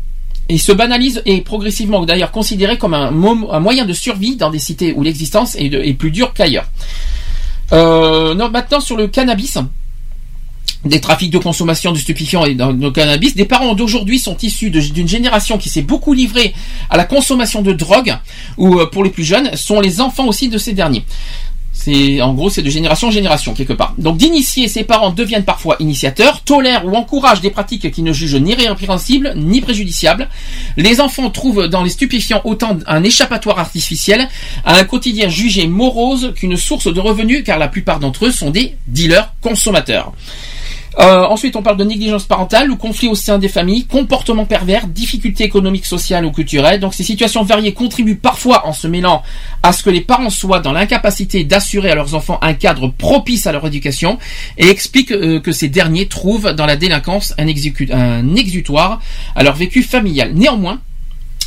[0.51, 4.51] et se banalise et progressivement d'ailleurs considéré comme un, mo- un moyen de survie dans
[4.51, 6.67] des cités où l'existence est, de- plus dure qu'ailleurs.
[7.73, 9.59] Euh, maintenant sur le cannabis,
[10.85, 14.81] des trafics de consommation de stupéfiants et le cannabis, des parents d'aujourd'hui sont issus de-
[14.81, 16.53] d'une génération qui s'est beaucoup livrée
[16.89, 18.17] à la consommation de drogue,
[18.57, 21.05] ou euh, pour les plus jeunes, sont les enfants aussi de ces derniers.
[21.83, 23.95] C'est en gros c'est de génération en génération quelque part.
[23.97, 28.37] Donc d'initiés, ces parents deviennent parfois initiateurs, tolèrent ou encouragent des pratiques qui ne jugent
[28.37, 30.29] ni répréhensibles ni préjudiciables.
[30.77, 34.29] Les enfants trouvent dans les stupéfiants autant un échappatoire artificiel
[34.67, 38.51] à un quotidien jugé morose qu'une source de revenus car la plupart d'entre eux sont
[38.51, 40.13] des dealers consommateurs.
[40.99, 44.87] Euh, ensuite, on parle de négligence parentale ou conflit au sein des familles, comportements pervers,
[44.87, 46.81] difficultés économiques, sociales ou culturelles.
[46.81, 49.23] Donc, ces situations variées contribuent parfois en se mêlant
[49.63, 53.47] à ce que les parents soient dans l'incapacité d'assurer à leurs enfants un cadre propice
[53.47, 54.19] à leur éducation
[54.59, 59.01] et expliquent euh, que ces derniers trouvent dans la délinquance un exutoire
[59.37, 60.33] à leur vécu familial.
[60.35, 60.81] Néanmoins,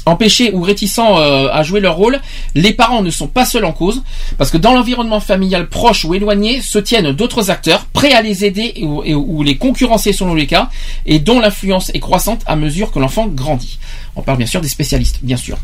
[0.06, 2.20] empêchés ou réticents euh, à jouer leur rôle,
[2.56, 4.04] les parents ne sont pas seuls en cause,
[4.38, 8.44] parce que dans l'environnement familial proche ou éloigné se tiennent d'autres acteurs prêts à les
[8.46, 10.70] aider ou- et- ou les concurrencer selon les cas,
[11.06, 13.80] et dont l'influence est croissante à mesure que l'enfant grandit.
[14.16, 15.58] On parle bien sûr des spécialistes, bien sûr.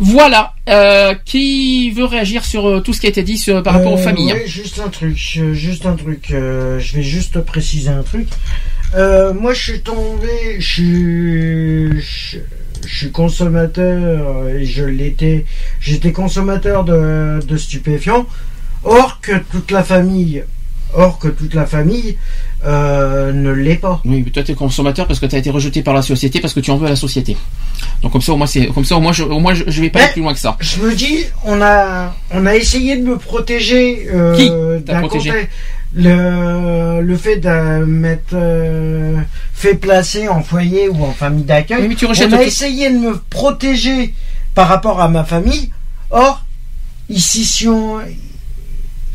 [0.00, 3.74] Voilà, euh, qui veut réagir sur euh, tout ce qui a été dit sur- par
[3.74, 6.30] rapport aux familles ouais, juste un truc, juste un truc.
[6.30, 8.28] euh, je vais juste préciser un truc.
[8.94, 12.38] Moi, je suis tombé, je suis, je,
[12.86, 15.44] je suis consommateur et je l'étais.
[15.80, 18.26] J'étais consommateur de, de stupéfiants.
[18.84, 20.44] Or que toute la famille,
[20.94, 22.16] or que toute la famille
[22.64, 24.00] euh, ne l'est pas.
[24.04, 26.54] Oui, mais toi t'es consommateur parce que tu as été rejeté par la société parce
[26.54, 27.36] que tu en veux à la société.
[28.02, 29.80] Donc comme ça au moins c'est comme ça au moins je au moins je, je
[29.80, 30.56] vais pas aller plus loin que ça.
[30.60, 34.08] Je me dis, on a, on a essayé de me protéger.
[34.14, 35.30] euh, d'un côté.
[35.94, 39.20] Le, le fait de m'être euh,
[39.54, 41.82] fait placer en foyer ou en famille d'accueil.
[41.82, 44.14] Oui, mais tu rejettes on a essayé de me protéger
[44.54, 45.70] par rapport à ma famille.
[46.10, 46.44] Or,
[47.08, 47.98] ici, si on.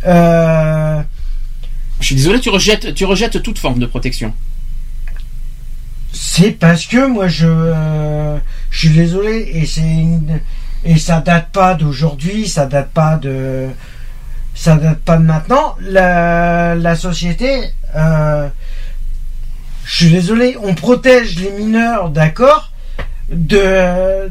[0.05, 1.01] Euh,
[1.99, 4.33] Je suis désolé, tu rejettes tu rejettes toute forme de protection.
[6.11, 8.37] c'est parce que moi je euh,
[8.69, 10.05] je suis désolé et c'est
[10.85, 13.67] et ça date pas d'aujourd'hui ça date pas de
[14.63, 17.49] ça date pas de maintenant la, la société
[17.95, 18.47] euh,
[19.83, 22.71] je suis désolé on protège les mineurs d'accord
[23.29, 24.29] de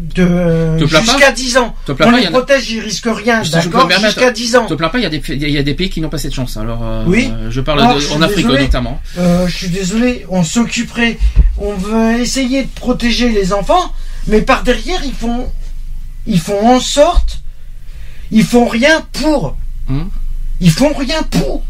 [0.78, 4.66] jusqu'à 10 ans on pas, les a- protège ils risquent rien d'accord jusqu'à 10 ans
[4.66, 6.18] Te plains pas, il y a des il y a des pays qui n'ont pas
[6.18, 6.56] cette chance.
[6.56, 7.30] Alors euh, Oui.
[7.50, 8.62] je parle Alors, de- je suis en Afrique désolé.
[8.64, 9.00] notamment.
[9.18, 11.18] Euh, je suis désolé, on s'occuperait,
[11.58, 13.92] on veut essayer de protéger les enfants,
[14.28, 15.50] mais par derrière ils font,
[16.26, 17.40] ils font en sorte,
[18.30, 19.56] ils font rien pour,
[19.90, 20.10] Hum.
[20.62, 21.62] Ils font rien pour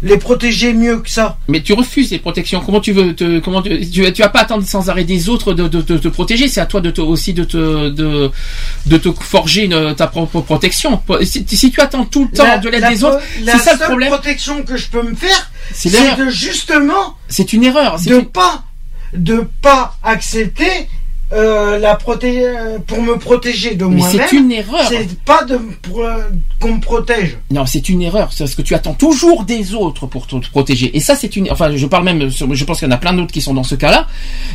[0.00, 1.38] les protéger mieux que ça.
[1.48, 2.60] Mais tu refuses les protections.
[2.64, 5.54] Comment tu veux te comment tu tu, tu vas pas attendre sans arrêt des autres
[5.54, 6.46] de, de, de te protéger.
[6.46, 8.30] C'est à toi de te, aussi de te de,
[8.86, 11.02] de te forger une, ta propre protection.
[11.24, 13.72] Si, si tu attends tout le temps La- de l'aide la des autres, la ça
[13.72, 14.10] le seule problème.
[14.10, 17.98] protection que je peux me faire, C'est de justement C'est une erreur.
[18.00, 18.62] De une- pas,
[19.14, 20.88] de pas accepter
[21.32, 24.26] euh, la proté euh, pour me protéger de moi-même.
[24.30, 24.86] c'est une erreur.
[24.88, 25.58] C'est pas de
[26.60, 27.36] qu'on me protège.
[27.50, 28.32] Non, c'est une erreur.
[28.32, 30.96] C'est parce que tu attends toujours des autres pour te protéger.
[30.96, 31.50] Et ça, c'est une.
[31.50, 32.28] Enfin, je parle même.
[32.30, 34.06] Je pense qu'il y en a plein d'autres qui sont dans ce cas-là.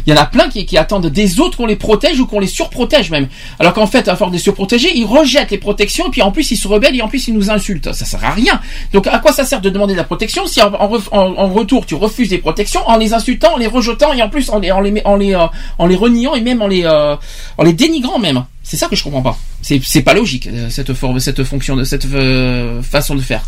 [0.05, 2.39] Il y en a plein qui, qui attendent des autres qu'on les protège ou qu'on
[2.39, 3.27] les surprotège même.
[3.59, 6.07] Alors qu'en fait, à force de les surprotéger, ils rejettent les protections.
[6.07, 7.93] Et puis en plus, ils se rebellent et en plus, ils nous insultent.
[7.93, 8.59] Ça sert à rien.
[8.91, 11.49] Donc, à quoi ça sert de demander de la protection si en, en en- en
[11.53, 14.59] retour tu refuses des protections en les insultant, en les rejetant et en plus en
[14.59, 15.45] les en les en les, euh,
[15.77, 17.15] en les reniant et même en les euh,
[17.57, 18.43] en les dénigrant même.
[18.63, 19.37] C'est ça que je comprends pas.
[19.61, 23.43] C'est c'est pas logique euh, cette forme cette fonction de cette euh, façon de faire.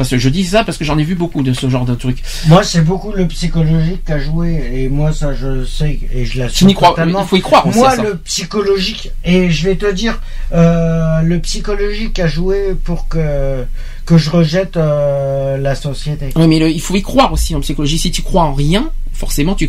[0.00, 2.22] Enfin, je dis ça parce que j'en ai vu beaucoup de ce genre de trucs.
[2.46, 6.32] Moi, c'est beaucoup le psychologique qui a joué, et moi, ça, je sais, et je
[6.34, 7.22] Tu l'assume n'y crois- totalement.
[7.22, 10.20] il faut y croire aussi Moi, le psychologique, et je vais te dire,
[10.54, 13.64] euh, le psychologique a joué pour que
[14.06, 16.28] que je rejette euh, la société.
[16.36, 17.98] Oui, mais le- il faut y croire aussi en psychologie.
[17.98, 19.68] Si tu crois en rien, forcément, tu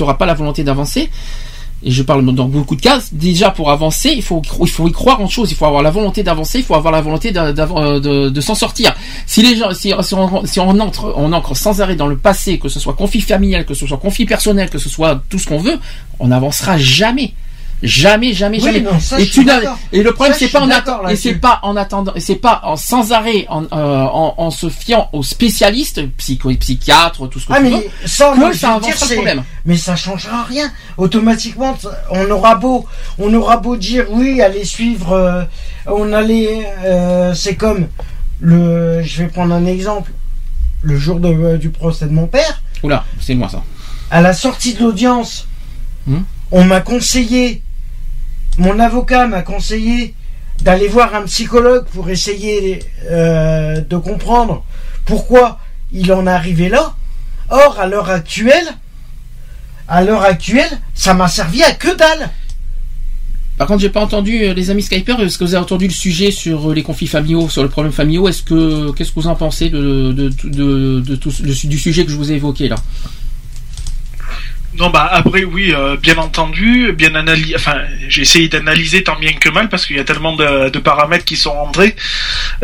[0.00, 1.08] n'auras pas la volonté d'avancer.
[1.82, 3.00] Et je parle dans beaucoup de cas.
[3.12, 5.50] Déjà, pour avancer, il faut, il faut y croire en chose.
[5.50, 6.58] Il faut avoir la volonté d'avancer.
[6.58, 8.94] Il faut avoir la volonté euh, de, s'en sortir.
[9.26, 12.18] Si les gens, si, si on, si on entre, on ancre sans arrêt dans le
[12.18, 15.38] passé, que ce soit conflit familial, que ce soit conflit personnel, que ce soit tout
[15.38, 15.78] ce qu'on veut,
[16.18, 17.32] on n'avancera jamais.
[17.82, 18.80] Jamais, jamais, Oui, jamais.
[18.80, 22.60] non, ça, et le problème c'est pas en et c'est pas en attendant, c'est pas
[22.64, 27.46] en sans arrêt en, euh, en, en se fiant aux spécialistes, psycho, psychiatres, tout ce
[27.46, 29.44] que Ah tu mais veux, ça, que ça dire, avancera le problème.
[29.64, 30.70] Mais ça changera rien.
[30.98, 31.76] Automatiquement,
[32.10, 32.84] on aura beau,
[33.18, 35.44] on aura beau dire oui, allez suivre, euh,
[35.86, 37.88] on allait, euh, c'est comme
[38.40, 40.12] le, je vais prendre un exemple,
[40.82, 43.62] le jour de- du procès de mon père, Oula, c'est moi ça.
[44.10, 45.46] à la sortie de l'audience,
[46.06, 46.20] Hmm.
[46.50, 47.62] on m'a conseillé,
[48.58, 50.14] mon avocat m'a conseillé
[50.62, 54.64] d'aller voir un psychologue pour essayer euh, de comprendre
[55.04, 55.58] pourquoi
[55.92, 56.94] il en est arrivé là.
[57.48, 58.66] Or, à l'heure actuelle,
[59.88, 62.30] à l'heure actuelle, ça m'a servi à que dalle.
[63.58, 65.20] Par contre, j'ai pas entendu euh, les amis Skyper.
[65.20, 67.92] Est-ce que vous avez entendu le sujet sur euh, les conflits familiaux, sur le problème
[67.92, 72.68] familiaux Est-ce que qu'est-ce que vous en pensez du sujet que je vous ai évoqué
[72.68, 72.76] là?
[74.78, 77.54] Non, bah après, oui, euh, bien entendu, bien analysé.
[77.56, 77.78] Enfin,
[78.08, 81.24] j'ai essayé d'analyser tant bien que mal parce qu'il y a tellement de, de paramètres
[81.24, 81.96] qui sont rentrés.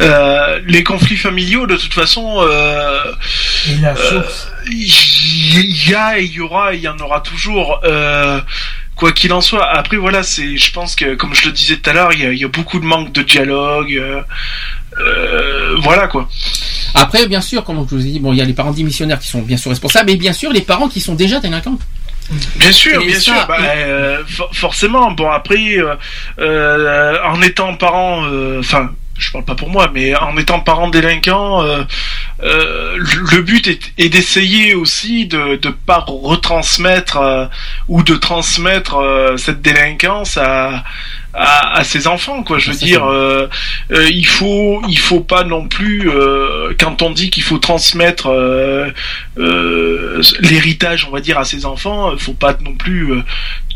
[0.00, 3.12] Euh, les conflits familiaux, de toute façon, euh,
[3.70, 4.48] Et la euh, source.
[4.70, 7.80] il y a, et il y aura, et il y en aura toujours.
[7.84, 8.40] Euh,
[8.94, 11.90] quoi qu'il en soit, après voilà, c'est, je pense que comme je le disais tout
[11.90, 14.00] à l'heure, il y il y a beaucoup de manque de dialogue.
[15.00, 16.28] Euh, voilà quoi.
[16.94, 19.18] Après, bien sûr, comme je vous ai dit, bon, il y a les parents démissionnaires
[19.18, 21.78] qui sont bien sûr responsables, et bien sûr les parents qui sont déjà délinquants.
[22.56, 23.46] Bien sûr, Et bien ça, sûr.
[23.46, 25.10] Bah, euh, for- forcément.
[25.12, 25.76] Bon après,
[26.38, 28.24] euh, en étant parent,
[28.58, 31.62] enfin, je parle pas pour moi, mais en étant parent délinquant,
[32.40, 37.18] le but est, est d'essayer aussi de de pas retransmettre
[37.88, 40.82] ou de transmettre cette délinquance à
[41.36, 42.58] à, à ses enfants quoi.
[42.58, 43.48] Je veux dire euh,
[43.92, 48.28] euh, il faut il faut pas non plus euh, quand on dit qu'il faut transmettre
[48.28, 48.90] euh,
[49.38, 53.22] euh, l'héritage on va dire à ses enfants il faut pas non plus euh,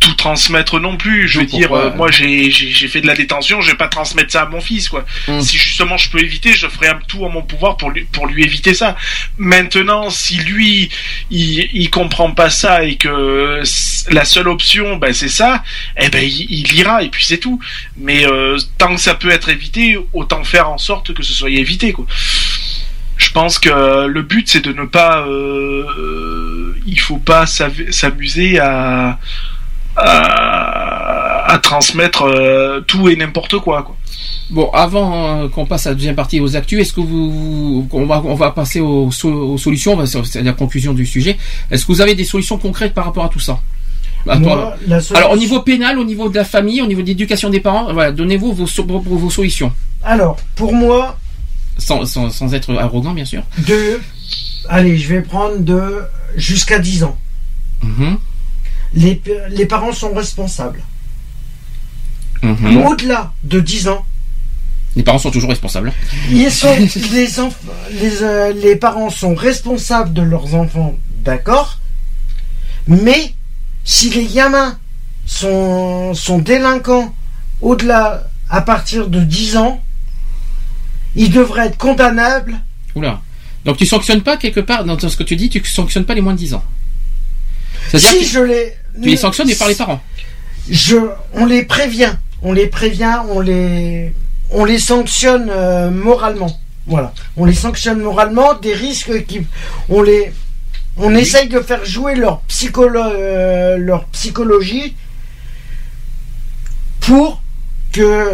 [0.01, 1.29] tout transmettre non plus.
[1.29, 3.89] Je veux dire euh, moi j'ai j'ai j'ai fait de la détention je vais pas
[3.89, 5.05] transmettre ça à mon fils quoi.
[5.29, 5.41] Mm.
[5.41, 8.43] si justement je peux éviter je ferai tout en mon pouvoir pour lui pour lui
[8.43, 8.97] éviter ça.
[9.37, 10.89] Maintenant si lui
[11.31, 13.63] il il comprend pas ça et que
[14.11, 15.63] la seule option ben c'est ça
[15.99, 17.61] eh ben il, il ira et puis c'est tout.
[17.99, 21.51] Mais euh, tant que ça peut être évité autant faire en sorte que ce soit
[21.51, 22.07] évité quoi.
[23.19, 29.19] Je pense que le but c'est de ne pas euh, il faut pas s'amuser à,
[29.97, 33.97] à à transmettre euh, tout et n'importe quoi quoi
[34.51, 37.89] Bon, avant euh, qu'on passe à la deuxième partie aux actus, est-ce que vous, vous-
[37.93, 41.37] on va on va passer aux, aux solutions, on va- c'est la conclusion du sujet.
[41.71, 43.59] Est-ce que vous avez des solutions concrètes par rapport à tout ça?
[44.29, 44.77] À Moi, toi.
[44.87, 47.49] la solution- Alors au niveau pénal, au niveau de la famille, au niveau de l'éducation
[47.51, 49.73] des parents, voilà, donnez-vous vos, so- vos, vos solutions,
[50.05, 51.17] Alors, pour moi,
[51.79, 53.43] sans, sans, sans être arrogant bien sûr.
[53.67, 54.01] de,
[54.69, 56.03] allez, je vais prendre de
[56.37, 57.17] jusqu'à 10 ans.
[57.83, 58.19] Mhm.
[58.95, 60.83] Les, les parents sont responsables.
[62.43, 62.79] Mhm.
[62.87, 64.05] Au-delà de 10 ans,
[64.97, 65.93] Les parents sont toujours responsables.
[66.31, 66.75] Ils sont,
[67.12, 67.53] les, enf-
[68.01, 71.79] les, euh, les parents sont responsables de leurs enfants, d'accord,
[72.89, 73.35] mais
[73.85, 74.79] si les gamins
[75.27, 77.15] sont, sont délinquants
[77.61, 79.81] au-delà, à partir de 10 ans,
[81.15, 82.59] ils devraient être condamnables.
[82.97, 83.21] Oula.
[83.65, 86.21] Donc tu sanctionnes pas quelque part dans ce que tu dis, tu sanctionnes pas les
[86.23, 86.65] moins de 10 ans.
[87.95, 90.01] Si que je les, tu les sanctionnes par les parents.
[90.69, 90.97] je,
[91.35, 94.12] on les prévient, on les prévient, on les,
[94.51, 96.59] on les sanctionne euh, moralement.
[96.87, 99.47] Voilà, on les sanctionne moralement des risques qui,
[99.89, 100.33] on les,
[100.97, 104.97] on essaye de faire jouer leur psycholo, euh, leur psychologie
[107.01, 107.43] pour
[107.93, 108.33] que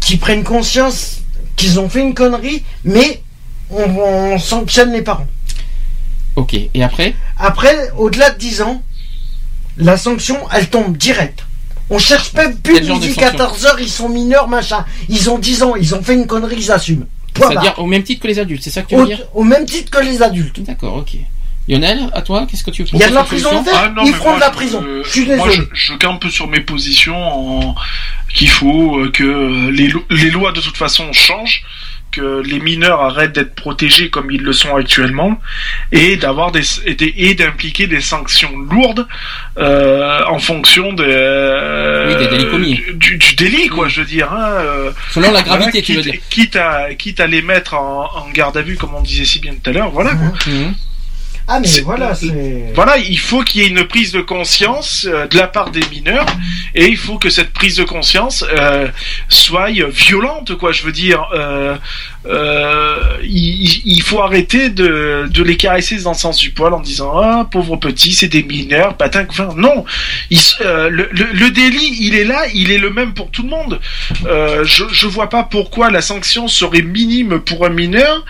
[0.00, 1.18] qu'ils prennent conscience
[1.56, 3.22] qu'ils ont fait une connerie, mais
[3.70, 5.26] on, on sanctionne les parents.
[6.36, 6.54] Ok.
[6.54, 7.14] Et après?
[7.38, 8.82] Après, au-delà de 10 ans,
[9.76, 11.44] la sanction, elle tombe direct.
[11.90, 14.84] On cherche même plus midi sanction 14 heures, ils sont mineurs, machin.
[15.08, 17.06] Ils ont 10 ans, ils ont fait une connerie, ils assument.
[17.34, 17.80] Point C'est-à-dire barre.
[17.84, 19.64] au même titre que les adultes, c'est ça que tu veux Au, dire au même
[19.66, 20.60] titre que les adultes.
[20.62, 21.16] D'accord, ok.
[21.68, 23.88] Lionel, à toi, qu'est-ce que tu Il y a de la prison à faire, Ah
[23.88, 24.82] non, ils feront moi, de la je- prison.
[24.84, 25.68] euh, Je suis Moi, désolé.
[25.72, 27.16] je, je campe sur mes positions
[27.70, 27.74] en-
[28.34, 31.62] qu'il faut euh, que les, lo- les lois de toute façon changent,
[32.12, 35.40] que les mineurs arrêtent d'être protégés comme ils le sont actuellement,
[35.90, 39.06] et d'avoir des, et d'impliquer des sanctions lourdes
[39.58, 41.02] euh, en fonction des,
[42.08, 42.80] Oui, des délits commis.
[42.94, 43.88] du, délit, quoi.
[43.88, 44.32] Je veux dire.
[44.32, 46.20] hein, euh, Selon la gravité, tu veux quitte, dire.
[46.30, 49.40] Quitte à, quitte à les mettre en, en garde à vue, comme on disait si
[49.40, 49.90] bien tout à l'heure.
[49.90, 50.10] Voilà.
[50.14, 50.28] quoi.
[50.46, 50.74] Mhm.
[51.54, 52.72] Ah, mais voilà, c'est.
[52.74, 55.86] Voilà, il faut qu'il y ait une prise de conscience euh, de la part des
[55.90, 56.24] mineurs
[56.74, 58.88] et il faut que cette prise de conscience euh,
[59.28, 60.72] soit violente, quoi.
[60.72, 61.76] Je veux dire, euh,
[63.22, 66.80] il, il- il faut arrêter de, de les caresser dans le sens du poil en
[66.80, 69.26] disant ah pauvre petit, c'est des mineurs, patin.
[69.28, 69.84] Enfin, non,
[70.30, 73.42] il euh, le, le, le délit, il est là, il est le même pour tout
[73.42, 73.80] le monde.
[74.26, 78.24] Euh, je je vois pas pourquoi la sanction serait minime pour un mineur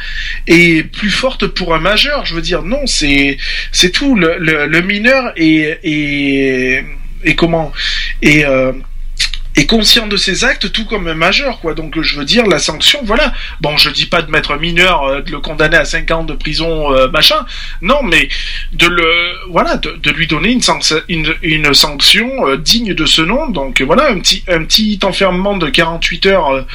[0.47, 2.25] et plus forte pour un majeur.
[2.27, 3.37] Je veux dire, non, c'est
[3.73, 4.15] c'est tout.
[4.15, 6.85] Le, le, le mineur est est
[7.25, 7.73] est comment?
[8.23, 8.73] Est euh,
[9.57, 11.75] est conscient de ses actes tout comme un majeur quoi.
[11.75, 13.33] Donc je veux dire la sanction voilà.
[13.61, 16.25] Bon je dis pas de mettre un mineur euh, de le condamner à 5 ans
[16.25, 17.45] de prison euh, machin.
[17.81, 18.29] Non mais
[18.73, 19.05] de le
[19.51, 20.61] voilà de, de lui donner une,
[21.09, 23.51] une, une sanction euh, digne de ce nom.
[23.51, 26.67] Donc voilà un petit un petit enfermement de 48 heures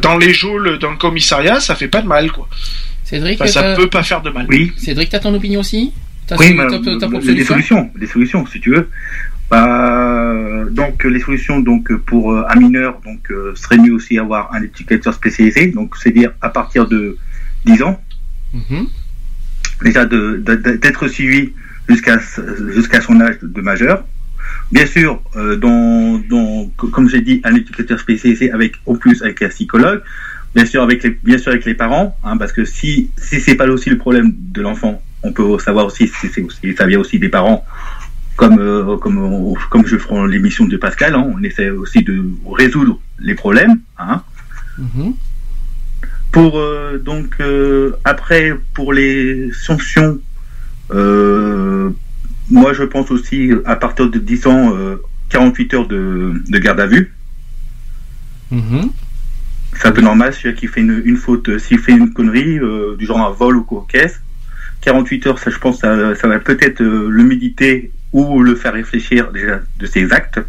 [0.00, 2.48] dans les geôles d'un commissariat ça fait pas de mal quoi.
[3.04, 4.46] Cédric, Enfin, ça peut pas faire de mal.
[4.48, 4.72] Oui.
[4.78, 5.92] Cédric, t'as ton opinion aussi?
[6.38, 8.88] Oui, mais, solution solutions, les solutions, si tu veux.
[9.52, 14.50] Bah, donc les solutions donc pour euh, un mineur donc euh, serait mieux aussi avoir
[14.54, 17.18] un éducateur spécialisé donc c'est à dire à partir de
[17.66, 18.00] 10 ans.
[18.54, 18.86] Mhm.
[19.84, 21.52] déjà d'être suivi
[21.86, 22.18] jusqu'à
[22.68, 24.06] jusqu'à son âge de, de majeur.
[24.70, 29.42] Bien sûr euh, dans, dans comme j'ai dit un éducateur spécialisé avec en plus avec
[29.42, 30.00] un psychologue.
[30.54, 33.54] Bien sûr avec les bien sûr avec les parents hein, parce que si si c'est
[33.56, 37.00] pas aussi le problème de l'enfant on peut savoir aussi si c'est aussi ça vient
[37.00, 37.66] aussi des parents
[38.36, 42.24] comme euh, comme on- comme je ferai l'émission de Pascal hein, on essaie aussi de
[42.50, 44.22] résoudre les problèmes hein.
[44.78, 45.14] Mhm.
[46.32, 50.18] Pour euh, donc euh, après pour les sanctions,
[50.92, 51.90] euh,
[52.50, 54.96] moi je pense aussi à partir de 10 ans, euh,
[55.28, 57.14] 48 heures de, de garde à vue.
[58.50, 58.90] Mhm.
[59.74, 62.58] C'est un peu normal celui qui fait une, une faute, euh, s'il fait une connerie
[62.58, 64.20] euh, du genre un vol ou quoi caisse.
[64.82, 68.74] 48 heures, ça je pense, ça, ça va peut-être euh, le méditer ou le faire
[68.74, 70.40] réfléchir déjà de ses actes.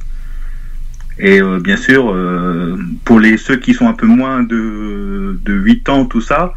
[1.19, 5.53] Et euh, bien sûr, euh, pour les ceux qui sont un peu moins de, de
[5.53, 6.53] 8 ans, tout ça,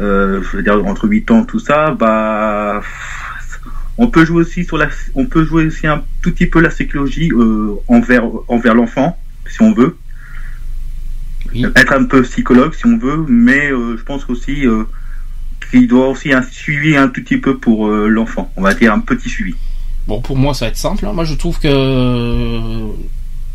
[0.00, 2.80] euh, je veux dire entre 8 ans, tout ça, bah
[3.98, 6.70] on peut jouer aussi sur la, on peut jouer aussi un tout petit peu la
[6.70, 7.30] psychologie
[7.88, 9.96] envers envers l'enfant, si on veut.
[11.54, 14.64] Être un peu psychologue, si on veut, mais je pense aussi
[15.70, 18.50] qu'il doit aussi un suivi un tout petit peu pour l'enfant.
[18.56, 19.54] On va dire un petit suivi.
[20.06, 21.06] Bon, pour moi, ça va être simple.
[21.06, 21.12] hein.
[21.12, 22.60] Moi, je trouve que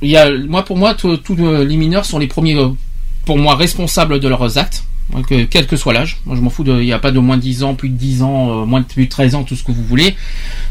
[0.02, 2.56] il y a, moi, pour moi, tous les mineurs sont les premiers,
[3.26, 6.18] pour moi, responsables de leurs actes, Donc, euh, quel que soit l'âge.
[6.26, 6.64] Moi, je m'en fous.
[6.66, 8.66] de- Il n'y a pas de moins de 10 ans, plus de 10 ans, euh,
[8.66, 10.16] moins de plus de 13 ans, tout ce que vous voulez.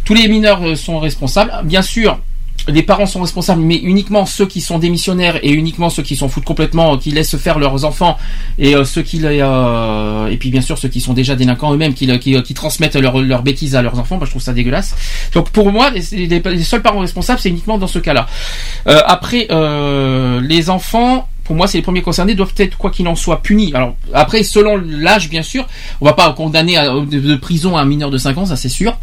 [0.05, 1.53] Tous les mineurs euh, sont responsables.
[1.65, 2.19] Bien sûr.
[2.68, 6.28] Les parents sont responsables, mais uniquement ceux qui sont démissionnaires et uniquement ceux qui s'en
[6.28, 8.16] foutent complètement, euh, qui laissent faire leurs enfants
[8.59, 11.94] et euh, ceux qui euh, et puis bien sûr ceux qui sont déjà délinquants eux-mêmes,
[11.94, 14.18] qui, qui, qui transmettent leurs leurs bêtises à leurs enfants.
[14.18, 14.94] Bah, je trouve ça dégueulasse.
[15.32, 18.26] Donc pour moi, les, seuls parents responsables, c'est uniquement dans ce cas-là.
[18.86, 23.06] Euh, après, euh, les enfants, pour moi, c'est les premiers concernés, doivent être, quoi qu'il
[23.06, 23.73] en soit, punis.
[23.74, 25.66] Alors, après, selon l'âge, bien sûr,
[26.01, 28.68] on va pas condamner à- de, prison à un mineur de 5 ans, ça c'est
[28.68, 28.98] sûr.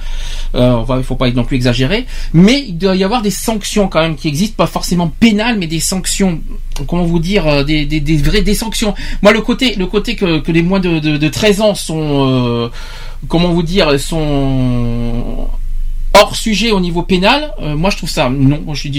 [0.56, 2.06] Euh, on il faut pas non plus exagérer.
[2.34, 5.68] Mais il doit y avoir des sanctions quand même qui existent, pas forcément pénales, mais
[5.68, 6.42] des sanctions,
[6.88, 8.94] comment vous dire, euh, des, vraies des sanctions.
[9.22, 12.70] Moi, le côté, le côté que, les moins de, de, de 13 ans sont, euh,
[13.30, 15.48] comment vous dire, sont
[16.14, 18.74] hors sujet au niveau pénal, euh, moi je trouve ça non.
[18.74, 18.90] Je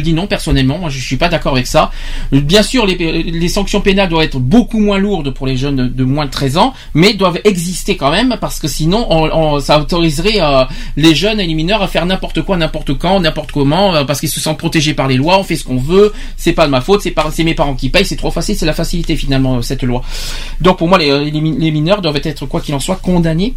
[0.00, 0.78] dis, non personnellement.
[0.78, 1.90] Moi, je suis pas d'accord avec ça.
[2.30, 6.26] Bien sûr, les, sanctions pénales doivent être beaucoup moins lourdes pour les jeunes de, moins
[6.26, 10.64] de 13 ans, mais doivent exister quand même parce que sinon, on, ça autoriserait euh,
[10.96, 14.20] les jeunes et les mineurs à faire n'importe quoi, n'importe quand, n'importe comment, euh, parce
[14.20, 15.38] qu'ils se sentent protégés par les lois.
[15.38, 16.12] On fait ce qu'on veut.
[16.36, 17.02] C'est pas de ma faute.
[17.02, 18.06] C'est mes parents qui payent.
[18.06, 18.56] C'est trop facile.
[18.56, 20.02] C'est la facilité finalement cette loi.
[20.60, 23.54] Donc pour moi, les, les mineurs doivent être quoi qu'il en soit condamnés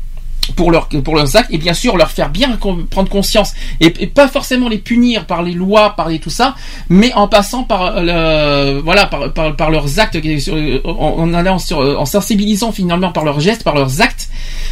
[0.56, 2.58] pour leur pour leurs actes et bien sûr leur faire bien
[2.90, 6.56] prendre conscience et, pas forcément les punir par les lois par les tout ça
[6.90, 11.34] mais en passant par euh, le voilà par, par, par leurs actes euh, en, en
[11.34, 14.30] allant sur en sensibilisant finalement par leurs gestes par leurs actes.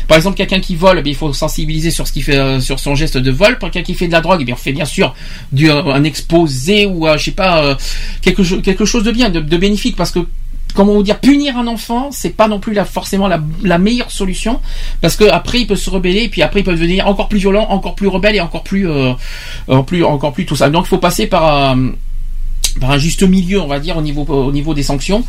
[0.08, 2.60] Par exemple quelqu'un qui vole eh bien, il faut sensibiliser sur ce qu'il fait euh,
[2.60, 3.58] sur son geste de vol.
[3.60, 5.16] Quelqu'un qui fait de la drogue eh bien on fait bien sûr
[5.52, 7.76] du euh, un exposé ou euh, je sais pas euh,
[8.22, 10.20] quelque chose quelque chose de bien de, de bénéfique parce que
[10.74, 14.60] comment vous dire punir un enfant c'est pas non plus la, forcément la, meilleure solution
[15.02, 17.40] parce que après il peut se rebeller et puis après il peut devenir encore plus
[17.40, 19.14] violent encore plus rebelle et encore plus euh,
[19.86, 20.70] plus encore plus tout ça.
[20.70, 21.76] Donc il faut passer par euh,
[22.80, 25.24] par un juste milieu, on va dire, au niveau au niveau des sanctions.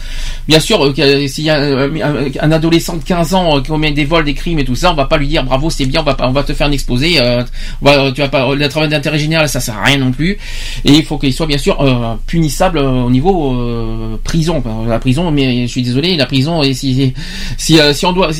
[0.48, 3.92] Bien sûr, euh, s'il y a euh, un adolescent de 15 ans euh, qui commet
[3.92, 6.04] des vols, des crimes et tout ça, on va pas lui dire bravo, c'est bien,
[6.20, 7.14] on va te faire un exposé.
[7.14, 10.38] Tu vas pas, le travail d'intérêt général, ça sert à rien non plus.
[10.84, 11.78] Et il faut qu'il soit bien sûr
[12.26, 14.62] punissable au niveau prison.
[14.86, 17.12] La prison, mais je suis désolé, la prison, et si
[17.58, 18.30] si on doit,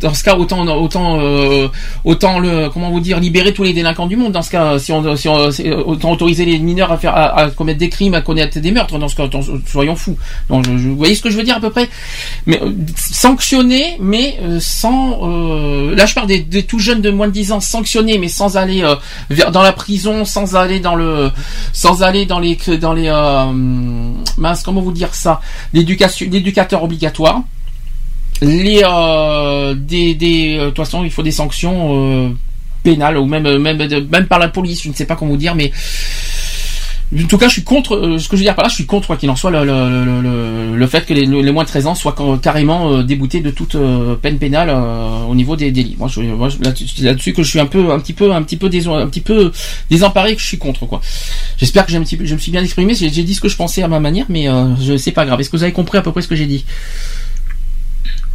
[0.00, 1.18] dans ce cas, autant autant
[2.04, 4.32] autant le comment vous dire libérer tous les délinquants du monde.
[4.32, 8.20] Dans ce cas, si on autant autoriser les mineurs à à, commettre des crimes, à
[8.54, 8.98] commettre des meurtres.
[8.98, 9.28] Dans ce cas,
[9.66, 10.16] soyons fous.
[10.48, 11.88] Donc, vous voyez ce que je veux dire à peu près?
[12.46, 15.20] Mais euh, sanctionner, mais euh, sans.
[15.22, 18.56] euh, là, je parle des, tout jeunes de moins de 10 ans, sanctionner, mais sans
[18.56, 18.82] aller
[19.30, 21.30] vers dans la prison, sans aller dans le,
[21.72, 23.10] sans aller dans les dans les
[24.36, 25.40] mince, comment vous dire ça,
[25.72, 27.42] l'éducation, l'éducateur obligatoire
[28.42, 28.82] les
[29.76, 32.34] des des de toute façon il faut des sanctions
[32.82, 33.78] pénales ou même même
[34.10, 35.72] même par la police je ne sais pas comment vous dire mais
[37.22, 37.94] en tout cas, je suis contre.
[37.96, 39.50] euh, ce que je veux dire par là, je suis contre quoi qu'il en soit
[39.52, 43.74] le, fait que les, moins de 13 ans soient ca- carrément euh, déboutés de toute
[43.76, 44.70] euh, peine pénale
[45.28, 45.96] au niveau des délits.
[45.98, 46.48] Moi, je, moi
[47.00, 49.20] là-dessus que je suis un peu, un petit peu, un petit peu, dés, un petit
[49.20, 49.52] peu
[49.90, 51.00] désemparé que je suis contre quoi.
[51.56, 52.94] J'espère que un petit peu- je me suis bien exprimé.
[52.94, 54.48] J'ai dit ce que je pensais à ma manière, mais
[54.82, 55.40] je c'est pas grave.
[55.40, 56.64] Est-ce que vous avez compris à peu près ce que j'ai dit?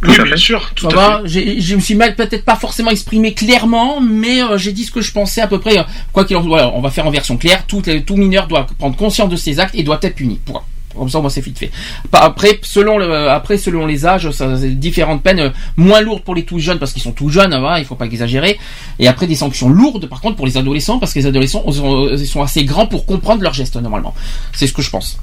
[0.02, 2.90] Oui, bien sûr, tout Ça à va, j'ai- je me suis mal peut-être pas forcément
[2.90, 5.78] exprimé clairement, mais euh, j'ai dit ce que je pensais à peu près.
[5.78, 5.82] euh,
[6.12, 7.66] quoi qu'il en soit, voilà, on va faire en version claire.
[7.66, 10.38] Tout, euh, tout mineur doit prendre conscience de ses actes et doit être puni.
[10.44, 10.62] Point.
[10.96, 11.70] Comme ça, moi, c'est vite fait.
[12.12, 16.34] Après, selon le, après, selon les âges, ça, c'est différentes peines euh, moins lourdes pour
[16.34, 18.58] les tout jeunes parce qu'ils sont tout jeunes, hein, il faut pas exagérer.
[18.98, 21.74] Et après, des sanctions lourdes, par contre, pour les adolescents parce que les adolescents ils
[21.74, 24.14] sont, ils sont assez grands pour comprendre leurs gestes normalement.
[24.52, 25.18] C'est ce que je pense.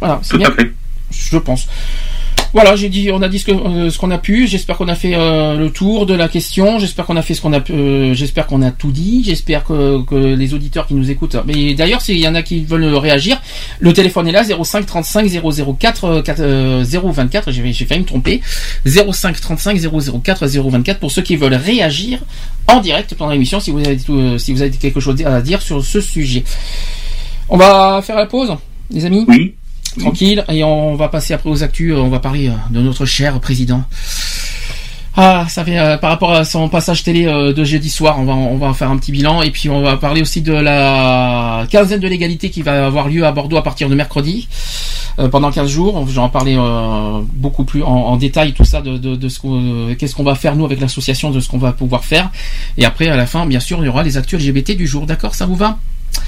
[0.00, 0.50] Voilà, c'est bien.
[1.10, 1.66] Je pense.
[2.54, 4.46] Voilà, j'ai dit, on a dit ce euh, ce qu'on a pu.
[4.46, 6.78] J'espère qu'on a fait euh, le tour de la question.
[6.78, 7.60] J'espère qu'on a fait ce qu'on a.
[7.60, 9.22] pu- euh, j'espère qu'on a tout dit.
[9.24, 10.04] J'espère que,
[10.36, 11.36] les auditeurs qui nous écoutent.
[11.46, 13.42] Mais d'ailleurs, s'il y en a qui veulent réagir,
[13.80, 15.28] le téléphone est là 05 35
[15.78, 17.50] 004 euh, 4, euh, 024.
[17.50, 18.40] J'ai failli me tromper.
[18.86, 19.80] 05 35
[20.22, 22.20] 004 024 pour ceux qui veulent réagir
[22.68, 23.58] en direct pendant l'émission.
[23.58, 23.98] Si vous avez
[24.38, 26.44] si vous avez quelque chose à dire sur ce sujet.
[27.48, 28.54] On va faire la pause,
[28.92, 29.24] les amis?
[29.26, 29.54] Oui.
[29.98, 30.44] Tranquille.
[30.48, 31.92] Et on va passer après aux actus.
[31.92, 33.84] euh, On va parler euh, de notre cher président.
[35.16, 38.74] Ah, ça fait euh, par rapport à son passage télé de jeudi soir, on va
[38.74, 42.50] faire un petit bilan et puis on va parler aussi de la quinzaine de l'égalité
[42.50, 44.48] qui va avoir lieu à Bordeaux à partir de mercredi
[45.30, 46.06] pendant 15 jours.
[46.08, 50.56] J'en euh, beaucoup plus en, détail tout ça de, ce qu'on qu'est-ce qu'on va faire
[50.56, 52.30] nous avec l'association, de ce qu'on va pouvoir faire.
[52.76, 55.06] Et après à la fin, bien sûr, il y aura les actus LGBT du jour.
[55.06, 55.78] D'accord, ça vous va?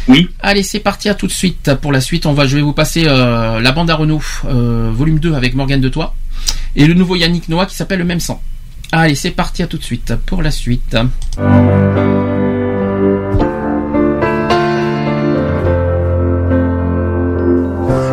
[0.09, 0.29] Oui.
[0.41, 1.75] Allez, c'est parti à tout de suite.
[1.81, 4.91] Pour la suite, on va, je vais vous passer euh, la bande à Renault, euh,
[4.93, 6.15] volume 2 avec Morgane de Toi,
[6.77, 8.41] et le nouveau Yannick Noah qui s'appelle Le Même Sang.
[8.93, 10.97] Allez, c'est parti à tout de suite pour la suite.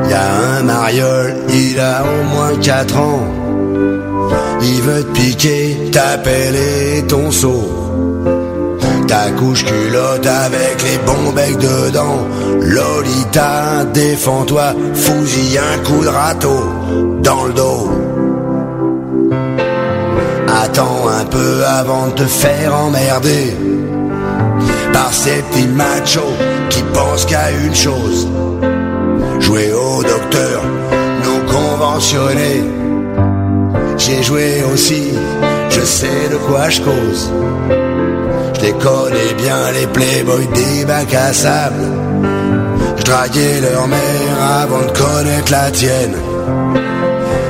[0.09, 3.27] Y a un mariole, il a au moins 4 ans.
[4.61, 8.32] Il veut te piquer ta pelle et ton seau.
[9.13, 12.25] Ta couche culotte avec les bons becs dedans.
[12.61, 16.63] Lolita, défends-toi, fous-y un coup de râteau
[17.21, 17.91] dans le dos.
[20.63, 23.55] Attends un peu avant de te faire emmerder
[24.91, 26.35] par ces petits machos
[26.71, 28.27] qui pensent qu'à une chose
[29.39, 30.63] jouer au docteur
[31.23, 32.63] non conventionné.
[33.95, 35.11] J'ai joué aussi,
[35.69, 37.31] je sais de quoi je cause.
[38.65, 41.83] Je connais bien, les playboys des bacs à sable.
[42.97, 46.15] Je draguais leur mère avant de connaître la tienne.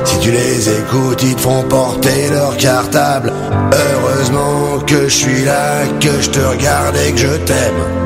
[0.04, 3.32] Si tu les écoutes, ils te font porter leur cartable.
[3.72, 8.03] Heureusement que je suis là, que je te regarde et que je t'aime.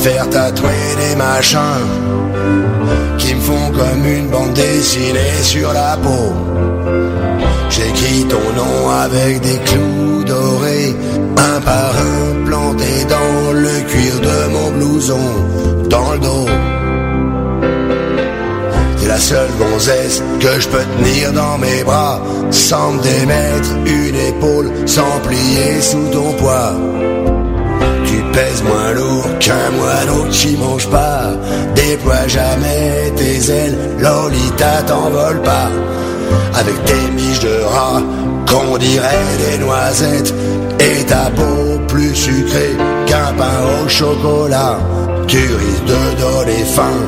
[0.00, 1.86] Faire tatouer des machins
[3.18, 6.32] qui me font comme une bande dessinée sur la peau.
[7.68, 10.96] J'écris ton nom avec des clous dorés,
[11.36, 15.26] un par un planté dans le cuir de mon blouson,
[15.90, 16.46] dans le dos.
[18.98, 22.20] T'es la seule gonzesse que je peux tenir dans mes bras,
[22.50, 26.72] sans me démettre une épaule, sans plier sous ton poids.
[28.32, 31.32] Tu pèses moins lourd qu'un moineau qui mange pas.
[31.74, 35.68] Déploie jamais tes ailes, Lolita t'envole pas.
[36.54, 38.02] Avec tes miches de rat,
[38.48, 40.34] qu'on dirait des noisettes.
[40.78, 42.76] Et ta peau plus sucrée
[43.06, 44.78] qu'un pain au chocolat.
[45.26, 46.98] Tu risques de donner faim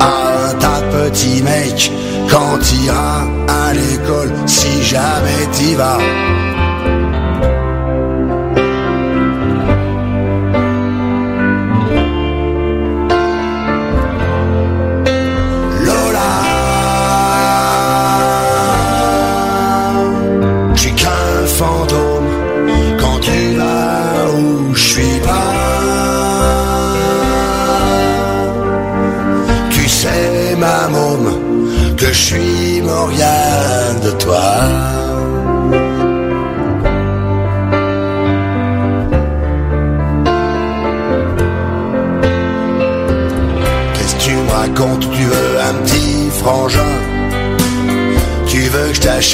[0.00, 1.90] à un tas de petits mecs
[2.28, 5.98] quand t'iras à l'école si jamais t'y vas.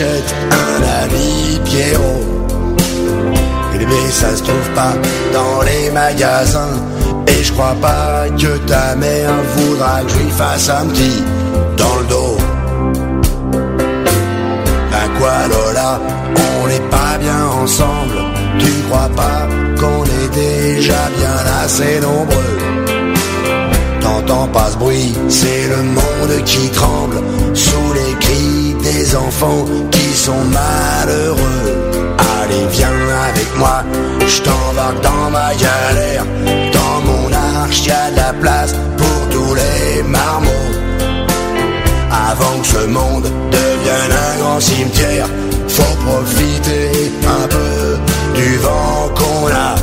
[0.03, 2.31] Un ami Pierrot
[3.91, 4.95] bien ça se trouve pas
[5.33, 6.77] dans les magasins.
[7.29, 11.23] Et je crois pas que ta mère voudra que je lui fasse un petit
[11.77, 12.37] dans le dos.
[14.91, 16.01] Ben quoi Lola,
[16.62, 18.19] on n'est pas bien ensemble.
[18.59, 19.47] Tu crois pas
[19.79, 22.59] qu'on est déjà bien assez nombreux?
[24.01, 27.20] T'entends pas ce bruit, c'est le monde qui tremble
[27.55, 28.10] sous les
[29.15, 32.15] enfants qui sont malheureux.
[32.41, 32.89] Allez, viens
[33.29, 33.83] avec moi,
[34.27, 36.25] je t'embarque dans ma galère.
[36.73, 40.71] Dans mon arche, y a de la place pour tous les marmots.
[42.11, 45.27] Avant que ce monde devienne un grand cimetière,
[45.69, 47.99] faut profiter un peu
[48.35, 49.80] du vent qu'on a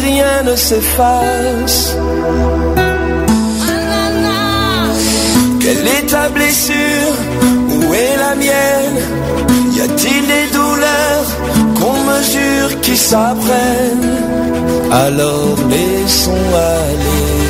[0.00, 1.96] rien ne s'efface.
[5.60, 7.14] Quelle est ta blessure?
[7.74, 9.00] Où est la mienne?
[9.76, 11.28] Y a-t-il des douleurs
[11.78, 14.16] qu'on mesure qui s'apprennent?
[14.90, 17.47] Alors laissons aller.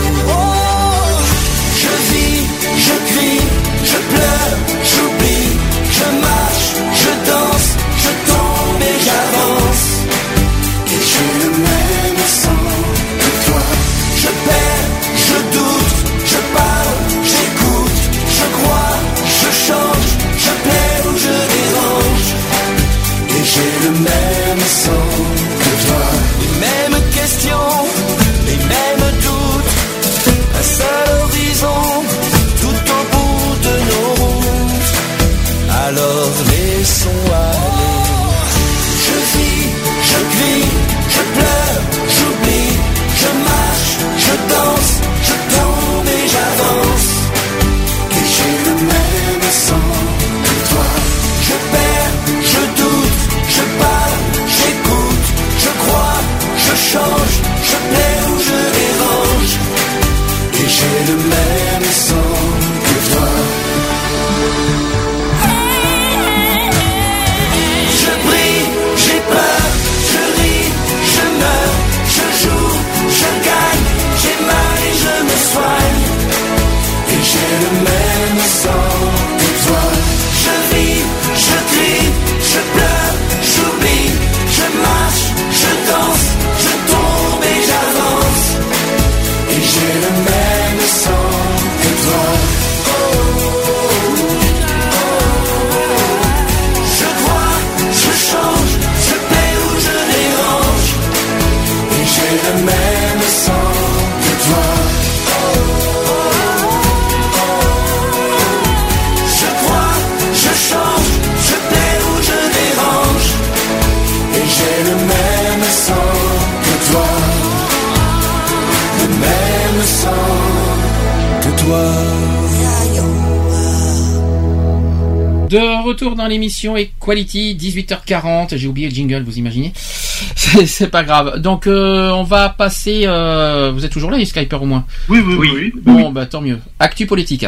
[125.48, 128.56] De retour dans l'émission Equality, 18h40.
[128.56, 129.72] J'ai oublié le jingle, vous imaginez
[130.66, 131.38] C'est pas grave.
[131.40, 133.02] Donc euh, on va passer.
[133.06, 134.84] euh, vous êtes toujours là, les Skyper au moins?
[135.08, 135.48] Oui, oui, oui.
[135.54, 135.72] oui.
[135.82, 136.58] Bon, bah tant mieux.
[136.78, 137.46] Actu politique.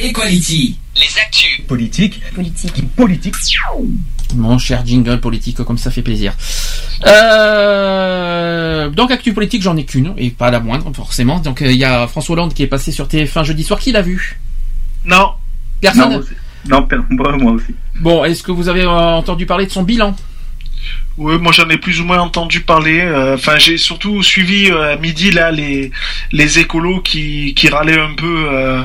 [0.00, 0.76] Equality.
[0.96, 1.41] Les actus.
[1.68, 2.20] Politique.
[2.34, 2.84] Politique.
[2.96, 3.34] Politique.
[4.34, 6.34] Mon cher jingle politique, comme ça fait plaisir.
[7.52, 11.38] Euh, donc actu politique, j'en ai qu'une et pas la moindre forcément.
[11.40, 13.78] Donc euh, il y a François Hollande qui est passé sur TF1 jeudi soir.
[13.78, 14.40] Qui l'a vu?
[15.04, 15.30] Non.
[15.80, 16.10] Personne?
[16.12, 16.30] Non, aussi.
[16.68, 17.74] non, per- moi, moi aussi.
[18.00, 20.16] Bon, est-ce que vous avez euh, entendu parler de son bilan?
[21.18, 23.00] Oui, moi j'en ai plus ou moins entendu parler.
[23.00, 25.92] euh, Enfin, j'ai surtout suivi euh, à midi là les
[26.32, 28.82] les écolos qui qui râlaient un peu euh,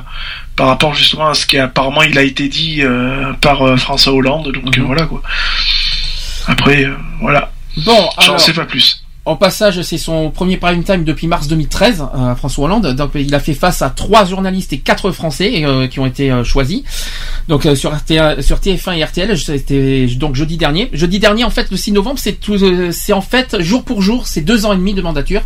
[0.58, 4.12] par rapport justement à ce qui apparemment il a été dit euh, par euh, François
[4.14, 4.52] Hollande.
[4.52, 4.84] Donc Mhm.
[4.84, 5.22] voilà quoi.
[6.48, 7.52] Après, euh, voilà.
[7.86, 9.04] Bon, J'en sais pas plus.
[9.26, 12.96] Au passage, c'est son premier prime time depuis mars 2013, euh, François Hollande.
[12.96, 16.32] Donc, il a fait face à trois journalistes et quatre Français euh, qui ont été
[16.32, 16.84] euh, choisis.
[17.50, 20.90] Donc, euh, sur, RT, sur TF1 et RTL, c'était donc jeudi dernier.
[20.94, 24.40] Jeudi dernier, en fait, le 6 novembre, euh, c'est en fait jour pour jour, c'est
[24.40, 25.42] deux ans et demi de mandature.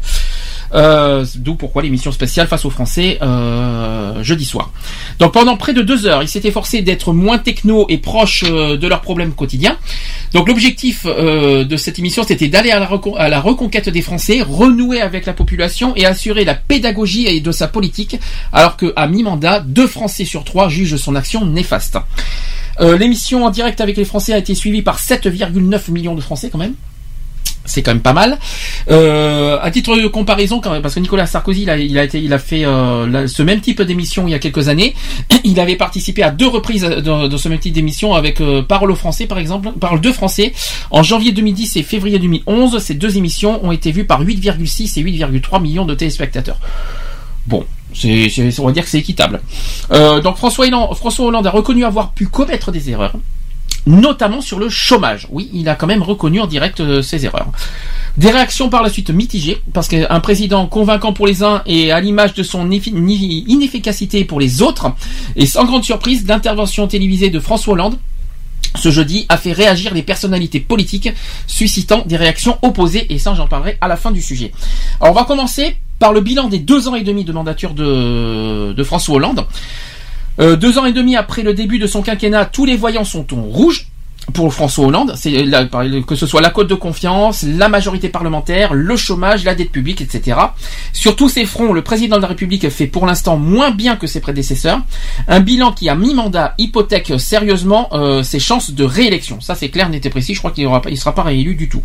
[0.74, 4.72] Euh, D'où pourquoi l'émission spéciale face aux Français euh, jeudi soir.
[5.20, 8.78] Donc pendant près de deux heures, il s'est efforcé d'être moins techno et proche euh,
[8.78, 9.78] de leurs problèmes quotidiens.
[10.34, 12.80] Donc l'objectif euh, de cette émission, c'était d'aller à,
[13.30, 18.18] la reconquête des Français, renouer avec la population et assurer la pédagogie de sa politique,
[18.54, 21.98] alors que à mi-mandat, deux Français sur trois jugent son action néfaste.
[22.80, 26.50] Euh, L'émission en direct avec les Français a été suivie par 7,9 millions de Français
[26.50, 26.76] quand même.
[27.66, 28.40] C'est quand même pas mal.
[28.90, 33.62] Euh, à titre de comparaison, parce que Nicolas Sarkozy, il a, fait euh, ce même
[33.62, 34.96] type d'émission il y a quelques années.
[35.44, 39.26] Il avait participé à deux reprises dans ce même type d'émission avec euh, Parole Français,
[39.26, 40.54] par exemple, Parole de Français.
[40.90, 45.04] En janvier 2010 et février 2011, ces deux émissions ont été vues par 8,6 et
[45.04, 46.58] 8,3 millions de téléspectateurs.
[47.48, 49.42] Bon, on va dire que c'est équitable.
[49.92, 53.14] Euh, donc François Hollande a reconnu avoir pu commettre des erreurs
[53.86, 55.28] notamment sur le chômage.
[55.32, 57.48] Oui, il a quand même reconnu en direct euh, ses erreurs.
[58.18, 62.02] Des réactions par la suite mitigées, parce qu'un président convaincant pour les uns et à
[62.02, 64.92] l'image de son inefficacité pour les autres,
[65.36, 67.98] et sans grande surprise, l'intervention télévisée de François Hollande
[68.76, 71.10] ce jeudi a fait réagir les personnalités politiques,
[71.46, 74.54] suscitant des réactions opposées, et ça j'en parlerai à la fin du sujet.
[75.02, 78.84] Alors on va commencer par le bilan des deux ans et demi de mandature de
[78.84, 79.46] François Hollande.
[80.40, 83.34] Euh, deux ans et demi après le début de son quinquennat, tous les voyants sont
[83.34, 83.88] au rouge
[84.34, 85.32] pour François Hollande, c'est
[86.08, 90.00] que ce soit la cote de confiance, la majorité parlementaire, le chômage, la dette publique,
[90.00, 90.38] etc.
[90.94, 94.08] Sur tous ces fronts, le président de la République fait pour l'instant moins bien que
[94.08, 94.80] ses prédécesseurs.
[95.28, 99.42] Un bilan qui, à mi-mandat, hypothèque sérieusement euh, ses chances de réélection.
[99.42, 100.34] Ça, c'est clair, net et précis.
[100.34, 101.82] Je crois qu'il ne sera pas réélu du tout.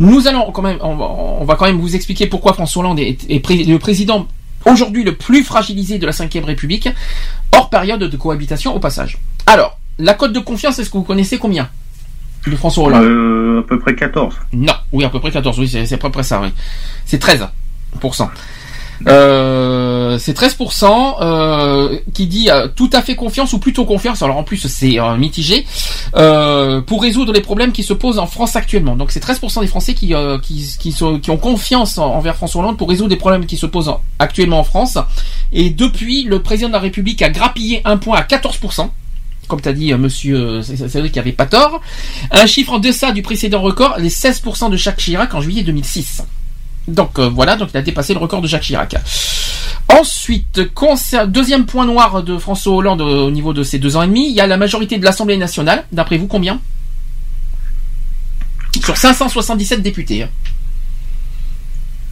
[0.00, 3.66] Nous allons quand même, on va, quand même vous expliquer pourquoi François Hollande est, est
[3.66, 4.26] le président
[4.70, 6.88] aujourd'hui le plus fragilisé de la Ve République,
[7.52, 9.18] hors période de cohabitation au passage.
[9.46, 11.68] Alors, la cote de confiance, est-ce que vous connaissez combien
[12.46, 14.34] de François Hollande Euh, à peu près 14.
[14.52, 16.52] Non, oui, à peu près 14, oui, c'est c'est à peu près ça, oui.
[17.04, 17.48] C'est 13%.
[19.06, 24.22] Euh, c'est 13% euh, qui dit euh, tout à fait confiance ou plutôt confiance.
[24.22, 25.64] Alors en plus c'est mitigé
[26.12, 28.96] pour résoudre les problèmes qui se posent en France actuellement.
[28.96, 33.10] Donc c'est 13% des Français qui qui, ont confiance en- envers François Hollande pour résoudre
[33.10, 34.98] des problèmes qui se posent en- actuellement en France.
[35.52, 38.90] Et depuis, le président de la République a grappillé un point à 14%
[39.46, 41.80] comme tu as dit, monsieur Cédric avait pas tort.
[42.32, 46.22] Un chiffre en deçà du précédent record, les 16% de Jacques Chirac en juillet 2006.
[46.88, 48.96] Donc euh, voilà, donc il a dépassé le record de Jacques Chirac.
[49.88, 50.60] Ensuite,
[51.28, 54.28] deuxième point noir de François Hollande euh, au niveau de ces deux ans et demi,
[54.28, 55.84] il y a la majorité de l'Assemblée nationale.
[55.92, 56.60] D'après vous, combien?
[58.84, 60.24] Sur 577 députés.
[60.24, 60.28] hein.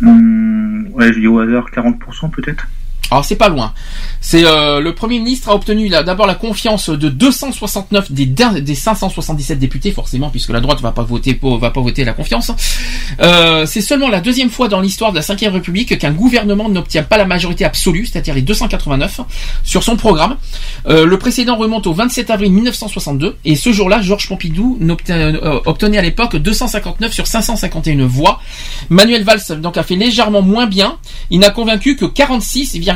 [0.02, 2.66] Hum, ouais, je dis au hasard 40% peut-être?
[3.10, 3.72] Alors c'est pas loin.
[4.20, 9.58] C'est euh, le Premier ministre a obtenu d'abord la confiance de 269 des, des 577
[9.58, 12.50] députés, forcément, puisque la droite va pas voter pour, va pas voter la confiance.
[13.20, 17.04] Euh, c'est seulement la deuxième fois dans l'histoire de la Ve République qu'un gouvernement n'obtient
[17.04, 19.20] pas la majorité absolue, c'est-à-dire les 289,
[19.62, 20.36] sur son programme.
[20.88, 24.78] Euh, le précédent remonte au 27 avril 1962, et ce jour-là, Georges Pompidou
[25.66, 28.40] obtenait à l'époque 259 sur 551 voix.
[28.90, 30.96] Manuel Valls donc a fait légèrement moins bien.
[31.30, 32.06] Il n'a convaincu que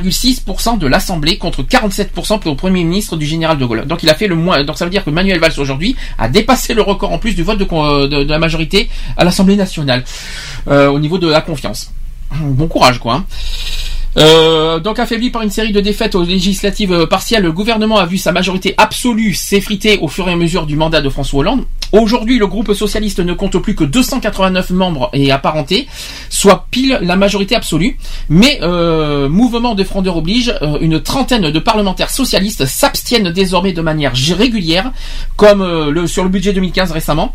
[0.01, 3.87] 46,6% de l'Assemblée contre 47% pour le Premier ministre du général de Gaulle.
[3.87, 4.63] Donc il a fait le moins.
[4.65, 7.43] Donc ça veut dire que Manuel Valls aujourd'hui a dépassé le record en plus du
[7.43, 10.05] vote de, euh, la majorité à l'Assemblée nationale
[10.69, 11.93] euh, au niveau de la confiance.
[12.41, 13.15] Bon courage quoi.
[13.15, 13.25] hein.
[14.19, 18.19] Euh, donc affaibli par une série de défaites aux législatives partielles, le gouvernement a vu
[18.19, 21.65] sa majorité absolue s'effriter au fur et à mesure du mandat de François Hollande.
[21.93, 25.89] Aujourd'hui, le groupe socialiste ne compte plus que 289 membres et apparentés,
[26.29, 27.99] soit pile la majorité absolue.
[28.29, 33.83] Mais euh, mouvement de frondeurs oblige, euh, une trentaine de parlementaires socialistes s'abstiennent désormais de
[33.83, 34.93] manière régulière,
[35.37, 37.35] comme euh, le, sur le budget 2015 récemment,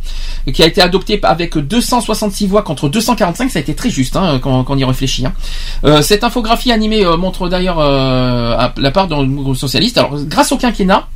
[0.53, 3.51] qui a été adopté avec 266 voix contre 245.
[3.51, 5.25] Ça a été très juste hein, quand, on y réfléchit.
[5.25, 6.01] hein.
[6.01, 9.97] Cette infographie animée montre d'ailleurs la part d'un mouvement socialiste.
[9.97, 11.07] Alors, grâce au quinquennat,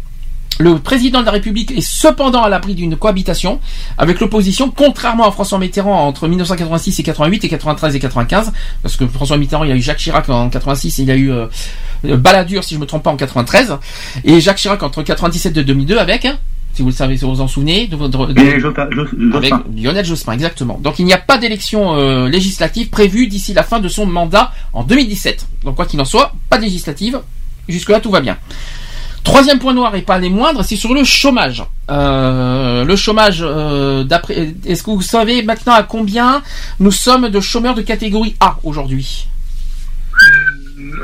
[0.59, 3.61] le président de la République est cependant à l'abri d'une cohabitation
[3.97, 8.51] avec l'opposition, contrairement à François Mitterrand entre 1986 et 88 et 93 et 95,
[8.83, 11.11] parce que François Mitterrand, il y a eu Jacques Chirac en 86 et il y
[11.11, 11.45] a eu euh,
[12.05, 13.77] euh, Balladur, si je me trompe pas, en 93,
[14.25, 16.37] et Jacques Chirac entre 97 et 2002 avec, hein,
[16.73, 19.53] si vous le savez, si vous vous en souvenez, de, Et avec.
[19.75, 20.77] Lionel Jospin, exactement.
[20.83, 24.51] Donc il n'y a pas d'élection euh, législative prévue d'ici la fin de son mandat
[24.73, 25.47] en 2017.
[25.63, 27.21] Donc quoi qu'il en soit, pas de législative.
[27.69, 28.37] Jusque-là, tout va bien.
[29.29, 31.63] Troisième point noir et pas les moindres, c'est sur le chômage.
[31.91, 36.41] Euh, le chômage, euh, d'après, est-ce que vous savez maintenant à combien
[36.79, 39.27] nous sommes de chômeurs de catégorie A aujourd'hui?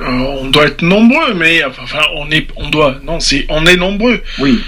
[0.01, 0.09] Euh,
[0.41, 4.19] on doit être nombreux, mais enfin, on est, on doit, non, c'est, on est nombreux.
[4.39, 4.59] Oui.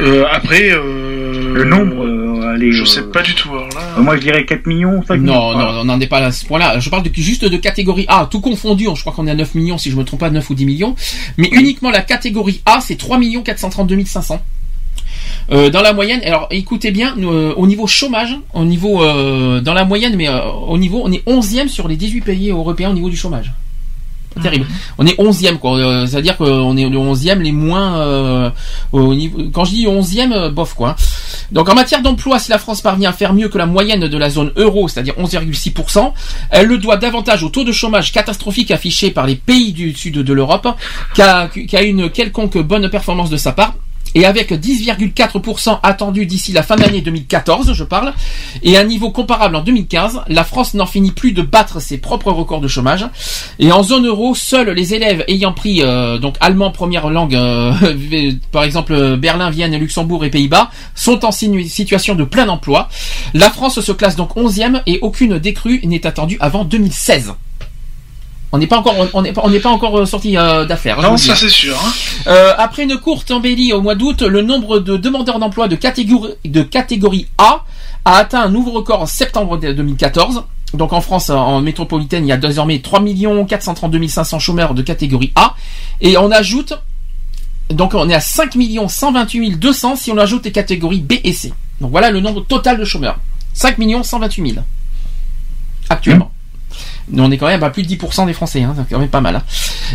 [0.00, 2.72] Euh, après, euh, Le nombre, euh, allez.
[2.72, 3.48] je euh, sais pas du tout.
[3.48, 5.32] Alors là, moi, je dirais 4 millions, 5 millions.
[5.32, 6.78] Non, non, on n'en est pas à ce point-là.
[6.78, 8.86] Je parle de, juste de catégorie A, tout confondu.
[8.94, 10.66] Je crois qu'on est à 9 millions, si je me trompe pas, 9 ou 10
[10.66, 10.94] millions.
[11.36, 14.40] Mais uniquement la catégorie A, c'est 3 432 500.
[15.50, 19.60] Euh, dans la moyenne, alors écoutez bien, nous, euh, au niveau chômage, au niveau euh,
[19.60, 22.90] dans la moyenne, mais euh, au niveau, on est 11e sur les 18 pays européens
[22.90, 23.52] au niveau du chômage.
[24.38, 24.66] C'est terrible.
[24.98, 25.76] On est 11e quoi.
[25.78, 28.50] Euh, C'est-à-dire qu'on est le 11e les moins euh,
[28.92, 29.38] au niveau.
[29.52, 30.96] Quand je dis 11e, euh, bof quoi.
[31.50, 34.18] Donc en matière d'emploi, si la France parvient à faire mieux que la moyenne de
[34.18, 36.12] la zone euro, c'est-à-dire 11,6%,
[36.50, 40.14] elle le doit davantage au taux de chômage catastrophique affiché par les pays du sud
[40.14, 40.68] de l'Europe,
[41.14, 43.74] qu'à qu'à une quelconque bonne performance de sa part.
[44.14, 48.12] Et avec 10,4% attendu d'ici la fin de l'année 2014, je parle,
[48.62, 52.32] et un niveau comparable en 2015, la France n'en finit plus de battre ses propres
[52.32, 53.06] records de chômage.
[53.58, 57.72] Et en zone euro, seuls les élèves ayant pris euh, donc allemand première langue, euh,
[58.52, 62.88] par exemple Berlin, Vienne, Luxembourg et Pays-Bas, sont en situation de plein emploi.
[63.34, 67.32] La France se classe donc 11e et aucune décrue n'est attendue avant 2016.
[68.50, 71.02] On n'est pas encore, on n'est pas, on n'est pas encore euh, sorti euh, d'affaires.
[71.02, 71.76] je non, ça c'est sûr.
[71.84, 71.92] hein.
[72.28, 76.32] Euh, après une courte embellie au mois d'août, le nombre de demandeurs d'emploi de catégorie,
[76.46, 77.64] de catégorie A
[78.06, 80.44] a atteint un nouveau record en septembre de- 2014.
[80.74, 83.02] Donc en France, en métropolitaine, il y a désormais 3
[83.46, 85.54] 432 500 chômeurs de catégorie A.
[86.00, 86.72] Et on ajoute,
[87.70, 88.54] donc on est à 5
[88.88, 91.52] 128 200 si on ajoute les catégories B et C.
[91.82, 93.18] Donc voilà le nombre total de chômeurs.
[93.52, 94.64] 5 128 000.
[95.90, 96.30] Actuellement.
[97.16, 99.36] On est quand même à plus de 10% des Français, c'est quand même pas mal.
[99.36, 99.42] hein.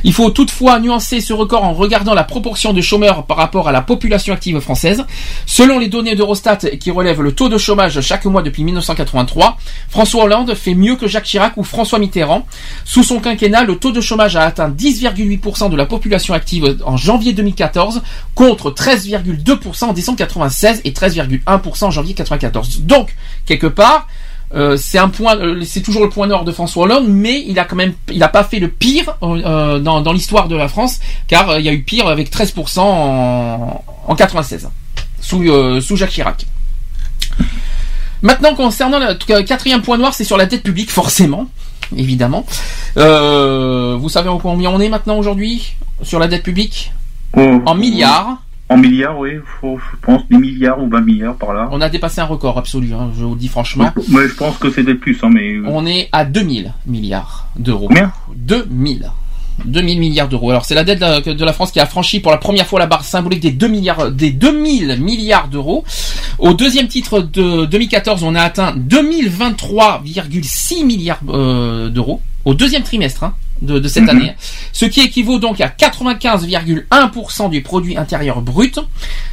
[0.04, 3.72] Il faut toutefois nuancer ce record en regardant la proportion de chômeurs par rapport à
[3.72, 5.06] la population active française.
[5.46, 9.58] Selon les données d'Eurostat qui relèvent le taux de chômage chaque mois depuis 1983,
[9.90, 12.46] François Hollande fait mieux que Jacques Chirac ou François Mitterrand.
[12.86, 16.98] Sous son quinquennat, le taux de chômage a atteint 10,8% de la population active en
[16.98, 18.02] janvier 2014
[18.36, 22.82] contre 13,2% en décembre 96 et 13,1% en janvier 94.
[22.82, 24.08] Donc, quelque part,
[24.56, 27.58] euh, c'est un point, euh, c'est toujours le point nord de François Hollande, mais il
[27.60, 30.68] a quand même, il a pas fait le pire euh, dans, dans l'histoire de la
[30.68, 34.70] France, car il y a eu pire avec 13% en, en 96
[35.20, 36.46] sous euh, sous Jacques Chirac.
[38.22, 41.48] Maintenant, concernant le quatrième point noir, c'est sur la dette publique, forcément,
[41.96, 42.46] évidemment.
[42.96, 46.94] Vous savez en combien on est maintenant aujourd'hui sur la dette publique?
[47.36, 48.38] Oh, En milliards.
[48.74, 51.70] En milliards, oui, faut, je pense 10 milliards ou 20 milliards par là.
[51.72, 53.92] On a dépassé un record absolu, hein, je vous le dis franchement.
[54.10, 55.60] Mais je pense que c'est peut-être plus, hein, mais.
[55.66, 57.88] On est à 2000 milliards d'euros.
[57.88, 58.12] Combien?
[58.36, 59.12] 2000.
[59.66, 60.50] 2000 milliards d'euros.
[60.50, 62.66] Alors c'est la dette de la, de la France qui a franchi pour la première
[62.66, 65.84] fois la barre symbolique des 2 milliards, des 2000 milliards d'euros.
[66.40, 73.24] Au deuxième titre de 2014, on a atteint 2023,6 milliards euh, d'euros au deuxième trimestre
[73.24, 74.36] hein, de, de cette année,
[74.72, 78.80] ce qui équivaut donc à 95,1% du produit intérieur brut,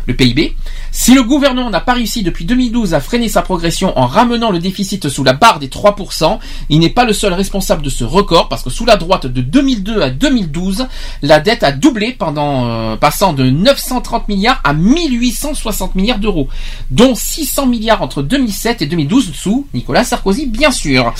[0.07, 0.57] le PIB.
[0.93, 4.59] Si le gouvernement n'a pas réussi depuis 2012 à freiner sa progression en ramenant le
[4.59, 8.49] déficit sous la barre des 3%, il n'est pas le seul responsable de ce record
[8.49, 10.87] parce que sous la droite de 2002 à 2012,
[11.23, 16.49] la dette a doublé pendant euh, passant de 930 milliards à 1860 milliards d'euros,
[16.91, 21.15] dont 600 milliards entre 2007 et 2012 sous Nicolas Sarkozy bien sûr.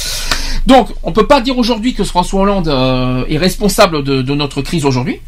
[0.67, 4.85] Donc on peut pas dire aujourd'hui que François Hollande euh, est responsable de, notre crise
[4.85, 5.21] aujourd'hui.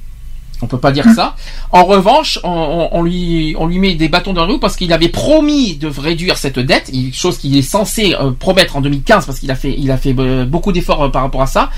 [0.62, 1.34] On peut pas dire ça.
[1.72, 5.08] En revanche, on, lui, on lui met des bâtons dans le roues parce qu'il avait
[5.08, 9.50] promis de réduire cette dette, chose qu'il est censé euh, promettre en 2015 parce qu'il
[9.50, 11.70] a fait, il a fait euh, beaucoup d'efforts euh, par rapport à ça.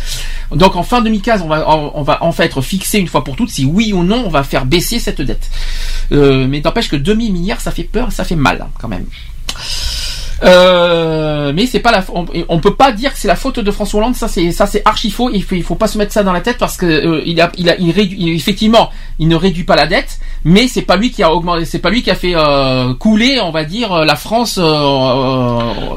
[0.52, 3.36] Donc en fin 2015, on va, on, va en fait être fixé une fois pour
[3.36, 5.50] toutes si oui ou non on va faire baisser cette dette.
[6.12, 9.06] Euh, mais n'empêche que 2000 milliards, ça fait peur, ça fait mal hein, quand même.
[10.42, 13.70] Euh, mais c'est pas la, on, on peut pas dire que c'est la faute de
[13.70, 14.16] François Hollande.
[14.16, 15.30] Ça c'est, ça c'est archi faux.
[15.32, 17.40] Il faut, il faut pas se mettre ça dans la tête parce que euh, il
[17.40, 20.96] a, il a, il réduit, effectivement, il ne réduit pas la dette, mais c'est pas
[20.96, 23.92] lui qui a augmenté, c'est pas lui qui a fait euh, couler, on va dire,
[23.92, 24.58] euh, la France.
[24.58, 24.64] Euh,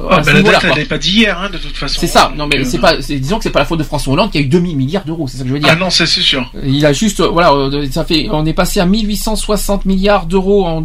[0.09, 1.99] Ah, bah, la dette, elle n'est pas d'hier, hein, de toute façon.
[1.99, 2.32] C'est ça.
[2.35, 4.41] Non mais c'est pas, disons que c'est pas la faute de François Hollande qui a
[4.41, 5.27] eu 2000 milliards d'euros.
[5.27, 5.69] C'est ça que je veux dire.
[5.72, 6.51] Ah non, c'est sûr.
[6.64, 7.51] Il a juste, voilà,
[7.91, 10.82] ça fait, on est passé à 1860 milliards d'euros en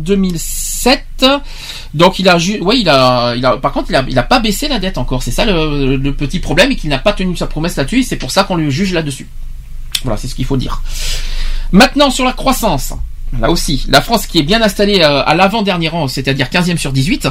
[0.82, 1.26] 2007.
[1.94, 4.40] Donc il a, ouais, il a, il a, par contre, il a, il a pas
[4.40, 5.22] baissé la dette encore.
[5.22, 8.02] C'est ça le, petit problème et qu'il n'a pas tenu sa promesse là-dessus.
[8.02, 9.28] C'est pour ça qu'on le juge là-dessus.
[10.04, 10.82] Voilà, c'est ce qu'il faut dire.
[11.70, 12.92] Maintenant sur la croissance.
[13.40, 16.92] Là aussi, la France qui est bien installée euh, à l'avant-dernier rang, c'est-à-dire 15e sur
[16.92, 17.28] 18.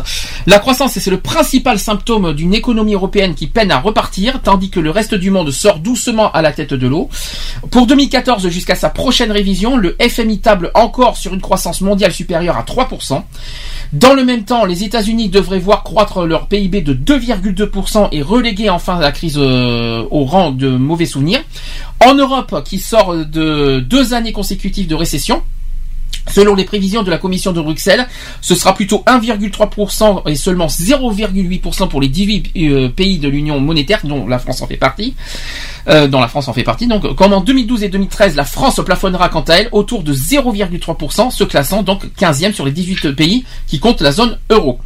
[0.47, 4.79] La croissance, c'est le principal symptôme d'une économie européenne qui peine à repartir, tandis que
[4.79, 7.07] le reste du monde sort doucement à la tête de l'eau.
[7.69, 12.57] Pour 2014, jusqu'à sa prochaine révision, le FMI table encore sur une croissance mondiale supérieure
[12.57, 13.21] à 3%.
[13.93, 18.71] Dans le même temps, les États-Unis devraient voir croître leur PIB de 2,2% et reléguer
[18.71, 21.41] enfin la crise euh, au rang de mauvais souvenirs.
[22.03, 25.43] En Europe, qui sort de deux années consécutives de récession,
[26.29, 28.07] Selon les prévisions de la Commission de Bruxelles,
[28.41, 33.99] ce sera plutôt 1,3% et seulement 0,8% pour les 18 euh, pays de l'Union monétaire,
[34.03, 35.15] dont la France en fait partie.
[35.87, 36.85] Euh, dont la France en fait partie.
[36.85, 41.31] Donc, comme en 2012 et 2013, la France plafonnera quant à elle autour de 0,3%,
[41.31, 44.79] se classant donc 15e sur les 18 pays qui comptent la zone euro.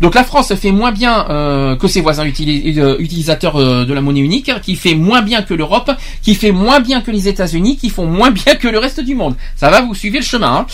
[0.00, 4.00] Donc la France fait moins bien euh, que ses voisins euh, utilisateurs euh, de la
[4.00, 5.90] monnaie unique, qui fait moins bien que l'Europe,
[6.22, 9.14] qui fait moins bien que les États-Unis, qui font moins bien que le reste du
[9.14, 9.36] monde.
[9.56, 10.60] Ça va, vous suivez le chemin.
[10.60, 10.66] hein.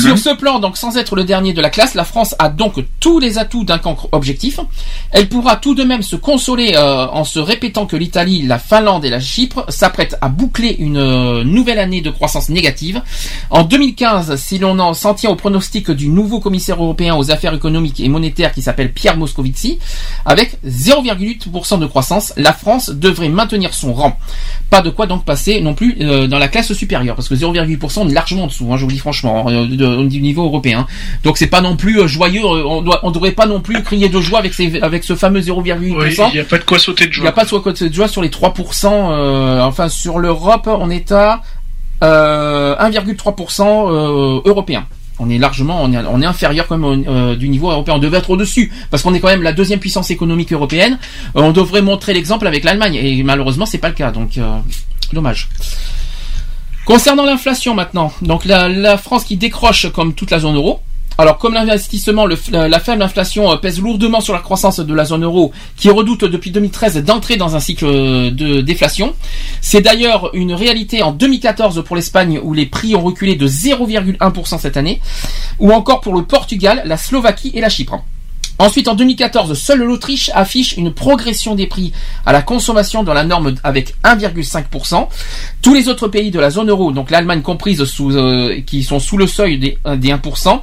[0.00, 2.74] Sur ce plan, donc sans être le dernier de la classe, la France a donc
[3.00, 4.60] tous les atouts d'un cancre objectif.
[5.12, 9.04] Elle pourra tout de même se consoler euh, en se répétant que l'Italie, la Finlande
[9.04, 13.02] et la Chypre s'apprêtent à boucler une euh, nouvelle année de croissance négative.
[13.50, 17.54] En 2015, si l'on en s'en tient au pronostic du nouveau commissaire européen aux affaires
[17.54, 19.78] économiques et monétaires qui s'appelle Pierre Moscovici,
[20.24, 24.18] avec 0,8% de croissance, la France devrait maintenir son rang.
[24.70, 28.00] Pas de quoi donc passer non plus euh, dans la classe supérieure, parce que 0,8%
[28.00, 30.86] on est largement en dessous, hein, je vous dis franchement, de- du niveau européen.
[31.24, 33.82] Donc c'est pas non plus euh, joyeux, euh, on doit, on devrait pas non plus
[33.82, 35.96] crier de joie avec, ces, avec ce fameux 0,8%.
[35.96, 37.22] Oui, il n'y a pas de quoi sauter de Il joie.
[37.24, 38.86] n'y a pas de soit côté de joie sur les 3%.
[39.12, 41.42] euh, enfin, sur l'Europe, on est à
[42.02, 44.86] euh, 1,3% euh, européen.
[45.20, 47.94] On est largement, on est, on est inférieur quand même au- euh, du niveau européen.
[47.96, 50.96] On devait être au-dessus parce qu'on est quand même la deuxième puissance économique européenne.
[51.36, 54.12] Euh, on devrait montrer l'exemple avec l'Allemagne et malheureusement c'est pas le cas.
[54.12, 54.58] Donc euh,
[55.12, 55.48] dommage.
[56.88, 60.80] Concernant l'inflation maintenant, donc la, France qui décroche comme toute la zone euro.
[61.18, 65.04] Alors comme l'investissement, la, la faible inflation euh, pèse lourdement sur la croissance de la
[65.04, 69.14] zone euro, qui redoute depuis 2013 d'entrer dans un cycle de déflation.
[69.60, 74.58] C'est d'ailleurs une réalité en 2014 pour l'Espagne où les prix ont reculé de 0,1%
[74.58, 75.02] cette année,
[75.58, 78.02] ou encore pour le Portugal, la Slovaquie et la Chypre.
[78.60, 81.92] Ensuite, en 2014, seule l'Autriche affiche une progression des prix
[82.26, 85.06] à la consommation dans la norme avec 1,5%.
[85.62, 89.16] Tous les autres pays de la zone euro, donc l'Allemagne comprise, euh, qui sont sous
[89.16, 90.62] le seuil des, euh, des 1%.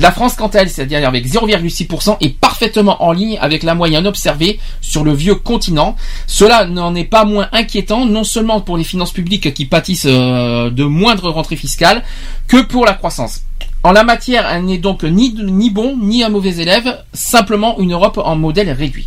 [0.00, 4.08] La France, quant à elle, c'est-à-dire avec 0,6%, est parfaitement en ligne avec la moyenne
[4.08, 5.94] observée sur le vieux continent.
[6.26, 10.70] Cela n'en est pas moins inquiétant, non seulement pour les finances publiques qui pâtissent euh,
[10.70, 12.02] de moindres rentrées fiscales,
[12.48, 13.42] que pour la croissance.
[13.82, 18.18] En la matière, elle n'est donc ni, bon ni un mauvais élève, simplement une Europe
[18.22, 19.06] en modèle réduit.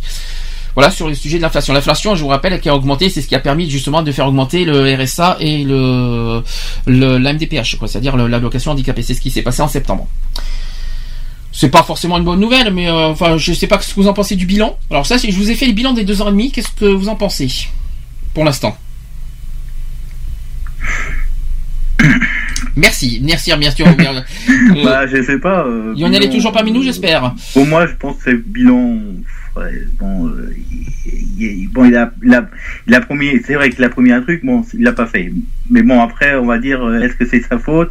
[0.74, 1.74] Voilà sur le sujet de l'inflation.
[1.74, 4.26] L'inflation, je vous rappelle, qui a augmenté, c'est ce qui a permis justement de faire
[4.26, 6.42] augmenter le RSA et le,
[6.86, 9.02] c'est-à-dire l'allocation handicapée.
[9.02, 10.06] C'est ce qui s'est passé en septembre.
[11.52, 14.08] C'est pas forcément une bonne nouvelle, mais euh, enfin, je sais pas ce que vous
[14.08, 14.78] en pensez du bilan.
[14.90, 16.52] Alors ça, je vous ai fait le bilan des deux ans et demi.
[16.52, 17.50] Qu'est-ce que vous en pensez
[18.32, 18.78] pour l'instant?
[22.80, 23.86] Merci, merci, bien sûr.
[23.86, 25.64] Euh, bah, je sais pas.
[25.66, 27.34] euh, Lionel est bilan, toujours parmi nous, j'espère.
[27.52, 28.98] Pour moi, je pense que c'est bilan.
[29.56, 30.54] ouais, bon, euh,
[31.38, 32.48] il, il- bon, il a, il a,
[32.86, 33.30] il a promis.
[33.46, 35.32] C'est vrai qu'il a promis un truc, bon, il l'a pas fait.
[35.70, 37.90] Mais bon, après, on va dire, euh, est-ce que c'est sa faute?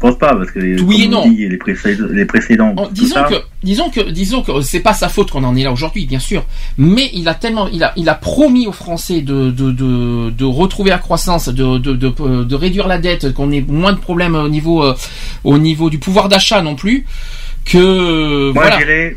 [0.00, 1.28] Pense pas, parce que Oui comme et on non.
[1.30, 4.80] dit, les précédents, les précédents En- tout disons ça, que, disons que, disons que c'est
[4.80, 6.44] pas sa faute qu'on en est là aujourd'hui, bien sûr.
[6.78, 10.44] Mais il a tellement, il a, il a promis aux Français de, de, de, de
[10.44, 14.34] retrouver la croissance, de, de, de, de réduire la dette, qu'on ait moins de problèmes
[14.36, 14.94] au niveau, euh,
[15.44, 17.04] au niveau du pouvoir d'achat non plus,
[17.64, 18.78] que moi, voilà.
[18.78, 19.16] je dirais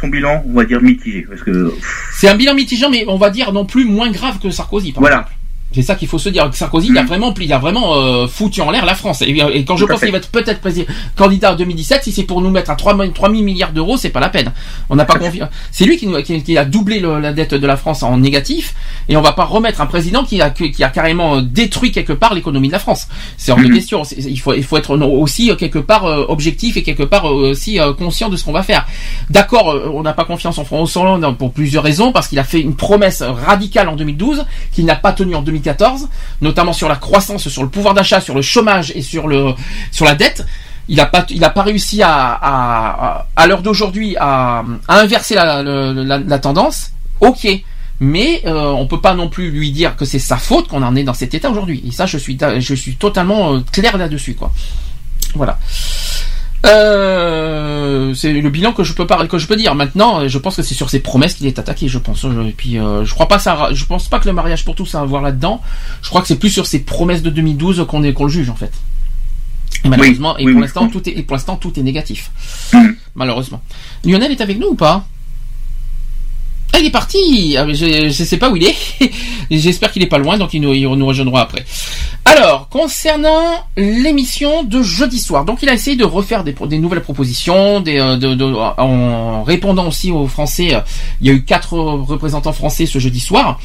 [0.00, 1.72] son bilan, on va dire mitigé, parce que
[2.12, 4.90] C'est un bilan mitigant, mais on va dire non plus moins grave que Sarkozy.
[4.92, 5.16] Par Voilà.
[5.18, 5.32] exemple.
[5.72, 6.48] C'est ça qu'il faut se dire.
[6.54, 9.20] Sarkozy, il a vraiment, il a vraiment euh, foutu en l'air la France.
[9.22, 10.86] Et, et quand je Tout pense qu'il va être peut-être président,
[11.16, 13.96] candidat en 2017, si c'est pour nous mettre à 3 000 3 000 milliards d'euros,
[13.98, 14.52] c'est pas la peine.
[14.88, 15.50] On n'a pas confiance.
[15.72, 18.16] C'est lui qui, nous- qui, qui a doublé le- la dette de la France en
[18.16, 18.74] négatif,
[19.08, 22.12] et on va pas remettre un président qui a, qui a carrément euh, détruit quelque
[22.14, 23.08] part l'économie de la France.
[23.36, 23.74] C'est hors de Mhm.
[23.74, 24.02] question.
[24.16, 27.50] Il faut, il faut être aussi euh, quelque part euh, objectif et quelque part euh,
[27.50, 28.86] aussi euh, conscient de ce qu'on va faire.
[29.30, 32.44] D'accord, euh, on n'a pas confiance en François Hollande pour plusieurs raisons, parce qu'il a
[32.44, 36.08] fait une promesse radicale en 2012 qu'il n'a pas tenue en 2014,
[36.40, 39.54] notamment sur la croissance, sur le pouvoir d'achat, sur le chômage et sur le
[39.90, 40.44] sur la dette.
[40.88, 45.34] Il n'a pas, il a pas réussi à, à, à, l'heure d'aujourd'hui à, à inverser
[45.34, 46.92] la, la tendance.
[47.20, 47.48] Ok,
[48.00, 50.94] mais euh, on peut pas non plus lui dire que c'est sa faute qu'on en
[50.96, 51.82] est dans cet état aujourd'hui.
[51.86, 54.52] Et ça, je suis, je suis totalement euh, clair là-dessus, quoi.
[55.34, 55.58] Voilà.
[56.66, 59.74] Euh, c'est le bilan que je peux pas que je peux dire.
[59.74, 61.88] Maintenant, euh, je pense que c'est sur ses promesses qu'il est attaqué.
[61.88, 62.22] Je pense.
[62.22, 63.68] Je- Et puis, euh, je crois pas ça.
[63.72, 65.60] Je pense pas que le mariage pour tous a à voir là-dedans.
[66.02, 68.50] Je crois que c'est plus sur ses promesses de 2012 qu'on est qu'on le juge
[68.50, 68.72] en fait.
[69.84, 72.30] Et malheureusement, et oui, pour oui, l'instant, tout est et pour l'instant tout est négatif.
[73.14, 73.60] Malheureusement.
[74.04, 75.06] Lionel est avec nous ou pas?
[76.76, 77.56] Ah, il est parti.
[77.58, 78.76] Ah, Je, je sais pas où il est.
[79.50, 81.64] J'espère qu'il est pas loin, donc il nous, il rejoindra après.
[82.26, 87.82] Alors, concernant l'émission de jeudi soir, donc il a essayé de refaire des, nouvelles propositions,
[87.86, 90.74] euh, en répondant aussi aux Français.
[90.74, 90.80] euh,
[91.20, 93.58] Il y a eu quatre représentants français ce jeudi soir.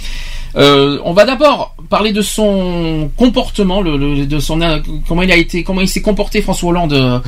[0.55, 5.63] Euh, on va d'abord parler de son comportement, de son euh, comment il a été,
[5.63, 7.21] comment il s'est comporté François Hollande.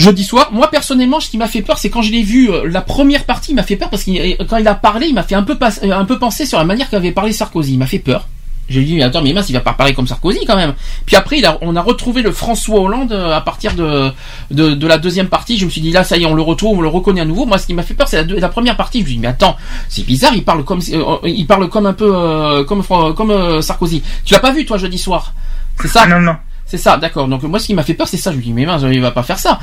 [0.00, 2.50] Euh, Jeudi soir, moi personnellement, ce qui m'a fait peur, c'est quand je l'ai vu
[2.50, 5.14] euh, la première partie, il m'a fait peur parce que quand il a parlé, il
[5.14, 7.74] m'a fait un peu euh, un peu penser sur la manière qu'avait parlé Sarkozy.
[7.74, 8.26] Il m'a fait peur.
[8.66, 10.72] J'ai dit mais attends mais mince il va pas parler comme Sarkozy quand même.
[11.04, 14.10] Puis après il a, on a retrouvé le François Hollande euh, à partir de,
[14.50, 15.58] de de la deuxième partie.
[15.58, 17.26] Je me suis dit là ça y est on le retrouve on le reconnaît à
[17.26, 17.44] nouveau.
[17.44, 19.00] Moi ce qui m'a fait peur c'est la, la première partie.
[19.00, 19.56] Je me suis dit mais attends
[19.90, 23.60] c'est bizarre il parle comme euh, il parle comme un peu euh, comme comme euh,
[23.60, 24.02] Sarkozy.
[24.24, 25.34] Tu l'as pas vu toi jeudi soir?
[25.82, 26.06] C'est ça?
[26.06, 26.36] Non non.
[26.66, 27.28] C'est ça, d'accord.
[27.28, 28.32] Donc moi, ce qui m'a fait peur, c'est ça.
[28.32, 29.58] Je me dis, mais mince, il va pas faire ça.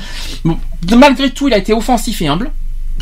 [0.96, 2.50] Malgré tout, il a été offensif et humble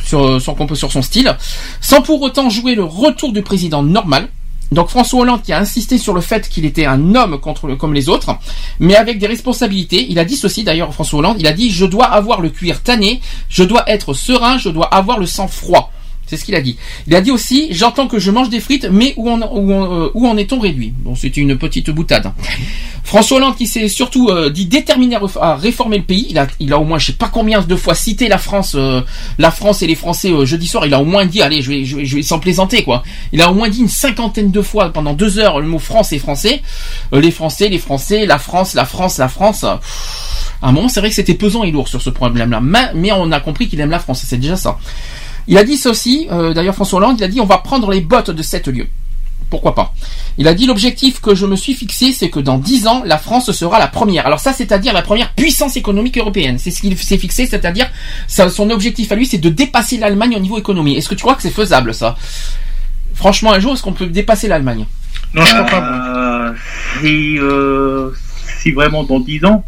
[0.04, 1.36] sur, sur, sur son style,
[1.80, 4.28] sans pour autant jouer le retour du président normal.
[4.72, 8.08] Donc François Hollande qui a insisté sur le fait qu'il était un homme comme les
[8.08, 8.36] autres,
[8.78, 10.06] mais avec des responsabilités.
[10.08, 12.80] Il a dit ceci d'ailleurs François Hollande, il a dit je dois avoir le cuir
[12.82, 15.90] tanné, je dois être serein, je dois avoir le sang froid.
[16.30, 16.76] C'est ce qu'il a dit.
[17.08, 19.92] Il a dit aussi j'entends que je mange des frites, mais où en, où en,
[19.92, 20.92] euh, où en est-on réduit?
[20.96, 22.30] Bon, c'était une petite boutade.
[23.02, 26.28] François Hollande qui s'est surtout euh, dit déterminé à, réformer le pays.
[26.30, 28.76] Il a, il a au moins je sais pas combien de fois cité la France,
[28.76, 29.00] euh,
[29.38, 30.86] la France et les Français euh, jeudi soir.
[30.86, 33.02] Il a au moins dit, allez, je vais, je vais, je vais sans plaisanter quoi.
[33.32, 36.12] Il a au moins dit une cinquantaine de fois pendant deux heures le mot France
[36.12, 36.62] et Français,
[37.12, 39.64] Euh, les Français, les Français, la France, la France, la France.
[39.64, 39.80] À
[40.62, 43.32] un moment, c'est vrai que c'était pesant et lourd sur ce problème-là, mais, mais on
[43.32, 44.22] a compris qu'il aime la France.
[44.24, 44.78] C'est déjà ça.
[45.50, 46.26] Il a dit ça aussi.
[46.32, 48.86] euh, D'ailleurs, François Hollande, il a dit, on va prendre les bottes de cette lieu
[49.50, 49.92] pourquoi pas?
[50.38, 53.18] Il a dit l'objectif que je me suis fixé, c'est que dans 10 ans, la
[53.18, 54.24] France sera la première.
[54.24, 56.58] Alors ça, c'est-à-dire la première puissance économique européenne.
[56.58, 57.90] C'est ce qu'il s'est fixé, c'est-à-dire
[58.28, 60.96] son objectif à lui, c'est de dépasser l'Allemagne au niveau économie.
[60.96, 62.16] Est-ce que tu crois que c'est faisable ça?
[63.14, 64.86] Franchement, un jour, est-ce qu'on peut dépasser l'Allemagne?
[65.34, 65.82] Non, je crois pas.
[65.82, 66.52] Euh,
[67.02, 68.10] si, euh,
[68.62, 69.64] si vraiment dans 10 ans.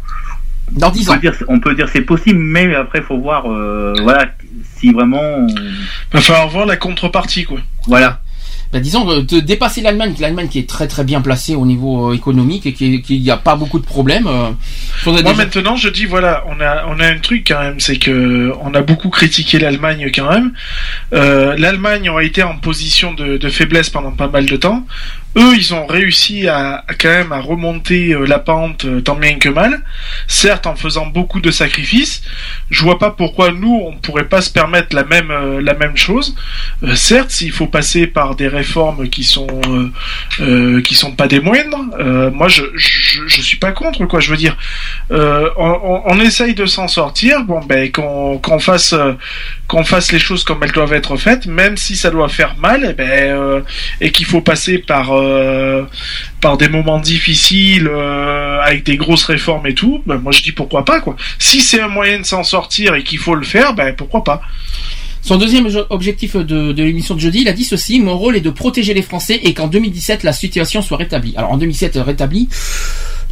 [0.71, 1.15] Dans 10 ans.
[1.49, 4.27] on peut dire c'est possible, mais après, il faut voir, euh, voilà,
[4.83, 5.47] si vraiment.
[6.11, 7.59] Va falloir voir la contrepartie, quoi.
[7.87, 8.19] Voilà.
[8.71, 12.09] Ben, disons euh, de dépasser l'Allemagne, l'Allemagne qui est très très bien placée au niveau
[12.09, 14.25] euh, économique et qui n'y a pas beaucoup de problèmes.
[14.25, 14.49] euh,
[15.05, 17.97] Moi déjà- maintenant je dis voilà on a on a un truc quand même c'est
[17.97, 20.53] que on a beaucoup critiqué l'Allemagne quand même.
[21.13, 24.87] Euh, L'Allemagne a été en position de, de faiblesse pendant pas mal de temps.
[25.35, 29.35] Eux ils ont réussi à, quand même à remonter euh, la pente euh, tant bien
[29.39, 29.81] que mal.
[30.27, 32.21] Certes en faisant beaucoup de sacrifices.
[32.69, 35.97] Je vois pas pourquoi nous on pourrait pas se permettre la même euh, la même
[35.97, 36.35] chose.
[36.95, 39.47] Certes s'il faut passer par des réformes qui sont
[40.83, 41.79] qui sont pas des moindres.
[42.33, 44.19] moi je, je je suis pas contre quoi.
[44.19, 44.57] Je veux dire
[45.09, 45.15] on,
[45.57, 48.93] on- on essaye de s'en sortir, bon ben qu'on qu'on fasse
[49.67, 52.85] qu'on fasse les choses comme elles doivent être faites, même si ça doit faire mal,
[52.89, 53.63] eh ben
[54.01, 55.83] et qu'il faut passer par euh,
[56.41, 60.01] par des moments difficiles euh, avec des grosses réformes et tout.
[60.05, 61.15] Ben moi je dis pourquoi pas quoi.
[61.39, 64.41] Si c'est un moyen de s'en sortir et qu'il faut le faire, ben pourquoi pas.
[65.21, 68.41] Son deuxième objectif de, de l'émission de jeudi, il a dit ceci mon rôle est
[68.41, 71.33] de protéger les Français et qu'en 2017 la situation soit rétablie.
[71.37, 72.49] Alors en 2017 euh, rétablie,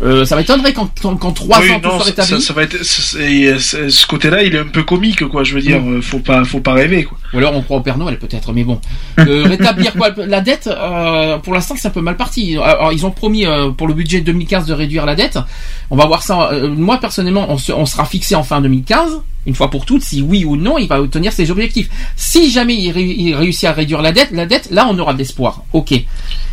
[0.04, 2.30] euh, ça m'étonnerait qu'en qu'en- qu'en trois Oui, ans tout non, soit ça, rétabli.
[2.42, 5.44] ça- ça va être ce côté-là, il est un peu comique quoi.
[5.44, 5.98] Je veux dire, Mm.
[5.98, 7.18] euh, faut pas faut pas rêver quoi.
[7.34, 8.80] Ou alors on croit au Père Noël peut-être, mais bon.
[9.20, 12.58] Euh, rétablir quoi La dette, euh, pour l'instant c'est un peu mal parti.
[12.58, 15.38] Alors ils ont promis euh, pour le budget 2015 de réduire la dette.
[15.90, 16.52] On va voir ça.
[16.52, 19.22] euh, moi personnellement, on, se- on sera fixé en fin 2015.
[19.48, 21.90] une fois pour toutes si oui ou non il va obtenir ses objectifs.
[22.16, 25.14] Si jamais il, ré- il réussit à réduire la dette, la dette, là on aura
[25.14, 25.64] de l'espoir.
[25.74, 25.94] Ok.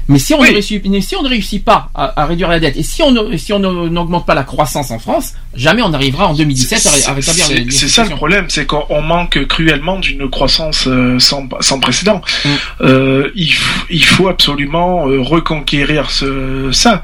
[0.09, 2.59] Mais si on, ne réussit, mais si on ne réussit pas à, à réduire la
[2.59, 5.83] dette et si on ne- si on ne- n'augmente pas la croissance en France, jamais
[5.83, 9.03] on n'arrivera en 2017 à, à rétablir les, C'est ça le problème, c'est qu'on on
[9.03, 12.23] manque cruellement d'une croissance euh, sans, sans précédent.
[12.45, 12.49] Mm.
[12.81, 17.03] Euh, il, faut absolument euh, reconquérir ce, ça.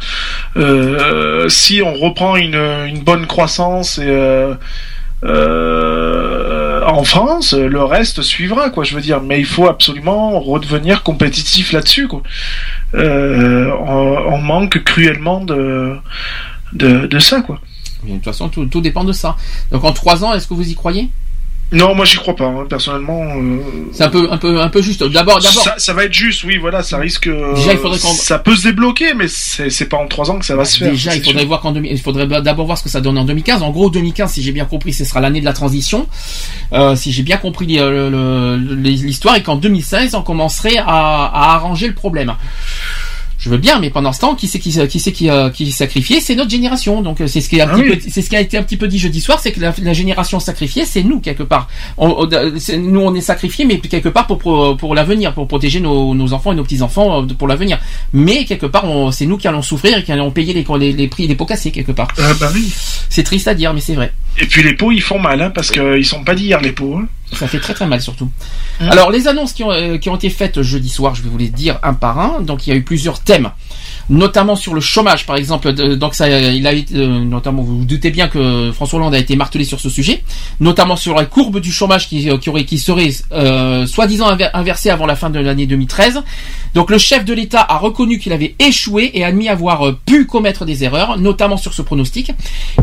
[0.57, 4.55] Euh, si on reprend une, une bonne croissance et, euh,
[6.87, 8.85] en France, le reste suivra, quoi.
[8.85, 12.23] Je veux dire, mais il faut absolument redevenir compétitif là-dessus, quoi.
[12.95, 15.97] Euh, on, manque cruellement de,
[16.73, 17.61] de, ça, quoi.
[18.05, 19.37] De toute façon, tout, tout dépend de ça.
[19.71, 21.09] Donc en trois ans, est-ce que vous y croyez?
[21.73, 23.23] Non, moi j'y crois pas, hein, personnellement.
[23.25, 23.59] euh,
[23.93, 25.03] C'est un peu, un peu, un peu juste.
[25.03, 25.65] D'abord, d'abord.
[25.65, 27.27] Ça, ça va être juste, oui, voilà, ça risque.
[27.27, 30.31] euh, Déjà, il faudrait qu'on- Ça peut se débloquer, mais c'est c'est pas en trois
[30.31, 30.91] ans que ça va se faire.
[30.91, 31.49] Déjà, il faudrait sûr.
[31.49, 33.63] voir qu'en 2000 il faudrait d'abord voir ce que ça donne en 2015.
[33.63, 36.07] En gros, 2015, si j'ai bien compris, ce sera l'année de la transition.
[36.73, 40.85] Euh, si j'ai bien compris l'histoire, et qu'en 2016, on commencerait à,
[41.27, 42.35] à arranger le problème.
[43.45, 45.69] Je veux bien, mais pendant ce temps, qui c'est qui, qui c'est qui, euh, qui
[45.69, 47.03] est sacrifié C'est notre génération.
[47.03, 47.97] Donc euh, c'est ce qui est un Ah petit oui.
[47.97, 49.75] peu, c'est ce qui a été un petit peu dit jeudi soir, c'est que la,
[49.83, 51.69] la génération sacrifiée, c'est nous quelque part.
[51.99, 55.47] On, on- c'est- nous, on est sacrifiés, mais quelque part pour pour, pour l'avenir, pour
[55.47, 57.79] protéger nos, nos enfants et nos petits enfants pour l'avenir.
[58.15, 61.09] Mais quelque part, c'est nous qui allons souffrir et qui allons payer les, les, les
[61.09, 62.09] prix des pots cassés quelque part.
[62.19, 62.73] Ah, bah oui.
[63.11, 64.13] C'est triste à dire, mais c'est vrai.
[64.39, 66.97] Et puis les pots, ils font mal, hein, parce qu'ils sont pas d'hier, les pots.
[66.99, 67.07] hein.
[67.33, 68.29] Ça fait très très mal surtout.
[68.81, 71.29] Hein Alors les annonces qui ont, euh, qui ont été faites jeudi soir, je vais
[71.29, 72.41] vous les dire un par un.
[72.43, 73.51] Donc il y a eu plusieurs thèmes,
[74.09, 75.73] notamment sur le chômage par exemple.
[75.73, 79.15] De- donc ça, il a été, euh, notamment vous vous doutez bien que François Hollande
[79.15, 80.23] a été martelé sur ce sujet,
[80.61, 84.51] notamment sur la courbe du chômage qui, euh, qui aurait, qui serait euh, soi-disant inver-
[84.55, 86.23] inversée avant la fin de l'année 2013.
[86.75, 90.27] Donc le chef de l'État a reconnu qu'il avait échoué et admis avoir euh, pu
[90.27, 92.33] commettre des erreurs, notamment sur ce pronostic.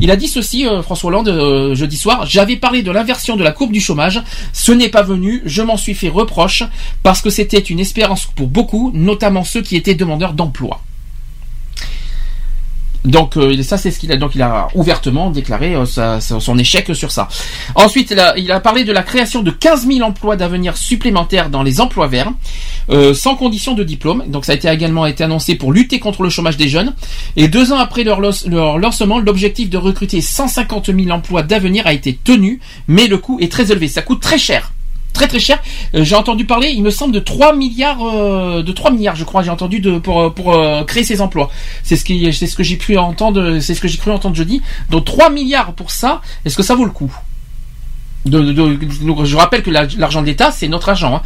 [0.01, 3.43] Il a dit ceci, euh, François Hollande, euh, jeudi soir, j'avais parlé de l'inversion de
[3.43, 4.21] la courbe du chômage,
[4.53, 6.63] ce n'est pas venu, je m'en suis fait reproche,
[7.03, 10.81] parce que c'était une espérance pour beaucoup, notamment ceux qui étaient demandeurs d'emploi.
[13.05, 16.95] Donc euh, ça c'est ce qu'il a donc il a ouvertement déclaré euh, son échec
[16.95, 17.27] sur ça.
[17.75, 21.49] Ensuite il a, il a parlé de la création de 15 000 emplois d'avenir supplémentaires
[21.49, 22.31] dans les emplois verts
[22.89, 24.23] euh, sans condition de diplôme.
[24.27, 26.93] Donc ça a été également été annoncé pour lutter contre le chômage des jeunes.
[27.35, 31.93] Et deux ans après leur, leur lancement, l'objectif de recruter 150 000 emplois d'avenir a
[31.93, 33.87] été tenu, mais le coût est très élevé.
[33.87, 34.71] Ça coûte très cher.
[35.21, 35.59] Très très cher.
[35.93, 39.23] Euh, j'ai entendu parler, il me semble, de 3 milliards, euh, de 3 milliards, je
[39.23, 41.51] crois, j'ai entendu de, pour, euh, pour créer ces emplois.
[41.83, 44.35] C'est ce qui, c'est ce que j'ai pu entendre, c'est ce que j'ai cru entendre
[44.35, 44.63] jeudi.
[44.89, 47.15] Donc 3 milliards pour ça, est-ce que ça vaut le coup?
[48.25, 48.79] De, de-
[49.25, 51.17] je rappelle que la- l'argent de l'État, c'est notre argent.
[51.17, 51.21] Hein.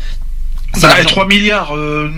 [0.73, 2.09] C'est Bah, l'argent- 3 milliards, euh,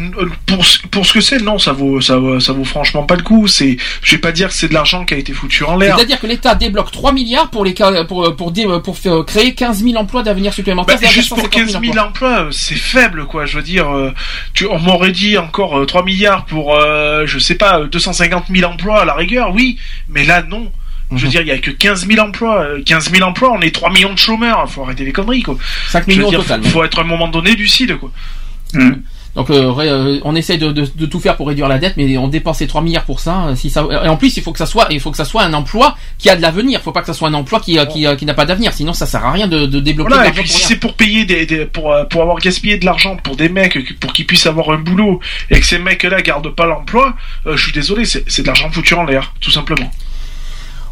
[0.47, 3.15] pour, ce- pour ce que c'est, non, ça vaut, ça, vaut- ça vaut franchement pas
[3.15, 3.47] le coup.
[3.47, 5.95] C'est, je vais pas dire que c'est de l'argent qui a été foutu en l'air.
[5.95, 9.53] C'est-à-dire que l'État débloque 3 milliards pour les ca- pour pour dé- pour, faire- créer
[9.53, 10.97] 15 000 emplois d'avenir supplémentaires.
[10.99, 13.45] Bah, juste pour 150 15 000 emplois, euh, c'est faible, quoi.
[13.45, 14.11] Je veux dire, euh,
[14.55, 18.45] tu, on m'aurait dit encore euh, 3 milliards pour, euh, je sais pas, euh, 250
[18.51, 19.77] 000 emplois à la rigueur, oui,
[20.09, 20.71] mais là, non.
[21.11, 21.29] Je veux Mhm.
[21.29, 22.61] dire, il y a que 15 000 emplois.
[22.63, 24.69] Euh, 15 000 emplois, on est 3 millions de chômeurs.
[24.69, 25.55] Faut arrêter les conneries, quoi.
[25.89, 26.63] 5 Je veux millions dire, total.
[26.63, 28.11] Faut, faut être à un moment donné lucide, quoi.
[29.35, 32.17] Donc euh, euh, on essaie de, de, de tout faire pour réduire la dette, mais
[32.17, 33.49] on dépense ces 3 milliards pour ça.
[33.49, 35.25] euh, Si ça et en plus il faut que ça soit il faut que ça
[35.25, 36.79] soit un emploi qui a de l'avenir.
[36.81, 38.45] Il faut pas que ça soit un emploi qui euh, qui, euh, qui n'a pas
[38.45, 38.73] d'avenir.
[38.73, 41.25] Sinon ça sert à rien de, de développer Voilà, et puis si c'est pour payer
[41.25, 44.25] des, des- pour, euh, pour avoir gaspillé de l'argent pour des mecs euh, pour qu'ils
[44.25, 45.19] puissent avoir un boulot
[45.51, 47.13] et que ces mecs-là gardent pas l'emploi,
[47.45, 49.91] euh, je suis désolé, c'est de l'argent foutu en l'air, tout simplement.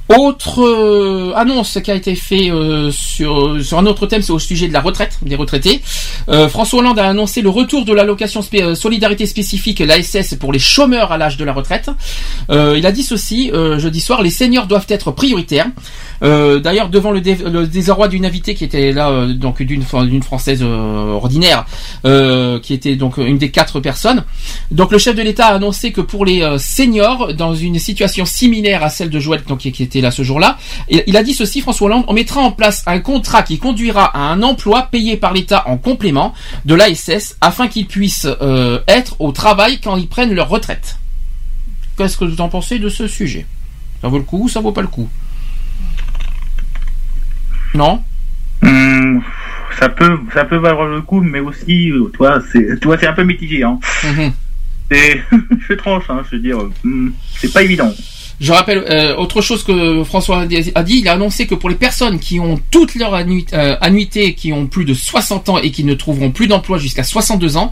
[0.08, 4.38] Autre euh, annonce qui a été fait euh, sur, sur un autre thème, c'est au
[4.40, 5.82] sujet de la retraite des retraités.
[6.30, 10.60] Euh, François Hollande a annoncé le retour de l'allocation euh, solidarité spécifique, l'ASS, pour les
[10.60, 11.90] chômeurs à l'âge de la retraite.
[12.52, 15.68] Euh, il a dit ceci euh, jeudi soir, les seniors doivent être prioritaires.
[16.24, 19.84] Euh, D'ailleurs, devant le, dé- le désarroi d'une invitée qui était là, euh, donc d'une
[20.24, 21.66] française euh, ordinaire,
[22.62, 24.24] qui était donc une des quatre personnes.
[24.72, 28.84] Donc le chef de l'État a annoncé que pour les seniors, dans une situation similaire
[28.84, 30.58] à celle de Joël, qui, était là ce jour-là,
[30.90, 34.06] il, il a dit ceci, François Hollande, on mettra en place un contrat qui conduira
[34.06, 36.34] à un emploi payé par l'État en complément
[36.66, 38.28] de l'ASS afin qu'ils puissent
[38.88, 40.98] être au travail quand ils prennent leur retraite.
[41.98, 43.46] Qu'est-ce que vous en pensez de ce sujet?
[44.02, 45.08] Ça vaut le coup ou ça vaut pas le coup?
[47.76, 48.02] Non
[48.64, 49.22] Hum,
[49.80, 53.24] ça peut, ça peut valoir le coup, mais aussi, toi, c'est, toi, c'est un peu
[53.24, 53.78] mitigé, hein.
[54.04, 54.32] Mhm.
[54.90, 55.22] C'est,
[55.70, 57.94] je tranche, hein, je veux dire, hum, c'est pas évident.
[58.40, 61.76] Je rappelle euh, autre chose que François a dit, il a annoncé que pour les
[61.76, 65.72] personnes qui ont toute leur annu- euh, annuité, qui ont plus de 60 ans et
[65.72, 67.72] qui ne trouveront plus d'emploi jusqu'à 62 ans,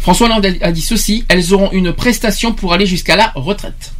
[0.00, 3.92] François Hollande a dit ceci, elles auront une prestation pour aller jusqu'à la retraite.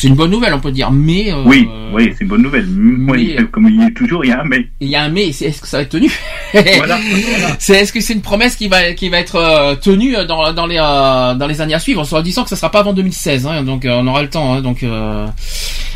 [0.00, 0.92] C'est une bonne nouvelle, on peut dire.
[0.92, 2.66] Mais euh, Oui, oui, c'est une bonne nouvelle.
[2.68, 4.68] Mais- comme il y a toujours, il y a un mais.
[4.80, 5.32] il y a un mais.
[5.32, 6.08] c'est- Est-ce que ça va être tenu?
[6.76, 6.98] Voilà.
[7.58, 10.52] C'est est-ce que c'est une promesse qui va qui va être euh, tenue euh, dans
[10.52, 12.92] dans les euh, dans les années à suivre, en disant que ça sera pas avant
[12.92, 14.54] 2016, hein, donc on aura le temps.
[14.54, 15.26] hein, donc euh,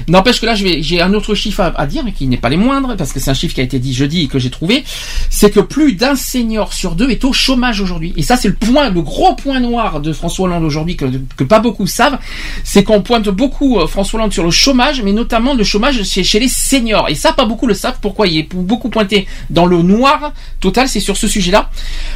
[0.08, 2.96] n'empêche que là, j'ai un autre chiffre à, à dire, qui n'est pas les moindres,
[2.96, 4.84] parce que c'est un chiffre qui a été dit jeudi et que j'ai trouvé,
[5.30, 8.12] c'est que plus d'un senior sur deux est au chômage aujourd'hui.
[8.16, 11.06] Et ça, c'est le point, le gros point noir de François Hollande aujourd'hui que
[11.36, 12.18] que pas beaucoup savent,
[12.64, 16.24] c'est qu'on pointe beaucoup euh, François Hollande sur le chômage, mais notamment le chômage chez,
[16.24, 17.08] chez les seniors.
[17.08, 17.98] Et ça, pas beaucoup le savent.
[18.00, 21.70] Pourquoi il est beaucoup pointé dans le noir total, c'est sur ce sujet-là.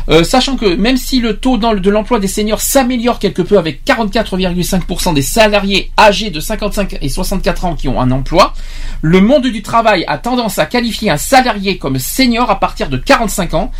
[0.08, 3.42] Euh, sachant que même si le taux dans le- de l'emploi des seniors s'améliore quelque
[3.42, 8.54] peu avec 44,5% des salariés âgés de 55 et 64 ans qui ont un emploi,
[9.02, 12.96] le monde du travail a tendance à qualifier un salarié comme senior à partir de
[12.96, 13.70] 45 ans.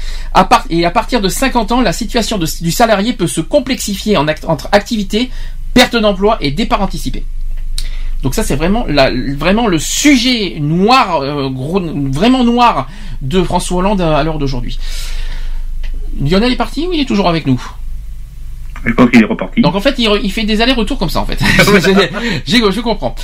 [0.70, 5.30] Et à partir de 50 ans, la situation du salarié peut se complexifier entre activité,
[5.74, 7.24] perte d'emploi et départ anticipé.
[8.22, 11.50] Donc ça c'est vraiment le sujet noir, euh,
[12.10, 12.88] vraiment noir
[13.22, 14.78] de François Hollande à l'heure d'aujourd'hui.
[16.20, 17.60] Lionel est parti ou il est toujours avec nous?
[18.86, 19.60] Je pense qu'il est reparti.
[19.60, 21.38] Donc en fait il, il fait des allers-retours comme ça en fait.
[22.46, 23.14] J'ai- je comprends.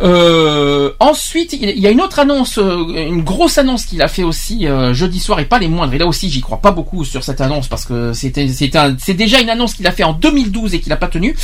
[0.00, 4.22] Euh, ensuite il y a une autre annonce, euh, une grosse annonce qu'il a fait
[4.22, 5.92] aussi euh, jeudi soir et pas les moindres.
[5.94, 9.40] Et là aussi j'y crois pas beaucoup sur cette annonce parce que c'était c'est déjà
[9.40, 11.34] une annonce qu'il a fait en 2012 et qu'il a pas tenu.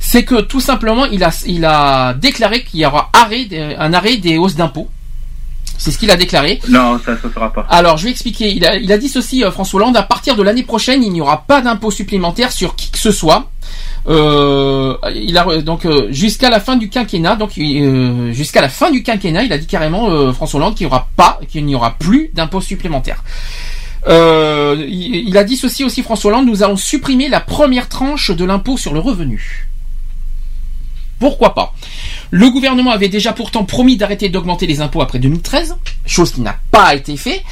[0.00, 3.46] C'est que tout simplement il a il a déclaré qu'il y aura arrêt
[3.78, 4.88] un arrêt des hausses d'impôts.
[5.82, 6.60] C'est ce qu'il a déclaré.
[6.68, 7.62] Non, ça ne se fera pas.
[7.70, 8.52] Alors, je vais expliquer.
[8.52, 9.96] Il a, il a dit ceci, euh, François Hollande.
[9.96, 13.10] À partir de l'année prochaine, il n'y aura pas d'impôt supplémentaire sur qui que ce
[13.10, 13.50] soit.
[14.06, 17.36] Euh, il a donc euh, jusqu'à la fin du quinquennat.
[17.36, 20.86] Donc euh, jusqu'à la fin du quinquennat, il a dit carrément euh, François Hollande qu'il
[20.86, 23.24] n'y aura pas, qu'il n'y aura plus d'impôt supplémentaire.
[24.06, 26.44] Euh, il, il a dit ceci aussi, François Hollande.
[26.46, 29.66] Nous allons supprimer la première tranche de l'impôt sur le revenu.
[31.18, 31.72] Pourquoi pas?
[32.32, 35.76] Le gouvernement avait déjà pourtant promis d'arrêter d'augmenter les impôts après 2013,
[36.06, 37.42] chose qui n'a pas été fait.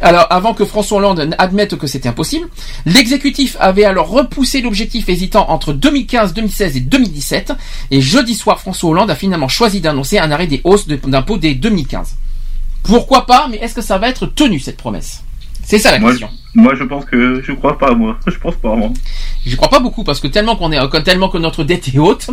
[0.00, 2.48] Alors avant que François Hollande admette que c'était impossible,
[2.84, 7.52] l'exécutif avait alors repoussé l'objectif hésitant entre 2015, 2016 et 2017.
[7.92, 11.54] Et jeudi soir, François Hollande a finalement choisi d'annoncer un arrêt des hausses d'impôts dès
[11.54, 12.16] 2015.
[12.82, 15.22] Pourquoi pas Mais est-ce que ça va être tenu cette promesse?
[15.64, 16.28] C'est ça la Moi, question.
[16.54, 18.18] moi, je pense que je crois pas, moi.
[18.26, 18.90] Je pense pas, moi.
[19.46, 21.98] Je crois pas beaucoup parce que tellement qu'on est euh, tellement que notre dette est
[21.98, 22.28] haute,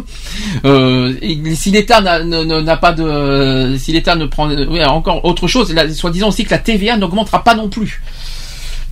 [0.66, 1.14] euh,
[1.56, 6.27] si l'État n'a- pas de, si l'État ne prend euh, oui, encore autre chose, soi-disant
[6.30, 8.01] aussi que la TVA n'augmentera pas non plus.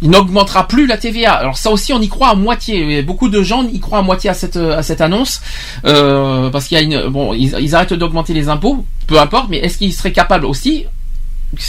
[0.02, 1.34] Il n'augmentera plus la TVA.
[1.34, 3.02] Alors ça aussi, on y croit à moitié.
[3.02, 5.42] Beaucoup de gens y croient à moitié à cette à cette annonce
[5.86, 9.48] euh, parce qu'il y a une bon, ils, ils arrêtent d'augmenter les impôts, peu importe.
[9.50, 10.86] Mais est-ce qu'ils seraient capables aussi,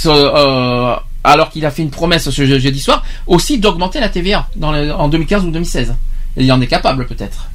[0.07, 4.49] euh, alors qu'il a fait une promesse ce je- jeudi soir, aussi d'augmenter la TVA
[4.63, 5.95] en 2015 ou 2016
[6.37, 7.51] Et il en est capable peut-être.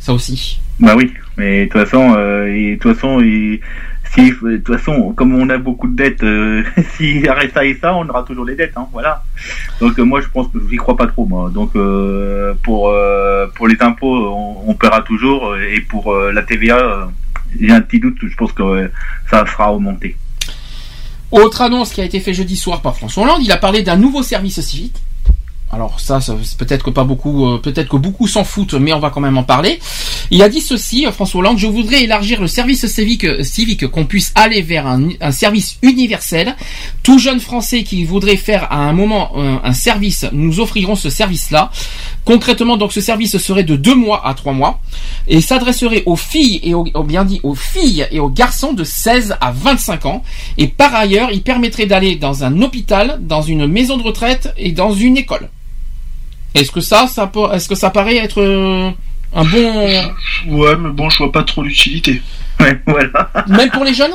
[0.00, 0.60] Ça aussi.
[0.80, 2.14] Bah oui, mais de toute façon,
[4.14, 4.32] si,
[5.16, 6.62] comme on a beaucoup de dettes, euh,
[6.96, 9.22] s'il arrête ça et ça, on aura toujours les dettes, hein, voilà.
[9.80, 11.26] Donc euh, moi, je pense que j'y crois pas trop.
[11.52, 17.08] Donc euh, pour euh, pour les impôts, on, on paiera toujours, et pour la TVA,
[17.60, 18.90] j'ai un petit doute, je pense que
[19.30, 20.16] ça sera augmenté.
[21.30, 23.96] Autre annonce qui a été fait jeudi soir par François Hollande, il a parlé d'un
[23.96, 24.96] nouveau service civique.
[25.70, 28.94] Alors ça, ça c'est peut-être que pas beaucoup, euh, peut-être que beaucoup s'en foutent, mais
[28.94, 29.78] on va quand même en parler.
[30.30, 34.32] Il a dit ceci, euh, François Hollande, je voudrais élargir le service civique, qu'on puisse
[34.34, 36.56] aller vers un, service universel.
[37.02, 41.10] Tout jeune Français qui voudrait faire à un moment euh, un service, nous offrirons ce
[41.10, 41.70] service-là.
[42.24, 44.80] Concrètement, donc ce service serait de deux mois à trois mois
[45.26, 48.84] et s'adresserait aux filles et aux, aux- bien dit aux filles et aux garçons de
[48.84, 50.22] 16 à 25 ans.
[50.56, 54.72] Et par ailleurs, il permettrait d'aller dans un hôpital, dans une maison de retraite et
[54.72, 55.50] dans une école.
[56.54, 58.42] Est-ce que ça, ça est-ce que ça paraît être
[59.34, 59.88] un bon,
[60.46, 62.22] Ouais, mais bon, je vois pas trop l'utilité.
[62.60, 63.30] Ouais, voilà.
[63.46, 64.10] même pour les jeunes?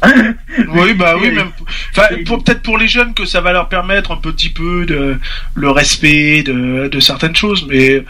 [0.68, 1.50] Oui, bah oui, même.
[1.90, 5.18] Enfin, pour- peut-être pour les jeunes que ça va leur permettre un petit peu de
[5.54, 8.04] le respect de, de certaines choses, mais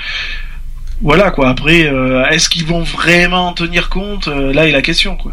[1.01, 1.49] voilà quoi.
[1.49, 4.29] Après, euh, est-ce qu'ils vont vraiment en tenir compte?
[4.29, 5.33] Euh, Là est la question quoi.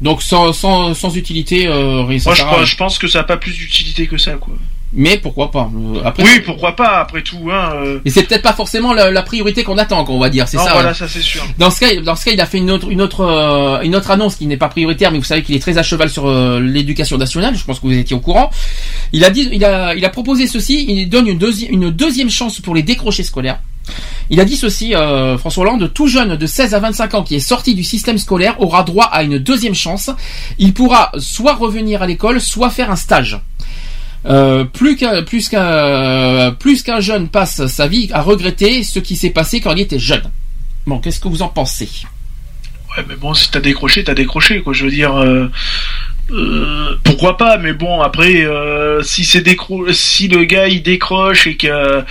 [0.00, 3.36] Donc sans, sans, sans utilité, euh, Moi, je, pense- je pense que ça a pas
[3.36, 4.54] plus d'utilité que ça quoi.
[4.92, 7.72] Mais pourquoi pas euh, Après, Oui, pourquoi pas Après tout, hein.
[7.76, 10.48] euh, Et c'est peut-être pas forcément la, la priorité qu'on attend, qu'on va dire.
[10.48, 10.72] C'est ça.
[10.72, 10.94] voilà, hein.
[10.94, 11.42] ça c'est sûr.
[11.58, 13.94] Dans ce cas, dans ce cas, il a fait une autre, une autre, euh, une
[13.94, 16.26] autre annonce qui n'est pas prioritaire, mais vous savez qu'il est très à cheval sur
[16.28, 17.54] euh, l'éducation nationale.
[17.56, 18.50] Je pense que vous étiez au courant.
[19.12, 20.86] Il a dit, il a, il a proposé ceci.
[20.88, 23.60] Il donne une, deuxi- une deuxième chance pour les décrochés scolaires.
[24.28, 27.34] Il a dit ceci, euh, François Hollande, tout jeune de 16 à 25 ans qui
[27.36, 30.10] est sorti du système scolaire aura droit à une deuxième chance.
[30.58, 33.40] Il pourra soit revenir à l'école, soit faire un stage.
[34.26, 39.16] Euh, plus qu'un plus qu'un plus qu'un jeune passe sa vie à regretter ce qui
[39.16, 40.30] s'est passé quand il était jeune.
[40.86, 41.88] Bon, qu'est-ce que vous en pensez?
[42.96, 44.74] Ouais, mais bon, si t'as décroché, t'as décroché, quoi.
[44.74, 45.48] Je veux dire, euh,
[46.32, 48.46] euh, pourquoi pas, mais bon, après,
[49.02, 52.04] si c'est décro si le gars il décroche et que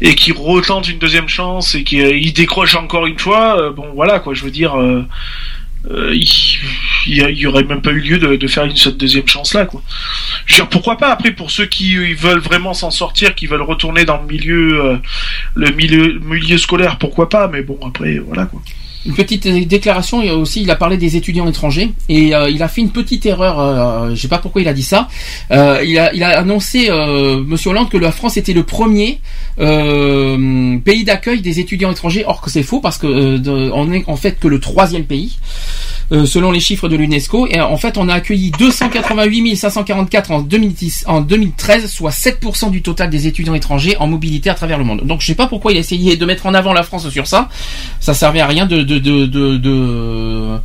[0.00, 4.34] et qu'il retente une deuxième chance et qu'il décroche encore une fois, bon, voilà, quoi.
[4.34, 4.74] Je veux dire,
[5.90, 6.28] euh, il,
[7.06, 9.26] il y a- il y aurait même pas eu lieu de, faire une cette deuxième
[9.28, 9.82] chance là, quoi.
[10.70, 14.20] Pourquoi pas après pour ceux qui euh, veulent vraiment s'en sortir, qui veulent retourner dans
[14.20, 14.96] le milieu, euh,
[15.54, 18.60] le milieu, milieu scolaire, pourquoi pas, mais bon, après, voilà, quoi.
[19.08, 22.68] Une petite déclaration, et aussi il a parlé des étudiants étrangers et euh, il a
[22.68, 25.08] fait une petite erreur, euh, je sais pas pourquoi il a dit ça.
[25.50, 29.20] Euh, il, a, il a annoncé, euh, Monsieur Hollande, que la France était le premier
[29.60, 32.24] euh, pays d'accueil des étudiants étrangers.
[32.26, 35.38] Or que c'est faux parce que euh, on est en fait que le troisième pays.
[36.12, 40.40] Euh, selon les chiffres de l'UNESCO, et en fait, on a accueilli 288 544 en
[40.40, 44.84] 2010, en 2013, soit 7% du total des étudiants étrangers en mobilité à travers le
[44.84, 45.02] monde.
[45.04, 47.26] Donc, je sais pas pourquoi il a essayé de mettre en avant la France sur
[47.26, 47.48] ça.
[48.00, 50.58] Ça servait à rien de de de, de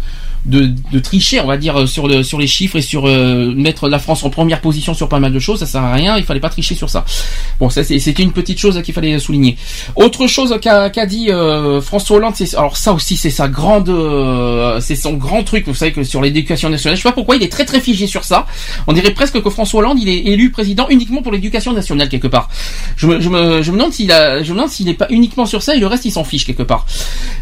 [0.45, 3.87] de, de tricher, on va dire, sur le sur les chiffres et sur euh, mettre
[3.87, 6.17] la France en première position sur pas mal de choses, ça sert à rien.
[6.17, 7.05] Il fallait pas tricher sur ça.
[7.59, 9.57] Bon, ça c'était une petite chose qu'il fallait souligner.
[9.95, 13.89] Autre chose qu'a qu'a dit euh, François Hollande, c'est alors ça aussi c'est sa grande,
[13.89, 15.65] euh, c'est son grand truc.
[15.67, 18.07] Vous savez que sur l'éducation nationale, je sais pas pourquoi il est très très figé
[18.07, 18.45] sur ça.
[18.87, 22.27] On dirait presque que François Hollande il est élu président uniquement pour l'éducation nationale quelque
[22.27, 22.49] part.
[22.97, 25.07] Je me, je me, je me demande s'il a, je me demande s'il n'est pas
[25.09, 26.85] uniquement sur ça et le reste il s'en fiche quelque part.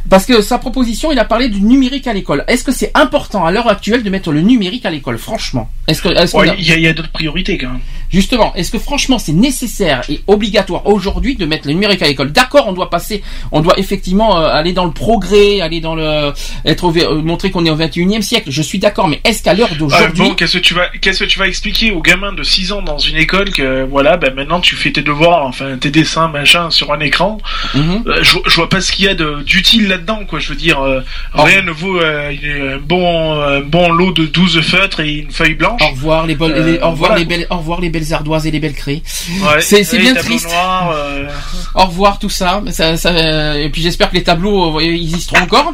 [0.10, 2.44] Parce que sa proposition, il a parlé du numérique à l'école.
[2.48, 6.02] Est-ce que c'est important à l'heure actuelle de mettre le numérique à l'école, franchement Est-ce
[6.02, 7.80] que, est-ce Ouais, Il y a, il y a d'autres priorités, quand même.
[8.10, 12.32] Justement, est-ce que franchement c'est nécessaire et obligatoire aujourd'hui de mettre le numérique à l'école?
[12.34, 16.34] D'accord, on doit passer, on doit effectivement euh, aller dans le progrès, aller dans le,
[16.66, 18.52] être euh, montrer qu'on est au 21e siècle.
[18.52, 21.24] Je suis d'accord, mais est-ce qu'à l'heure Ah, d'aujourd'hui, bon, qu'est-ce que tu vas, qu'est-ce
[21.24, 24.34] que tu vas expliquer aux gamins de 6 ans dans une école que voilà, ben
[24.34, 27.38] maintenant tu fais tes devoirs, enfin tes dessins, machin, sur un écran?
[27.74, 28.04] Mhm.
[28.08, 30.40] Euh, je, je vois pas ce qu'il y a d'utile là-dedans, quoi.
[30.40, 31.02] Je veux dire, euh,
[31.34, 35.82] rien ne vaut euh, bon, un bon lot de 12 feutres et une feuille blanche.
[35.82, 38.46] Au revoir les, Euh, les- au revoir voilà, les belles, au revoir les belles ardoises
[38.48, 39.02] et les belles craies.
[39.42, 40.48] Ouais, c'est bien triste.
[40.48, 41.28] noirs, euh,
[41.76, 42.62] Au revoir tout ça.
[42.72, 45.74] Ça, ça, euh, et puis j'espère que les tableaux euh, ils existeront encore.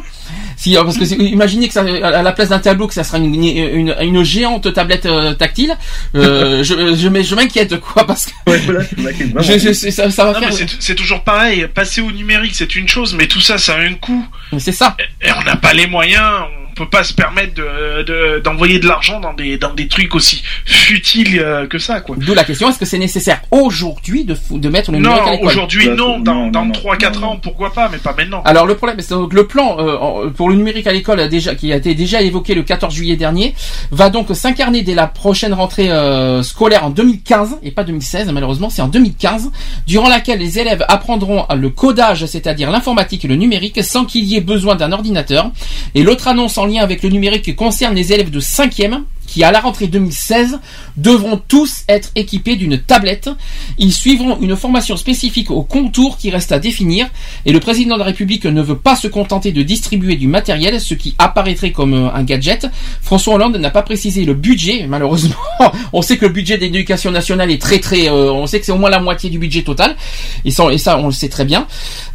[0.56, 3.34] Si, parce que imaginez que ça, à la place d'un tableau que ça sera une,
[3.34, 5.76] une, une géante tablette euh, tactile.
[6.14, 8.32] Euh, je je, je m'inquiète quoi parce que
[9.40, 10.48] je- je- c'est- ça, ça va Non, faire.
[10.60, 11.66] mais c'est, toujours pareil.
[11.72, 14.26] Passer au numérique, c'est une chose, mais tout ça, ça a un coût.
[14.58, 14.96] C'est ça.
[15.22, 16.24] Et on n'a pas les moyens.
[16.70, 20.14] On peut pas se permettre de, de- d'envoyer de l'argent dans des, dans des trucs
[20.14, 22.14] aussi futiles euh, que ça, quoi.
[22.16, 25.32] D'où la question est-ce que c'est nécessaire aujourd'hui de, de mettre le numérique à Non,
[25.32, 25.48] l'école?
[25.48, 26.20] aujourd'hui, non.
[26.20, 28.42] Dans, dans 3-4 ans, pourquoi pas, mais pas maintenant.
[28.44, 29.96] Alors le problème, c'est donc le plan euh,
[30.36, 33.54] pour le numérique à l'école qui a été déjà évoqué le 14 juillet dernier
[33.90, 38.70] va donc s'incarner dès la prochaine rentrée euh, scolaire en 2015 et pas 2016 malheureusement,
[38.70, 39.50] c'est en 2015
[39.86, 44.36] durant laquelle les élèves apprendront le codage, c'est-à-dire l'informatique et le numérique sans qu'il y
[44.36, 45.50] ait besoin d'un ordinateur.
[45.94, 49.52] Et l'autre annonce en lien avec le numérique concerne les élèves de 5e qui à
[49.52, 50.58] la rentrée 2016
[50.96, 53.30] devront tous être équipés d'une tablette.
[53.78, 57.08] Ils suivront une formation spécifique au contour qui reste à définir
[57.44, 60.80] et le président de la République ne veut pas se contenter de distribuer du matériel,
[60.80, 62.66] ce qui apparaîtrait comme euh, un gadget.
[63.02, 65.36] François Hollande n'a pas précisé le budget, malheureusement.
[65.92, 68.66] On sait que le budget de l'éducation nationale est très très, euh, on sait que
[68.66, 69.96] c'est au moins la moitié du budget total
[70.44, 71.66] et ça, on le sait très bien.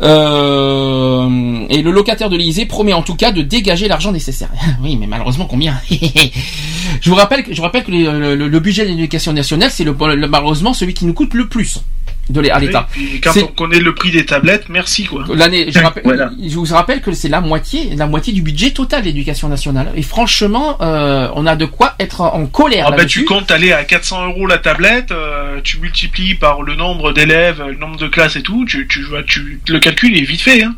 [0.01, 4.49] Euh, et le locataire de l'Élysée promet en tout cas de dégager l'argent nécessaire.
[4.83, 5.75] oui, mais malheureusement combien?
[7.03, 9.83] Je vous rappelle, que- je vous rappelle que les- le, budget de l'éducation nationale, c'est
[9.83, 11.81] le, le- malheureusement celui qui nous coûte le plus
[12.29, 12.87] de à l'État.
[12.95, 15.25] Oui, quand on connaît le prix des tablettes, merci, quoi.
[15.35, 16.03] L'année, je, rappelle-
[16.41, 19.91] je vous rappelle que c'est la moitié, la moitié du budget total de l'éducation nationale.
[19.97, 23.73] Et franchement, euh, on a de quoi être en colère Ah bah, tu comptes aller
[23.73, 28.07] à 400 euros la tablette, euh, tu multiplies par le nombre d'élèves, le nombre de
[28.07, 30.63] classes et tout, tu, tu, vois, tu, le calcul est vite fait.
[30.63, 30.75] Hein.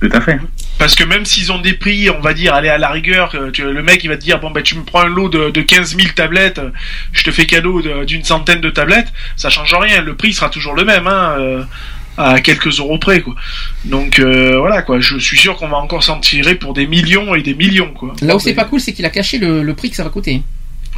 [0.00, 0.38] Tout à fait.
[0.78, 3.50] Parce que même s'ils ont des prix, on va dire, aller à la rigueur, euh,
[3.50, 5.50] tu- le mec il va te dire, bon bah tu me prends un lot de,
[5.50, 6.70] de 15 000 tablettes, euh,
[7.12, 10.48] je te fais cadeau de- d'une centaine de tablettes, ça change rien, le prix sera
[10.48, 11.62] toujours le même, hein, euh,
[12.16, 13.34] à quelques euros près, quoi.
[13.84, 17.34] Donc euh, voilà, quoi, je suis sûr qu'on va encore s'en tirer pour des millions
[17.34, 18.14] et des millions, quoi.
[18.22, 20.10] Là où c'est pas cool, c'est qu'il a caché le, le prix que ça va
[20.10, 20.40] coûter.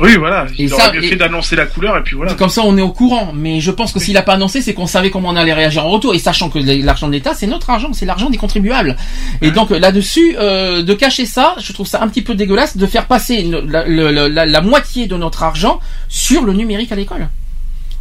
[0.00, 2.32] Oui, voilà, Et il ça, aurait mieux et- fait d'annoncer la couleur et puis voilà.
[2.34, 3.32] Comme ça, on est au courant.
[3.34, 5.84] Mais je pense que s'il a pas annoncé, c'est qu'on savait comment on allait réagir
[5.84, 6.14] en retour.
[6.14, 8.96] Et sachant que l'argent de l'État, c'est notre argent, c'est l'argent des contribuables.
[9.42, 12.86] Et donc là-dessus, euh, de cacher ça, je trouve ça un petit peu dégueulasse de
[12.86, 16.96] faire passer une- la, le- la- la moitié de notre argent sur le numérique à
[16.96, 17.28] l'école.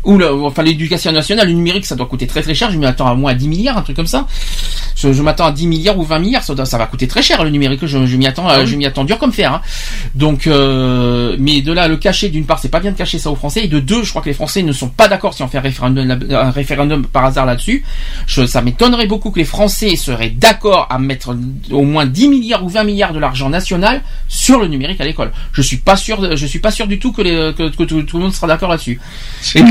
[0.04, 2.72] Ou le, enfin l'éducation nationale, le numérique, ça doit coûter très très cher.
[2.72, 4.26] Je m'y attends à moins à 10 milliards, un truc comme ça.
[4.96, 6.44] Je, je m'attends à 10 milliards ou 20 milliards.
[6.44, 7.86] Ça, doit- ça va coûter très cher le numérique.
[7.86, 8.68] Je, je m'y attends, Ah euh, oui.
[8.68, 9.54] je m'y attends dur comme fer.
[9.54, 9.62] hein.
[10.16, 13.30] Donc, euh, mais de là le cacher, d'une part, c'est pas bien de cacher ça
[13.30, 13.62] aux Français.
[13.66, 15.60] Et de deux, je crois que les Français ne sont pas d'accord si on fait
[15.60, 17.84] un référendum, là- un référendum par hasard là-dessus.
[18.28, 21.36] Je- ça m'étonnerait beaucoup que les Français seraient d'accord à mettre
[21.72, 25.32] au moins 10 milliards ou 20 milliards de l'argent national sur le numérique à l'école.
[25.54, 28.02] Je suis pas sûr, je suis pas sûr du tout que, les, que, que tout,
[28.04, 29.00] tout le monde sera d'accord là-dessus.
[29.56, 29.62] Et,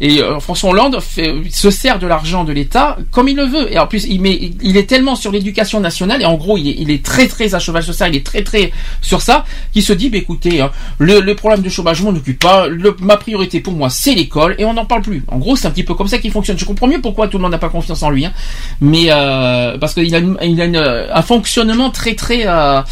[0.00, 3.72] et euh, François Hollande fait, se sert de l'argent de l'État comme il le veut.
[3.72, 6.68] Et en plus, il, met, il est tellement sur l'éducation nationale, et en gros, il
[6.68, 9.82] est, il est très très à sur ça, il est très très sur ça, qu'il
[9.82, 12.96] se dit, bah, écoutez, hein, le, le problème de chômage, je m'en occupe pas, le-
[13.00, 15.22] ma priorité pour moi, c'est l'école, et on n'en parle plus.
[15.28, 16.58] En gros, c'est un petit peu comme ça qu'il fonctionne.
[16.58, 18.32] Je comprends mieux pourquoi tout le monde n'a pas confiance en lui, hein.
[18.80, 20.76] mais euh, parce qu'il a, il a une-
[21.12, 22.46] un fonctionnement très très...
[22.46, 22.82] euh, euh,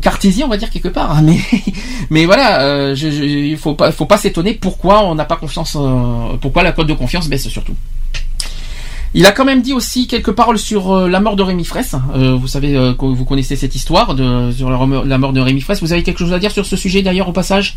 [0.00, 1.24] cartésien on va dire quelque part hein,
[2.10, 6.36] mais voilà euh, il faut pas faut pas s'étonner pourquoi on n'a pas confiance euh,
[6.40, 7.74] pourquoi la cote de confiance baisse surtout
[9.14, 11.94] il a quand même dit aussi quelques paroles sur euh, la mort de Rémi Fraisse.
[12.14, 14.16] Euh, vous savez euh, vous connaissez cette histoire
[14.56, 15.82] sur la mort de Rémi Fraisse.
[15.82, 17.76] Vous avez quelque chose à dire sur ce sujet d'ailleurs au passage?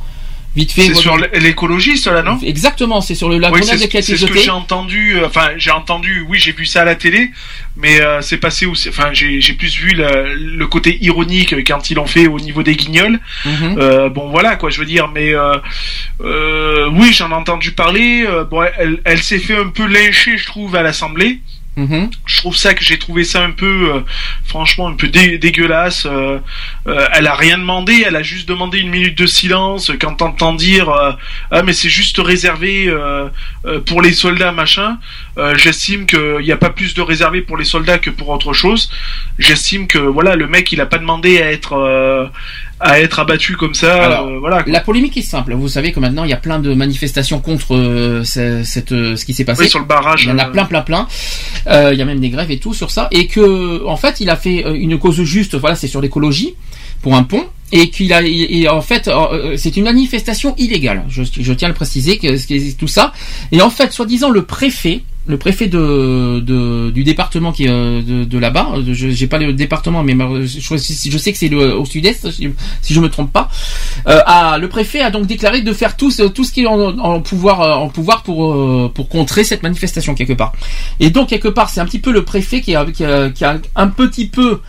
[0.55, 0.83] Vite fait.
[0.83, 2.39] C'est sur l'écologiste là, non?
[2.41, 5.15] Exactement, c'est sur le la Oui, c'est ce que j'ai entendu.
[5.17, 6.25] euh, Enfin, j'ai entendu.
[6.29, 7.29] Oui, j'ai vu ça à la télé,
[7.75, 8.87] mais euh, c'est passé aussi.
[8.89, 12.75] Enfin, j'ai plus vu le, le côté ironique quand ils l'ont fait au niveau des
[12.75, 13.19] Guignols.
[13.45, 13.75] Mhm.
[13.77, 15.09] Euh, bon, voilà quoi, je veux dire.
[15.13, 15.57] Mais euh,
[16.21, 18.25] euh, oui, j'en ai entendu parler.
[18.27, 21.39] euh, bon, elle, elle s'est fait un peu lyncher, je trouve, à l'Assemblée.
[21.77, 22.09] Mhm.
[22.25, 23.99] Je trouve ça que j'ai trouvé ça un peu, euh,
[24.45, 26.05] franchement, un peu dé- dégueulasse.
[26.05, 26.39] euh,
[26.87, 30.53] euh, elle a rien demandé, elle a juste demandé une minute de silence quand t'entends
[30.53, 30.89] dire
[31.51, 32.89] ah mais c'est juste réservé
[33.85, 34.97] pour les soldats machin.
[35.37, 38.53] Euh, J'estime qu'il n'y a pas plus de réservé pour les soldats que pour autre
[38.53, 38.89] chose.
[39.37, 42.25] J'estime que voilà le mec il a pas demandé à être euh,
[42.79, 44.05] à être abattu comme ça.
[44.05, 44.63] Alors, euh, voilà.
[44.63, 44.71] quoi.
[44.71, 45.53] La polémique est simple.
[45.53, 49.15] Vous savez que maintenant il y a plein de manifestations contre euh, ce, cette, euh,
[49.17, 49.63] ce qui s'est passé.
[49.63, 51.07] Oui, sur le barrage, Il y en a plein, plein, plein.
[51.67, 53.07] Euh, il y a même des grèves et tout sur ça.
[53.11, 55.55] Et que, en fait, il a fait une cause juste.
[55.55, 56.55] Voilà, c'est sur l'écologie
[57.01, 57.45] pour un pont.
[57.71, 59.09] Et qu'il a, et en fait,
[59.57, 61.03] c'est une manifestation illégale.
[61.09, 63.11] Je, je tiens à le préciser que que tout ça.
[63.51, 68.01] Et en fait, soi-disant, le préfet, le préfet de, de- du département qui est euh,
[68.01, 71.47] de, de là-bas, euh, je j'ai pas le département, mais ma- je, sais que c'est
[71.47, 72.53] le- au sud-est, si,
[72.93, 73.49] je me trompe pas.
[74.07, 76.99] Euh, a- le préfet a donc déclaré de faire tout, tout ce qui est en,
[76.99, 80.53] en pouvoir, euh, en pouvoir pour euh, pour contrer cette manifestation quelque part.
[80.99, 83.43] Et donc quelque part, c'est un petit peu le préfet qui a, qui a, qui
[83.45, 84.61] a un petit peu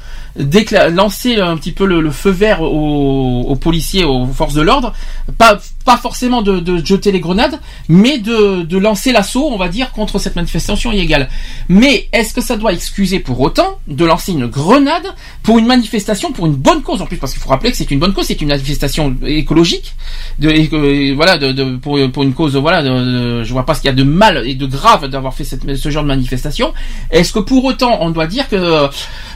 [0.92, 4.92] lancé un petit peu le, le feu vert aux, aux policiers, aux forces de l'ordre,
[5.38, 7.58] pas pas forcément de, de jeter les grenades,
[7.88, 11.28] mais de, de lancer l'assaut, on va dire, contre cette manifestation illégale.
[11.68, 15.06] Mais est-ce que ça doit excuser pour autant de lancer une grenade
[15.42, 17.90] pour une manifestation, pour une bonne cause en plus, parce qu'il faut rappeler que c'est
[17.90, 19.94] une bonne cause, c'est une manifestation écologique,
[20.40, 23.88] de, voilà, de, de- pour, pour une cause, voilà, de, je vois pas ce qu'il
[23.88, 26.74] y a de mal et de grave d'avoir fait ce genre de manifestation.
[27.10, 28.88] Est-ce que pour autant on doit dire que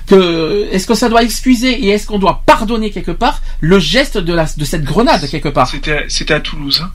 [0.07, 4.19] que est-ce que ça doit excuser et est-ce qu'on doit pardonner quelque part le geste
[4.19, 5.69] de la de cette grenade quelque part?
[6.41, 6.81] À Toulouse.
[6.83, 6.91] Hein.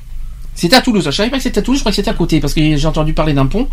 [0.56, 1.04] C'était à Toulouse.
[1.06, 1.80] Je savais pas que c'était à Toulouse.
[1.80, 3.68] Je crois que c'était à côté parce que j'ai entendu parler d'un pont.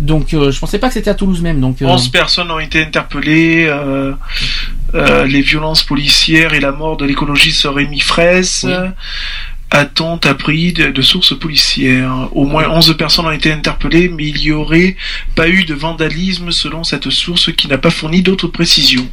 [0.00, 1.60] Donc euh, je pensais pas que c'était à Toulouse même.
[1.60, 3.66] Donc euh, 11 personnes ont été interpellées.
[3.68, 4.12] euh,
[4.94, 8.64] euh, les violences policières et la mort de l'écologiste Rémi Fraisse.
[8.66, 8.72] Oui.
[9.72, 14.36] A-t-on appris de, de sources policières Au moins 11 personnes ont été interpellées, mais il
[14.38, 14.96] n'y aurait
[15.34, 19.06] pas eu de vandalisme selon cette source qui n'a pas fourni d'autres précisions.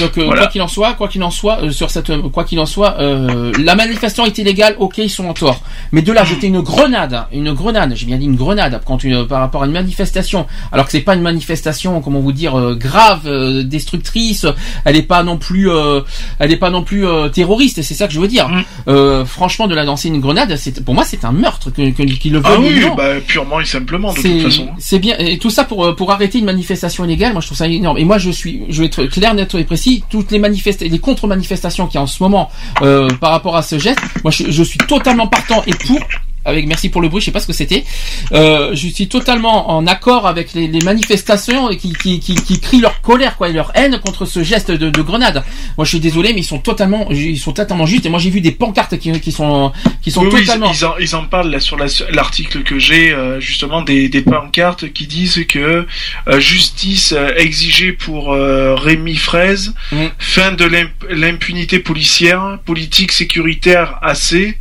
[0.00, 0.42] Donc euh, Voilà.
[0.42, 2.96] quoi qu'il en soit, quoi qu'il en soit, euh, sur cette, quoi qu'il en soit,
[3.00, 4.76] euh, la manifestation est illégale.
[4.78, 5.62] Ok, ils sont en tort.
[5.92, 9.02] Mais de là à jeter une grenade, une grenade, j'ai bien dit une grenade, quand
[9.04, 12.58] une, par rapport à une manifestation, alors que c'est pas une manifestation, comment vous dire,
[12.58, 14.46] euh, grave, euh, destructrice.
[14.84, 16.00] Elle est pas non plus, euh,
[16.38, 17.80] elle est pas non plus euh, terroriste.
[17.82, 18.48] C'est ça que je veux dire.
[18.88, 22.02] Euh, franchement, de la lancer une grenade, c'est pour moi c'est un meurtre que, que,
[22.02, 24.68] qu'il le Ah oui, bah, purement et simplement, de toute façon.
[24.78, 27.32] C'est bien et tout ça pour euh, pour arrêter une manifestation illégale.
[27.32, 27.98] Moi, je trouve ça énorme.
[27.98, 30.04] Et moi, je suis, je vais être clair, net et précis.
[30.10, 32.50] Toutes les manifest les contre-manifestations qu'il y a en ce moment
[32.82, 36.00] euh, par rapport à ce geste, moi, je, je suis totalement partant et pour.
[36.44, 37.84] Avec merci pour le bruit, je sais pas ce que c'était.
[38.32, 42.80] Euh, je suis totalement en accord avec les, les manifestations qui, qui, qui, qui crient
[42.80, 45.42] leur colère quoi et leur haine contre ce geste de, de grenade.
[45.78, 48.06] Moi, je suis désolé, mais ils sont totalement, ils sont totalement justes.
[48.06, 50.70] Et moi, j'ai vu des pancartes qui, qui sont qui sont Oui, totalement.
[50.70, 54.08] ils, ils en, ils en parlent là sur la- l'article que j'ai euh, justement des,
[54.08, 55.86] des pancartes qui disent que
[56.28, 59.74] euh, justice euh, exigée pour euh, Rémi Fraise,
[60.18, 64.58] fin de l'imp- l'impunité policière, politique sécuritaire assez,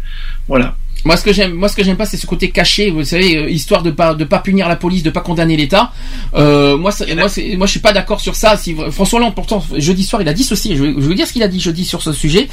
[0.48, 0.76] voilà.
[1.06, 2.90] Moi, ce que j'aime, moi, ce que j'aime pas, c'est ce côté caché.
[2.90, 5.92] Vous savez, euh, histoire de pas de pas punir la police, de pas condamner l'État.
[6.36, 8.56] Euh, moi, ça- moi, c'est- moi, je suis pas d'accord sur ça.
[8.58, 10.76] Si François Hollande, pourtant, jeudi soir, il a dit ceci.
[10.76, 12.48] Je vais, vous dire ce qu'il a dit jeudi sur ce sujet.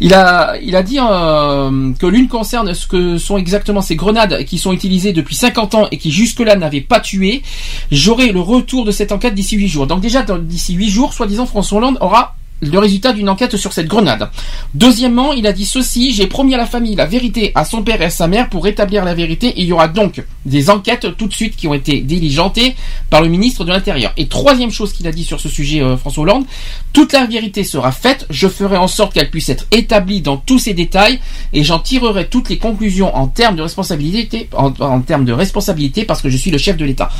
[0.00, 4.44] Il a, il a dit euh, que l'une concerne ce que sont exactement ces grenades
[4.44, 7.42] qui sont utilisées depuis 50 ans et qui jusque-là n'avaient pas tué.
[7.90, 9.86] J'aurai le retour de cette enquête d'ici 8 jours.
[9.86, 13.86] Donc déjà, d'ici 8 jours, soi-disant, François Hollande aura le résultat d'une enquête sur cette
[13.86, 14.30] grenade.
[14.74, 18.00] Deuxièmement, il a dit ceci, j'ai promis à la famille la vérité, à son père
[18.02, 19.54] et à sa mère pour rétablir la vérité.
[19.56, 22.74] Il y aura donc des enquêtes tout de suite qui ont été diligentées
[23.10, 24.12] par le ministre de l'Intérieur.
[24.16, 26.44] Et troisième chose qu'il a dit sur ce sujet, euh, François Hollande,
[26.92, 30.58] toute la vérité sera faite, je ferai en sorte qu'elle puisse être établie dans tous
[30.58, 31.20] ses détails
[31.52, 36.04] et j'en tirerai toutes les conclusions en termes de responsabilité, en, en termes de responsabilité
[36.04, 37.10] parce que je suis le chef de l'État.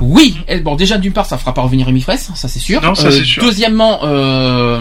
[0.00, 2.80] Oui, et bon déjà d'une part ça fera pas revenir Rémi Fraisse, ça c'est sûr.
[2.82, 3.42] Non, ça, Euh, c'est sûr.
[3.42, 4.80] Deuxièmement, euh,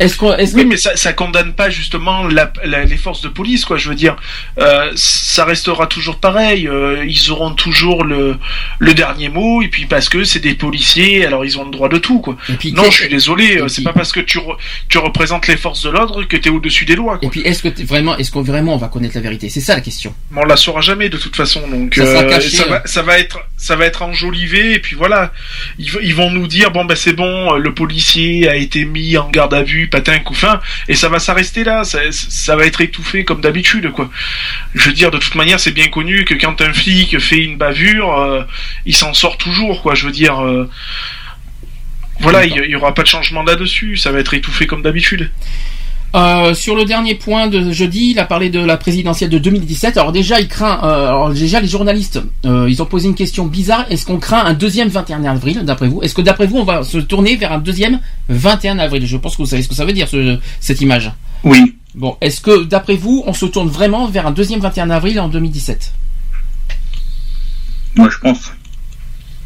[0.00, 3.20] est-ce qu'on, est-ce Oui, que- mais ça, ça condamne pas justement la- la- les forces
[3.22, 3.76] de police, quoi.
[3.76, 4.16] Je veux dire,
[4.58, 6.66] euh, ça restera toujours pareil.
[6.68, 8.36] euh, ils auront toujours le,
[8.78, 11.88] le dernier mot, et puis parce que c'est des policiers, alors ils ont le droit
[11.88, 12.36] de tout, quoi.
[12.58, 13.58] puis, non, je suis désolé.
[13.58, 14.56] euh, C'est puis- pas parce que tu, re-
[14.88, 17.18] tu représentes les forces de l'ordre que t'es au-dessus des lois.
[17.18, 17.26] Quoi.
[17.28, 19.48] Et puis est-ce que vraiment, est-ce qu'on vraiment on va connaître la vérité?
[19.48, 20.14] C'est ça la question.
[20.30, 23.02] Mais on la saura jamais de toute façon, donc Ça sera caché, ça, va, ça
[23.02, 25.32] va être ça va être enjolivé et puis voilà,
[25.78, 29.54] ils, vont nous dire bon ben c'est bon, le policier a été mis en garde
[29.54, 33.90] à vue, patin couffin, et ça va s'arrêter là, ça, va être étouffé comme d'habitude
[33.92, 34.10] quoi.
[34.74, 37.56] Je veux dire de toute manière c'est bien connu que quand un flic fait une
[37.56, 38.42] bavure, euh,
[38.86, 39.94] il s'en sort toujours quoi.
[39.94, 40.42] Je veux dire.
[40.44, 40.68] euh,
[42.20, 44.82] voilà, il y- il y aura pas de changement là-dessus, ça va être étouffé comme
[44.82, 45.30] d'habitude.
[46.14, 49.96] Euh, sur le dernier point de jeudi, il a parlé de la présidentielle de 2017.
[49.96, 50.78] Alors déjà, il craint.
[50.84, 53.84] euh, alors déjà, les journalistes, euh, ils ont posé une question bizarre.
[53.90, 56.02] Est-ce qu'on craint un deuxième 21 avril, d'après vous?
[56.02, 59.04] Est-ce que d'après vous, on va se tourner vers un deuxième 21 avril?
[59.06, 61.10] Je pense que vous savez ce que ça veut dire ce- cette image.
[61.42, 61.74] Oui.
[61.96, 65.28] Bon, est-ce que d'après vous, on se tourne vraiment vers un deuxième 21 avril en
[65.28, 65.92] 2017
[67.96, 68.52] Moi, je pense.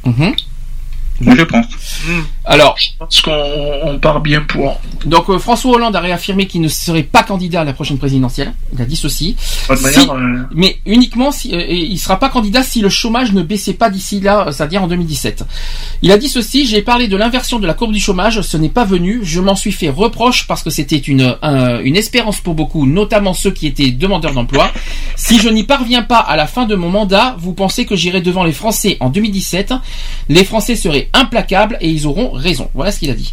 [0.05, 0.34] Mhm.
[1.20, 1.66] Moi, je pense.
[2.50, 3.30] Alors, je pense qu'on
[3.84, 4.80] on part bien pour.
[5.04, 8.54] Donc euh, François Hollande a réaffirmé qu'il ne serait pas candidat à la prochaine présidentielle.
[8.72, 9.36] Il a dit ceci.
[9.38, 13.42] Si- manière, euh, Mais uniquement si euh, il sera pas candidat si le chômage ne
[13.42, 15.44] baissait pas d'ici là, euh, c'est-à-dire en 2017.
[16.00, 18.70] Il a dit ceci j'ai parlé de l'inversion de la courbe du chômage, ce n'est
[18.70, 19.20] pas venu.
[19.24, 23.34] Je m'en suis fait reproche parce que c'était une un- une espérance pour beaucoup, notamment
[23.34, 24.72] ceux qui étaient demandeurs d'emploi.
[25.16, 28.22] Si je n'y parviens pas à la fin de mon mandat, vous pensez que j'irai
[28.22, 29.74] devant les Français en 2017
[30.30, 32.70] Les Français seraient implacables et ils auront raison.
[32.75, 33.33] Voilà ce qu'il a dit.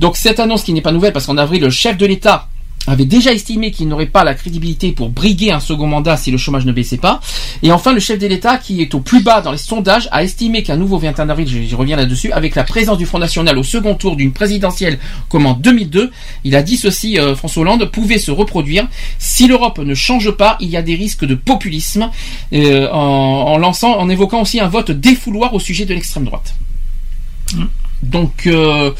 [0.00, 2.48] Donc cette annonce qui n'est pas nouvelle parce qu'en avril le chef de l'État
[2.86, 6.38] avait déjà estimé qu'il n'aurait pas la crédibilité pour briguer un second mandat si le
[6.38, 7.20] chômage ne baissait pas.
[7.62, 10.22] Et enfin, le chef de l'État, qui est au plus bas dans les sondages, a
[10.22, 13.58] estimé qu'un nouveau 21 avril, j'y j'y reviens là-dessus, avec la présence du Front National
[13.58, 16.10] au second tour d'une présidentielle comme en 2002,
[16.44, 18.86] il a dit ceci, euh, François Hollande, pouvait se reproduire.
[19.18, 22.10] Si l'Europe ne change pas, il y a des risques de populisme,
[22.52, 26.54] euh, en, en lançant, en évoquant aussi un vote défouloir au sujet de l'extrême droite.
[28.02, 28.90] Donc, euh,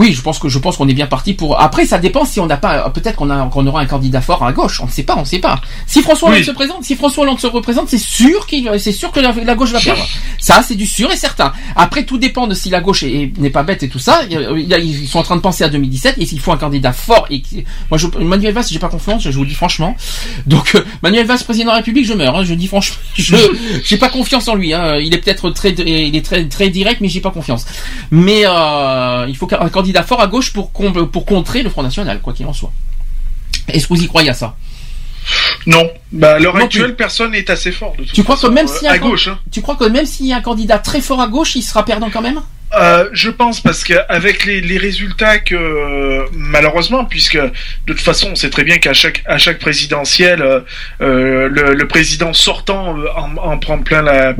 [0.00, 1.60] oui, je pense que je pense qu'on est bien parti pour.
[1.60, 2.88] Après, ça dépend si on n'a pas.
[2.88, 4.80] Peut-être qu'on a qu'on aura un candidat fort à gauche.
[4.80, 5.60] On ne sait pas, on ne sait pas.
[5.86, 6.46] Si François Hollande Oui.
[6.46, 9.54] se présente, si François Hollande se représente, c'est sûr qu'il, c'est sûr que la, la
[9.54, 10.02] gauche va perdre.
[10.38, 11.52] Ça, c'est du sûr et certain.
[11.76, 14.22] Après, tout dépend de si la gauche est- est- n'est pas bête et tout ça.
[14.30, 17.42] Ils sont en train de penser à 2017 et s'il faut un candidat fort et
[17.90, 19.22] moi, je, Manuel Valls, j'ai pas confiance.
[19.24, 19.96] Je vous le dis franchement.
[20.46, 22.36] Donc, euh, Manuel Valls, président de la République, je meurs.
[22.38, 23.36] hein, je dis franchement, je
[23.84, 24.72] j'ai pas confiance en lui.
[24.72, 24.96] Hein.
[24.98, 27.66] Il est peut-être très, il est très très direct, mais j'ai pas confiance.
[28.10, 32.20] Mais euh, il faut un candidat fort à gauche pour pour contrer le Front National,
[32.20, 32.72] quoi qu'il en soit.
[33.68, 34.56] Est-ce que vous y croyez à ça?
[35.66, 35.90] Non.
[36.12, 37.92] Bah, à l'heure actuelle, personne n'est assez fort.
[37.98, 39.38] De toute Tu crois que façon, même euh, si un à can- gauche, hein.
[39.52, 41.84] tu crois que même s'il y a un candidat très fort à gauche, il sera
[41.84, 42.40] perdant quand même?
[42.72, 47.50] Euh, je pense parce qu'avec les, les résultats que malheureusement, puisque de
[47.86, 50.60] toute façon on sait très bien qu'à chaque à chaque présidentielle, euh,
[51.00, 54.34] euh, le, le président sortant euh, en, en prend plein la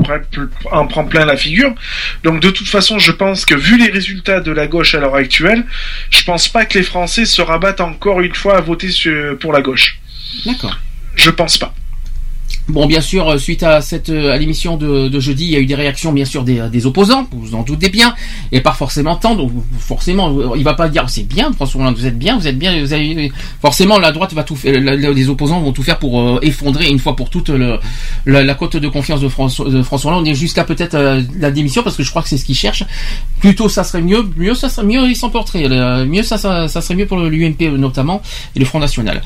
[0.71, 1.75] en prend plein la figure.
[2.23, 5.17] Donc de toute façon, je pense que vu les résultats de la gauche à l'heure
[5.17, 5.65] actuelle,
[6.11, 9.53] je pense pas que les Français se rabattent encore une fois à voter sur- pour
[9.53, 9.99] la gauche.
[10.47, 10.79] D'accord.
[11.17, 11.75] Je pense pas.
[12.71, 15.57] Bon, bien sûr, euh, suite à cette euh, à l'émission de, de jeudi, il y
[15.57, 17.27] a eu des réactions, bien sûr, des, des opposants.
[17.33, 18.15] Vous en doutez bien,
[18.53, 19.35] et pas forcément tant.
[19.35, 22.47] Donc, forcément, euh, il va pas dire c'est bien, François Hollande, vous êtes bien, vous
[22.47, 22.81] êtes bien.
[22.81, 23.33] Vous avez...
[23.61, 24.81] Forcément, la droite va tout faire.
[24.81, 27.79] Les opposants vont tout faire pour euh, effondrer une fois pour toutes le,
[28.27, 31.51] la, la cote de confiance de François, de François Hollande, et jusqu'à peut-être euh, la
[31.51, 32.85] démission, parce que je crois que c'est ce qu'ils cherchent.
[33.41, 35.17] Plutôt, ça serait mieux, mieux ça serait mieux, ils.
[35.55, 38.21] Euh, Mieux ça, ça, ça serait mieux pour l'UMP notamment
[38.55, 39.23] et le Front National.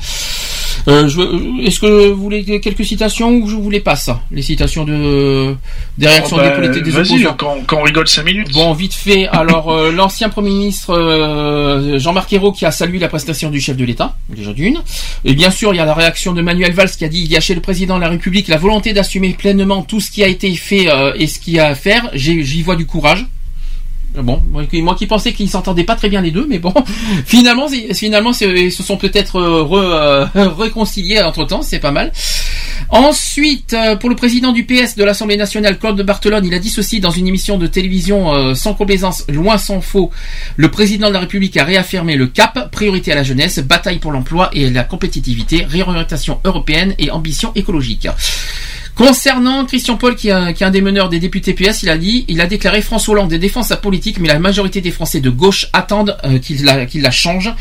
[0.87, 4.41] Euh, je veux- Est-ce que vous voulez quelques citations ou je vous les passe Les
[4.41, 5.55] citations de
[5.97, 7.35] des réactions Oh, bah, des politiques des Vas-y, opposants.
[7.37, 8.51] quand, quand on rigole 5 minutes.
[8.53, 9.27] Bon, vite fait.
[9.27, 13.77] Alors, euh, l'ancien Premier ministre euh, Jean-Marc Ayrault qui a salué la prestation du chef
[13.77, 14.77] de l'État, déjà d'une.
[15.23, 17.31] Et bien sûr, il y a la réaction de Manuel Valls qui a dit il
[17.31, 20.23] y a chez le président de la République la volonté d'assumer pleinement tout ce qui
[20.23, 22.09] a été fait euh, et ce qu'il y a à faire.
[22.13, 23.25] J'y vois du courage.
[24.21, 26.73] Bon, moi qui, pensais qu'ils s'entendaient pas très bien les deux, mais bon,
[27.25, 29.67] finalement, finalement, ils se sont peut-être euh,
[30.35, 32.11] euh, réconciliés entre temps, c'est pas mal.
[32.89, 36.59] Ensuite, euh, pour le président du PS de l'Assemblée nationale, Claude de Barthelone, il a
[36.59, 40.11] dit ceci dans une émission de télévision euh, sans complaisance, loin sans faux.
[40.55, 44.11] Le président de la République a réaffirmé le cap, priorité à la jeunesse, bataille pour
[44.11, 48.07] l'emploi et la compétitivité, réorientation européenne et ambition écologique.
[48.95, 52.23] Concernant Christian Paul, qui est, un, qui des meneurs des députés PS, il a dit,
[52.29, 55.67] il a déclaré François Hollande défend sa politique, mais la majorité des Français de gauche
[55.73, 57.51] attendent euh, qu'il la, qu'il la change.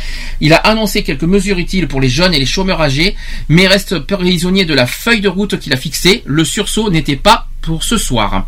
[0.40, 3.16] Il a annoncé quelques mesures utiles pour les jeunes et les chômeurs âgés,
[3.48, 6.22] mais reste prisonnier de la feuille de route qu'il a fixée.
[6.24, 8.46] Le sursaut n'était pas pour ce soir.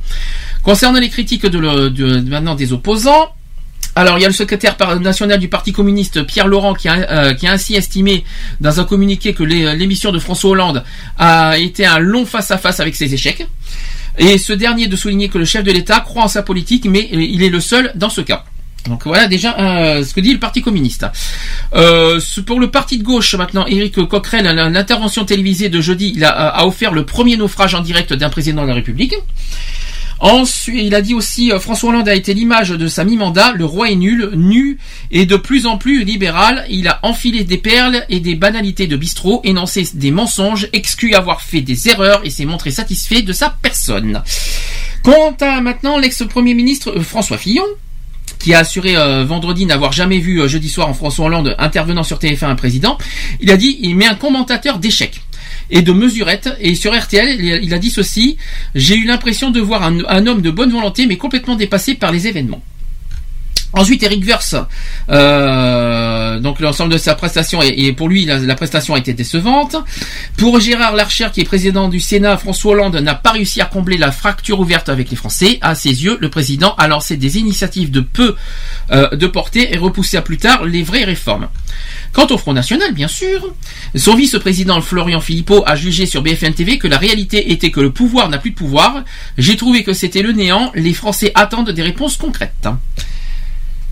[0.62, 3.30] Concernant les critiques de, le- de- maintenant des opposants,
[3.96, 7.34] alors, il y a le secrétaire national du Parti communiste, Pierre Laurent, qui a, euh,
[7.44, 8.24] ainsi estimé
[8.60, 10.84] dans un communiqué que l'émission de François Hollande
[11.18, 13.46] a été un long face-à-face avec ses échecs.
[14.18, 17.08] Et ce dernier de souligner que le chef de l'État croit en sa politique, mais
[17.10, 18.44] euh, il est le seul dans ce cas.
[18.86, 21.06] Donc voilà déjà euh, ce que dit le Parti communiste.
[21.70, 26.92] Pour le parti de gauche maintenant, Éric Coquerel, l'intervention télévisée de jeudi, il a offert
[26.92, 29.14] le premier naufrage en direct d'un président de la République.
[30.18, 33.52] Ensuite, il a dit aussi euh, François Hollande a été l'image de sa mi-mandat.
[33.52, 34.78] Le roi est nul, nu
[35.10, 36.64] et de plus en plus libéral.
[36.70, 41.42] Il a enfilé des perles et des banalités de bistrot, énoncé des mensonges, exclu avoir
[41.42, 44.22] fait des erreurs et s'est montré satisfait de sa personne.
[45.02, 47.66] Quant à maintenant l'ex-premier ministre euh, François Fillon,
[48.38, 52.18] qui a assuré euh, vendredi n'avoir jamais vu jeudi soir en François Hollande intervenant sur
[52.18, 52.96] TF1 un président,
[53.40, 55.20] il a dit il met un commentateur d'échec
[55.70, 58.36] et de mesurette et sur RTL il a- dit ceci
[58.74, 62.26] j'ai eu l'impression de voir un homme de bonne volonté mais complètement dépassé par les
[62.26, 62.62] événements.
[63.72, 64.54] Ensuite, Eric Verse,
[65.10, 69.76] euh, donc l'ensemble de sa prestation et, pour lui la, prestation a été décevante.
[70.36, 73.98] Pour Gérard Larcher, qui est président du Sénat, François Hollande n'a pas réussi à combler
[73.98, 75.58] la fracture ouverte avec les Français.
[75.60, 78.36] À ses yeux, le président a lancé des initiatives de peu
[78.92, 81.48] euh, de portée et repoussé à plus tard les vraies réformes.
[82.12, 83.52] Quant au Front National, bien sûr,
[83.94, 87.90] son vice-président Florian Philippot a jugé sur BFM TV que la réalité était que le
[87.90, 89.04] pouvoir n'a plus de pouvoir.
[89.36, 90.72] J'ai trouvé que c'était le néant.
[90.74, 92.68] Les Français attendent des réponses concrètes.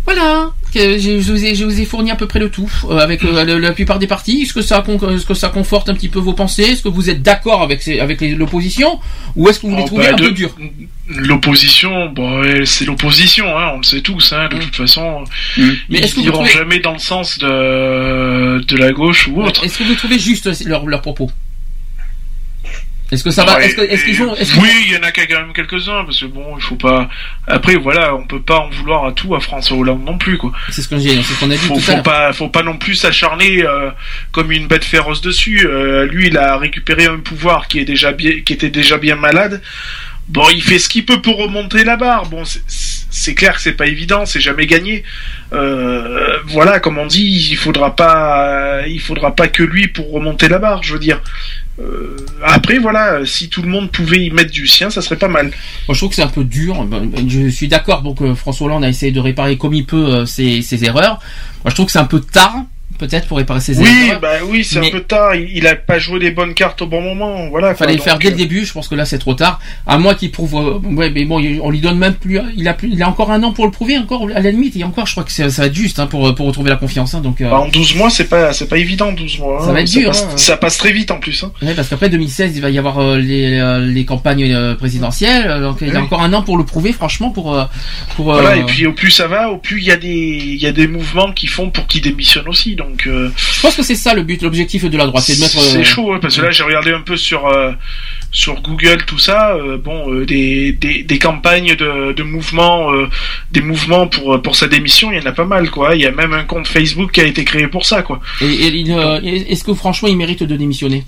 [0.04, 2.70] Voilà, que je, je vous ai, je vous ai fourni à peu près le tout
[2.90, 4.42] euh, avec euh, la plupart des partis.
[4.42, 6.62] Est-ce que ça, con- est-ce que ça conforte un petit peu vos pensées?
[6.64, 9.00] Est-ce que vous êtes d'accord avec, ces- avec l'opposition?
[9.34, 10.54] Ou est-ce que vous les Oh, trouvez bah, un de- peu durs?
[11.08, 15.24] L'opposition, bon, c'est l'opposition, hein, on le sait tous, hein, de toute façon.
[15.56, 19.28] Mais ils est-ce que vous iront trouvez- jamais dans le sens de, de la gauche
[19.28, 19.64] ou autre.
[19.64, 21.30] Est-ce que vous trouvez juste euh, leurs leurs propos?
[23.14, 26.04] Est-ce que ça va Ouais, Est-ce ont Oui, il y en a quand même quelques-uns,
[26.04, 27.08] parce que bon, il faut pas.
[27.46, 30.52] Après, voilà, on peut pas en vouloir à tout à François Hollande non plus, quoi.
[30.70, 32.62] C'est ce que j'ai, c'est ce qu'on a dit Faut, tout faut pas, faut pas
[32.62, 33.90] non plus s'acharner euh,
[34.32, 35.66] comme une bête féroce dessus.
[35.66, 39.16] Euh, lui, il a récupéré un pouvoir qui est déjà bien, qui était déjà bien
[39.16, 39.62] malade.
[40.26, 42.26] Bon, il fait ce qu'il peut pour remonter la barre.
[42.26, 42.62] Bon, c'est-
[43.10, 45.04] c'est clair que c'est pas évident, c'est jamais gagné.
[45.52, 50.48] Euh, voilà, comme on dit, il faudra pas, il faudra pas que lui pour remonter
[50.48, 50.82] la barre.
[50.82, 51.20] Je veux dire.
[51.80, 55.28] Euh, après, voilà, si tout le monde pouvait y mettre du sien, ça serait pas
[55.28, 55.46] mal.
[55.46, 56.84] Moi, je trouve que c'est un peu dur.
[56.84, 60.06] Ben, Je suis d'accord pour que François Hollande a essayé de réparer comme il peut
[60.14, 61.20] euh, ses, ses erreurs.
[61.64, 62.64] Moi, je trouve que c'est un peu tard,
[62.98, 64.20] peut-être, pour réparer ses Oui, erreurs.
[64.20, 65.34] bah oui, c'est un peu tard.
[65.34, 67.48] Il, a pas joué les bonnes cartes au bon moment.
[67.48, 67.74] Voilà.
[67.74, 68.64] Fallait le faire dès le euh, début.
[68.64, 69.60] Je pense que là, c'est trop tard.
[69.86, 70.54] À moins qu'il prouve.
[70.54, 72.38] euh, ouais, mais bon, on lui donne même plus.
[72.56, 72.90] Il a plus.
[72.92, 73.98] Il a encore un an pour le prouver.
[73.98, 74.76] Encore à la limite.
[74.76, 77.14] Et encore, je crois que ça va être juste hein, pour pour retrouver la confiance.
[77.14, 77.40] hein, donc.
[77.40, 79.60] euh, Bah, en 12 mois, c'est pas, c'est pas évident, 12 mois.
[79.62, 79.72] Ça hein.
[79.72, 80.36] va être dur, Passe, hein.
[80.36, 81.42] Ça passe très vite en plus.
[81.44, 81.52] Hein.
[81.62, 85.60] Ouais, parce qu'après 2016, il va y avoir les, les campagnes présidentielles.
[85.60, 86.04] Donc, il a Oui.
[86.04, 87.56] encore un an pour le prouver, franchement, pour
[88.16, 88.26] pour.
[88.32, 90.66] Voilà, et puis au plus ça va, au plus il y a des, il y
[90.66, 92.73] a des mouvements qui font pour qu'il démissionne aussi.
[92.74, 95.40] Donc, euh, Je pense que c'est ça le but, l'objectif de la droite, c'est de
[95.40, 95.60] mettre.
[95.60, 97.72] c'est euh, chaud, hein, parce que là j'ai regardé un peu sur euh,
[98.32, 99.56] sur Google tout ça.
[99.82, 102.90] bon, des, des, des campagnes de, de mouvements,
[103.52, 105.94] des mouvements pour pour sa démission, il y en a pas mal, quoi.
[105.94, 108.20] Il y a même un compte Facebook qui a été créé pour ça, quoi.
[108.40, 111.04] Et, est-ce que franchement, il mérite de démissionner?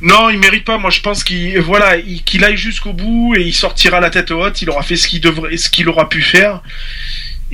[0.00, 0.78] Non, il mérite pas.
[0.78, 4.30] Moi, je pense qu'il voilà, il- qu'il aille jusqu'au bout et il sortira la tête
[4.30, 4.62] haute.
[4.62, 6.62] Il aura fait ce qu'il devrait, ce qu'il aura pu faire.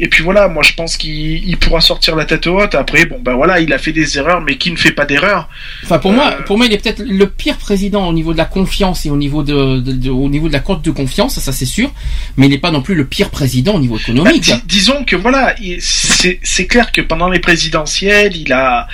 [0.01, 2.75] Et puis voilà, moi je pense qu'il il pourra sortir la tête haute.
[2.75, 5.49] Après, bon ben voilà, il a fait des erreurs, mais qui ne fait pas d'erreurs?
[5.85, 8.39] Enfin, pour moi, Euh, pour moi, il est peut-être le pire président au niveau de
[8.39, 11.39] la confiance et au niveau de, de- de- au niveau de la cote de confiance,
[11.39, 11.91] ça c'est sûr.
[12.37, 14.47] Mais il n'est pas non plus le pire président au niveau économique.
[14.49, 18.87] Bah, dis- disons que voilà, il- c'est clair que pendant les présidentielles, il a,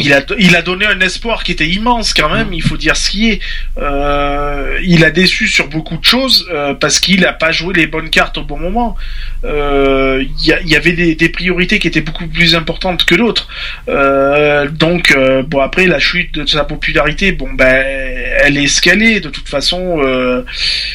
[0.00, 2.52] il a, il a donné un espoir qui était immense quand même.
[2.52, 3.40] Il faut dire ce qui est.
[3.78, 7.86] Euh, il a déçu sur beaucoup de choses euh, parce qu'il n'a pas joué les
[7.86, 8.96] bonnes cartes au bon moment.
[9.44, 13.14] Euh, Il y, il y avait des, des priorités qui étaient beaucoup plus importantes que
[13.14, 13.48] d'autres.
[13.88, 17.84] Euh, donc euh, bon après la chute de sa popularité, bon ben
[18.42, 19.98] elle est est de toute façon.
[20.02, 20.42] Euh,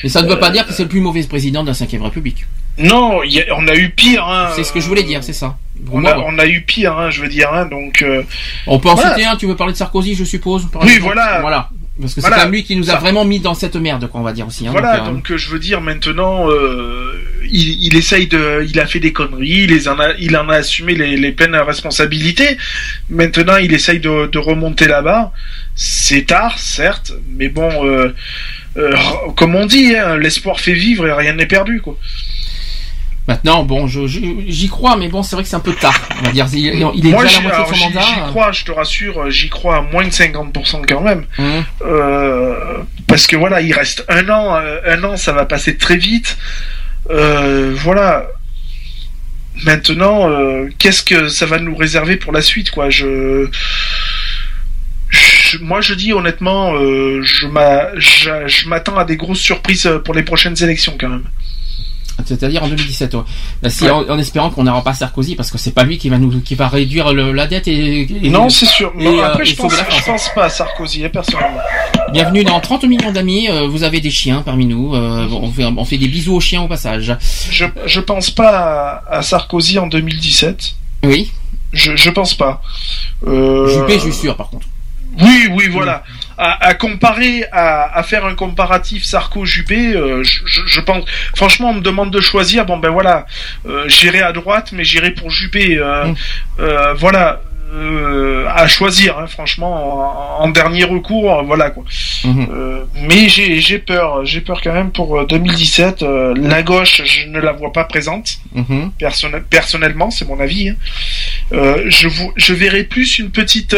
[0.04, 2.02] Mais ça ne veut pas dire que c'est le plus mauvais président de la Ve
[2.04, 2.46] République.
[2.78, 4.26] non, il y a- on a eu pire.
[4.28, 5.58] Hein, C'est ce que je voulais dire, c'est ça.
[5.92, 6.26] On moi, a, bon.
[6.28, 7.52] on a eu pire, hein, je veux dire.
[7.54, 8.02] Hein, donc.
[8.02, 8.24] euh,
[8.68, 9.16] On peut en voilà.
[9.16, 11.42] citer un, tu veux parler de Sarkozy, je suppose Oui, voilà.
[11.42, 11.70] Voilà.
[12.00, 12.38] Parce que c'est Voilà.
[12.38, 14.32] quand même lui qui nous a Ça- vraiment mis dans cette merde, quoi, on va
[14.34, 14.66] dire aussi.
[14.68, 14.72] hein.
[14.72, 17.14] Voilà, Donc, euh, donc euh, je veux dire maintenant, euh,
[17.52, 20.50] il, il essaye de, il a fait des conneries, il, les en, a, il en
[20.50, 22.58] a assumé les, les pleines responsabilités.
[23.10, 25.32] Maintenant, il essaye de, de remonter là-bas.
[25.76, 28.14] C'est tard, certes, mais bon, euh,
[28.78, 28.96] euh,
[29.36, 31.98] comme on dit, hein, l'espoir fait vivre et rien n'est perdu, quoi.
[33.28, 35.94] Maintenant, bon, j'y crois, mais bon, c'est vrai que c'est un peu tard.
[36.20, 36.60] On va dire, il,
[36.96, 38.02] il est Moi, déjà à la moitié de son mandat.
[38.02, 41.26] j'y crois, je te rassure, j'y crois à moins de 50% quand même.
[41.38, 41.64] Hum.
[41.86, 46.36] Euh, parce que voilà, il reste un an, un an, ça va passer très vite.
[47.10, 48.28] Euh, voilà.
[49.64, 52.90] Maintenant, euh, qu'est-ce que ça va nous réserver pour la suite, quoi?
[52.90, 53.50] Je,
[55.60, 60.62] moi, je dis honnêtement, euh, je m'attends à des grosses surprises euh, pour les prochaines
[60.64, 61.26] élections, quand même.
[62.26, 63.14] C'est-à-dire en 2017.
[63.16, 63.22] ouais.
[63.62, 63.90] Bah, si, Ouais.
[63.92, 66.40] en, en espérant qu'on n'aura pas Sarkozy, parce que c'est pas lui qui va nous,
[66.42, 68.02] qui va réduire le- la dette et.
[68.26, 68.92] et- non, c'est sûr.
[69.00, 71.58] et, Non, euh, après, et je pense, je pas à Sarkozy, hein, personnellement.
[72.14, 73.50] Bienvenue dans 30 millions d'amis.
[73.50, 74.94] euh, vous avez des chiens parmi nous.
[74.96, 77.16] euh, on, fait, on fait des bisous aux chiens au passage.
[77.50, 80.76] Je, je pense pas à, à Sarkozy en 2017.
[81.04, 81.32] Oui.
[81.74, 82.62] Je, je pense pas.
[83.26, 84.68] Euh, Juppé, je suis sûr, par contre.
[85.22, 86.04] Oui, oui, voilà.
[86.44, 91.06] À, à comparer, à, à faire un comparatif Sarko-Juppé, euh, je, je- je pense.
[91.36, 92.66] Franchement, on me demande de choisir.
[92.66, 93.28] Bon, ben voilà,
[93.68, 95.78] euh, j'irai à droite, mais j'irai pour Juppé.
[95.78, 96.16] euh, Mm.
[96.62, 97.42] euh, voilà.
[97.74, 101.84] Euh, à choisir, hein, franchement, en, en dernier recours, euh, voilà quoi.
[102.26, 102.48] Mhm.
[102.52, 106.04] Euh, mais j'ai peur, j'ai peur quand même pour euh, 2017.
[106.04, 108.38] euh, la gauche, je ne la vois pas présente.
[108.54, 108.92] Mhm.
[109.00, 110.70] Personnel- personnellement, c'est mon avis.
[110.70, 110.76] hein.
[111.88, 113.74] Je, vous, je verrais plus une petite,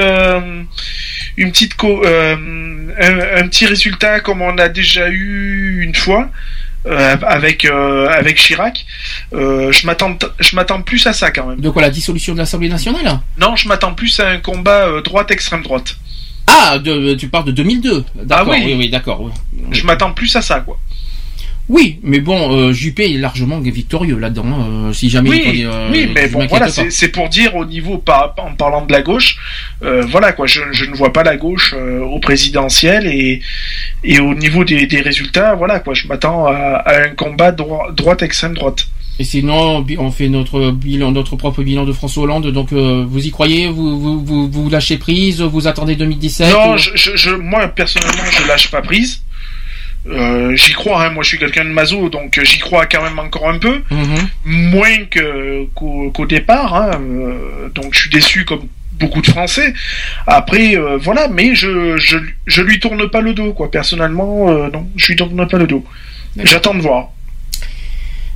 [1.37, 6.29] une petite, co- un, un petit résultat comme on a déjà eu une fois
[6.85, 8.85] euh, avec euh, avec Chirac.
[9.33, 11.61] Euh, je m'attends, je m'attends plus à ça quand même.
[11.61, 13.19] De quoi la dissolution de l'Assemblée nationale?
[13.37, 15.95] Non, je m'attends plus à un combat droite extrême droite.
[16.47, 18.03] Ah, de, tu parles de 2002.
[18.15, 18.47] D'accord.
[18.47, 18.61] Ah oui.
[18.65, 19.21] oui, oui, d'accord.
[19.21, 19.31] oui.
[19.71, 20.77] Je m'attends plus à ça quoi.
[21.69, 24.43] Oui, mais bon, euh, Juppé est largement victorieux là-dedans.
[24.89, 25.29] euh, si jamais.
[25.29, 28.85] Oui, il- euh, oui, mais bon, voilà, c'est pour dire au niveau par, en parlant
[28.85, 29.37] de la gauche,
[29.81, 33.41] euh, voilà quoi, je, je ne vois pas la gauche au présidentiel et
[34.03, 37.91] et au niveau des, des résultats, voilà quoi, je m'attends à, à un combat droi-
[37.95, 38.87] droite extrême droite.
[39.19, 42.47] Et sinon, on fait notre bilan, notre propre bilan de François Hollande.
[42.51, 46.73] Donc, euh, vous y croyez vous, vous, vous, vous lâchez prise Vous attendez 2017 Non,
[46.73, 49.21] ou- je, je, je- moi personnellement, je lâche pas prise.
[50.05, 53.01] Euh, j'y crois, hein, moi je suis quelqu'un de maso, donc euh, j'y crois quand
[53.01, 54.27] même encore un peu, Mhm.
[54.43, 56.75] moins que qu'au qu'au départ.
[56.75, 58.67] Hein, euh, donc je suis déçu comme
[58.99, 59.73] beaucoup de Français.
[60.27, 63.71] Après, euh, voilà, mais je, je je lui tourne pas le dos, quoi.
[63.71, 65.85] Personnellement, euh, non, je lui tourne pas le dos.
[66.43, 67.09] J'attends de voir.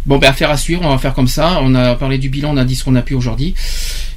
[0.08, 0.82] Bon, ben affaire à suivre.
[0.84, 1.60] On va faire comme ça.
[1.62, 3.54] On a parlé du bilan, on a dit ce qu'on a pu aujourd'hui,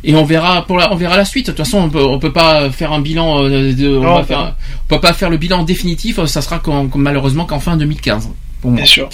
[0.05, 1.47] et on verra pour la, on verra la suite.
[1.47, 3.43] De toute façon, on peut, on peut pas faire un bilan.
[3.45, 4.53] euh, de, on, Non, va faire, non.
[4.85, 6.25] on peut pas faire le bilan définitif.
[6.25, 6.63] Ça sera
[6.95, 8.31] malheureusement qu'en fin 2015.
[8.63, 8.77] Pour moi.
[8.79, 9.09] Bien sûr.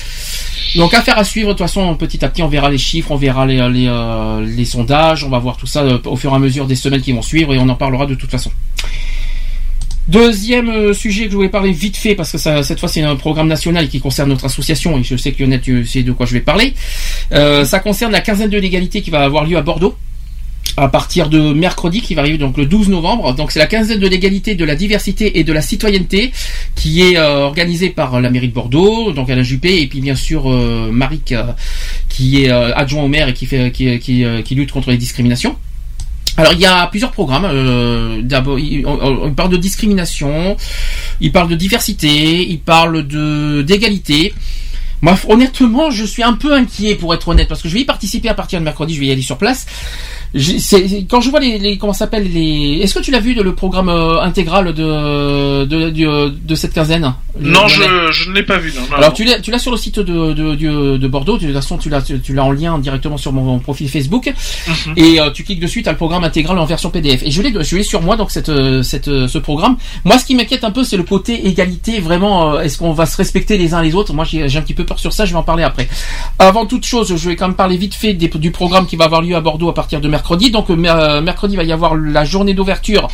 [0.74, 3.16] Donc affaire à suivre, de toute façon petit à petit on verra les chiffres, on
[3.16, 6.34] verra les, les, euh, les sondages, on va voir tout ça euh, au fur et
[6.34, 8.50] à mesure des semaines qui vont suivre et on en parlera de toute façon.
[10.09, 13.17] Deuxième euh, sujet que je voulais parler vite fait parce que cette fois c'est un
[13.17, 16.26] programme national qui concerne notre association et je sais que Lionel tu sais de quoi
[16.26, 16.75] je vais parler.
[17.33, 19.97] Euh, ça concerne la quinzaine de l'égalité qui va avoir lieu à Bordeaux
[20.76, 23.35] à partir de mercredi qui va arriver donc le 12 novembre.
[23.35, 26.31] Donc c'est la quinzaine de l'égalité, de la diversité et de la citoyenneté
[26.76, 30.15] qui est euh, organisée par la mairie de Bordeaux, donc Alain Juppé et puis bien
[30.15, 31.35] sûr euh, Maric
[32.09, 35.57] qui est adjoint au maire et qui fait qui lutte contre les discriminations.
[36.36, 37.47] Alors il y a plusieurs programmes.
[37.50, 40.56] Euh, D'abord, il, on- parle de discrimination,
[41.20, 44.34] il parle de diversité, il parle de d'égalité.
[45.02, 47.84] Moi, honnêtement, je suis un peu inquiet pour être honnête parce que je vais y
[47.84, 48.94] participer à partir de mercredi.
[48.94, 49.66] Je vais y aller sur place.
[51.08, 52.81] Quand je vois les, les comment ça s'appelle les.
[52.82, 56.73] Est-ce que tu l'as vu de, le programme euh, intégral de de, de, de cette
[56.74, 57.15] quinzaine?
[57.39, 57.82] Non, je,
[58.12, 58.73] je ne l'ai pas vu.
[58.74, 61.36] Non, non, Alors tu l'as, tu l'as sur le site de, de, de, de Bordeaux.
[61.36, 64.32] De toute façon, tu l'as, tu, l'as en lien directement sur mon, mon profil Facebook.
[64.66, 64.94] Mhm.
[64.97, 67.23] Et euh, tu cliques dessus, tu as le programme intégral en version PDF.
[67.24, 69.76] Et je l'ai, je l'ai sur moi donc cette, euh, cette, euh, ce programme.
[70.05, 72.00] Moi, ce qui m'inquiète un peu, c'est le côté égalité.
[72.00, 74.15] Vraiment, euh, est-ce qu'on va se respecter les uns les autres?
[74.15, 75.24] Moi, j'ai, j'ai un petit peu peur sur ça.
[75.26, 75.89] Je vais en parler après.
[76.39, 79.05] Avant toute chose, je vais quand même parler vite fait des- du programme qui va
[79.05, 80.25] avoir lieu à Bordeaux à partir de mercredi.
[80.50, 83.08] Donc euh, mer- euh, mercredi, va y avoir la journée d'ouverture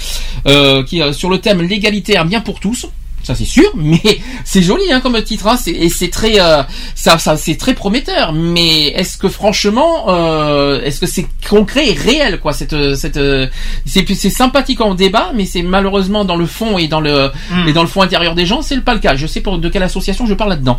[0.47, 2.87] euh, qui est sur le thème l'égalité un bien pour tous.
[3.23, 4.01] Ça c'est sûr, mais
[4.45, 6.63] c'est joli hein, comme titre, hein, c'est- et c'est très, euh,
[6.95, 8.33] ça, ça c'est très prometteur.
[8.33, 13.17] Mais est-ce que franchement, euh, est-ce que c'est concret et réel quoi Cette, euh, cette,
[13.17, 13.47] euh,
[13.87, 17.69] c'est c'est sympathique en débat, mais c'est malheureusement dans le fond et dans le Hmm.
[17.69, 19.15] et dans le fond intérieur des gens, c'est pas le cas.
[19.17, 20.77] Je sais pour de quelle association je parle là-dedans.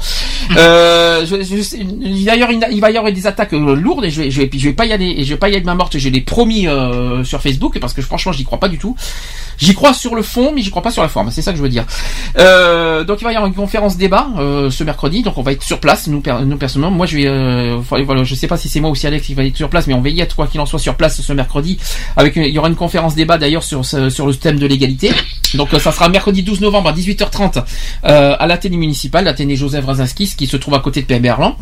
[0.58, 4.32] Euh, je, je sais- il, va y avoir des attaques euh, lourdes et je vais,
[4.32, 5.76] je vais, je vais pas y aller et je vais pas y aller de ma
[5.76, 5.98] morte.
[5.98, 8.96] Je l'ai promis euh, sur Facebook parce que franchement, j'y crois pas du tout.
[9.58, 11.30] J'y crois sur le fond, mais j'y crois pas sur la forme.
[11.32, 11.86] C'est ça que je veux dire.
[12.38, 15.24] Euh, donc il va y avoir une conférence débat euh, ce mercredi.
[15.24, 16.96] Donc on va être sur place, nous, nous personnellement.
[16.96, 19.34] Moi, je vais, euh, voilà, je sais pas si c'est moi ou si Alex qui
[19.34, 21.22] va être sur place, mais on va y être quoi qu'il en soit sur place
[21.22, 21.78] ce mercredi.
[22.16, 25.12] Avec, il y aura une conférence débat d'ailleurs sur sur le thème de l'égalité.
[25.54, 27.64] Donc ça sera mercredi 12 novembre à 18h30
[28.06, 31.56] euh, à l'Athénée municipal, l'Athénée Joseph Razinskis, qui se trouve à côté de Berlan.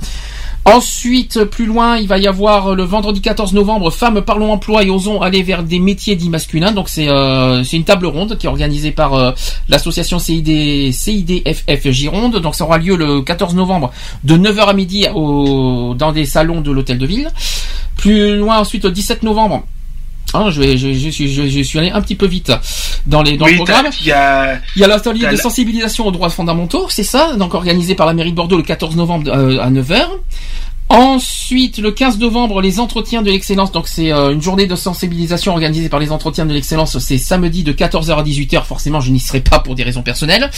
[0.64, 4.92] Ensuite, plus loin, il va y avoir le vendredi 14 novembre, Femmes parlons emploi et
[4.92, 6.72] osons aller vers des métiers dits masculins.
[6.72, 9.32] Donc c'est euh, une table ronde qui est organisée par euh,
[9.70, 12.40] l'association CID CIDFF Gironde.
[12.40, 13.92] Donc ça aura lieu le 14 novembre
[14.24, 17.30] de 9h à midi au, dans des salons de l'hôtel de ville.
[17.98, 19.64] Plus loin ensuite, le 17 novembre.
[20.34, 22.52] Ah, je, vais, je, je, suis, je, je suis allé un petit peu vite
[23.06, 23.88] dans, les, dans Oui, le programme.
[24.02, 27.54] il y a, Il y a l'atelier de sensibilisation aux droits fondamentaux, c'est ça, donc
[27.54, 30.06] organisé par la mairie de Bordeaux le 14 novembre euh, à 9h.
[30.92, 33.72] Ensuite, le 15 novembre, les entretiens de l'excellence.
[33.72, 37.00] Donc, c'est euh, une journée de sensibilisation organisée par les entretiens de l'excellence.
[37.00, 38.66] C'est samedi de 14h à 18h.
[38.66, 40.50] Forcément, je n'y serai pas pour des raisons personnelles.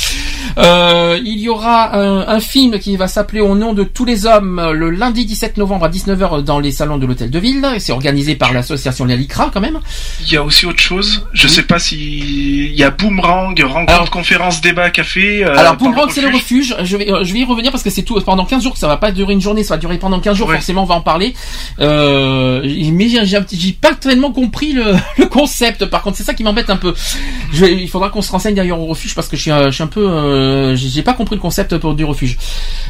[0.57, 4.25] Euh, il y aura un, un film qui va s'appeler Au nom de tous les
[4.25, 7.65] hommes euh, le lundi 17 novembre à 19h dans les salons de l'hôtel de ville.
[7.75, 9.79] Et C'est organisé par l'association Lalicra quand même.
[10.25, 11.25] il y a aussi autre chose.
[11.33, 15.43] Je sais pas si il y a Boomerang, rencontre, conférence, débat, café.
[15.45, 16.75] euh, Alors Boomerang c'est le refuge.
[16.83, 18.79] Je vais euh, je vais y revenir parce que c'est tout pendant 15 jours que
[18.79, 20.51] ça va pas durer une journée, ça va durer pendant 15 jours.
[20.51, 21.33] Forcément on va en parler.
[21.79, 22.61] Euh,
[22.91, 25.85] mais j'ai pas tellement compris le, le concept.
[25.85, 26.93] Par contre c'est ça qui m'embête un peu.
[27.51, 29.83] Je il faudra qu'on se renseigne d'ailleurs au refuge parce que je suis, je suis
[29.83, 32.37] un peu euh, j'ai pas compris le concept pour du refuge.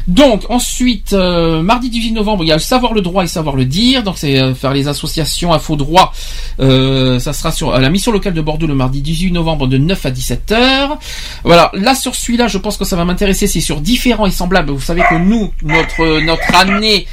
[0.06, 3.56] Donc ensuite euh, mardi 18 novembre il y a le savoir le droit et savoir
[3.56, 4.02] le dire.
[4.02, 6.12] Donc c'est euh, faire les associations info droit.
[6.60, 9.78] Euh, ça sera sur à la mission locale de Bordeaux le mardi 18 novembre de
[9.78, 10.98] 9 à 17 heures.
[11.44, 14.72] Voilà, là sur celui-là, je pense que ça va m'intéresser, c'est sur différents et semblables.
[14.72, 17.06] Vous savez que nous, notre notre année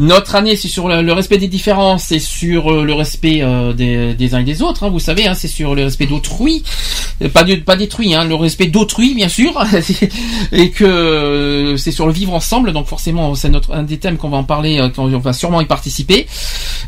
[0.00, 4.34] notre année, c'est sur le, respect des différences, c'est sur euh, le respect euh, des,
[4.34, 4.84] uns et des autres.
[4.84, 6.64] hein, vous savez, hein, c'est sur le respect d'autrui,
[7.22, 9.62] Euh, pas de, pas détruit, hein, le respect d'autrui, bien sûr,
[10.52, 12.72] et que c'est sur le vivre ensemble.
[12.72, 15.34] Donc forcément, c'est notre un des thèmes qu'on va en parler, euh, quand on va
[15.34, 16.26] sûrement y participer.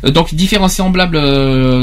[0.03, 1.19] Donc différents et semblables,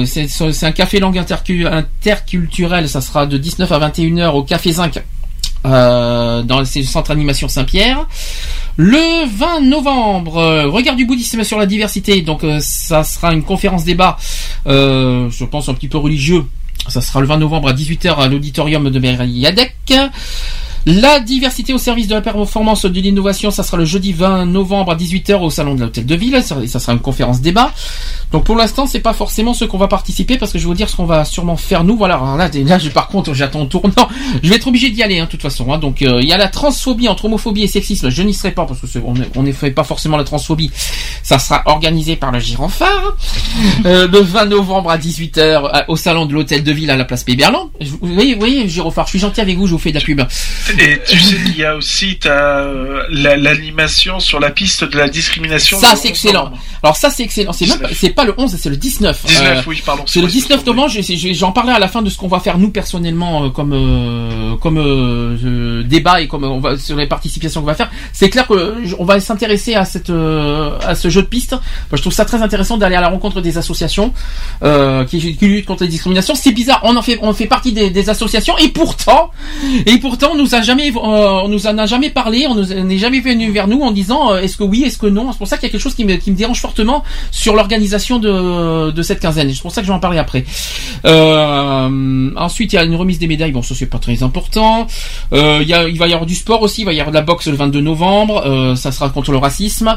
[0.06, 2.88] c'est un café langue intercu- interculturel.
[2.88, 5.00] Ça sera de 19 à 21 h au Café Zinc.
[5.66, 8.06] Euh, dans le centre animation Saint-Pierre.
[8.76, 12.22] Le 20 novembre, euh, regard du bouddhisme sur la diversité.
[12.22, 14.16] Donc euh, ça sera une conférence débat,
[14.66, 16.46] je pense un petit peu religieux.
[16.88, 19.76] Ça sera le 20 novembre à 18h à l'auditorium de Mériadec.
[20.86, 24.92] La diversité au service de la performance de l'innovation, ça sera le jeudi 20 novembre
[24.92, 26.42] à 18h au salon de l'hôtel de ville.
[26.42, 27.70] Ça sera une conférence débat.
[28.32, 30.74] Donc pour l'instant, c'est pas forcément ce qu'on va participer parce que je vais vous
[30.74, 31.96] dire ce qu'on va sûrement faire nous.
[31.96, 32.20] Voilà.
[32.38, 34.08] Là, là, je, par contre, j'attends le tournant.
[34.42, 35.72] Je vais être obligé d'y aller, hein, de toute façon.
[35.72, 35.78] hein.
[35.78, 38.08] Donc euh, il y a la transphobie entre homophobie et sexisme.
[38.10, 38.86] Je n'y serai pas parce que
[39.34, 40.70] on ne fait pas forcément la transphobie.
[41.22, 43.16] Ça sera organisé par le Gironphare
[43.84, 47.24] euh, le 20 novembre à 18h au salon de l'hôtel de ville à la place
[47.24, 47.70] Péberlan.
[48.00, 50.20] Vous voyez, vous voyez, je suis gentil avec vous, je vous fais de la pub.
[50.78, 55.78] Et tu sais qu'il y a aussi la- l'animation sur la piste de la discrimination.
[55.78, 56.52] Ça c'est 11 excellent.
[56.82, 57.52] Alors ça c'est excellent.
[57.52, 57.88] C'est même pas-
[58.20, 59.24] pas le 11, c'est le 19.
[59.26, 60.88] 19, oui, pardon, C'est le c'est 19 novembre.
[60.90, 63.48] je- je- J'en parlerai à la fin de ce qu'on va faire nous personnellement euh,
[63.50, 67.66] comme euh, comme euh, euh, débat et comme euh, on va sur les participations qu'on
[67.66, 67.90] va faire.
[68.12, 71.56] C'est clair que euh, on va s'intéresser à cette euh, à ce jeu de piste.
[71.92, 74.12] Je trouve ça très intéressant d'aller à la rencontre des associations
[74.62, 76.34] euh, qui, qui luttent contre les discriminations.
[76.34, 76.80] C'est bizarre.
[76.84, 79.30] On en fait on fait partie des, des associations et pourtant
[79.86, 81.00] et pourtant nous a- jamais, euh,
[81.44, 84.40] on nous en a jamais parlé, on n'est jamais venu vers nous en disant euh,
[84.40, 85.32] est-ce que oui, est-ce que non.
[85.32, 87.54] C'est pour ça qu'il y a quelque chose qui me, qui me dérange fortement sur
[87.54, 89.52] l'organisation de, de cette quinzaine.
[89.52, 90.44] C'est pour ça que je vais en parler après.
[91.06, 93.52] Euh, ensuite, il y a une remise des médailles.
[93.52, 94.86] Bon, ça c'est pas très important.
[95.32, 96.82] Euh, il, y a, il va y avoir du sport aussi.
[96.82, 98.42] Il va y avoir de la boxe le 22 novembre.
[98.46, 99.96] Euh, ça sera contre le racisme.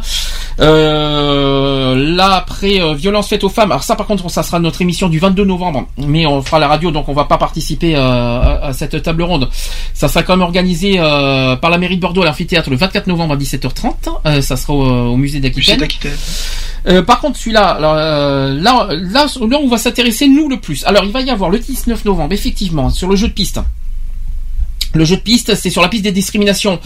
[0.59, 3.71] Euh, là après, euh, violence faite aux femmes.
[3.71, 5.87] Alors ça, par contre, ça sera notre émission du 22 novembre.
[5.97, 9.23] Mais on fera la radio, donc on va pas participer euh, à, à cette table
[9.23, 9.49] ronde.
[9.93, 13.33] Ça sera quand même organisé par la mairie de Bordeaux à l'amphithéâtre le 24 novembre
[13.33, 13.93] à 17h30.
[14.25, 14.83] Euh, ça sera au,
[15.13, 15.79] au musée d'Aquitaine.
[16.87, 19.27] Euh, par contre, celui-là, euh, là, là,
[19.61, 20.83] on va s'intéresser nous le plus.
[20.85, 23.59] Alors, il va y avoir le 19 novembre, effectivement, sur le jeu de piste.
[24.95, 26.79] Le jeu de piste, c'est sur la piste des discriminations.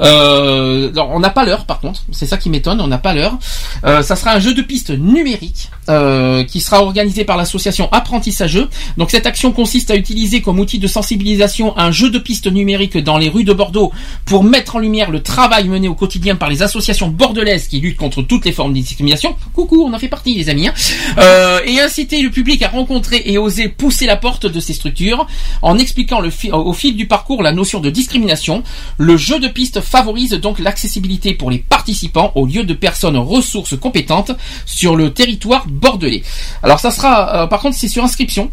[0.00, 2.02] Euh, on n'a pas l'heure, par contre.
[2.10, 2.80] C'est ça qui m'étonne.
[2.80, 3.38] On n'a pas l'heure.
[3.84, 8.68] Ça sera un jeu de piste numérique euh, qui sera organisé par l'association Apprentissageux.
[8.96, 12.96] Donc, cette action consiste à utiliser comme outil de sensibilisation un jeu de piste numérique
[12.98, 13.92] dans les rues de Bordeaux
[14.24, 17.96] pour mettre en lumière le travail mené au quotidien par les associations bordelaises qui luttent
[17.96, 19.34] contre toutes les formes de discrimination.
[19.54, 20.68] Coucou, on en fait partie, les amis.
[20.68, 20.74] hein.
[21.18, 25.26] Euh, et inciter le public à rencontrer et oser pousser la porte de ces structures
[25.62, 28.62] en expliquant le au fil du parcours la notion de discrimination.
[28.98, 33.76] Le jeu de piste favorise donc l'accessibilité pour les participants au lieu de personnes ressources
[33.78, 34.32] compétentes
[34.66, 36.22] sur le territoire bordelais.
[36.62, 38.50] Alors ça sera, euh, par contre, c'est sur inscription.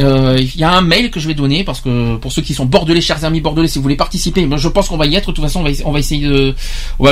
[0.00, 2.54] Euh, Il y a un mail que je vais donner parce que pour ceux qui
[2.54, 5.30] sont bordelais, chers amis bordelais, si vous voulez participer, je pense qu'on va y être.
[5.30, 6.54] De toute façon, on va, on va essayer de.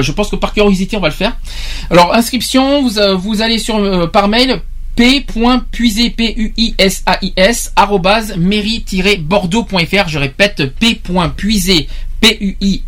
[0.00, 1.36] je pense que par curiosité, on va le faire.
[1.90, 4.60] Alors inscription, vous, euh, allez sur par mail
[4.94, 10.08] p.puisais p u i s a i s arrobase mairie-bordeaux.fr.
[10.08, 11.88] Je répète p.puisais
[12.20, 12.80] P-U-I-S-A-I-S,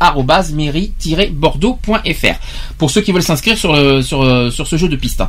[0.00, 2.34] arrobase, mairie-bordeaux.fr.
[2.78, 5.22] Pour ceux qui veulent s'inscrire sur, le- sur, euh, sur ce jeu de piste.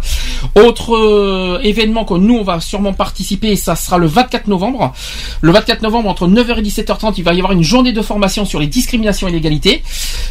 [0.55, 4.93] Autre euh, événement que nous, on va sûrement participer, ça sera le 24 novembre.
[5.41, 8.45] Le 24 novembre, entre 9h et 17h30, il va y avoir une journée de formation
[8.45, 9.83] sur les discriminations et l'égalité.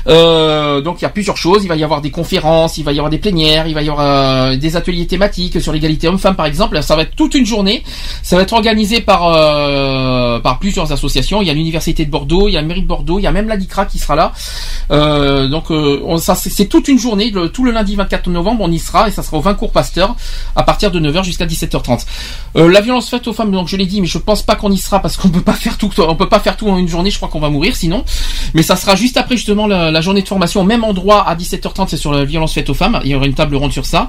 [0.06, 1.62] Euh, donc, il y a plusieurs choses.
[1.64, 3.88] Il va y avoir des conférences, il va y avoir des plénières, il va y
[3.88, 4.06] avoir
[4.52, 6.82] euh, des ateliers thématiques sur l'égalité homme-femme, par exemple.
[6.82, 7.82] Ça va être toute une journée.
[8.22, 11.42] Ça va être organisé par, euh, par plusieurs associations.
[11.42, 13.26] Il y a l'Université de Bordeaux, il y a la mairie de Bordeaux, il y
[13.26, 14.32] a même la DICRA qui sera là.
[14.90, 18.70] Euh, donc euh, on- ça c'est toute une journée, tout le lundi 24 novembre on
[18.72, 20.16] y sera et ça sera au 20 cours Pasteur
[20.56, 22.04] à partir de 9h jusqu'à 17h30.
[22.56, 24.70] Euh, la violence faite aux femmes, donc je l'ai dit, mais je pense pas qu'on
[24.72, 26.88] y sera parce qu'on peut pas faire tout, on peut pas faire tout en une
[26.88, 27.10] journée.
[27.10, 28.04] Je crois qu'on va mourir sinon.
[28.54, 31.34] Mais ça sera juste après justement la, la journée de formation, au même endroit à
[31.36, 33.00] 17h30, c'est sur la violence faite aux femmes.
[33.04, 34.08] Il y aura une table ronde sur ça.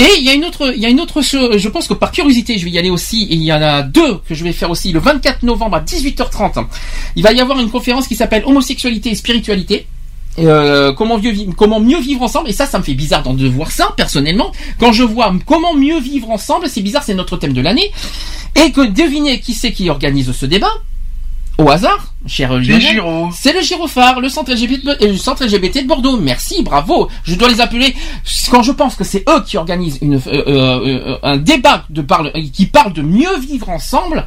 [0.00, 1.94] Et il y a une autre, il y a une autre, chose, je pense que
[1.94, 3.24] par curiosité, je vais y aller aussi.
[3.24, 5.80] Et il y en a deux que je vais faire aussi le 24 novembre à
[5.80, 6.64] 18h30.
[7.16, 9.86] Il va y avoir une conférence qui s'appelle Homosexualité et spiritualité.
[10.38, 13.34] Euh, comment, mieux vivre, comment mieux vivre ensemble et ça ça me fait bizarre d'en-
[13.34, 17.36] de voir ça personnellement quand je vois comment mieux vivre ensemble c'est bizarre c'est notre
[17.36, 17.90] thème de l'année
[18.54, 20.70] et que devinez qui c'est qui organise ce débat?
[21.58, 22.52] Au hasard, cher
[23.34, 26.16] c'est le Girophare, le centre LGBT, de- euh, le centre LGBT de Bordeaux.
[26.20, 27.08] Merci, bravo.
[27.24, 27.96] Je dois les appeler
[28.52, 32.00] quand je pense que c'est eux qui organisent une, euh, euh, euh, un débat de
[32.00, 34.24] parle, qui parle de mieux vivre ensemble.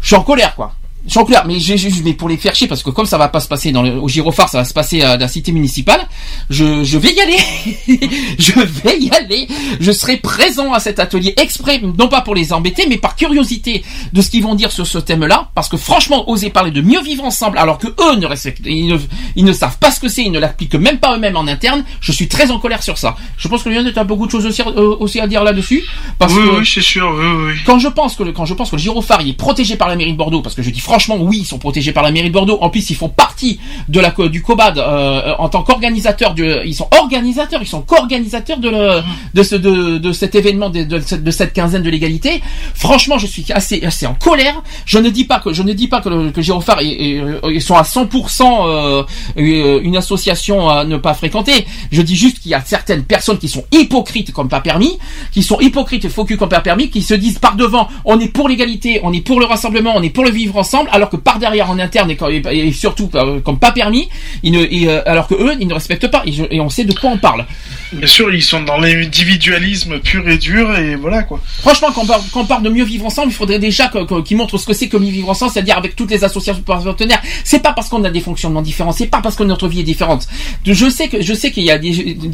[0.00, 0.72] Je suis en colère, quoi.
[1.06, 3.04] Je suis en colère, mais, j'ai- j'ai- mais pour les faire chier, parce que comme
[3.04, 5.28] ça va pas se passer dans le, au Girophare, ça va se passer à la
[5.28, 6.00] cité municipale,
[6.48, 7.36] je, je vais y aller.
[8.38, 9.46] je vais y aller.
[9.80, 13.84] Je serai présent à cet atelier exprès, non pas pour les embêter, mais par curiosité
[14.14, 17.02] de ce qu'ils vont dire sur ce thème-là, parce que franchement, oser parler de mieux
[17.02, 18.96] vivre ensemble, alors que eux ne respectent, ils ne,
[19.36, 21.84] ils ne savent pas ce que c'est, ils ne l'appliquent même pas eux-mêmes en interne,
[22.00, 23.14] je suis très en colère sur ça.
[23.36, 25.84] Je pense que Lionel a beaucoup de choses aussi, euh, aussi à dire là-dessus,
[26.18, 27.58] parce oui, que oui, c'est sûr, oui, oui.
[27.66, 29.88] quand je pense que le, quand je pense que le gyrophare il est protégé par
[29.88, 32.10] la mairie de Bordeaux, parce que je dis franchement oui, ils sont protégés par la
[32.10, 32.58] mairie de Bordeaux.
[32.60, 33.58] En plus, ils font partie
[33.88, 36.34] de la du COBAD euh, en tant qu'organisateurs.
[36.34, 38.70] de- Ils sont organisateurs, ils sont co-organisateurs de,
[39.34, 40.98] de ce de, de cet événement de,
[41.30, 42.42] cette- quinzaine de l'égalité.
[42.74, 44.62] Franchement, je suis assez assez en colère.
[44.86, 48.42] Je ne dis pas que je ne dis pas que euh, ils sont à 100%
[48.66, 49.02] euh,
[49.38, 51.66] euh, une association à ne pas fréquenter.
[51.92, 54.98] Je dis juste qu'il y a certaines personnes qui sont hypocrites comme pas permis,
[55.32, 58.28] qui sont hypocrites et faux comme pas permis, qui se disent par devant on est
[58.28, 61.16] pour l'égalité, on est pour le rassemblement, on est pour le vivre ensemble, alors que
[61.16, 64.08] par derrière en interne et, quand- et- et surtout euh, comme pas permis,
[64.42, 66.92] ils ne, et, euh, alors que eux ils ne respectent pas et, on sait de
[66.92, 67.44] quoi on parle.
[67.92, 71.40] Bien sûr, ils sont dans l'individualisme pur et dur, et voilà quoi.
[71.60, 73.90] Franchement, quand on, parle, quand on parle de mieux vivre ensemble, il faudrait déjà
[74.24, 77.22] qu'ils montrent ce que c'est que mieux vivre ensemble, c'est-à-dire avec toutes les associations partenaires.
[77.44, 79.84] C'est pas parce qu'on a des fonctionnements différents, c'est pas parce que notre vie est
[79.84, 80.26] différente.
[80.66, 81.92] Je sais que je sais qu'il y a des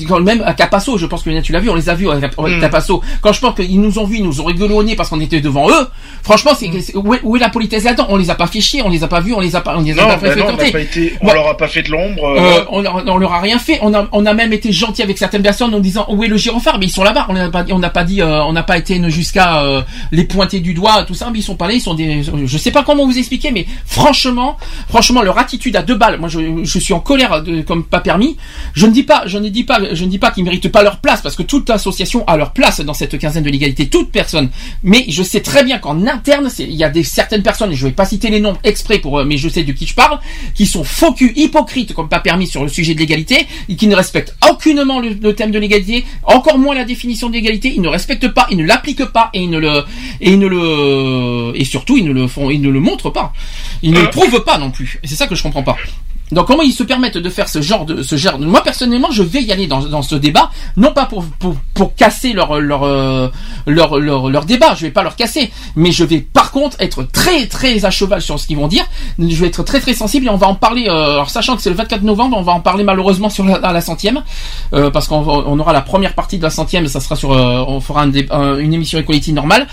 [0.09, 2.15] quand même à Capasso, je pense que tu l'as vu, on les a vus à
[2.21, 2.61] Mm.
[2.61, 3.03] Capasso.
[3.21, 5.21] Quand je pense qu'ils nous ont vus, ils nous ont rigolé au nez parce qu'on
[5.21, 5.87] était devant eux.
[6.23, 8.07] Franchement, c'est où est la politesse là-dedans?
[8.09, 9.77] On les a pas fait chier, on les a pas vus, on les a pas,
[9.77, 10.73] on les a Non, pas bah non, on n'a fréquentés.
[10.73, 11.33] pas été, on Bon.
[11.35, 12.25] leur a pas fait de l'ombre.
[12.25, 13.79] Euh, euh, on, leur, on leur a rien fait.
[13.83, 16.37] on a, on a même été gentil avec certaines personnes en disant où est le
[16.39, 17.27] gyrophare, mais ils sont là-bas.
[17.29, 20.25] On n'a pas, on n'a pas dit, euh, on n'a pas été jusqu'à euh, les
[20.25, 21.75] pointer du doigt, tout ça, mais ils sont pas là.
[21.75, 24.57] Ils sont des, je sais pas comment vous expliquer, mais franchement,
[24.89, 26.19] franchement, leur attitude à deux balles.
[26.19, 28.37] Moi, je, je suis en colère de- comme pas permis.
[28.73, 30.83] Je ne dis pas, je ne dis pas, je ne dis pas qu'ils méritent pas
[30.83, 34.11] leur place parce que toute association a leur place dans cette quinzaine de l'égalité, toute
[34.11, 34.49] personne.
[34.83, 37.87] Mais je sais très bien qu'en interne, il y a des certaines personnes, et je
[37.87, 40.19] vais pas citer les noms exprès pour, euh, mais je sais de qui je parle,
[40.55, 43.87] qui sont faux culs, hypocrites comme pas permis sur le sujet de l'égalité et qui
[43.87, 47.73] ne respectent aucunement le, le thème de l'égalité, encore moins la définition de l'égalité.
[47.75, 49.85] Ils ne respectent pas, ils ne l'appliquent pas et ils ne le
[50.21, 53.33] et ils ne le et surtout ils ne le font, ils ne le montrent pas.
[53.83, 54.99] Ils ne le prouvent pas non plus.
[55.03, 55.77] Et c'est ça que je comprends pas.
[56.33, 58.47] Donc comment ils se permettent de faire ce genre de ce genre de...
[58.47, 61.95] moi personnellement je vais y aller dans, dans ce débat non pas pour pour, pour
[61.97, 63.29] casser leur leur, euh,
[63.67, 67.03] leur leur leur débat je vais pas leur casser mais je vais par contre être
[67.03, 68.85] très très à cheval sur ce qu'ils vont dire.
[69.19, 71.63] Je vais être très très sensible et on va en parler euh, alors sachant que
[71.63, 74.23] c'est le 24 novembre on va en parler malheureusement sur la, à la centième
[74.73, 77.65] euh, parce qu'on on aura la première partie de la centième ça sera sur euh,
[77.67, 78.11] on fera un
[78.59, 79.67] une émission Equality normale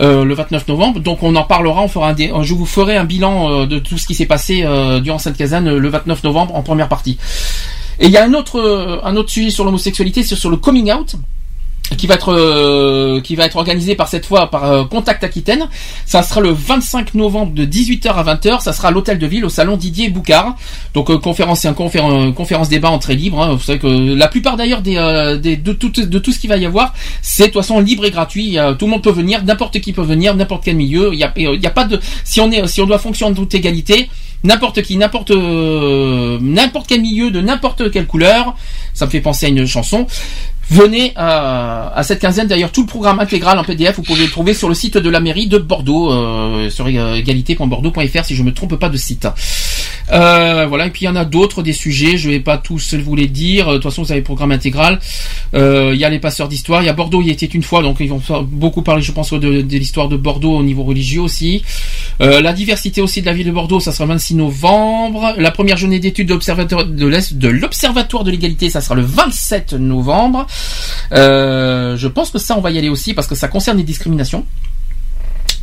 [0.00, 1.00] euh, le 29 novembre.
[1.00, 3.78] Donc on en parlera on fera un dé- je vous ferai un bilan euh, de
[3.80, 4.64] tout ce qui s'est passé
[5.02, 7.18] durant cette euh, le 29 novembre en première partie
[8.00, 10.56] et il y a un autre euh, un autre sujet sur l'homosexualité c'est sur le
[10.56, 11.16] coming out
[11.98, 15.68] qui va être euh, qui va être organisé par cette fois par euh, Contact Aquitaine.
[16.06, 18.62] Ça sera le 25 novembre de 18h à 20h.
[18.62, 20.56] Ça sera à l'hôtel de ville au salon Didier Boucard.
[20.94, 23.40] Donc conférence c'est un conférence conférence débat entrée libre.
[23.42, 23.52] hein.
[23.52, 26.56] Vous savez que la plupart d'ailleurs des, des de tout de tout ce qu'il va
[26.56, 28.56] y avoir, c'est de toute façon libre et gratuit.
[28.78, 31.10] Tout le monde peut venir, n'importe qui peut venir, n'importe quel milieu.
[31.12, 33.32] Il y a il y a pas de si on est si on doit fonctionner
[33.32, 34.08] en toute égalité.
[34.44, 38.54] N'importe qui, n'importe euh, n'importe quel milieu, de n'importe quelle couleur,
[38.92, 40.06] ça me fait penser à une chanson.
[40.70, 42.46] Venez à, cette quinzaine.
[42.46, 45.10] D'ailleurs, tout le programme intégral en PDF, vous pouvez le trouver sur le site de
[45.10, 49.26] la mairie de Bordeaux, euh, sur euh, égalité.bordeaux.fr si je me trompe pas de site.
[50.12, 50.86] Euh, voilà.
[50.86, 52.16] Et puis il y en a d'autres des sujets.
[52.16, 53.68] Je vais pas tous vous les dire.
[53.68, 55.00] De toute façon, vous avez le programme intégral.
[55.54, 56.82] Euh, Il y a les passeurs d'histoire.
[56.82, 57.20] Il y a Bordeaux.
[57.22, 60.16] Il y était une fois, donc ils vont beaucoup parler, je pense, de, l'histoire de
[60.16, 61.62] Bordeaux au niveau religieux aussi.
[62.20, 65.34] Euh, la diversité aussi de la ville de Bordeaux, ça sera le 26 novembre.
[65.36, 70.46] La première journée d'études de l'observatoire de l'observatoire de l'égalité, ça sera le 27 novembre.
[71.12, 74.44] Je pense que ça, on va y aller aussi parce que ça concerne les discriminations.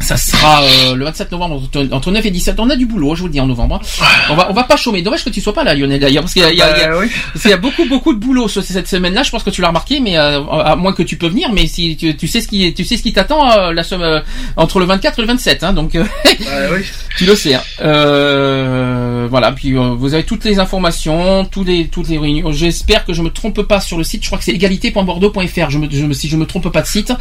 [0.01, 2.59] Ça sera euh, le 27 novembre entre, entre 9 et 17.
[2.59, 3.75] On a du boulot, je vous le dis, en novembre.
[4.01, 4.05] hein.
[4.29, 5.01] On va, on va pas chômer.
[5.01, 6.67] Dommage que tu sois pas là, Lionel, d'ailleurs, parce qu'il y a, il y a-
[6.77, 6.89] il y a-
[7.33, 9.23] parce qu'il y a beaucoup, beaucoup de boulot ce- cette semaine-là.
[9.23, 11.67] Je pense que tu l'as remarqué, mais euh, à moins que tu peux venir, mais
[11.67, 14.19] si tu, tu sais ce qui, tu sais ce qui t'attend euh, la semaine euh,
[14.57, 16.03] entre le 24 et le 27, hein, donc euh,
[17.17, 17.53] tu le sais.
[17.55, 17.61] hein.
[17.81, 19.51] Euh, voilà.
[19.51, 22.51] Puis euh, vous avez toutes les informations, tous les, toutes les réunions.
[22.51, 24.23] J'espère que je me trompe pas sur le site.
[24.23, 25.69] Je crois que c'est égalité.bordeaux.fr.
[25.69, 27.13] Je me, je me, si je me trompe pas de site.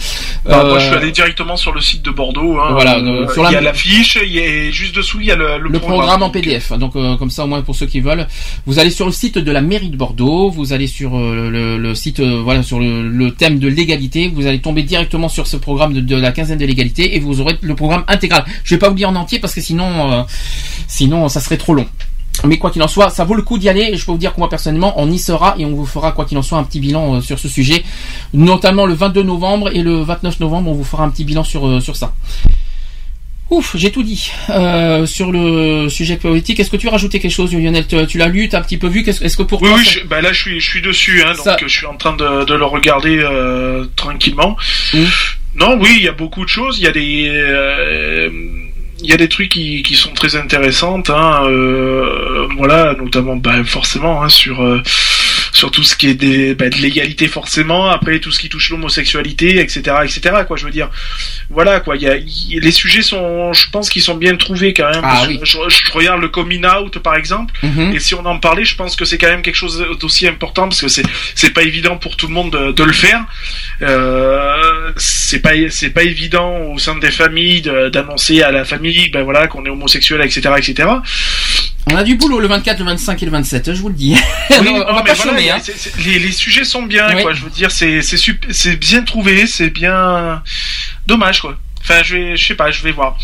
[0.44, 2.58] Bah, moi, je suis allé directement sur le site de Bordeaux.
[2.58, 2.69] Hein.
[2.72, 5.26] Voilà, Euh, euh, sur la- il y a l'affiche, il y a juste dessous, il
[5.26, 6.72] y a le, le le programme en PDF.
[6.78, 8.26] Donc euh, comme ça au moins pour ceux qui veulent,
[8.66, 11.94] vous allez sur le site de la mairie de Bordeaux, vous allez sur le, le
[11.94, 15.92] site voilà sur le, le thème de l'égalité, vous allez tomber directement sur ce programme
[15.94, 18.44] de, de la quinzaine de l'égalité et vous aurez le programme intégral.
[18.64, 20.22] Je vais pas vous dire en entier parce que sinon euh,
[20.86, 21.86] sinon ça serait trop long.
[22.44, 23.94] Mais quoi qu'il en soit, ça vaut le coup d'y aller.
[23.96, 26.24] Je peux vous dire que moi personnellement, on y sera et on vous fera quoi
[26.24, 27.82] qu'il en soit un petit bilan euh, sur ce sujet,
[28.32, 31.66] notamment le 22 novembre et le 29 novembre, on vous fera un petit bilan sur
[31.66, 32.14] euh, sur ça.
[33.50, 36.60] Ouf, j'ai tout dit euh, sur le sujet politique.
[36.60, 37.84] Est-ce que tu veux rajouter quelque chose, Lionel?
[37.86, 39.04] Tu, tu l'as lu, t'as un petit peu vu.
[39.06, 41.22] Est-ce que pour Oui, toi, oui, ça- je, bah là je suis, je suis dessus,
[41.26, 44.56] hein, donc Ça- je suis en train de, de le regarder euh, tranquillement.
[45.56, 46.78] Non, oui, il y a beaucoup de choses.
[46.78, 48.30] Il y a des, euh,
[49.08, 51.10] y a des trucs qui, qui sont très intéressantes.
[51.10, 54.82] Hein, euh, voilà, notamment, bah, forcément, hein, sur euh,
[55.52, 57.88] sur tout ce qui est des, bah, de l'égalité forcément.
[57.90, 60.20] Après tout ce qui touche l'homosexualité, etc., etc.
[60.46, 60.90] Quoi, je veux dire,
[61.48, 61.96] voilà, quoi.
[61.96, 65.00] Il y a, il- les sujets sont, je pense qu'ils sont bien trouvés quand même.
[65.04, 65.40] Ah oui.
[65.42, 67.54] je, je regarde le coming out par exemple.
[67.62, 67.92] Mhm.
[67.94, 70.64] Et si on en parlait, je pense que c'est quand même quelque chose d'aussi important
[70.68, 71.02] parce que c'est
[71.34, 73.24] c'est pas évident pour tout le monde de, de le faire.
[73.82, 77.62] Euh, c'est pas c'est pas évident au sein des familles
[77.92, 80.88] d'annoncer à la famille, ben voilà, qu'on est homosexuel, etc., etc.
[81.90, 84.16] On a du boulot le 24, le 25 et le 27, je vous le dis.
[84.60, 85.58] Oui, on va pas voilà, chômer, hein.
[86.04, 87.22] les, les sujets sont bien, Oui.
[87.22, 87.32] quoi.
[87.32, 90.42] Je veux dire, c'est c'est sup- c'est bien trouvé, c'est bien
[91.06, 91.56] dommage, quoi.
[91.90, 93.16] Enfin, je vais, je sais pas, je vais voir.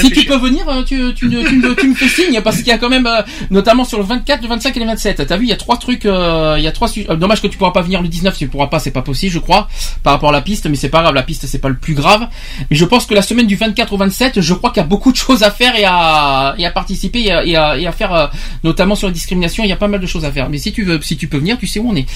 [0.00, 2.72] Si tu peux venir, euh, tu, tu, me- tu me fais signe parce qu'il y
[2.72, 5.26] a quand même, euh, notamment sur le 24, le 25 et le 27.
[5.26, 6.88] T'as vu, il y a trois trucs, euh, il y a trois.
[7.10, 9.32] euh, dommage que tu pourras pas venir le 19, tu pourras pas, c'est pas possible,
[9.32, 9.68] je crois,
[10.02, 11.94] par rapport à la piste, mais c'est pas grave, la piste c'est pas le plus
[11.94, 12.28] grave.
[12.70, 14.88] Mais je pense que la semaine du 24 au 27, je crois qu'il y a
[14.88, 17.86] beaucoup de choses à faire et à, et à participer et à, et à, et
[17.86, 18.26] à faire, euh,
[18.62, 20.48] notamment sur la discrimination, il y a pas mal de choses à faire.
[20.48, 22.06] Mais si tu veux, si tu peux venir, tu sais où on est.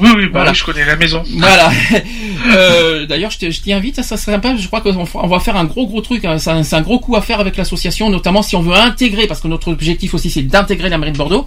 [0.00, 0.50] Oui, oui, bah Voilà.
[0.50, 1.22] oui, je connais la maison.
[1.36, 1.70] Voilà.
[3.08, 4.54] D'ailleurs, je t'y invite, ça serait sympa.
[4.56, 6.24] Je crois qu'on va faire faire un gros gros truc.
[6.24, 6.36] hein.
[6.38, 9.48] C'est un, gros coup à faire avec l'association, notamment si on veut intégrer, parce que
[9.48, 11.44] notre objectif aussi c'est d'intégrer la mairie de Bordeaux.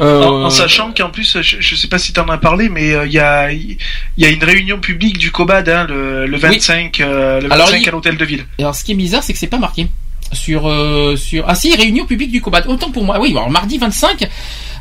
[0.00, 2.68] Euh, En, en sachant qu'en plus, je, je sais pas si tu en as parlé,
[2.68, 6.36] mais euh, il y, a, y a une réunion publique du COBAD hein, le, le
[6.36, 8.44] 25, euh, le 25 Alors, il- à l'hôtel de ville.
[8.58, 9.86] Alors, ce qui est bizarre, c'est que c'est pas marqué
[10.32, 13.78] sur euh, sur ah si réunion publique du combat autant pour moi oui alors mardi
[13.78, 14.28] 25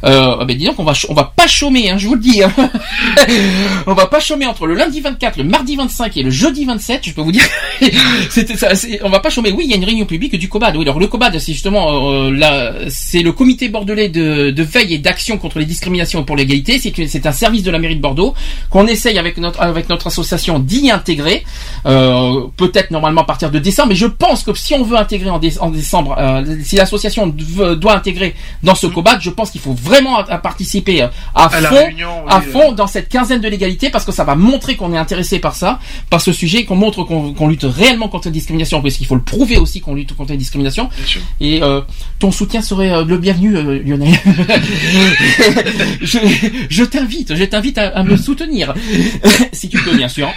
[0.06, 2.44] euh, ben dis donc on va on va pas chômer hein, je vous le dis
[2.44, 2.52] hein.
[3.88, 7.02] on va pas chômer entre le lundi 24 le mardi 25 et le jeudi 27
[7.08, 7.44] je peux vous dire
[8.30, 8.70] c'était ça
[9.04, 9.52] on va pas chômer.
[9.52, 12.12] Oui il y a une réunion publique du COBAD oui alors le COBAD c'est justement
[12.12, 16.26] euh, là c'est le comité bordelais de, de veille et d'action contre les discriminations et
[16.26, 16.80] pour l'égalité.
[16.80, 18.34] C'est c'est un service de la mairie de Bordeaux
[18.70, 21.44] qu'on essaye avec notre avec notre association d'y intégrer
[21.86, 25.30] euh, peut-être normalement à partir de décembre mais je pense que si on veut intégrer
[25.30, 29.62] en, dé- en décembre euh, si l'association doit intégrer dans ce COBAD je pense qu'il
[29.62, 32.42] faut vraiment à, à participer euh, à, fond réunion, oui, à euh.
[32.42, 35.56] fond dans cette quinzaine de l'égalité parce que ça va montrer qu'on est intéressé par
[35.56, 39.16] ça, par ce sujet, qu'on montre qu'on lutte réellement contre la discrimination, parce qu'il faut
[39.16, 40.90] le prouver aussi qu'on lutte contre la discrimination.
[41.40, 41.82] Et euh,
[42.20, 44.14] ton soutien serait euh, le bienvenu, euh, Lionel.
[46.02, 46.20] je
[46.70, 48.74] je t'invite, je t'invite à, à me soutenir,
[49.52, 50.30] si tu peux bien sûr.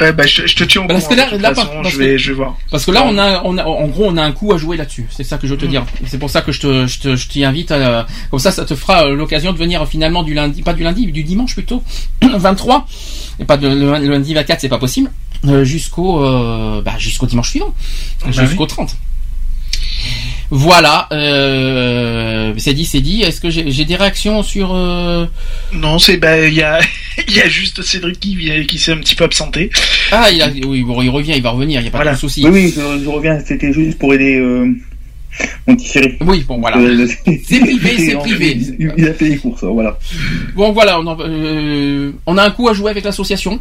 [0.00, 1.14] Ouais, bah, je, je te tiens au Parce courant.
[1.14, 2.56] que là, de toute là, façon, parce je que- vais, je vais voir.
[2.70, 4.76] Parce que là, on a, on a, en gros, on a un coup à jouer
[4.76, 5.06] là-dessus.
[5.10, 5.70] C'est ça que je veux te Mm.
[5.70, 5.86] dire.
[6.06, 7.70] C'est pour ça que je te, je te, je t'y invite.
[7.72, 10.82] À, comme ça, ça te fera euh, l'occasion de venir finalement du lundi, pas du
[10.82, 11.82] lundi, du dimanche plutôt,
[12.22, 12.86] 23,
[13.40, 15.10] et pas de, le, le lundi 24, c'est pas possible,
[15.46, 17.72] euh, jusqu'au, euh, bah, jusqu'au dimanche suivant,
[18.24, 18.68] Bah jusqu'au oui.
[18.68, 18.96] 30.
[20.50, 23.22] Voilà, euh, c'est dit, c'est dit.
[23.22, 25.26] Est-ce que j'ai des réactions sur euh,
[25.72, 26.78] Non, c'est bah il y a
[27.28, 28.36] il y a juste Cédric qui
[28.68, 29.70] qui s'est un petit peu absenté.
[30.12, 32.12] Ah, il, a, oui, bon, il revient, il va revenir, il n'y a pas Voilà.
[32.14, 32.42] de souci.
[32.44, 34.66] Oui, oui, je, je reviens, c'était juste pour aider euh,
[35.66, 36.14] mon petit chéri.
[36.20, 36.78] Oui, bon, voilà.
[37.44, 38.56] c'est privé, c'est privé.
[38.78, 39.98] Il, il a fait les courses, voilà.
[40.54, 43.60] Bon voilà, on, en- euh, on a un coup à jouer avec l'association.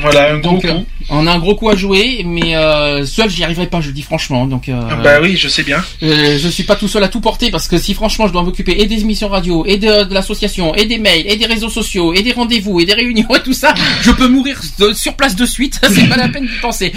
[0.00, 0.68] Voilà, un gros Donc, coup.
[0.68, 0.80] euh,
[1.10, 3.92] on a un gros coup à jouer, mais euh, seul j'y arriverai pas, je le
[3.92, 4.46] dis franchement.
[4.46, 5.84] Donc, euh, Bah oui, je sais bien.
[6.02, 8.42] euh, je suis pas tout seul à tout porter parce que si franchement je dois
[8.42, 11.68] m'occuper et des émissions radio, et de, de l'association, et des mails, et des réseaux
[11.68, 15.14] sociaux, et des rendez-vous, et des réunions, et tout ça, je peux mourir de- sur
[15.14, 15.78] place de suite.
[15.90, 16.92] C'est pas la peine d'y penser.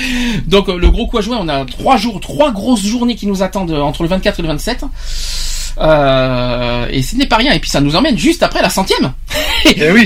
[0.48, 3.28] Donc euh, le gros coup à jouer, on a trois jours, trois grosses journées qui
[3.28, 4.86] nous attendent euh, entre le 24 et le 27.
[5.78, 7.54] Euh, et ce n'est pas rien.
[7.54, 9.14] Et puis ça nous emmène juste après la centième.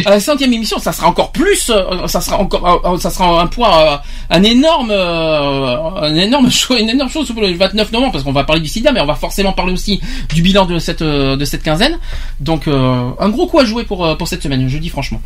[0.06, 3.42] À la centième émission, ça sera encore plus, euh, ça sera encore, euh, ça sera
[3.42, 3.98] un point, euh,
[4.30, 8.44] un énorme, un énorme chose, une énorme chose pour le 29 novembre, parce qu'on va
[8.44, 10.00] parler du SIDA, mais on va forcément parler aussi
[10.34, 11.98] du bilan de cette, de cette quinzaine.
[12.40, 15.22] Donc un gros coup à jouer pour pour cette semaine, je dis franchement.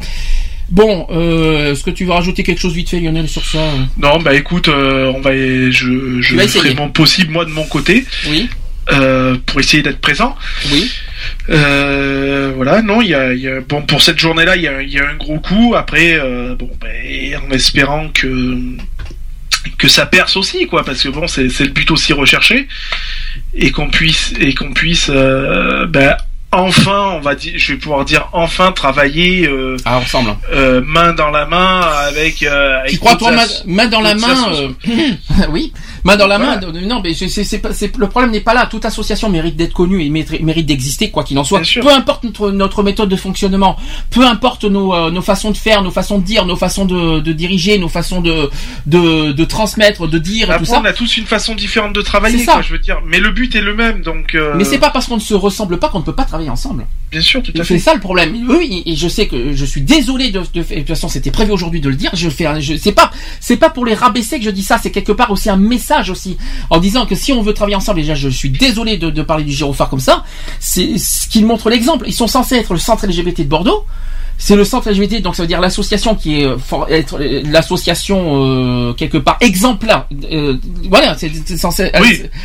[0.69, 3.59] Bon, euh, est-ce que tu veux rajouter quelque chose vite fait, Lionel, sur ça?
[3.97, 5.69] Non, bah écoute, euh, on va, je,
[6.21, 8.05] je ferai mon possible moi de mon côté.
[8.29, 8.49] Oui.
[8.91, 10.35] Euh, pour essayer d'être présent.
[10.71, 10.91] Oui.
[11.49, 14.67] Euh, voilà, non, il y a, il y a- bon pour cette journée-là, il y
[14.67, 15.73] a, il y a un gros coup.
[15.75, 18.57] Après, euh, bon, ben, en espérant que
[19.77, 22.67] que ça perce aussi, quoi, parce que bon, c'est le but aussi recherché
[23.53, 26.17] et qu'on puisse et qu'on puisse, ben,
[26.53, 31.13] enfin, on va dire, je vais pouvoir dire enfin travailler euh, ah, ensemble, euh, main
[31.13, 32.43] dans la main avec.
[32.43, 33.31] Euh, avec Tu crois toi
[33.65, 35.73] main, dans la main assos- euh, Oui,
[36.03, 36.59] main dans la Voilà.
[36.59, 36.81] main.
[36.81, 38.65] Non, mais c'est, c'est, c'est pas- c'est- le problème n'est pas là.
[38.67, 41.61] Toute association mérite d'être connue et mérite, d'exister, quoi qu'il en soit.
[41.81, 43.77] Peu importe notre, notre méthode de fonctionnement,
[44.11, 47.19] peu importe nos, euh, nos façons de faire, nos façons de dire, nos façons de,
[47.19, 48.49] de diriger, nos façons de,
[48.85, 50.79] de, de transmettre, de dire Après, tout ça.
[50.81, 52.53] on a tous une façon différente de travailler, C'est ça.
[52.53, 52.99] quoi, je veux dire.
[53.05, 54.35] Mais le but est le même, donc.
[54.35, 56.42] euh, Mais c'est pas parce qu'on ne se ressemble pas qu'on ne peut pas travailler
[56.49, 56.85] ensemble.
[57.11, 57.79] Bien sûr, tout à C'est fait.
[57.79, 58.35] ça le problème.
[58.49, 61.51] Oui, et je sais que je suis désolé de, de, de toute façon c'était prévu
[61.51, 62.09] aujourd'hui de le dire.
[62.13, 64.79] Je fais, je, c'est pas, c'est pas pour les rabaisser que je dis ça.
[64.81, 66.37] C'est quelque part aussi un message aussi
[66.71, 69.43] en disant que si on veut travailler ensemble, déjà je suis désolé de, de parler
[69.43, 70.23] du gyrophare comme ça.
[70.59, 72.05] C'est ce qu'il montre l'exemple.
[72.07, 73.85] Ils sont censés être le centre LGBT de Bordeaux.
[74.37, 76.57] C'est le centre LGBT, donc ça veut dire l'association qui est euh,
[76.89, 80.05] être euh, l'association euh, quelque part exemplaire.
[80.31, 80.57] Euh,
[80.89, 81.91] voilà, c'est censé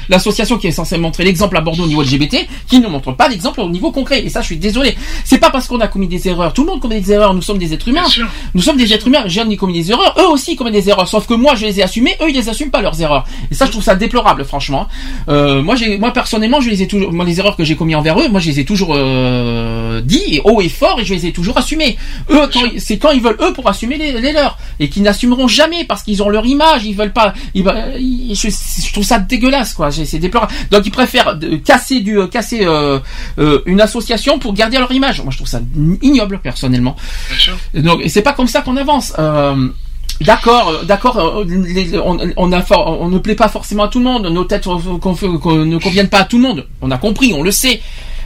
[0.08, 3.28] l'association qui est censée montrer l'exemple à Bordeaux au niveau LGBT, qui ne montre pas
[3.28, 4.24] l'exemple au niveau concret.
[4.24, 4.96] Et ça, je suis désolé.
[5.24, 6.52] C'est pas parce qu'on a commis des erreurs.
[6.52, 7.34] Tout le monde commet des erreurs.
[7.34, 8.06] Nous sommes des êtres humains.
[8.54, 9.24] Nous sommes des êtres humains.
[9.26, 10.14] J'ai commis des erreurs.
[10.18, 11.08] Eux aussi commettent des erreurs.
[11.08, 12.16] Sauf que moi, je les ai assumées.
[12.22, 13.24] Eux, ils les assument pas leurs erreurs.
[13.50, 14.88] Et ça, je trouve ça déplorable, franchement.
[15.28, 17.94] Euh, moi, j'ai, moi personnellement, je les ai toujours, moi, les erreurs que j'ai commis
[17.94, 21.26] envers eux, moi, je les ai toujours euh, dit haut et fort, et je les
[21.26, 21.77] ai toujours assumées.
[22.30, 22.48] Eux,
[22.78, 26.02] c'est quand ils veulent eux pour assumer les, les leurs, et qui n'assumeront jamais parce
[26.02, 26.84] qu'ils ont leur image.
[26.84, 27.34] Ils veulent pas.
[27.54, 29.90] Ils, va- ils- je, je trouve ça dégueulasse, quoi.
[29.90, 30.52] C'est déplorable.
[30.70, 32.98] Donc, ils préfèrent casser du, casser euh,
[33.38, 35.20] euh, une association pour garder leur image.
[35.22, 35.60] Moi, je trouve ça
[36.02, 36.96] ignoble personnellement.
[37.74, 39.12] Donc, et c'est pas comme ça qu'on avance.
[39.18, 39.68] Euh,
[40.20, 41.16] D'accord, euh, d'accord.
[41.18, 41.44] euh,
[42.04, 44.26] On, on, a for- on ne plaît pas forcément à tout le monde.
[44.26, 46.66] Nos têtes euh, ne conviennent pas à tout le monde.
[46.82, 47.80] On a compris, on le sait.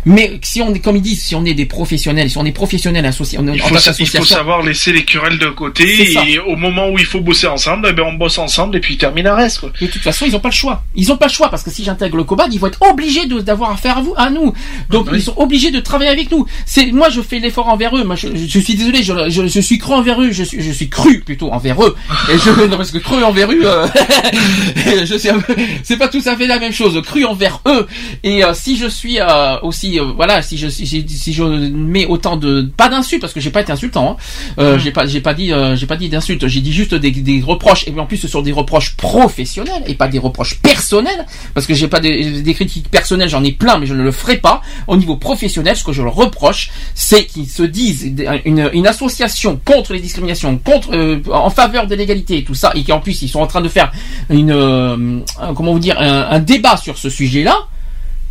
[0.05, 2.53] Mais si on est, comme ils disent, si on est des professionnels, si on est
[2.53, 5.47] professionnels associés, on est Il en faut, sa- il faut savoir laisser les querelles de
[5.49, 5.85] côté
[6.29, 8.97] et au moment où il faut bosser ensemble, eh ben on bosse ensemble et puis
[8.97, 9.61] termine à reste.
[9.61, 9.71] Quoi.
[9.81, 10.83] de toute façon, ils ont pas le choix.
[10.95, 13.27] Ils ont pas le choix parce que si j'intègre le COBAD, ils vont être obligés
[13.27, 14.53] d'avoir affaire à vous, à nous.
[14.91, 16.47] Donc ils sont obligés de travailler avec nous.
[16.67, 18.05] C'est moi, je fais l'effort envers eux.
[18.05, 20.31] Moi, je, je suis désolé, je, je, je suis cru envers eux.
[20.33, 21.97] Je suis, je suis cru plutôt envers eux.
[22.33, 23.87] Et je non parce que cru envers eux, euh,
[25.05, 25.17] je
[25.83, 27.01] c'est pas tout à fait la même chose.
[27.03, 27.87] Cru envers eux.
[28.23, 32.07] Et euh, si je suis euh, aussi, euh, voilà, si je si, si, je mets
[32.07, 34.13] autant de pas d'insultes parce que j'ai pas été insultant.
[34.13, 34.17] Hein.
[34.59, 36.47] Euh, J'ai pas j'ai pas dit euh, j'ai pas dit d'insultes.
[36.49, 39.95] J'ai dit juste des, des reproches et en plus ce sont des reproches professionnels et
[39.95, 43.29] pas des reproches personnels parce que j'ai pas des, des critiques personnelles.
[43.29, 45.77] J'en ai plein mais je ne le ferai pas au niveau professionnel.
[45.77, 48.13] Ce que je leur reproche c'est qu'ils se disent
[48.45, 52.73] une, une association contre les discriminations, contre euh, en faveur de l'égalité et tout ça
[52.75, 53.93] et qu'en plus ils sont en train de faire
[54.31, 57.57] une euh, un- comment vous dire un, un débat sur ce sujet-là.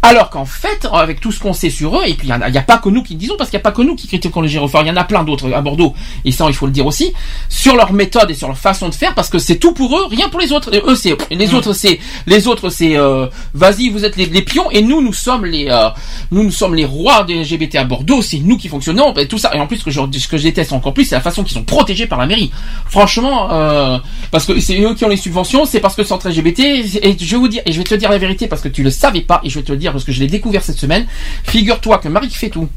[0.04, 2.62] Alors qu'en fait, avec tout ce qu'on sait sur eux, et puis il n'y a,
[2.64, 4.42] pas que nous qui le disons, parce qu'il n'y a pas que nous qui critiquons
[4.42, 5.94] les gyrophares, il y en a plein d'autres à Bordeaux,
[6.26, 7.14] et ça il faut le dire aussi,
[7.50, 10.08] sur leur méthode et sur leur façon de faire, parce que c'est tout pour eux,
[10.10, 10.74] rien pour les autres.
[10.74, 14.42] Et eux c'est les autres c'est les autres c'est euh, vas-y vous êtes les, les
[14.42, 15.90] pions et nous nous sommes les euh,
[16.32, 19.38] nous nous sommes les rois des LGBT à Bordeaux, c'est nous qui fonctionnons, et tout
[19.38, 19.52] ça.
[19.54, 21.44] Et en plus ce que je, ce que je déteste encore plus, c'est la façon
[21.44, 22.52] qu'ils sont protégés par la mairie.
[22.88, 24.00] Franchement, euh,
[24.32, 26.60] parce que c'est eux qui ont les subventions, c'est parce que centre LGBT.
[26.60, 28.82] Et je vais vous dire, et je vais te dire la vérité parce que tu
[28.82, 30.78] le savais pas, et je vais te le dire parce que je l'ai découvert cette
[30.80, 31.06] semaine.
[31.44, 32.68] Figure-toi que Marie Fétou,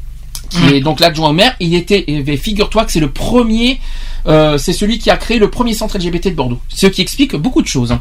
[0.49, 3.79] qui est donc l'adjoint au maire, il était, et figure-toi que c'est le premier,
[4.27, 6.59] euh, c'est celui qui a créé le premier centre LGBT de Bordeaux.
[6.69, 7.95] Ce qui explique beaucoup de choses.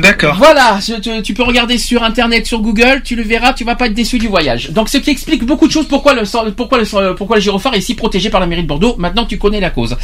[0.00, 0.36] D'accord.
[0.36, 0.78] Voilà,
[1.24, 4.18] tu peux regarder sur internet, sur Google, tu le verras, tu vas pas être déçu
[4.18, 4.70] du voyage.
[4.70, 7.80] Donc ce qui explique beaucoup de choses pourquoi le pourquoi le pourquoi le gyrophare est
[7.80, 8.94] si protégé par la mairie de Bordeaux.
[8.98, 9.96] Maintenant tu connais la cause.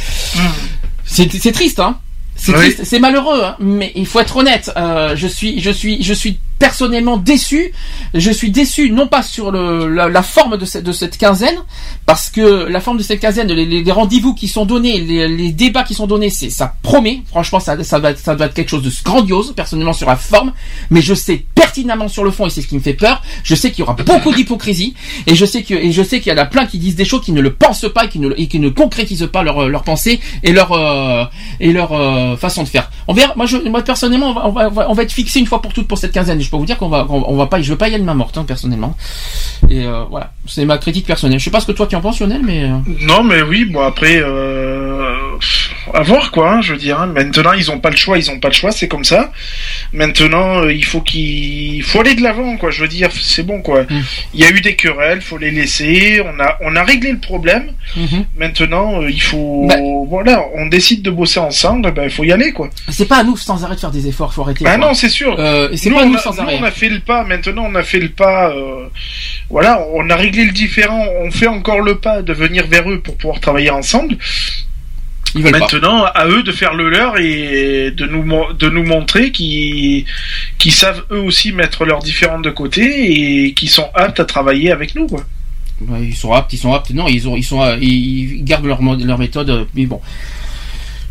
[1.05, 1.99] C'est c'est triste hein.
[2.37, 2.57] C'est Oui.
[2.73, 4.69] triste, c'est malheureux, hein, mais il faut être honnête.
[4.75, 7.71] euh, je suis, je suis, je suis personnellement déçu.
[8.13, 11.57] Je suis déçu non pas sur le, la, la forme de cette, de cette quinzaine,
[12.05, 15.51] parce que la forme de cette quinzaine, les, les- rendez-vous qui sont donnés, les, les
[15.51, 17.21] débats qui sont donnés, c'est ça promet.
[17.27, 19.53] Franchement, ça, ça doit, être, ça doit être quelque chose de grandiose.
[19.55, 20.53] Personnellement sur la forme,
[20.89, 23.21] mais je sais pertinemment sur le fond, et c'est ce qui me fait peur.
[23.43, 24.93] Je sais qu'il y aura beaucoup d'hypocrisie,
[25.27, 27.05] et je sais que, et je sais qu'il y en a plein qui disent des
[27.05, 29.67] choses qui ne le pensent pas, et qui ne, et qui ne concrétisent pas leur,
[29.69, 31.23] leur pensée et leur, euh,
[31.59, 32.89] et leur euh, façon de faire.
[33.07, 33.33] On verra.
[33.35, 35.71] Moi, je, moi personnellement, on va, on va, on va- être fixé une fois pour
[35.73, 36.41] toutes pour cette quinzaine.
[36.41, 38.13] Je peux vous dire qu'on va, on, va pas, je veux pas y aller main
[38.13, 38.95] morte, hein, personnellement.
[39.69, 41.39] Et euh, voilà, c'est ma critique personnelle.
[41.39, 43.65] Je sais pas ce que toi tu en penses, Lionel, mais euh, Non, mais oui,
[43.65, 45.13] bon après, euh,
[45.93, 46.99] à voir quoi, hein, je veux dire.
[46.99, 47.07] hein.
[47.07, 49.31] Maintenant, ils ont pas le choix, ils ont pas le choix, c'est comme ça.
[49.93, 52.71] Maintenant, euh, il faut qu'il faut aller de l'avant, quoi.
[52.71, 53.83] Je veux dire, c'est bon, quoi.
[53.83, 54.01] Mm.
[54.33, 56.21] Il y a eu des querelles, faut les laisser.
[56.25, 57.71] On a on a réglé le problème.
[58.37, 59.75] Maintenant, euh, il faut Bah.
[60.09, 62.69] voilà, on décide de bosser ensemble, ben il faut y aller, quoi.
[62.89, 64.33] c'est pas à nous sans arrêt de faire des efforts.
[64.33, 64.65] Faut arrêter.
[64.67, 65.35] Ah non, c'est sûr.
[65.39, 66.57] Euh, et c'est pas à nous sans arrêt.
[66.59, 67.23] on a fait le pas.
[67.23, 68.49] Maintenant, on a fait le pas.
[68.51, 68.87] euh,
[69.49, 71.05] voilà, on a réglé le différent.
[71.21, 74.17] On fait encore le pas de venir vers eux pour pouvoir travailler ensemble.
[75.35, 75.59] Ils veulent pas.
[75.59, 80.05] Maintenant, à eux de faire le leur et de nous de nous montrer qu'ils
[80.59, 84.71] qu'ils savent eux aussi mettre leurs différentes de côté et qu'ils sont aptes à travailler
[84.71, 85.23] avec nous, quoi.
[85.99, 86.91] Ils sont aptes, ils sont aptes.
[86.91, 89.49] Non, ils ont, ils sont, euh, ils gardent leur, leur méthode.
[89.49, 89.99] euh, Mais bon,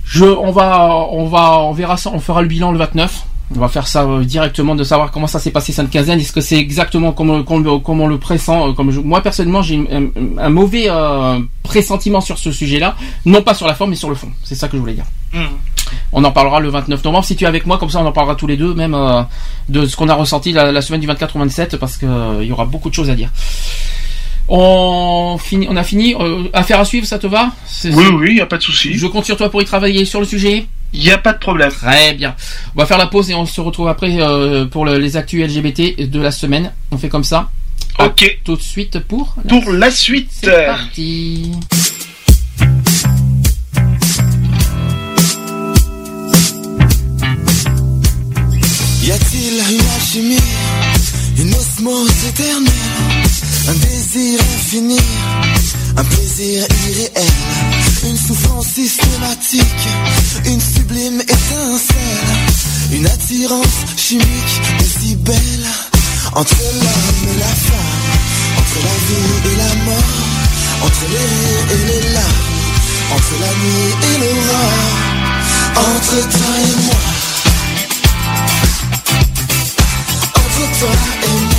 [0.06, 2.10] je, on va, on va, on verra ça.
[2.14, 3.24] On fera le bilan le 29.
[3.54, 6.18] On va faire ça euh, directement de savoir comment ça s'est passé cette quinzaine.
[6.20, 9.00] Est-ce que c'est exactement comme, on- comme, on- comme on le pressent euh, Comme je-
[9.00, 10.06] moi personnellement, j'ai un,
[10.38, 14.14] un mauvais euh, pressentiment sur ce sujet-là, non pas sur la forme mais sur le
[14.14, 14.30] fond.
[14.44, 15.04] C'est ça que je voulais dire.
[16.12, 17.24] On en parlera le 29 novembre.
[17.24, 19.22] Si tu es avec moi, comme ça, on en parlera tous les deux, même euh,
[19.68, 22.38] de ce qu'on a ressenti la, la semaine du 24 au 27, parce que euh,
[22.42, 23.30] il y aura beaucoup de choses à dire.
[24.48, 26.14] On, finit, on a fini.
[26.52, 27.50] Affaire à suivre, ça te va?
[27.90, 28.94] Oui, oui, il y a pas de souci.
[28.94, 30.66] Je compte sur toi pour y travailler sur le sujet.
[30.96, 31.70] Il n'y a pas de problème.
[31.72, 32.36] Très bien.
[32.74, 35.42] On va faire la pause et on se retrouve après euh, pour le- les actus
[35.44, 36.72] LGBT de la semaine.
[36.92, 37.50] On fait comme ça.
[37.98, 38.38] Ok.
[38.44, 39.34] tout de suite pour.
[39.48, 40.30] Pour la suite.
[40.32, 41.52] C'est parti.
[49.02, 50.38] Y a-t-il une alchimie,
[51.38, 52.72] une osmose éternelle,
[53.68, 54.98] un désir infini,
[55.96, 57.32] un plaisir irréel,
[58.06, 59.88] une souffrance systématique,
[60.44, 62.30] une sublime étincelle,
[62.92, 65.66] une attirance chimique et si belle
[66.34, 68.02] entre l'homme et la femme,
[68.58, 70.24] entre la vie et la mort,
[70.84, 72.50] entre les rires et les larmes,
[73.14, 74.94] entre la nuit et l'aurore,
[75.76, 77.00] entre toi et moi.
[80.34, 81.53] Entre toi et moi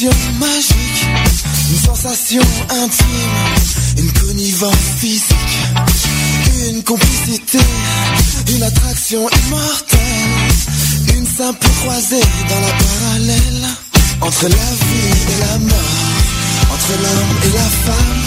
[0.00, 1.06] sensation magique,
[1.70, 5.58] une sensation intime, une connivence physique,
[6.70, 7.58] une complicité,
[8.48, 10.48] une attraction immortelle,
[11.14, 13.68] une simple croisée dans la parallèle
[14.22, 16.08] entre la vie et la mort,
[16.72, 18.24] entre l'homme et la femme,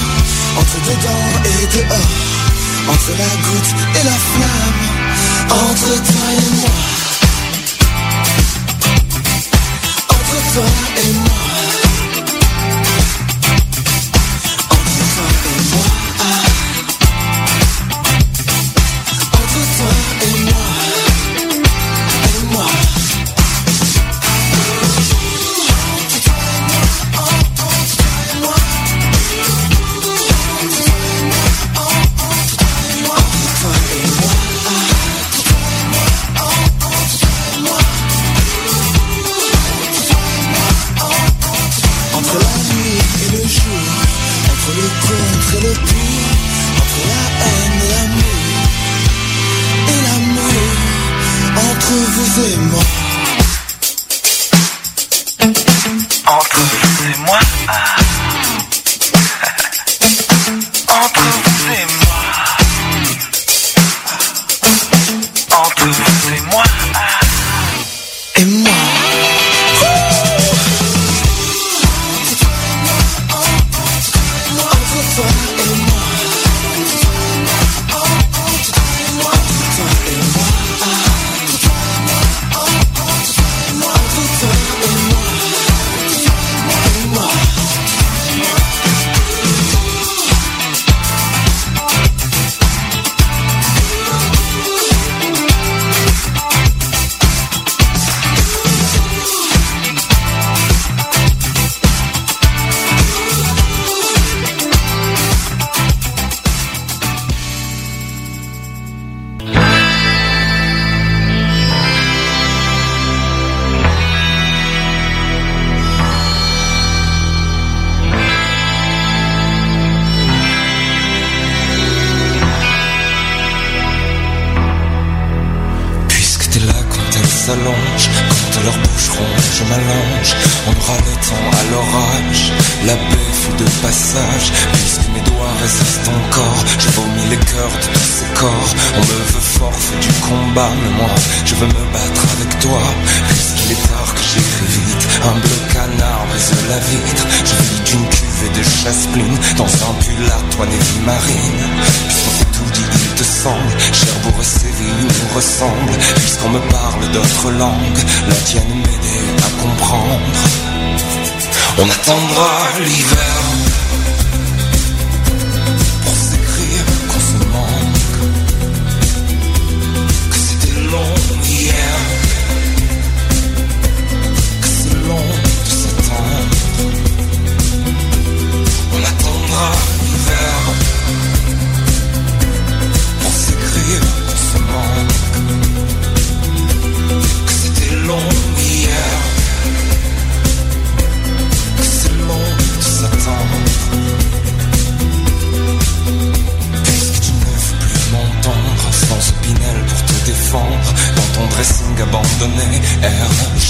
[0.60, 2.14] entre dedans et dehors,
[2.88, 4.82] entre la goutte et la flamme,
[5.50, 6.70] entre toi et moi.
[10.10, 10.66] entre toi
[10.98, 11.43] et moi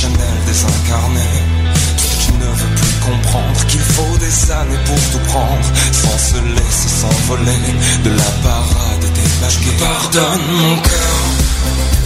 [0.03, 1.21] Chanel désincarné
[2.19, 5.65] qui ne veut plus comprendre qu'il faut des années pour tout prendre.
[5.93, 7.61] Sans se laisser s'envoler
[8.03, 12.02] de la parade des mages Pardonne mon cœur.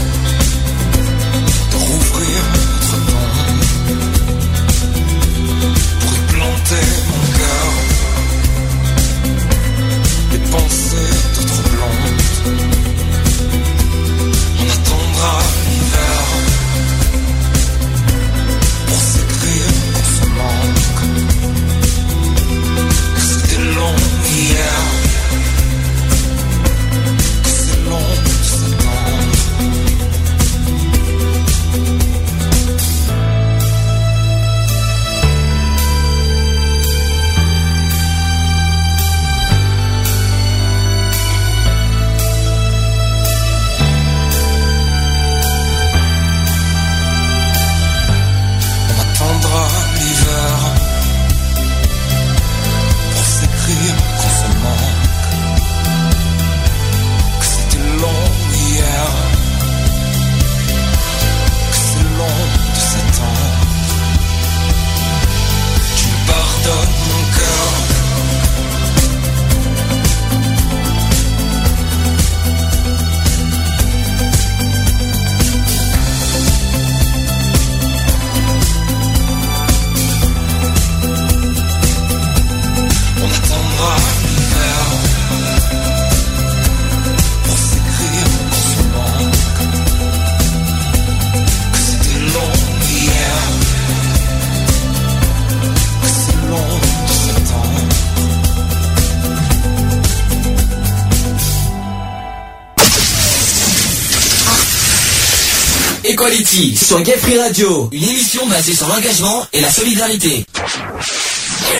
[106.58, 110.44] Sur Gay Radio, une émission basée sur l'engagement et la solidarité.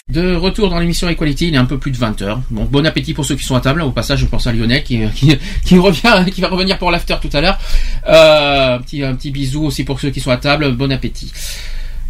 [0.08, 2.42] De retour dans l'émission Equality, il est un peu plus de 20h.
[2.52, 3.82] Bon, bon appétit pour ceux qui sont à table.
[3.82, 7.16] Au passage, je pense à Lionel qui, qui, qui revient, qui va revenir pour l'after
[7.20, 7.58] tout à l'heure.
[8.08, 10.72] Euh, petit, un petit bisou aussi pour ceux qui sont à table.
[10.74, 11.32] Bon appétit.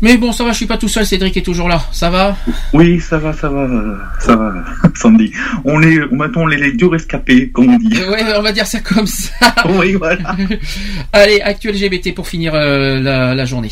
[0.01, 1.05] Mais bon, ça va, je suis pas tout seul.
[1.05, 1.83] Cédric est toujours là.
[1.91, 2.37] Ça va?
[2.73, 4.53] Oui, ça va, ça va, euh, ça va,
[4.95, 5.31] Sandy.
[5.65, 7.97] On est, maintenant, on est les durs rescapés, comme on dit.
[7.97, 9.33] Ouais, on va dire ça comme ça.
[9.69, 10.35] oui, voilà.
[11.13, 13.71] Allez, actuel LGBT pour finir euh, la, la journée.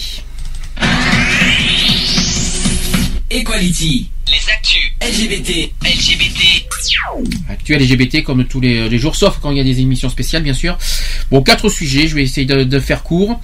[3.29, 4.09] Equality.
[4.65, 5.71] Les actus LGBT.
[5.83, 6.65] LGBT.
[7.49, 10.41] Actuel LGBT comme tous les, les jours, sauf quand il y a des émissions spéciales,
[10.41, 10.77] bien sûr.
[11.29, 13.39] Bon, quatre sujets, je vais essayer de, de faire court.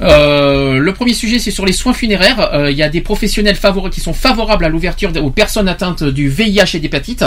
[0.00, 2.52] Euh, le premier sujet, c'est sur les soins funéraires.
[2.54, 3.58] Euh, il y a des professionnels
[3.92, 7.24] qui sont favorables à l'ouverture aux personnes atteintes du VIH et d'hépatite.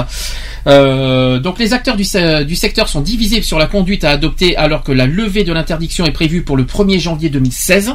[0.68, 2.06] Euh, donc, les acteurs du,
[2.46, 6.06] du secteur sont divisés sur la conduite à adopter alors que la levée de l'interdiction
[6.06, 7.94] est prévue pour le 1er janvier 2016.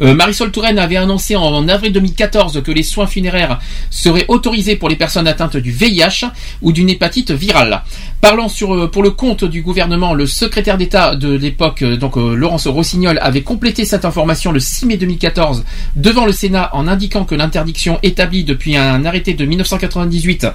[0.00, 4.88] Euh, Marisol Touraine avait annoncé en, avril 2014 que les soins funéraires seraient autorisés pour
[4.88, 6.26] les personnes atteintes du VIH
[6.62, 7.82] ou d'une hépatite virale.
[8.20, 12.66] Parlant euh, pour le compte du gouvernement, le secrétaire d'État de l'époque, euh, donc Laurence
[12.66, 15.64] Rossignol, avait complété cette information le 6 mai 2014
[15.96, 20.46] devant le Sénat en indiquant que l'interdiction établie depuis un arrêté de 1998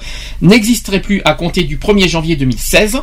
[0.42, 3.00] n'existerait plus à compter du 1er janvier 2016.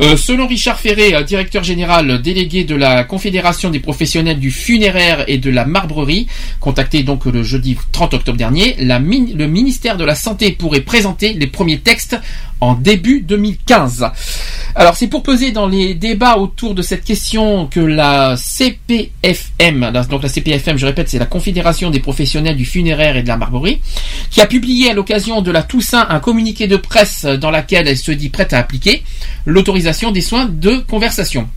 [0.00, 5.38] Euh, selon Richard Ferré, directeur général délégué de la Confédération des professionnels du funéraire et
[5.38, 6.26] de la marbrerie,
[6.58, 11.46] contacté donc le jeudi 30 octobre dernier, le ministère de la Santé pourrait présenter les
[11.46, 12.18] premiers textes
[12.60, 14.10] en début 2015.
[14.74, 20.22] Alors c'est pour peser dans les débats autour de cette question que la CPFM, donc
[20.24, 23.80] la CPFM, je répète, c'est la Confédération des professionnels du funéraire et de la marbrerie,
[24.30, 27.96] qui a publié à l'occasion de la Toussaint un communiqué de presse dans laquelle elle
[27.96, 29.04] se dit prête à appliquer
[29.46, 31.48] l'autorisation des soins de conversation.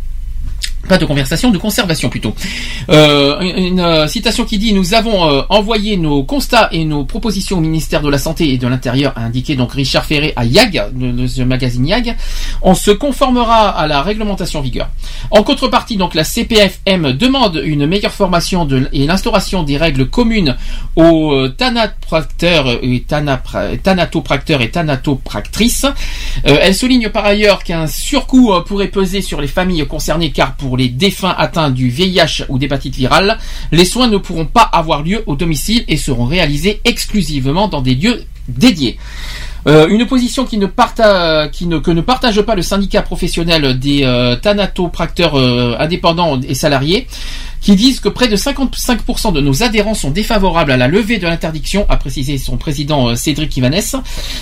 [0.88, 2.34] Pas de conversation, de conservation plutôt.
[2.90, 7.06] Euh, une, une, euh, citation qui dit Nous avons euh, envoyé nos constats et nos
[7.06, 10.46] propositions au ministère de la Santé et de l'Intérieur, a indiqué donc Richard Ferré à
[10.46, 12.16] YAG, le, le magazine YAG.
[12.62, 14.90] On se conformera à la réglementation en vigueur.
[15.30, 20.56] En contrepartie, donc la CPFM demande une meilleure formation de, et l'instauration des règles communes
[20.96, 21.48] aux euh,
[22.82, 23.02] et
[23.82, 25.86] thanatopracteurs et thanatopractrices.
[26.48, 30.56] Euh, elle souligne par ailleurs qu'un surcoût euh, pourrait peser sur les familles concernées car
[30.56, 33.38] pour les défunts atteints du VIH ou d'hépatite virale,
[33.72, 37.96] les soins ne pourront pas avoir lieu au domicile et seront réalisés exclusivement dans des
[37.96, 38.98] lieux dédiés.
[39.68, 43.78] Euh, une position qui ne, parta- qui ne, que ne partage pas le syndicat professionnel
[43.78, 47.08] des euh, thanatopracteurs euh, indépendants et salariés,
[47.62, 51.28] qui disent que près de 55% de nos adhérents sont défavorables à la levée de
[51.28, 53.96] l'interdiction, a précisé son président euh, Cédric Ivanès.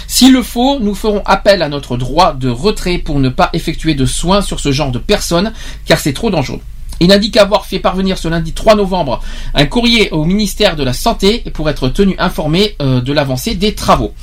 [0.07, 3.95] S'il le faut, nous ferons appel à notre droit de retrait pour ne pas effectuer
[3.95, 5.51] de soins sur ce genre de personnes,
[5.85, 6.61] car c'est trop dangereux.
[7.01, 9.21] Il indique avoir fait parvenir ce lundi 3 novembre
[9.53, 13.73] un courrier au ministère de la Santé pour être tenu informé euh, de l'avancée des
[13.75, 14.13] travaux.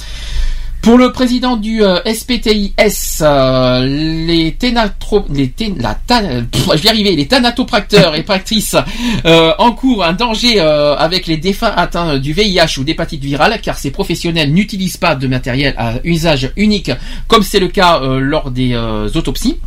[0.86, 8.22] Pour le président du euh, SPTIS, euh, les ténatro, les y arriver, les thanatopracteurs et
[8.22, 8.76] practrices
[9.24, 13.76] euh, encourent un danger euh, avec les défunts atteints du VIH ou d'hépatite virale, car
[13.76, 16.92] ces professionnels n'utilisent pas de matériel à usage unique,
[17.26, 19.58] comme c'est le cas euh, lors des euh, autopsies.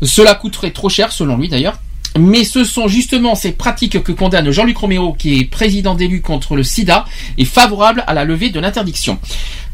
[0.00, 1.78] Cela coûterait trop cher, selon lui d'ailleurs.
[2.18, 6.54] Mais ce sont justement ces pratiques que condamne Jean-Luc Roméo, qui est président d'élu contre
[6.54, 7.04] le sida,
[7.38, 9.18] et favorable à la levée de l'interdiction.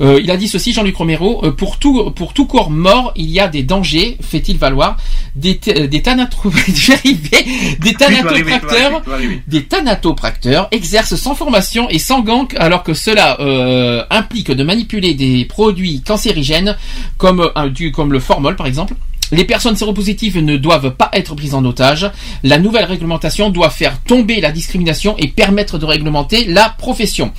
[0.00, 3.28] Euh, il a dit ceci, Jean-Luc Romero, euh, pour tout, pour tout corps mort, il
[3.28, 4.96] y a des dangers, fait-il valoir,
[5.36, 6.50] des, euh, des thanatro-
[7.78, 9.02] des thanatopracteurs,
[9.46, 15.12] des thanatopracteurs exercent sans formation et sans gants alors que cela euh, implique de manipuler
[15.14, 16.76] des produits cancérigènes
[17.18, 18.94] comme, du, comme le formol par exemple.
[19.32, 22.10] Les personnes séropositives ne doivent pas être prises en otage.
[22.42, 27.32] La nouvelle réglementation doit faire tomber la discrimination et permettre de réglementer la profession.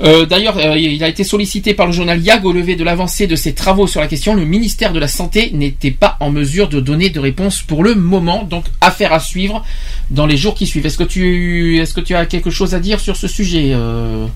[0.00, 3.26] Euh, D'ailleurs, euh, il a été sollicité par le journal YAG au lever de l'avancée
[3.26, 4.34] de ses travaux sur la question.
[4.34, 7.94] Le ministère de la Santé n'était pas en mesure de donner de réponse pour le
[7.94, 8.44] moment.
[8.44, 9.64] Donc, affaire à suivre
[10.10, 10.86] dans les jours qui suivent.
[10.86, 14.26] Est-ce que tu, est-ce que tu as quelque chose à dire sur ce sujet, euh,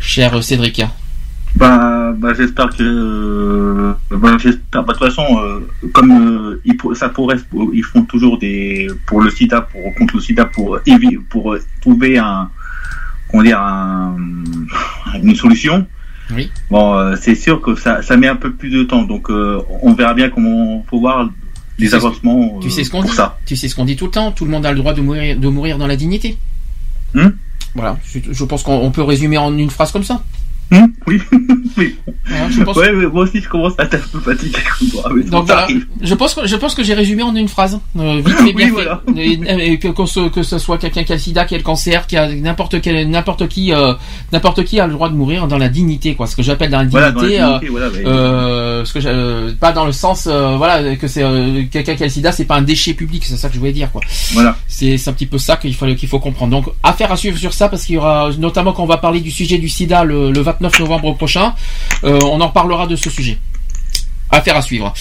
[0.00, 0.82] cher Cédric?
[1.56, 2.82] Bah, bah j'espère que.
[2.82, 4.84] euh, bah, j'espère.
[4.84, 5.60] Bah, de toute façon, euh,
[5.92, 7.36] comme euh, ils ça pourrait,
[7.72, 10.78] ils font toujours des pour le SIDA, pour contre le SIDA, pour
[11.28, 12.48] pour trouver un,
[13.30, 14.16] comment dire, un,
[15.22, 15.86] une solution.
[16.34, 16.50] Oui.
[16.70, 19.92] Bon, euh, c'est sûr que ça, ça met un peu plus de temps, donc on
[19.92, 21.28] verra bien comment faut voir
[21.78, 22.58] les sais ce- avancements.
[22.60, 23.38] Tu sais ce qu'on pour dit ça.
[23.44, 24.32] Tu sais ce qu'on dit tout le temps.
[24.32, 26.38] Tout le monde a le droit de mourir, de mourir dans la dignité.
[27.14, 27.28] Hmm?
[27.74, 27.98] Voilà.
[28.04, 30.22] Je, je pense qu'on on peut résumer en une phrase comme ça.
[31.06, 31.20] oui.
[32.50, 35.10] Je pense- Ouais, mais moi aussi je commence à être un peu fatigué comme toi.
[35.14, 35.66] mais Donc voilà,
[36.00, 37.78] je pense que je pense que j'ai résumé en une phrase.
[37.98, 38.70] Euh, vite fait, bien Oui, fait.
[38.70, 39.02] voilà.
[39.16, 41.58] Et, et que, qu'on se- que ce soit quelqu'un qui a le sida, qui a
[41.58, 43.94] le cancer, qui a n'importe quel n'importe qui euh,
[44.32, 46.26] n'importe qui a le droit de mourir dans la dignité quoi.
[46.26, 49.52] Ce que j'appelle dans la Voilà, dans la dignité, euh, mais- euh, ce que euh,
[49.58, 52.44] pas dans le sens euh, voilà que c'est euh, quelqu'un qui a le sida, c'est
[52.46, 54.00] pas un déchet public, c'est ça que je voulais dire quoi.
[54.32, 54.56] Voilà.
[54.68, 56.50] C'est c'est un petit peu ça qu'il faut qu'il faut comprendre.
[56.52, 59.20] Donc affaire à suivre sur ça parce qu'il y aura notamment quand on va parler
[59.20, 61.54] du sujet du sida le, le 29 novembre prochain,
[62.04, 63.38] euh, on en reparlera de ce sujet.
[64.30, 64.92] Affaire à suivre.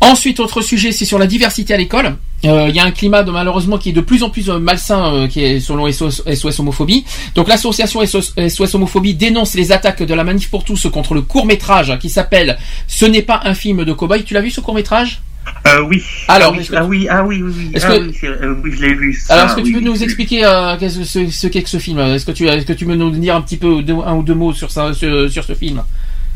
[0.00, 2.16] Ensuite, autre sujet, c'est sur la diversité à l'école.
[2.44, 4.58] Euh, Il y a un climat de, malheureusement qui est de plus en plus euh,
[4.58, 7.04] malsain, qui est selon SOS, Homophobie.
[7.34, 11.22] Donc l'association SOS, SOS Homophobie dénonce les attaques de la manif pour tous contre le
[11.22, 14.24] court métrage qui s'appelle Ce n'est pas un film de cow-boy.
[14.24, 15.22] Tu l'as vu ce court métrage
[15.66, 16.02] Euh, oui.
[16.28, 18.72] Alors, ah oui, que- ah oui, ah oui, oui, ah que- oui, c'est- euh, oui,
[18.76, 19.12] je l'ai vu.
[19.14, 21.78] ça, Alors, est-ce que tu peux nous expliquer euh, que ce, ce qu'est que ce
[21.78, 24.14] film Est-ce que tu est-ce que tu peux nous dire un petit peu deux- un
[24.14, 25.82] ou deux mots sur ça sur, sur ce film?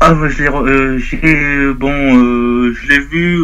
[0.01, 1.91] Ah, moi, je l'ai, euh, bon,
[2.73, 3.43] je l'ai vu,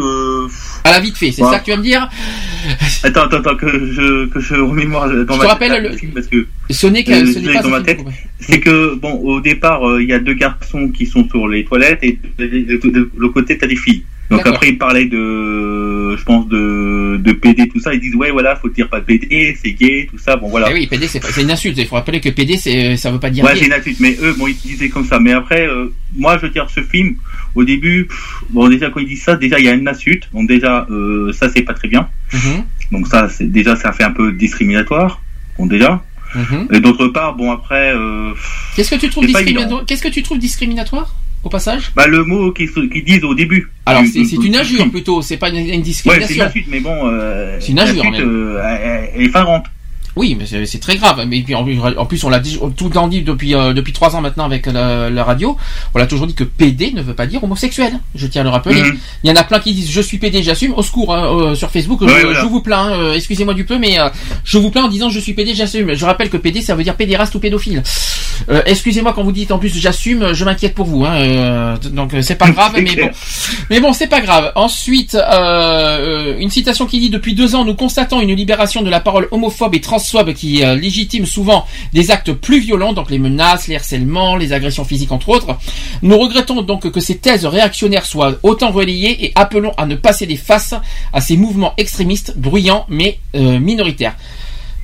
[0.84, 1.50] À la vite fait, c'est Ouais.
[1.52, 2.08] ça que tu vas me dire?
[3.02, 6.12] Attends, attends, attends, que je, que je remémore dans Je ma te rappelle le- film
[6.12, 8.00] parce que, Ce n'est que pas dans un ma tête.
[8.40, 11.98] C'est que, bon, au départ, il y a deux garçons qui sont sur les toilettes
[12.02, 14.04] et de, l'autre côté, t'as des filles.
[14.30, 17.94] Donc après, ils parlaient de, je pense, de, de PD, tout ça.
[17.94, 20.36] Ils disent, ouais, voilà, faut dire pas de PD, c'est gay, tout ça.
[20.36, 20.68] Bon, voilà.
[20.70, 21.78] Eh oui, PD c'est une insulte.
[21.78, 24.16] Il faut rappeler que PD c'est ça veut pas dire Ouais, c'est une insulte, mais
[24.20, 25.18] eux, bon, ils disaient comme ça.
[25.20, 27.16] Mais après, euh, moi, je veux dire, ce film,
[27.54, 30.28] au début, pff, bon, déjà, quand ils disent ça, déjà, il y a une insulte.
[30.32, 32.08] Donc, déjà, euh, ça, c'est pas très bien.
[32.32, 35.20] Mhm, Donc, ça, c'est, déjà, ça fait un peu discriminatoire.
[35.58, 36.02] Bon, déjà.
[36.34, 36.68] mhm.
[36.72, 40.02] Et d'autre part, bon, après, euh, pff, Qu'est-ce que tu trouves C'est pas discriminatoire Qu'est-ce
[40.02, 41.14] que tu trouves discriminatoire?
[41.46, 43.70] Au passage bah, le mot qu'ils, qu'ils disent au début.
[43.86, 46.44] Alors c'est une injure plutôt, c'est pas une, une Ouais, c'est une discrimination.
[46.44, 49.62] insulte, mais bon, euh, C'est une injure, mais- euh, elle- elle est.
[50.16, 51.22] Oui, mais c'est très grave.
[51.28, 51.62] Mais puis en,
[52.06, 54.64] plus, on l'a dit tout le temps dit depuis euh, depuis trois ans maintenant avec
[54.64, 55.58] la, la radio.
[55.94, 57.92] On l'a toujours dit que PD ne veut pas dire homosexuel.
[58.14, 58.80] Je tiens à le rappeler.
[58.82, 58.96] Mhm.
[59.24, 60.72] Il y en a plein qui disent je suis PD, j'assume.
[60.72, 62.40] Au secours hein, euh, sur Facebook, Ouais, je, voilà.
[62.40, 62.92] je vous plains.
[62.98, 64.08] euh, Excusez-moi du peu, mais euh,
[64.42, 65.92] je vous plains en disant je suis PD, j'assume.
[65.94, 67.82] Je rappelle que PD ça veut dire pédéraste ou pédophile.
[68.48, 71.04] Euh, Excusez-moi quand vous dites en plus j'assume, je m'inquiète pour vous.
[71.04, 73.08] Hein, euh, donc euh, c'est pas grave, mais clair.
[73.08, 73.12] bon.
[73.70, 74.52] Mais bon, c'est pas grave.
[74.54, 79.00] Ensuite, euh, une citation qui dit depuis deux ans, nous constatons une libération de la
[79.00, 83.76] parole homophobe et transphobe qui légitime souvent des actes plus violents, donc les menaces, les
[83.76, 85.56] harcèlements, les agressions physiques entre autres.
[86.02, 90.12] Nous regrettons donc que ces thèses réactionnaires soient autant relayées et appelons à ne pas
[90.12, 90.74] céder face
[91.12, 94.16] à ces mouvements extrémistes, bruyants mais euh, minoritaires.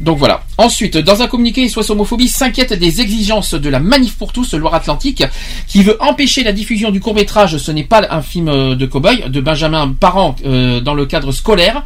[0.01, 0.43] Donc voilà.
[0.59, 5.25] Ensuite, dans un communiqué, SOS Homophobie s'inquiète des exigences de la Manif pour tous Loire-Atlantique,
[5.69, 9.31] qui veut empêcher la diffusion du court-métrage Ce n'est pas un film euh, de cow-boy
[9.31, 11.85] de Benjamin Parent euh, dans le cadre scolaire.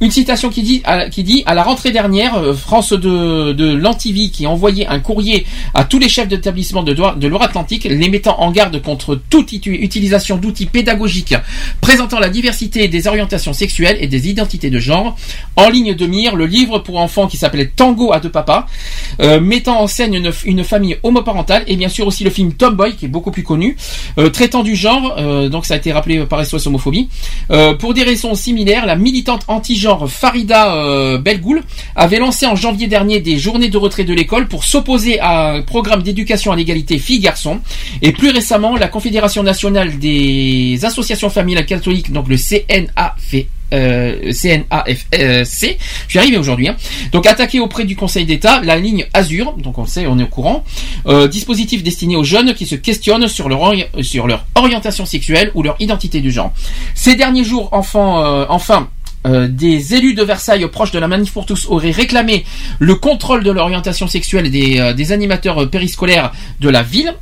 [0.00, 4.50] Une citation qui dit, à, la rentrée dernière, euh, France de, de l'Antivie qui a
[4.50, 8.80] envoyé un courrier à tous les chefs d'établissement de, de Loire-Atlantique, les mettant en garde
[8.80, 11.34] contre toute utilisation d'outils pédagogiques
[11.80, 15.16] présentant la diversité des orientations sexuelles et des identités de genre.
[15.56, 18.66] En ligne de mire, le livre pour enfants qui s'appelait Tango à deux papas,
[19.20, 23.06] euh, mettant en scène une, famille homoparentale et bien sûr aussi le film Tomboy qui
[23.06, 23.76] est beaucoup plus connu,
[24.18, 27.08] euh, traitant du genre, euh, donc ça a été rappelé par SOS Homophobie.
[27.78, 31.62] Pour des raisons similaires, la militante anti-genre Farida Belgoul
[31.96, 35.62] avait lancé en janvier dernier des journées de retrait de l'école pour s'opposer à un
[35.62, 37.60] programme d'éducation à l'égalité filles-garçons.
[38.02, 43.34] Et plus récemment, la Confédération nationale des associations familiales catholiques, donc le CNAF,
[43.72, 46.76] euh, CNAFC, je suis arrivé aujourd'hui, hein.
[47.12, 50.26] donc attaqué auprès du Conseil d'État la ligne Azur, donc on sait, on est au
[50.28, 50.64] courant,
[51.06, 55.50] euh, dispositif destiné aux jeunes qui se questionnent sur leur, ori- sur leur orientation sexuelle
[55.54, 56.52] ou leur identité du genre.
[56.94, 58.88] Ces derniers jours, enfant, euh, enfin,
[59.26, 62.44] euh, des élus de Versailles proches de la Manif pour tous auraient réclamé
[62.78, 67.12] le contrôle de l'orientation sexuelle des, euh, des animateurs euh, périscolaires de la ville.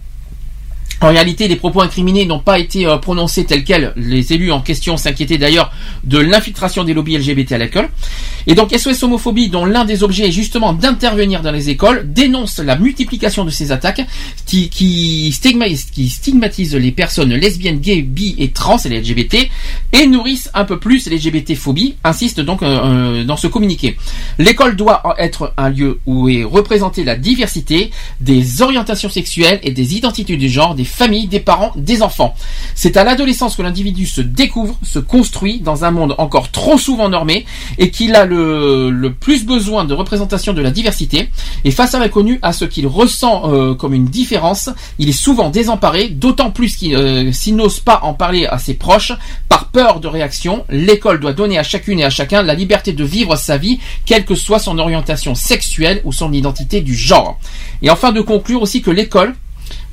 [1.02, 3.92] En réalité, les propos incriminés n'ont pas été euh, prononcés tels quels.
[3.96, 5.70] Les élus en question s'inquiétaient d'ailleurs
[6.04, 7.88] de l'infiltration des lobbies LGBT à l'école.
[8.46, 12.58] Et donc SOS Homophobie, dont l'un des objets est justement d'intervenir dans les écoles, dénonce
[12.60, 14.02] la multiplication de ces attaques
[14.46, 19.48] qui, stigmatisent, les personnes lesbiennes, gays, bi et trans et les LGBT
[19.92, 23.96] et nourrissent un peu plus les LGBT-phobie, insiste donc euh, euh, dans ce communiqué.
[24.38, 29.96] L'école doit être un lieu où est représentée la diversité des orientations sexuelles et des
[29.96, 32.34] identités du genre, des familles, des parents, des enfants.
[32.74, 37.08] C'est à l'adolescence que l'individu se découvre, se construit dans un monde encore trop souvent
[37.08, 37.44] normé
[37.78, 41.28] et qu'il a le, plus besoin de représentation de la diversité.
[41.64, 45.50] Et face à l'inconnu, à ce qu'il ressent euh, comme une différence, il est souvent
[45.50, 49.12] désemparé, d'autant plus qu'il euh, n'ose pas en parler à ses proches
[49.48, 50.64] par peur de réaction.
[50.70, 54.24] L'école doit donner à chacune et à chacun la liberté de vivre sa vie, quelle
[54.24, 57.38] que soit son orientation sexuelle ou son identité du genre.
[57.82, 59.34] Et enfin de conclure aussi que l'école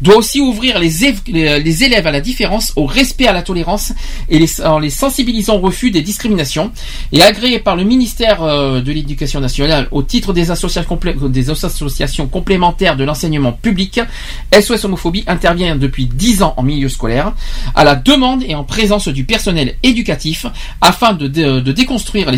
[0.03, 3.93] doit aussi ouvrir les, év- les- élèves à la différence, au respect, à la tolérance
[4.29, 6.71] et en les sensibilisant au refus des discriminations.
[7.13, 13.03] Et agréé par le ministère euh, de l'Éducation nationale au titre des associations, complémentaires de
[13.05, 14.01] l'enseignement public,
[14.51, 17.33] SOS Homophobie intervient depuis 10 ans en milieu scolaire,
[17.73, 20.45] à la demande et en présence du personnel éducatif,
[20.81, 22.37] afin de, de déconstruire les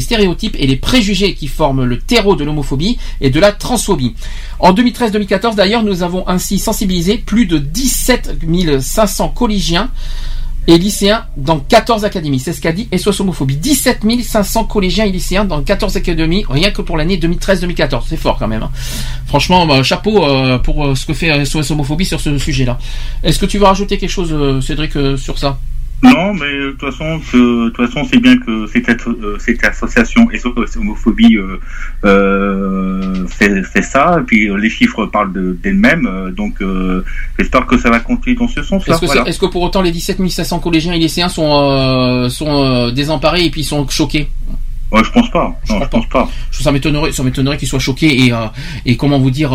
[0.00, 4.14] stéréotypes et les préjugés qui forment le terreau de l'homophobie et de la transphobie.
[4.60, 8.38] En 2013-2014, d'ailleurs, nous avons ainsi sensibilisé plus de 17
[8.80, 9.90] 500 collégiens
[10.68, 12.38] et lycéens dans 14 académies.
[12.38, 13.56] C'est ce qu'a dit SOS Homophobie.
[13.56, 18.02] 17 500 collégiens et lycéens dans 14 académies, rien que pour l'année 2013-2014.
[18.08, 18.62] C'est fort quand même.
[18.62, 18.70] hein.
[19.26, 22.78] Franchement, bah, chapeau euh, pour euh, ce que fait SOS Homophobie sur ce sujet-là.
[23.24, 25.58] Est-ce que tu veux rajouter quelque chose, euh, Cédric, sur ça?
[26.02, 29.36] Non, mais euh, de toute façon, que- de toute façon, c'est bien que cette, euh,
[29.38, 31.58] cette association SOS homophobie euh,
[32.04, 36.58] euh, fait, ça, et puis euh, les chiffres parlent de- d'elles-mêmes, donc
[37.38, 38.94] j'espère que ça va continuer dans ce sens-là.
[38.94, 39.26] Est-ce que, voilà.
[39.28, 43.64] est-ce que pour autant les 17 500 collégiens et lycéens sont, sont désemparés et puis
[43.64, 44.28] sont choqués?
[44.90, 45.56] Ouais, je pense pas.
[45.70, 46.28] Non, je pense pas.
[46.50, 48.32] Ça m'étonnerait, ça m'étonnerait qu'ils soient choqués et,
[48.86, 49.52] et comment vous dire.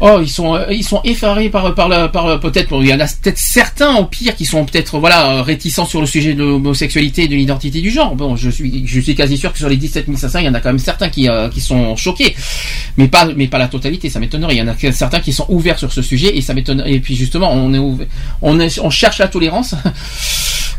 [0.00, 3.00] Oh, ils sont, euh, ils sont effarés par, par, par euh, peut-être, il y en
[3.00, 6.44] a peut-être certains au pire qui sont peut-être voilà euh, réticents sur le sujet de
[6.44, 8.14] l'homosexualité et de l'identité du genre.
[8.14, 10.54] Bon, je suis, je suis quasi sûr que sur les 17 500, il y en
[10.54, 12.36] a quand même certains qui, euh, qui sont choqués,
[12.96, 14.08] mais pas, mais pas la totalité.
[14.08, 14.54] Ça m'étonnerait.
[14.54, 16.84] Il y en a certains qui sont ouverts sur ce sujet et ça m'étonne.
[16.86, 18.06] Et puis justement, on est, ouvert-
[18.40, 19.74] on est, on cherche la tolérance.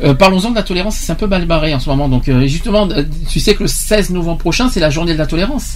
[0.01, 2.07] Euh, Parlons-en de la tolérance, c'est un peu mal barré en ce moment.
[2.07, 2.88] Donc euh, justement,
[3.30, 5.75] tu sais que le 16 novembre prochain, c'est la journée de la tolérance.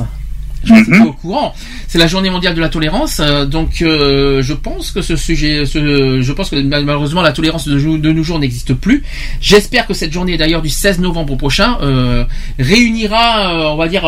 [0.63, 1.53] Je suis pas au courant.
[1.87, 5.65] C'est la journée mondiale de la tolérance, euh, donc euh, je pense que ce sujet,
[5.65, 9.03] ce, je pense que malheureusement la tolérance de, nos jours n'existe plus.
[9.41, 12.23] J'espère que cette journée d'ailleurs du 16 novembre prochain euh,
[12.59, 14.05] réunira, euh, on va dire,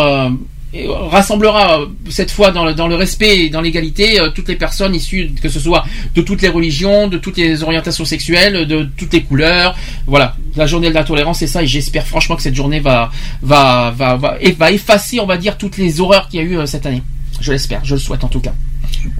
[0.76, 4.50] euh, rassemblera euh, cette fois dans le, dans le respect et dans l'égalité euh, toutes
[4.50, 8.68] les personnes issues, que ce soit de toutes les religions, de toutes les orientations sexuelles,
[8.68, 9.76] de toutes les couleurs.
[10.08, 13.12] Voilà, la journée de la tolérance, c'est ça, et j'espère franchement que cette journée va
[13.42, 16.68] va va va, va effacer, on va dire, toutes les horreurs qu'il y a eu
[16.68, 17.04] cette année.
[17.40, 18.54] Je l'espère, je le souhaite en tout cas.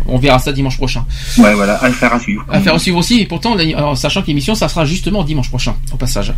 [0.08, 1.06] On verra ça dimanche prochain.
[1.38, 2.46] Ouais, voilà, affaire à suivre.
[2.50, 5.76] Affaire à suivre aussi, et pourtant, en sachant que l'émission, ça sera justement dimanche prochain,
[5.94, 6.34] au passage.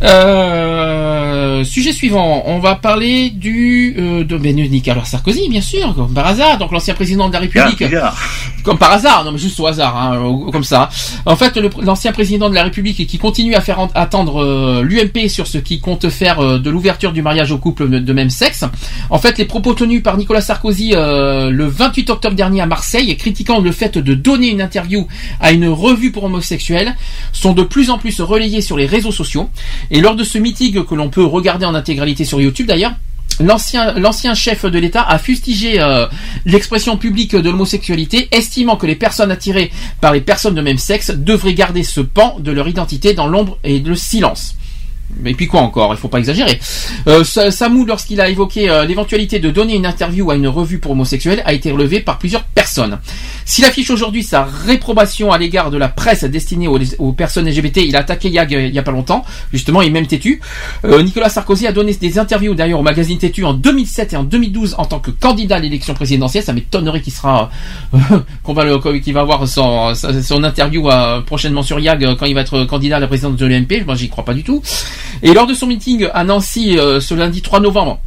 [0.00, 6.14] Euh, sujet suivant, on va parler du euh, de ben, Nicolas Sarkozy, bien sûr, comme
[6.14, 7.82] par hasard, donc l'ancien président de la République.
[8.62, 10.88] Comme par hasard, non mais juste au hasard, hein, comme ça.
[11.26, 15.28] En fait, l'ancien président de la République qui continue à faire en- attendre euh, l'UMP
[15.28, 18.30] sur ce qui compte faire euh, de l'ouverture du mariage aux couples de, de même
[18.30, 18.64] sexe.
[19.10, 23.60] En fait, les propos tenus par Nicolas Sarkozy le 28 octobre dernier à Marseille, critiquant
[23.60, 25.06] le fait de donner une interview
[25.40, 26.94] à une revue pour homosexuels,
[27.32, 29.50] sont de plus en plus relayés sur les réseaux sociaux.
[29.90, 32.94] Et lors de ce meeting que l'on peut regarder en intégralité sur YouTube d'ailleurs,
[33.40, 36.06] L'ancien, l'ancien chef de l'État a fustigé euh,
[36.44, 41.12] l'expression publique de l'homosexualité, estimant que les personnes attirées par les personnes de même sexe
[41.12, 44.56] devraient garder ce pan de leur identité dans l'ombre et le silence.
[45.20, 46.60] Mais puis quoi encore, il faut pas exagérer.
[47.06, 50.78] Euh, Sa- Samou, lorsqu'il a évoqué euh, l'éventualité de donner une interview à une revue
[50.78, 52.98] pour homosexuels, a été relevé par plusieurs personnes.
[53.44, 57.96] S'il affiche aujourd'hui sa réprobation à l'égard de la presse destinée aux, personnes LGBT, il
[57.96, 60.40] a attaqué Yag il y a pas longtemps, justement, est même têtu.
[60.84, 64.24] Euh, Nicolas Sarkozy a donné des interviews d'ailleurs au magazine Têtu en 2007 et en
[64.24, 66.44] 2012 en tant que candidat à l'élection présidentielle.
[66.44, 67.50] Ça m'étonnerait qu'il sera,
[67.94, 67.98] euh,
[68.42, 72.34] qu'on va le, qu'il va avoir son, son interview euh, prochainement sur Yag quand il
[72.34, 73.84] va être candidat à la présidence de l'UMP.
[73.86, 74.62] Moi, j'y crois pas du tout.
[75.22, 78.00] Et lors de son meeting à Nancy euh, ce lundi 3 novembre,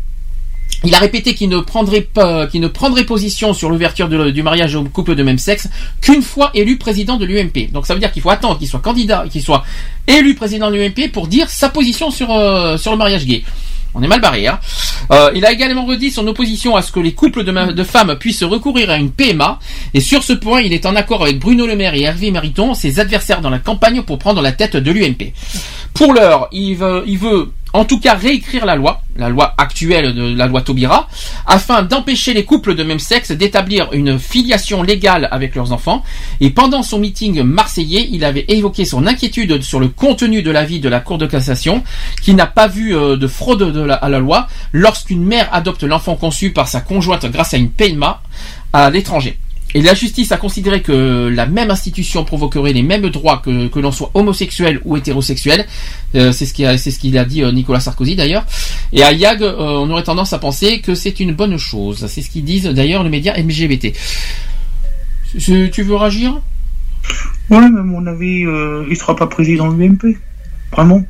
[0.83, 4.75] il a répété qu'il ne prendrait pas, qu'il ne prendrait position sur l'ouverture du mariage
[4.75, 5.69] aux couples de même sexe
[6.01, 7.71] qu'une fois élu président de l'UMP.
[7.71, 9.63] Donc ça veut dire qu'il faut attendre qu'il soit candidat, qu'il soit
[10.07, 13.43] élu président de l'UMP pour dire sa position sur euh, sur le mariage gay.
[13.93, 14.47] On est mal barré.
[14.47, 14.59] Hein
[15.11, 18.43] Euh, il a également redit son opposition à ce que les couples de, femmes puissent
[18.43, 19.59] recourir à une PMA.
[19.93, 22.73] Et sur ce point, il est en accord avec Bruno Le Maire et Hervé Mariton,
[22.73, 25.33] ses adversaires dans la campagne pour prendre la tête de l'UMP.
[25.93, 30.13] Pour l'heure, il veut, il veut en tout cas réécrire la loi, la loi actuelle
[30.13, 31.07] de la loi Taubira,
[31.45, 36.03] afin d'empêcher les couples de même sexe d'établir une filiation légale avec leurs enfants.
[36.39, 40.79] Et pendant son meeting marseillais, il avait évoqué son inquiétude sur le contenu de l'avis
[40.79, 41.83] de la Cour de cassation,
[42.21, 46.51] qui n'a pas vu euh, de fraude à la loi lorsqu'une mère adopte l'enfant conçu
[46.51, 48.21] par sa conjointe grâce à une PMA
[48.73, 49.37] à l'étranger.
[49.73, 53.79] Et la justice a considéré que la même institution provoquerait les mêmes droits que, que
[53.79, 55.65] l'on soit homosexuel ou hétérosexuel.
[56.15, 58.45] Euh, c'est ce qu'il a, ce a dit euh, Nicolas Sarkozy d'ailleurs.
[58.93, 62.05] Et à Yag, euh, on aurait tendance à penser que c'est une bonne chose.
[62.07, 63.93] C'est ce qu'ils disent d'ailleurs les médias LGBT.
[65.39, 66.41] Tu tu veux réagir?
[67.49, 70.17] Ouais, mais à mon avis, euh, il sera pas président de l'UMP.
[70.73, 71.03] Vraiment.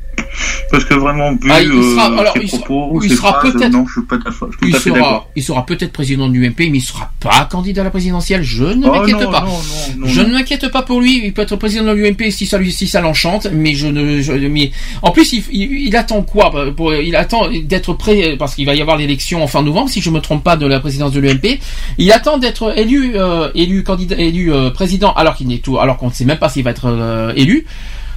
[0.70, 3.28] Parce que vraiment, vu Ah, il sera- euh, alors, ses il sera- propos, il sera
[3.34, 4.48] phrases, peut-être- non, je suis pas d'accord.
[4.50, 5.30] Je suis Il tout à fait sera, d'accord.
[5.36, 8.42] il sera peut-être président de l'UMP, mais il sera pas candidat à la présidentielle.
[8.42, 9.40] Je ne Oh, m'inquiète pas.
[9.42, 9.52] non, non,
[9.98, 11.20] non, je ne m'inquiète pas pour lui.
[11.24, 13.46] Il peut être président de l'UMP si ça lui, si ça l'enchante.
[13.52, 17.48] Mais je ne, je- mais en plus, il, il- il attend quoi pour- Il attend
[17.64, 20.42] d'être prêt parce qu'il va y avoir l'élection en fin novembre, si je me trompe
[20.42, 21.60] pas, de la présidence de l'UMP.
[21.98, 25.98] Il attend d'être élu, euh, élu candidat, élu euh, président, alors qu'il n'est tout, alors
[25.98, 27.66] qu'on ne sait même pas s'il va être euh, élu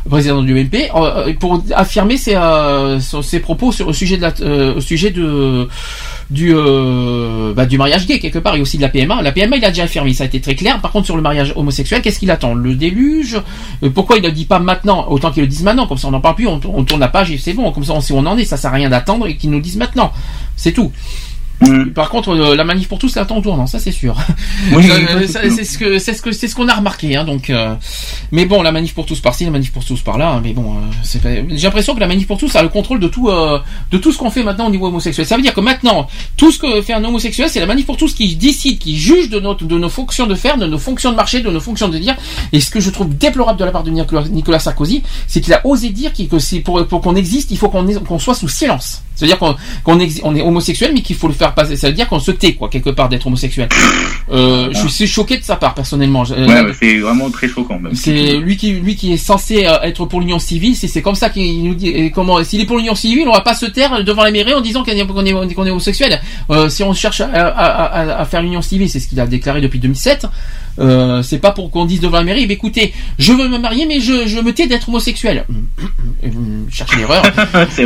[0.09, 4.33] président de l'UMP, euh, pour affirmer ses, euh, ses propos sur, au sujet de la,
[4.41, 5.67] euh, au sujet de
[6.29, 9.21] du euh, bah, du mariage gay quelque part et aussi de la PMA.
[9.21, 10.79] La PMA, il a déjà affirmé, ça a été très clair.
[10.81, 12.53] Par contre, sur le mariage homosexuel, qu'est-ce qu'il attend?
[12.55, 13.39] Le déluge?
[13.83, 16.07] Euh, Pourquoi il ne le dit pas maintenant Autant qu'il le dise maintenant, comme ça
[16.07, 17.71] on n'en parle plus, on, on tourne la page et c'est bon.
[17.71, 18.45] Comme ça, on sait où on en est.
[18.45, 20.11] Ça sert à rien d'attendre et qu'il nous le dise maintenant.
[20.55, 20.91] C'est tout.
[21.95, 24.15] Par contre, euh, la manif pour tous, c'est attend au tournant, ça c'est sûr.
[24.73, 27.49] Oui, Euh, c'est ce que c'est ce que c'est ce qu'on a remarqué, hein, donc.
[27.49, 27.73] euh,
[28.31, 30.31] mais bon, la manif pour tous par-ci, la manif pour tous par-là.
[30.33, 33.07] hein, Mais bon, euh, j'ai l'impression que la manif pour tous a le contrôle de
[33.07, 33.29] tout
[33.91, 35.25] de tout ce qu'on fait maintenant au niveau homosexuel.
[35.25, 37.97] Ça veut dire que maintenant, tout ce que fait un homosexuel, c'est la manif pour
[37.97, 41.11] tous qui décide, qui juge de notre de nos fonctions de faire, de nos fonctions
[41.11, 42.15] de marché, de nos fonctions de dire.
[42.51, 45.65] Et ce que je trouve déplorable de la part de Nicolas, Sarkozy, c'est qu'il a
[45.65, 49.01] osé dire que c'est pour pour qu'on existe, il faut qu'on qu'on soit sous silence.
[49.15, 51.75] C'est-à-dire qu'on qu'on exi- on est homosexuel, mais qu'il faut le faire passer.
[51.75, 53.69] Ça veut dire qu'on se tait, quoi, quelque part, d'être homosexuel.
[54.31, 56.23] Euh, Je suis choqué de sa part, personnellement.
[56.23, 57.93] Ouais, euh, ouais, c'est vraiment très choquant, même.
[57.93, 60.75] c'est lui qui lui qui est censé euh, être pour l'union civile.
[60.75, 62.11] C'est c'est comme ça qu'il nous dit.
[62.11, 64.61] comment s'il est pour l'union civile, on va pas se taire devant la mairie en
[64.61, 66.19] disant qu'on est qu'on est, qu'on est homosexuel.
[66.49, 69.27] Euh, si on cherche à, à, à- à faire l'union civile, c'est ce qu'il a
[69.27, 70.25] déclaré depuis 2007.
[70.79, 73.85] Euh, c'est pas pour qu'on dise devant la mairie, bah, écoutez, je veux me marier,
[73.85, 75.45] mais je, je me tais d'être homosexuel.
[76.71, 77.23] Cherchez l'erreur.
[77.55, 77.65] Euh,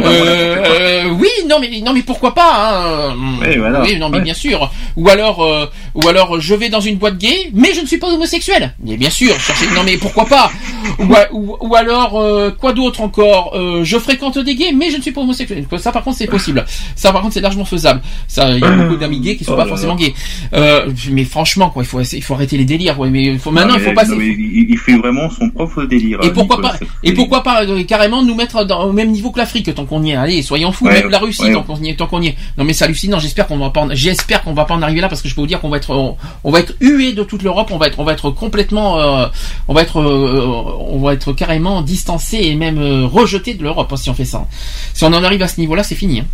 [0.66, 3.82] euh, oui, non mais non mais pourquoi pas hein, Oui, voilà.
[3.82, 4.24] Oui, non mais Ouais.
[4.24, 4.72] bien sûr.
[4.98, 7.98] Ou alors euh, ou alors je vais dans une boîte gay, mais je ne suis
[8.00, 8.74] pas homosexuel.
[8.84, 10.52] Mais bien sûr, cherchez non mais pourquoi pas
[10.98, 14.98] ou, ou, ou alors euh, quoi d'autre encore Euh, Je fréquente des gays, mais je
[14.98, 15.66] ne suis pas homosexuel.
[15.78, 16.66] Ça par contre c'est possible.
[16.96, 18.02] Ça par contre c'est largement faisable.
[18.28, 20.14] Ça il y a beaucoup d'amis gays qui sont Oh pas là forcément gays.
[20.54, 22.79] Euh, mais franchement quoi, il faut il faut arrêter les délires.
[22.80, 24.12] Ouais, mais il faut, maintenant Non, il faut mais- passer.
[24.12, 26.20] non, mais il, il fait vraiment son propre délire.
[26.24, 26.92] Et pourquoi Nicolas pas Sarkozy.
[27.04, 30.02] Et pourquoi pas euh, carrément nous mettre dans- au même niveau que l'Afrique tant qu'on
[30.04, 30.16] y est.
[30.16, 30.86] Allez, soyons fous.
[30.86, 32.36] Ouais, même la Russie tant qu'on y est, tant qu'on y est.
[32.58, 33.20] Non mais c'est hallucinant.
[33.20, 33.88] J'espère qu'on va pas.
[33.92, 35.78] J'espère qu'on va pas en arriver là parce que je peux vous dire qu'on va
[35.78, 37.70] être, on, on va être hué de toute l'Europe.
[37.72, 39.26] On va être, on va être complètement, euh,
[39.68, 40.46] on va être, euh,
[40.90, 44.46] on va être carrément distancé et même rejeté de l'Europe hein, si on fait ça.
[44.94, 46.20] Si on en arrive à ce niveau-là, c'est fini.
[46.22, 46.26] hein.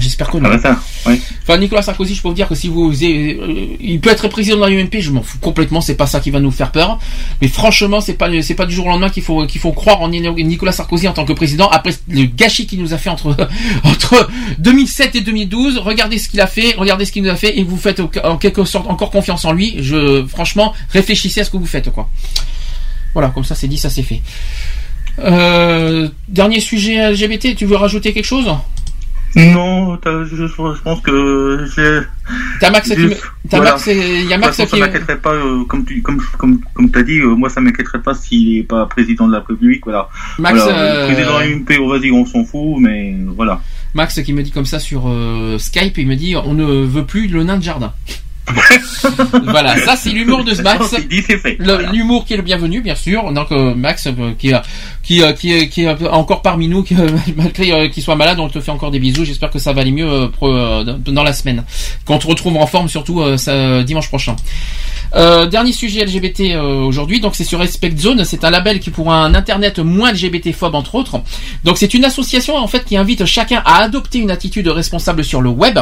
[0.00, 0.50] J'espère que non.
[0.52, 1.20] Ah ça, ouais.
[1.42, 4.56] Enfin, Nicolas Sarkozy, je peux vous dire que si vous, euh, il peut être président
[4.56, 6.98] de la UMP, je m'en fous complètement, c'est pas ça qui va nous faire peur.
[7.40, 10.00] Mais franchement, c'est pas, c'est pas du jour au lendemain qu'il faut, qu'il faut croire
[10.00, 11.68] en Nicolas Sarkozy en tant que président.
[11.68, 13.36] Après le gâchis qu'il nous a fait entre,
[13.84, 14.28] entre
[14.58, 17.64] 2007 et 2012, regardez ce qu'il a fait, regardez ce qu'il nous a fait, et
[17.64, 19.76] vous faites en quelque sorte encore confiance en lui.
[19.78, 22.08] Je, franchement, réfléchissez à ce que vous faites, quoi.
[23.14, 24.22] Voilà, comme ça c'est dit, ça c'est fait.
[25.20, 28.46] Euh, dernier sujet LGBT, tu veux rajouter quelque chose?
[29.36, 32.00] Non, je, je pense que j'ai.
[32.60, 32.94] T'as Max qui
[33.48, 33.72] t'as voilà.
[33.72, 36.60] Max et- y a Max façon, qui- Ça m'inquiéterait pas, euh, comme tu comme comme
[36.74, 39.82] comme t'as dit, euh, moi ça m'inquiéterait pas s'il est pas président de la République,
[39.84, 40.08] voilà.
[40.38, 43.60] Max, Voilà, euh, président de l'UMP, oh, vas-y, on s'en fout, mais voilà.
[43.94, 45.10] Max qui me dit comme ça sur
[45.58, 47.92] Skype, il me dit on ne veut plus le nain de jardin.
[49.44, 50.94] Voilà, ça c'est l'humour de Max.
[51.92, 53.32] L'humour qui est le bienvenu, bien sûr.
[53.32, 56.94] Donc euh, Max euh, qui, euh, qui, est- qui est encore parmi nous, qui,
[57.36, 59.24] malgré euh, qu'il soit malade, on te fait encore des bisous.
[59.24, 61.64] J'espère que ça va aller mieux dans la semaine.
[62.04, 64.36] Qu'on te retrouve en forme, surtout ça, dimanche prochain.
[65.14, 69.34] Dernier sujet LGBT aujourd'hui, donc c'est sur Respect Zone, c'est un label qui pour un
[69.34, 71.20] internet moins LGBT phobe entre autres.
[71.64, 75.40] Donc c'est une association en fait qui invite chacun à adopter une attitude responsable sur
[75.40, 75.78] le web.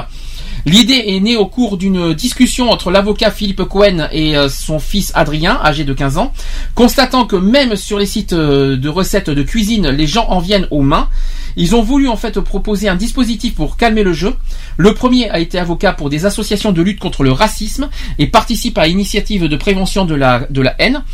[0.67, 5.13] L'idée est née au cours d'une discussion entre l'avocat Philippe Cohen et euh, son fils
[5.15, 6.33] Adrien, âgé de 15 ans,
[6.75, 10.67] constatant que même sur les sites euh, de recettes de cuisine, les gens en viennent
[10.73, 11.09] aux mains.
[11.57, 14.35] Ils ont voulu en fait proposer un dispositif pour calmer le jeu.
[14.77, 17.89] Le premier a été avocat pour des associations de lutte contre le racisme
[18.19, 21.05] et participe à l'initiative de prévention de la, de la haine.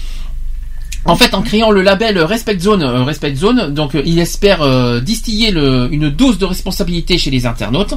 [1.05, 4.63] En fait, en créant le label Respect Zone, euh, Respect Zone, donc euh, il espère
[4.63, 7.95] euh, distiller le- une dose de responsabilité chez les internautes.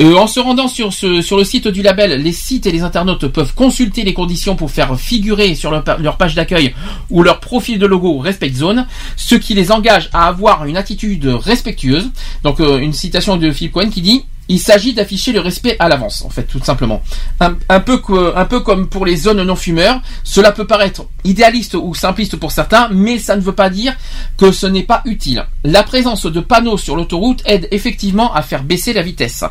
[0.00, 4.04] En se rendant sur, le site du label, les sites et les internautes peuvent consulter
[4.04, 6.74] les conditions pour faire figurer sur leur, pa- leur page d'accueil
[7.10, 8.86] ou leur profil de logo Respect Zone,
[9.16, 12.08] ce qui les engage à avoir une attitude respectueuse.
[12.42, 16.22] Donc une citation de Phil Cohen qui dit il s'agit d'afficher le respect à l'avance,
[16.24, 17.02] en fait, tout simplement.
[17.40, 21.74] Un, peu, que- un peu comme pour les zones non fumeurs, cela peut paraître idéaliste
[21.74, 23.94] ou simpliste pour certains, mais ça ne veut pas dire
[24.36, 25.46] que ce n'est pas utile.
[25.64, 29.44] La présence de panneaux sur l'autoroute aide effectivement à faire baisser la vitesse.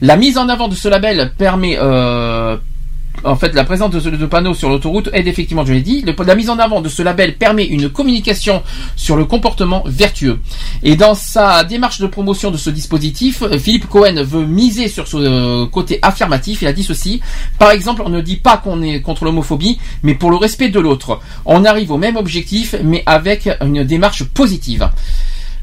[0.00, 2.56] La mise en avant de ce label permet euh,
[3.24, 6.04] en fait, la présence de, panneaux sur l'autoroute aide effectivement, je l'ai dit.
[6.24, 8.62] La mise en avant de ce label permet une communication
[8.96, 10.40] sur le comportement vertueux.
[10.82, 15.08] Et dans sa démarche de promotion de ce dispositif, euh, Philippe Cohen veut miser sur
[15.08, 16.62] ce euh, côté affirmatif.
[16.62, 17.20] Il a dit ceci.
[17.58, 20.80] Par exemple, on ne dit pas qu'on est contre l'homophobie, mais pour le respect de
[20.80, 21.20] l'autre.
[21.44, 24.88] On arrive au même objectif, mais avec une démarche positive.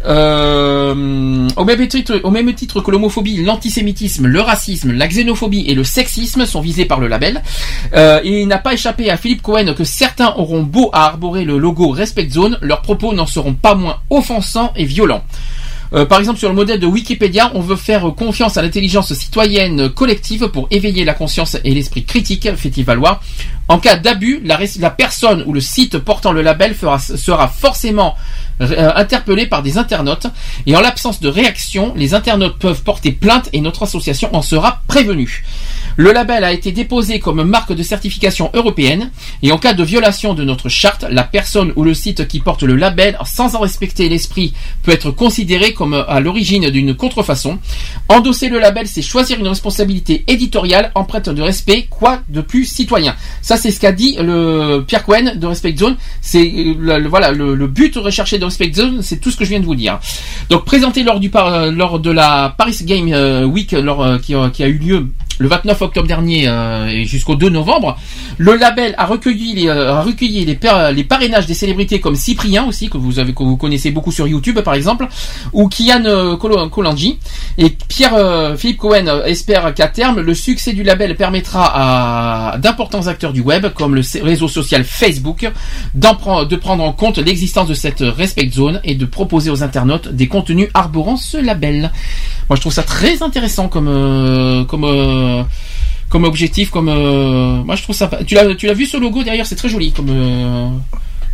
[0.06, 6.62] Euh, au, même titre, que l'homophobie, l'antisémitisme, le racisme, la xénophobie et le sexisme sont
[6.62, 7.42] visés par le label.
[7.94, 11.58] Euh, il n'a pas échappé à Philippe Cohen que certains auront beau à arborer le
[11.58, 15.24] logo Respect Zone, leurs propos n'en seront pas moins offensants et violents.
[15.94, 19.90] Euh, par exemple, sur le modèle de Wikipédia, on veut faire confiance à l'intelligence citoyenne
[19.90, 23.22] collective pour éveiller la conscience et l'esprit critique, fait-il valoir.
[23.68, 28.16] En cas d'abus, la, personne ou le site portant le label sera forcément
[28.62, 30.28] euh, interpellé par des internautes.
[30.66, 34.82] Et en l'absence de réaction, les internautes peuvent porter plainte et notre association en sera
[34.88, 35.44] prévenue.
[35.98, 39.12] Le label a été déposé comme marque de certification européenne
[39.44, 42.64] et en cas de violation de notre charte, la personne ou le site qui porte
[42.64, 44.54] le label sans en respecter l'esprit
[44.84, 47.60] peut être considéré comme à l'origine d'une contrefaçon.
[48.10, 53.16] Endosser le label, c'est choisir une responsabilité éditoriale empreinte de respect, quoi de plus citoyen.
[53.42, 55.98] Ça, c'est ce qu'a dit le Pierre Cohen de Respect Zone.
[56.22, 59.60] C'est le, voilà le, but recherché de Respect Zone, c'est tout ce que je viens
[59.60, 60.00] de vous dire.
[60.50, 64.34] Donc présenté lors du euh, lors de la Paris Game euh, Week lors, euh, qui
[64.36, 65.08] a eu lieu
[65.42, 67.98] le 29 octobre dernier euh, et jusqu'au 2 novembre,
[68.38, 70.04] le label a recueilli les, euh,
[70.46, 73.92] les, par- les parrainages des célébrités comme Cyprien aussi que vous avez que vous connaissez
[73.92, 75.08] beaucoup sur YouTube par exemple,
[75.54, 77.18] ou Kian euh, Kolanji
[77.58, 83.08] et Pierre euh, Philippe Cohen espère qu'à terme le succès du label permettra à d'importants
[83.08, 85.50] acteurs du web comme le réseau social Facebook
[85.96, 90.28] de prendre en compte l'existence de cette respect zone et de proposer aux internautes des
[90.28, 91.92] contenus arborant ce label.
[92.50, 95.44] Moi je trouve ça très intéressant comme euh, comme euh,
[96.12, 99.24] comme objectif comme euh, moi je trouve ça tu l'as tu l'as vu ce logo
[99.24, 100.70] derrière c'est très joli comme euh,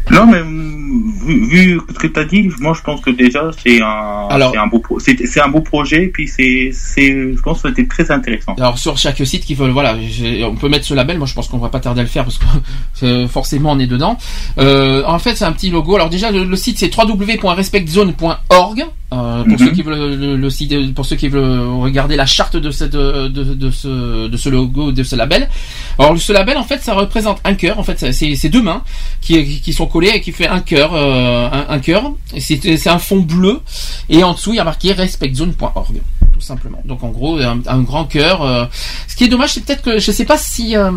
[0.09, 3.81] Non, mais vu, vu ce que tu as dit, moi je pense que déjà c'est
[3.81, 7.41] un, Alors- c'est un beau, pro- c'est c'est un beau projet, puis c'est, c'est, je
[7.41, 8.53] pense que c'était très intéressant.
[8.57, 9.95] Alors sur chaque site qui veulent, voilà,
[10.45, 11.17] on peut mettre ce label.
[11.17, 12.39] Moi, je pense qu'on va pas tarder à le faire parce
[13.01, 14.17] que forcément on est dedans.
[14.59, 15.95] Euh, en fait, c'est un petit logo.
[15.95, 18.85] Alors déjà, le, le site c'est www.respectzone.org.
[19.13, 19.57] Euh, pour Mhm.
[19.59, 22.91] ceux qui veulent le, le site, pour ceux qui veulent regarder la charte de cette
[22.91, 25.47] de, de, ce de ce logo de ce label.
[25.97, 27.79] Alors ce label en fait ça représente un cœur.
[27.79, 28.83] En fait c'est c'est deux mains
[29.21, 29.85] qui qui sont
[30.21, 32.11] qui fait un cœur euh, un, cœur.
[32.37, 33.61] C'est un fond bleu
[34.09, 36.01] et en dessous il y a marqué respectzone.org
[36.33, 36.81] tout simplement.
[36.85, 38.41] Donc en gros un, grand cœur.
[38.43, 38.65] euh,
[39.07, 40.91] ce qui est dommage c'est peut-être que je sais pas si euh,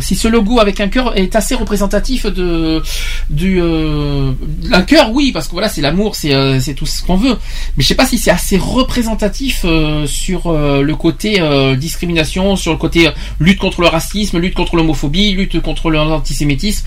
[0.00, 2.82] si ce logo avec un cœur est assez représentatif de
[3.30, 7.36] du un cœur oui parce que voilà c'est l'amour c'est c'est tout ce qu'on veut
[7.76, 9.66] mais je sais pas si c'est assez représentatif
[10.06, 11.42] sur le côté
[11.76, 13.08] discrimination sur le côté
[13.40, 16.86] lutte contre le racisme lutte contre l'homophobie lutte contre l'antisémitisme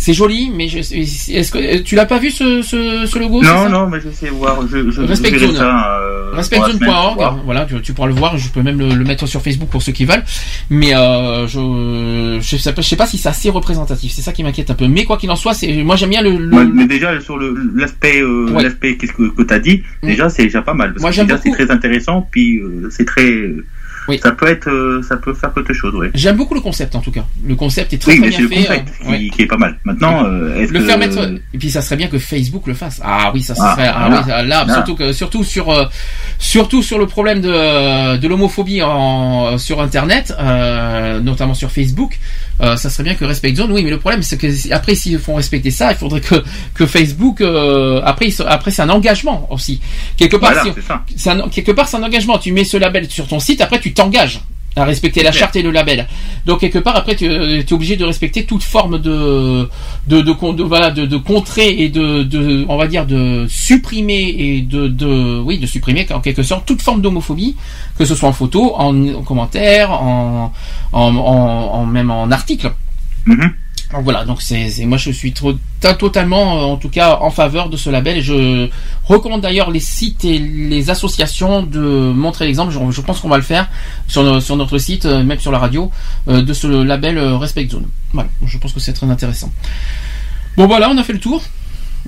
[0.00, 3.68] c'est joli mais je- est-ce que tu l'as pas vu ce, ce, ce logo non,
[3.68, 5.56] non, mais je sais voir, je, je, Respect je Zone.
[5.60, 9.42] euh, Respectzone.org, voilà, tu, tu pourras le voir, je peux même le, le mettre sur
[9.42, 10.22] Facebook pour ceux qui veulent,
[10.70, 14.32] mais euh, je, je, sais pas, je sais pas si c'est assez représentatif, c'est ça
[14.32, 16.54] qui m'inquiète un peu, mais quoi qu'il en soit, c'est, moi j'aime bien le, le-
[16.56, 18.62] Ouais, mais déjà sur le l'aspect euh, Ouais.
[18.62, 20.06] l'aspect qu'est-ce que, que tu as dit Mm.
[20.06, 23.04] déjà c'est déjà pas mal parce Moi, que déjà c'est très intéressant puis euh, c'est
[23.04, 23.50] très
[24.16, 26.10] ça peut être euh, ça peut faire quelque chose ouais.
[26.14, 28.38] J'aime beaucoup le concept en tout cas, le concept est très oui très mais bien
[28.38, 29.28] c'est le fait, concept euh, qui, ouais.
[29.30, 29.78] qui est pas mal.
[29.84, 31.18] Maintenant euh, le que faire mettre
[31.52, 33.00] et puis ça serait bien que Facebook le fasse.
[33.04, 34.74] Ah oui ça Ah, serait ah oui, là Là.
[34.74, 35.84] surtout que surtout sur euh,
[36.38, 42.18] surtout sur le problème de de l'homophobie en sur internet euh, notamment sur Facebook
[42.76, 45.34] ça serait bien que Respect Zone oui mais le problème c'est que après s'ils font
[45.36, 46.34] respecter ça il faudrait que
[46.74, 49.80] que Facebook euh, après après c'est un engagement aussi.
[50.16, 50.70] Quelque part Voilà, si-
[51.16, 52.38] c'est un- quelque part c'est un engagement.
[52.38, 54.40] Tu mets ce label sur ton site après tu t'engages
[54.78, 56.06] à respecter la charte et le label.
[56.46, 59.68] Donc quelque part après tu es obligé de respecter toute forme de
[60.06, 64.34] de de, con- de- voilà de, de contrer et de, on va dire de supprimer
[64.38, 67.56] et de, oui de supprimer en quelque sorte toute forme d'homophobie
[67.98, 70.52] que ce soit en photo, en, en commentaire, en,
[70.92, 72.70] en, en- en- même en article.
[73.26, 73.52] Mhm.
[73.92, 77.30] Donc voilà, donc c'est moi je suis trop, ta- totalement euh, en tout cas en
[77.30, 78.68] faveur de ce label et je
[79.04, 82.70] recommande d'ailleurs les sites et les associations de montrer l'exemple.
[82.70, 83.66] Je, je pense qu'on va le faire
[84.06, 85.90] sur, no- sur notre site, euh, même sur la radio,
[86.28, 87.86] euh, de ce label Respect Zone.
[88.12, 89.50] Voilà, je pense que c'est très intéressant.
[90.58, 91.42] Bon voilà, on a fait le tour.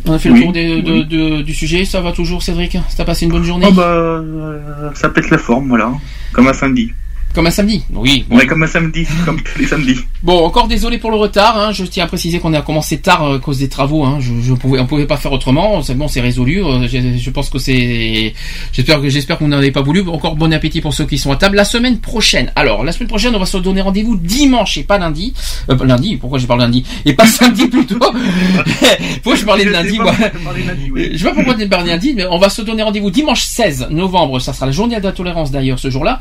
[0.05, 1.07] On a fait Oui, le tour des- de- oui.
[1.07, 1.86] de- du sujet.
[1.86, 2.76] Ça va toujours, Cédric?
[2.97, 3.67] T'as passé une bonne journée?
[3.68, 5.92] Oh bah, euh, ça pète la forme, voilà,
[6.33, 6.92] comme un samedi.
[7.34, 8.25] Comme un samedi, oui.
[8.28, 9.97] Ouais, comme un samedi, comme tous les samedis.
[10.25, 11.57] Bon, encore désolé pour le retard.
[11.57, 11.70] Hein.
[11.73, 14.05] Je tiens à préciser qu'on a commencé tard euh, à cause des travaux.
[14.05, 14.18] Hein.
[14.20, 15.81] Je, je pouvais, on pouvait pas faire autrement.
[15.83, 16.65] C'est bon, c'est résolu.
[16.65, 18.34] Euh, Je, je pense que c'est.
[18.73, 20.02] J'espère que j'espère vous n'en avez pas voulu.
[20.09, 21.57] Encore bon appétit pour ceux qui sont à table.
[21.57, 22.50] La semaine prochaine.
[22.57, 25.33] Alors, la semaine prochaine, on va se donner rendez-vous dimanche et pas lundi.
[25.70, 26.17] Euh, lundi.
[26.17, 26.84] Pourquoi je parle lundi?
[27.05, 27.99] Et pas samedi plutôt
[29.23, 30.12] Pourquoi je parlais de lundi moi?
[30.97, 33.42] Je sais pas pourquoi je parlais de lundi, mais on va se donner rendez-vous dimanche
[33.44, 34.41] 16 novembre.
[34.41, 36.18] Ça sera la journée de la tolérance d'ailleurs ce jour-là.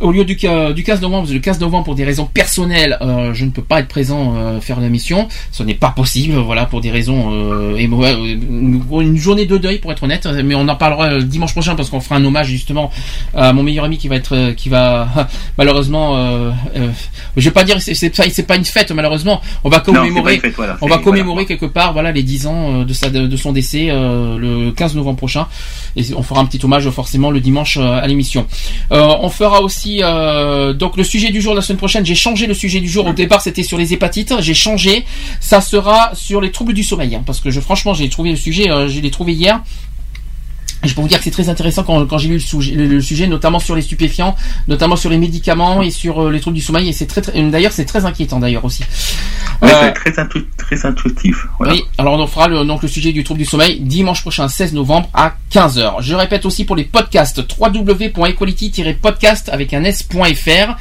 [0.00, 2.26] Au lieu du, euh, du 15 novembre, parce que le 15 novembre pour des raisons
[2.26, 5.28] personnelles, euh, je ne peux pas être présent euh, faire l'émission.
[5.52, 9.78] Ce n'est pas possible, voilà, pour des raisons euh, et euh, une, journée de deuil
[9.78, 10.26] pour être honnête.
[10.44, 12.90] Mais on en parlera dimanche prochain parce qu'on fera un hommage justement
[13.34, 16.16] à mon meilleur ami qui va être, qui va malheureusement,
[17.36, 19.40] je vais pas dire c'est c'est pas une fête malheureusement.
[19.64, 22.84] On va commémorer, une fête, voilà, on va commémorer quelque part, voilà, les 10 ans
[22.84, 25.46] de sa de son décès euh, le 15 novembre prochain.
[25.96, 28.46] Et on fera un petit hommage forcément le dimanche à l'émission.
[28.92, 30.39] Euh, on fera aussi euh,
[30.74, 32.04] donc le sujet du jour la semaine prochaine.
[32.06, 33.06] J'ai changé le sujet du jour.
[33.06, 34.34] Au départ, c'était sur les hépatites.
[34.40, 35.04] J'ai changé.
[35.40, 38.36] Ça sera sur les troubles du sommeil, hein, parce que je franchement, j'ai trouvé le
[38.36, 38.70] sujet.
[38.70, 39.60] euh, je l'ai trouvé hier.
[40.82, 43.00] Je peux vous dire que c'est très intéressant quand, quand j'ai lu le sujet, le
[43.02, 44.34] sujet, notamment sur les stupéfiants,
[44.66, 46.88] notamment sur les médicaments et sur euh, les troubles du sommeil.
[46.88, 48.82] Et c'est très, très d'ailleurs, c'est très inquiétant d'ailleurs aussi.
[49.60, 51.46] Ouais, Euh, très, intu- très intuitif.
[51.58, 51.74] Voilà.
[51.74, 54.72] oui, alors on fera le, donc le sujet du trouble du sommeil dimanche prochain 16
[54.72, 55.96] novembre à 15h.
[56.00, 60.76] Je répète aussi pour les podcasts www.equality-podcast avec un s.fr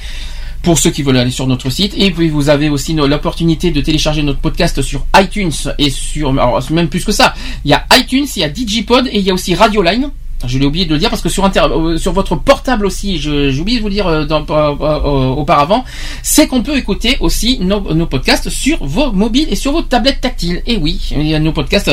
[0.61, 1.93] pour ceux qui veulent aller sur notre site.
[1.97, 6.63] Et puis vous avez aussi l'opportunité de télécharger notre podcast sur iTunes et sur alors,
[6.71, 7.33] même plus que ça.
[7.65, 10.11] Il y a iTunes, il y a Digipod et il y a aussi Radioline.
[10.47, 13.59] Je l'ai oublié de le dire parce que sur, euh, sur votre portable aussi, j'ai
[13.59, 15.83] oublié de vous le dire euh, euh, auparavant,
[16.23, 20.61] c'est qu'on peut écouter aussi nos, podcasts sur vos mobiles et sur vos tablettes tactiles.
[20.65, 21.91] Et oui, il y a nos podcasts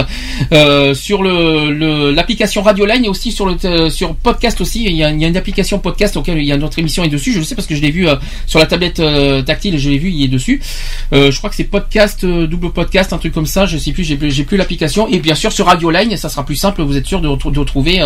[0.95, 4.85] sur l'application Radioline et aussi sur le sur podcast aussi.
[4.85, 7.33] Il y, a, une application podcast auquel il y a notre émission est dessus.
[7.33, 8.07] Je le sais parce que je l'ai vu
[8.47, 9.77] sur la tablette euh, tactile.
[9.79, 10.63] Je l'ai vu, il est dessus.
[11.11, 13.67] Je crois que c'est podcast double podcast, un truc comme ça.
[13.67, 15.09] Je sais plus, j'ai plus, l'application.
[15.09, 16.83] Et bien sûr sur Radioline, ça sera plus simple.
[16.83, 18.01] Vous êtes sûr de retrouver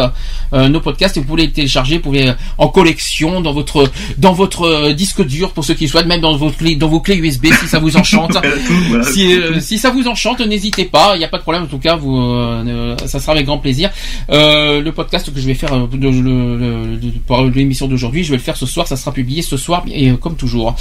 [0.52, 3.90] euh, nos podcasts et vous pouvez les télécharger, vous pouvez euh, en collection dans votre
[4.18, 6.88] dans votre euh, disque dur pour ceux qui le souhaitent, même dans vos clés dans
[6.88, 8.36] vos clés USB si ça vous enchante.
[9.12, 11.64] si, euh, si ça vous enchante, n'hésitez pas, il n'y a pas de problème.
[11.64, 13.90] En tout cas, vous, euh, euh, ça sera avec grand plaisir.
[14.30, 18.36] Euh, le podcast que je vais faire euh, de, de- pour l'émission d'aujourd'hui, je vais
[18.36, 18.86] le faire ce soir.
[18.86, 20.74] Ça sera publié ce soir et euh, comme toujours.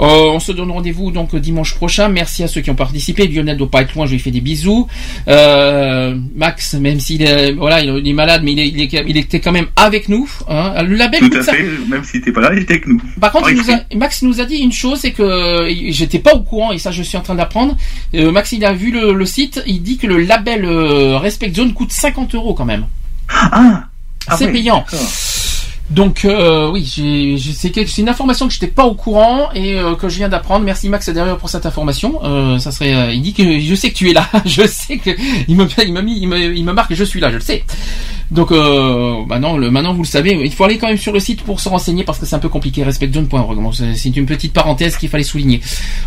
[0.00, 2.08] Euh, on se donne rendez-vous donc dimanche prochain.
[2.08, 3.26] Merci à ceux qui ont participé.
[3.28, 4.86] Lionel doit pas être loin, je lui fais des bisous.
[5.28, 9.16] Euh, Max, même s'il est voilà, il est malade, mais il, est- il, est- il
[9.16, 10.28] était quand même avec nous.
[10.48, 10.82] hein.
[10.82, 13.00] Le label Tout à ça- fait, même si t'es pas là, il était avec nous.
[13.20, 13.96] par contre, En il nous a- écrit.
[13.96, 16.90] Max nous a dit une chose, c'est que euh, j'étais pas au courant et ça
[16.90, 17.76] je suis en train d'apprendre.
[18.14, 21.52] Euh, Max, il a vu le, le site, il dit que le label euh, Respect
[21.54, 22.86] Zone coûte 50 euros quand même.
[23.28, 23.84] Ah,
[24.28, 24.84] ah c'est ouais, payant.
[25.90, 27.36] Donc euh, oui, c'est
[27.86, 30.64] c'est une information que j'étais pas au courant et euh, que je viens d'apprendre.
[30.64, 32.20] Merci Max d'ailleurs pour cette information.
[32.24, 34.28] Euh, ça serait, euh, il dit que je sais que tu es là.
[34.46, 35.10] je sais que
[35.48, 37.30] il me, il il marque que je suis là.
[37.30, 37.64] Je le sais.
[38.30, 41.20] Donc euh, maintenant, le, maintenant vous le savez, il faut aller quand même sur le
[41.20, 42.84] site pour se renseigner parce que c'est un peu compliqué.
[42.84, 43.58] Respectzone.org.
[43.60, 45.60] Bon, c'est une petite parenthèse qu'il fallait souligner.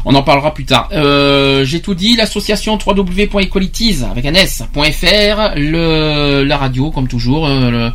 [0.06, 0.90] On en parlera plus tard.
[0.92, 2.16] J'ai tout dit.
[2.16, 7.92] L'association www.equalities avec un s.fr, le la radio comme toujours, le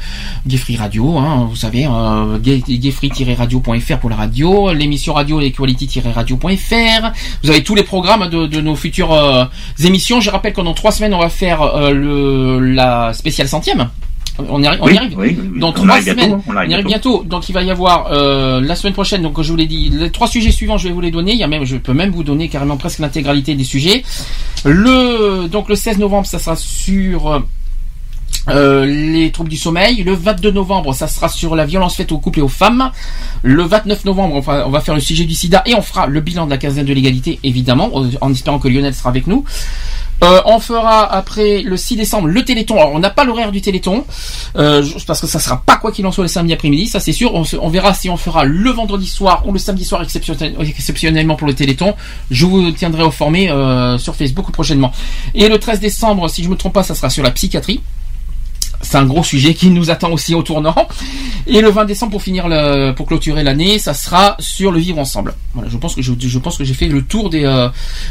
[0.47, 7.13] Gay Free Radio, hein, vous savez, euh, gay- gayfree-radio.fr pour la radio, l'émission radio equality-radio.fr.
[7.43, 9.45] Vous avez tous les programmes de, de nos futures euh,
[9.85, 10.21] émissions.
[10.21, 13.89] Je rappelle qu'en dans trois semaines on va faire euh, le la spéciale centième.
[14.49, 14.81] On y arrive.
[14.83, 15.19] On y arrive.
[15.19, 16.33] oui, oui, Dans on trois bientôt, semaines.
[16.33, 17.23] hein, on y arrive bientôt.
[17.27, 19.21] Donc il va y avoir euh, la semaine prochaine.
[19.23, 21.33] Donc je vous l'ai dit, les trois sujets suivants, je vais vous les donner.
[21.33, 24.03] Il y a même, je peux même vous donner carrément presque l'intégralité des sujets.
[24.65, 27.43] Le donc le 16 novembre, ça sera sur
[28.49, 30.03] euh, les troubles du sommeil.
[30.03, 32.91] Le 22 novembre, ça sera sur la violence faite aux couples et aux femmes.
[33.43, 36.47] Le 29 novembre, on va, faire le sujet du sida et on fera le bilan
[36.47, 39.45] de la quinzaine de l'égalité, évidemment, euh, en espérant que Lionel sera avec nous.
[40.23, 42.77] Euh, on fera après le 6 décembre le Téléthon.
[42.77, 44.05] Alors on n'a pas l'horaire du Téléthon
[44.57, 47.13] euh, parce que ça sera pas quoi qu'il en soit le samedi après-midi, ça c'est
[47.13, 47.33] sûr.
[47.35, 51.47] On, verra si on fera le vendredi soir ou le samedi soir exceptionnel- exceptionnellement pour
[51.47, 51.95] le Téléthon.
[52.31, 54.93] Je vous tiendrai informé euh, sur Facebook prochainement.
[55.35, 57.81] Et le 13 décembre, si je me trompe pas, ça sera sur la psychiatrie.
[58.83, 60.75] C'est un gros sujet qui nous attend aussi au tournant.
[61.47, 64.99] Et le 20 décembre, pour finir le, pour clôturer l'année, ça sera sur le vivre
[64.99, 65.35] ensemble.
[65.55, 67.69] Voilà, je pense que je, je pense que j'ai fait le tour des euh,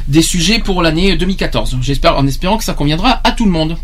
[0.08, 1.78] des sujets pour l'année 2014.
[1.82, 3.78] J'espère, en espérant que ça conviendra à tout le monde.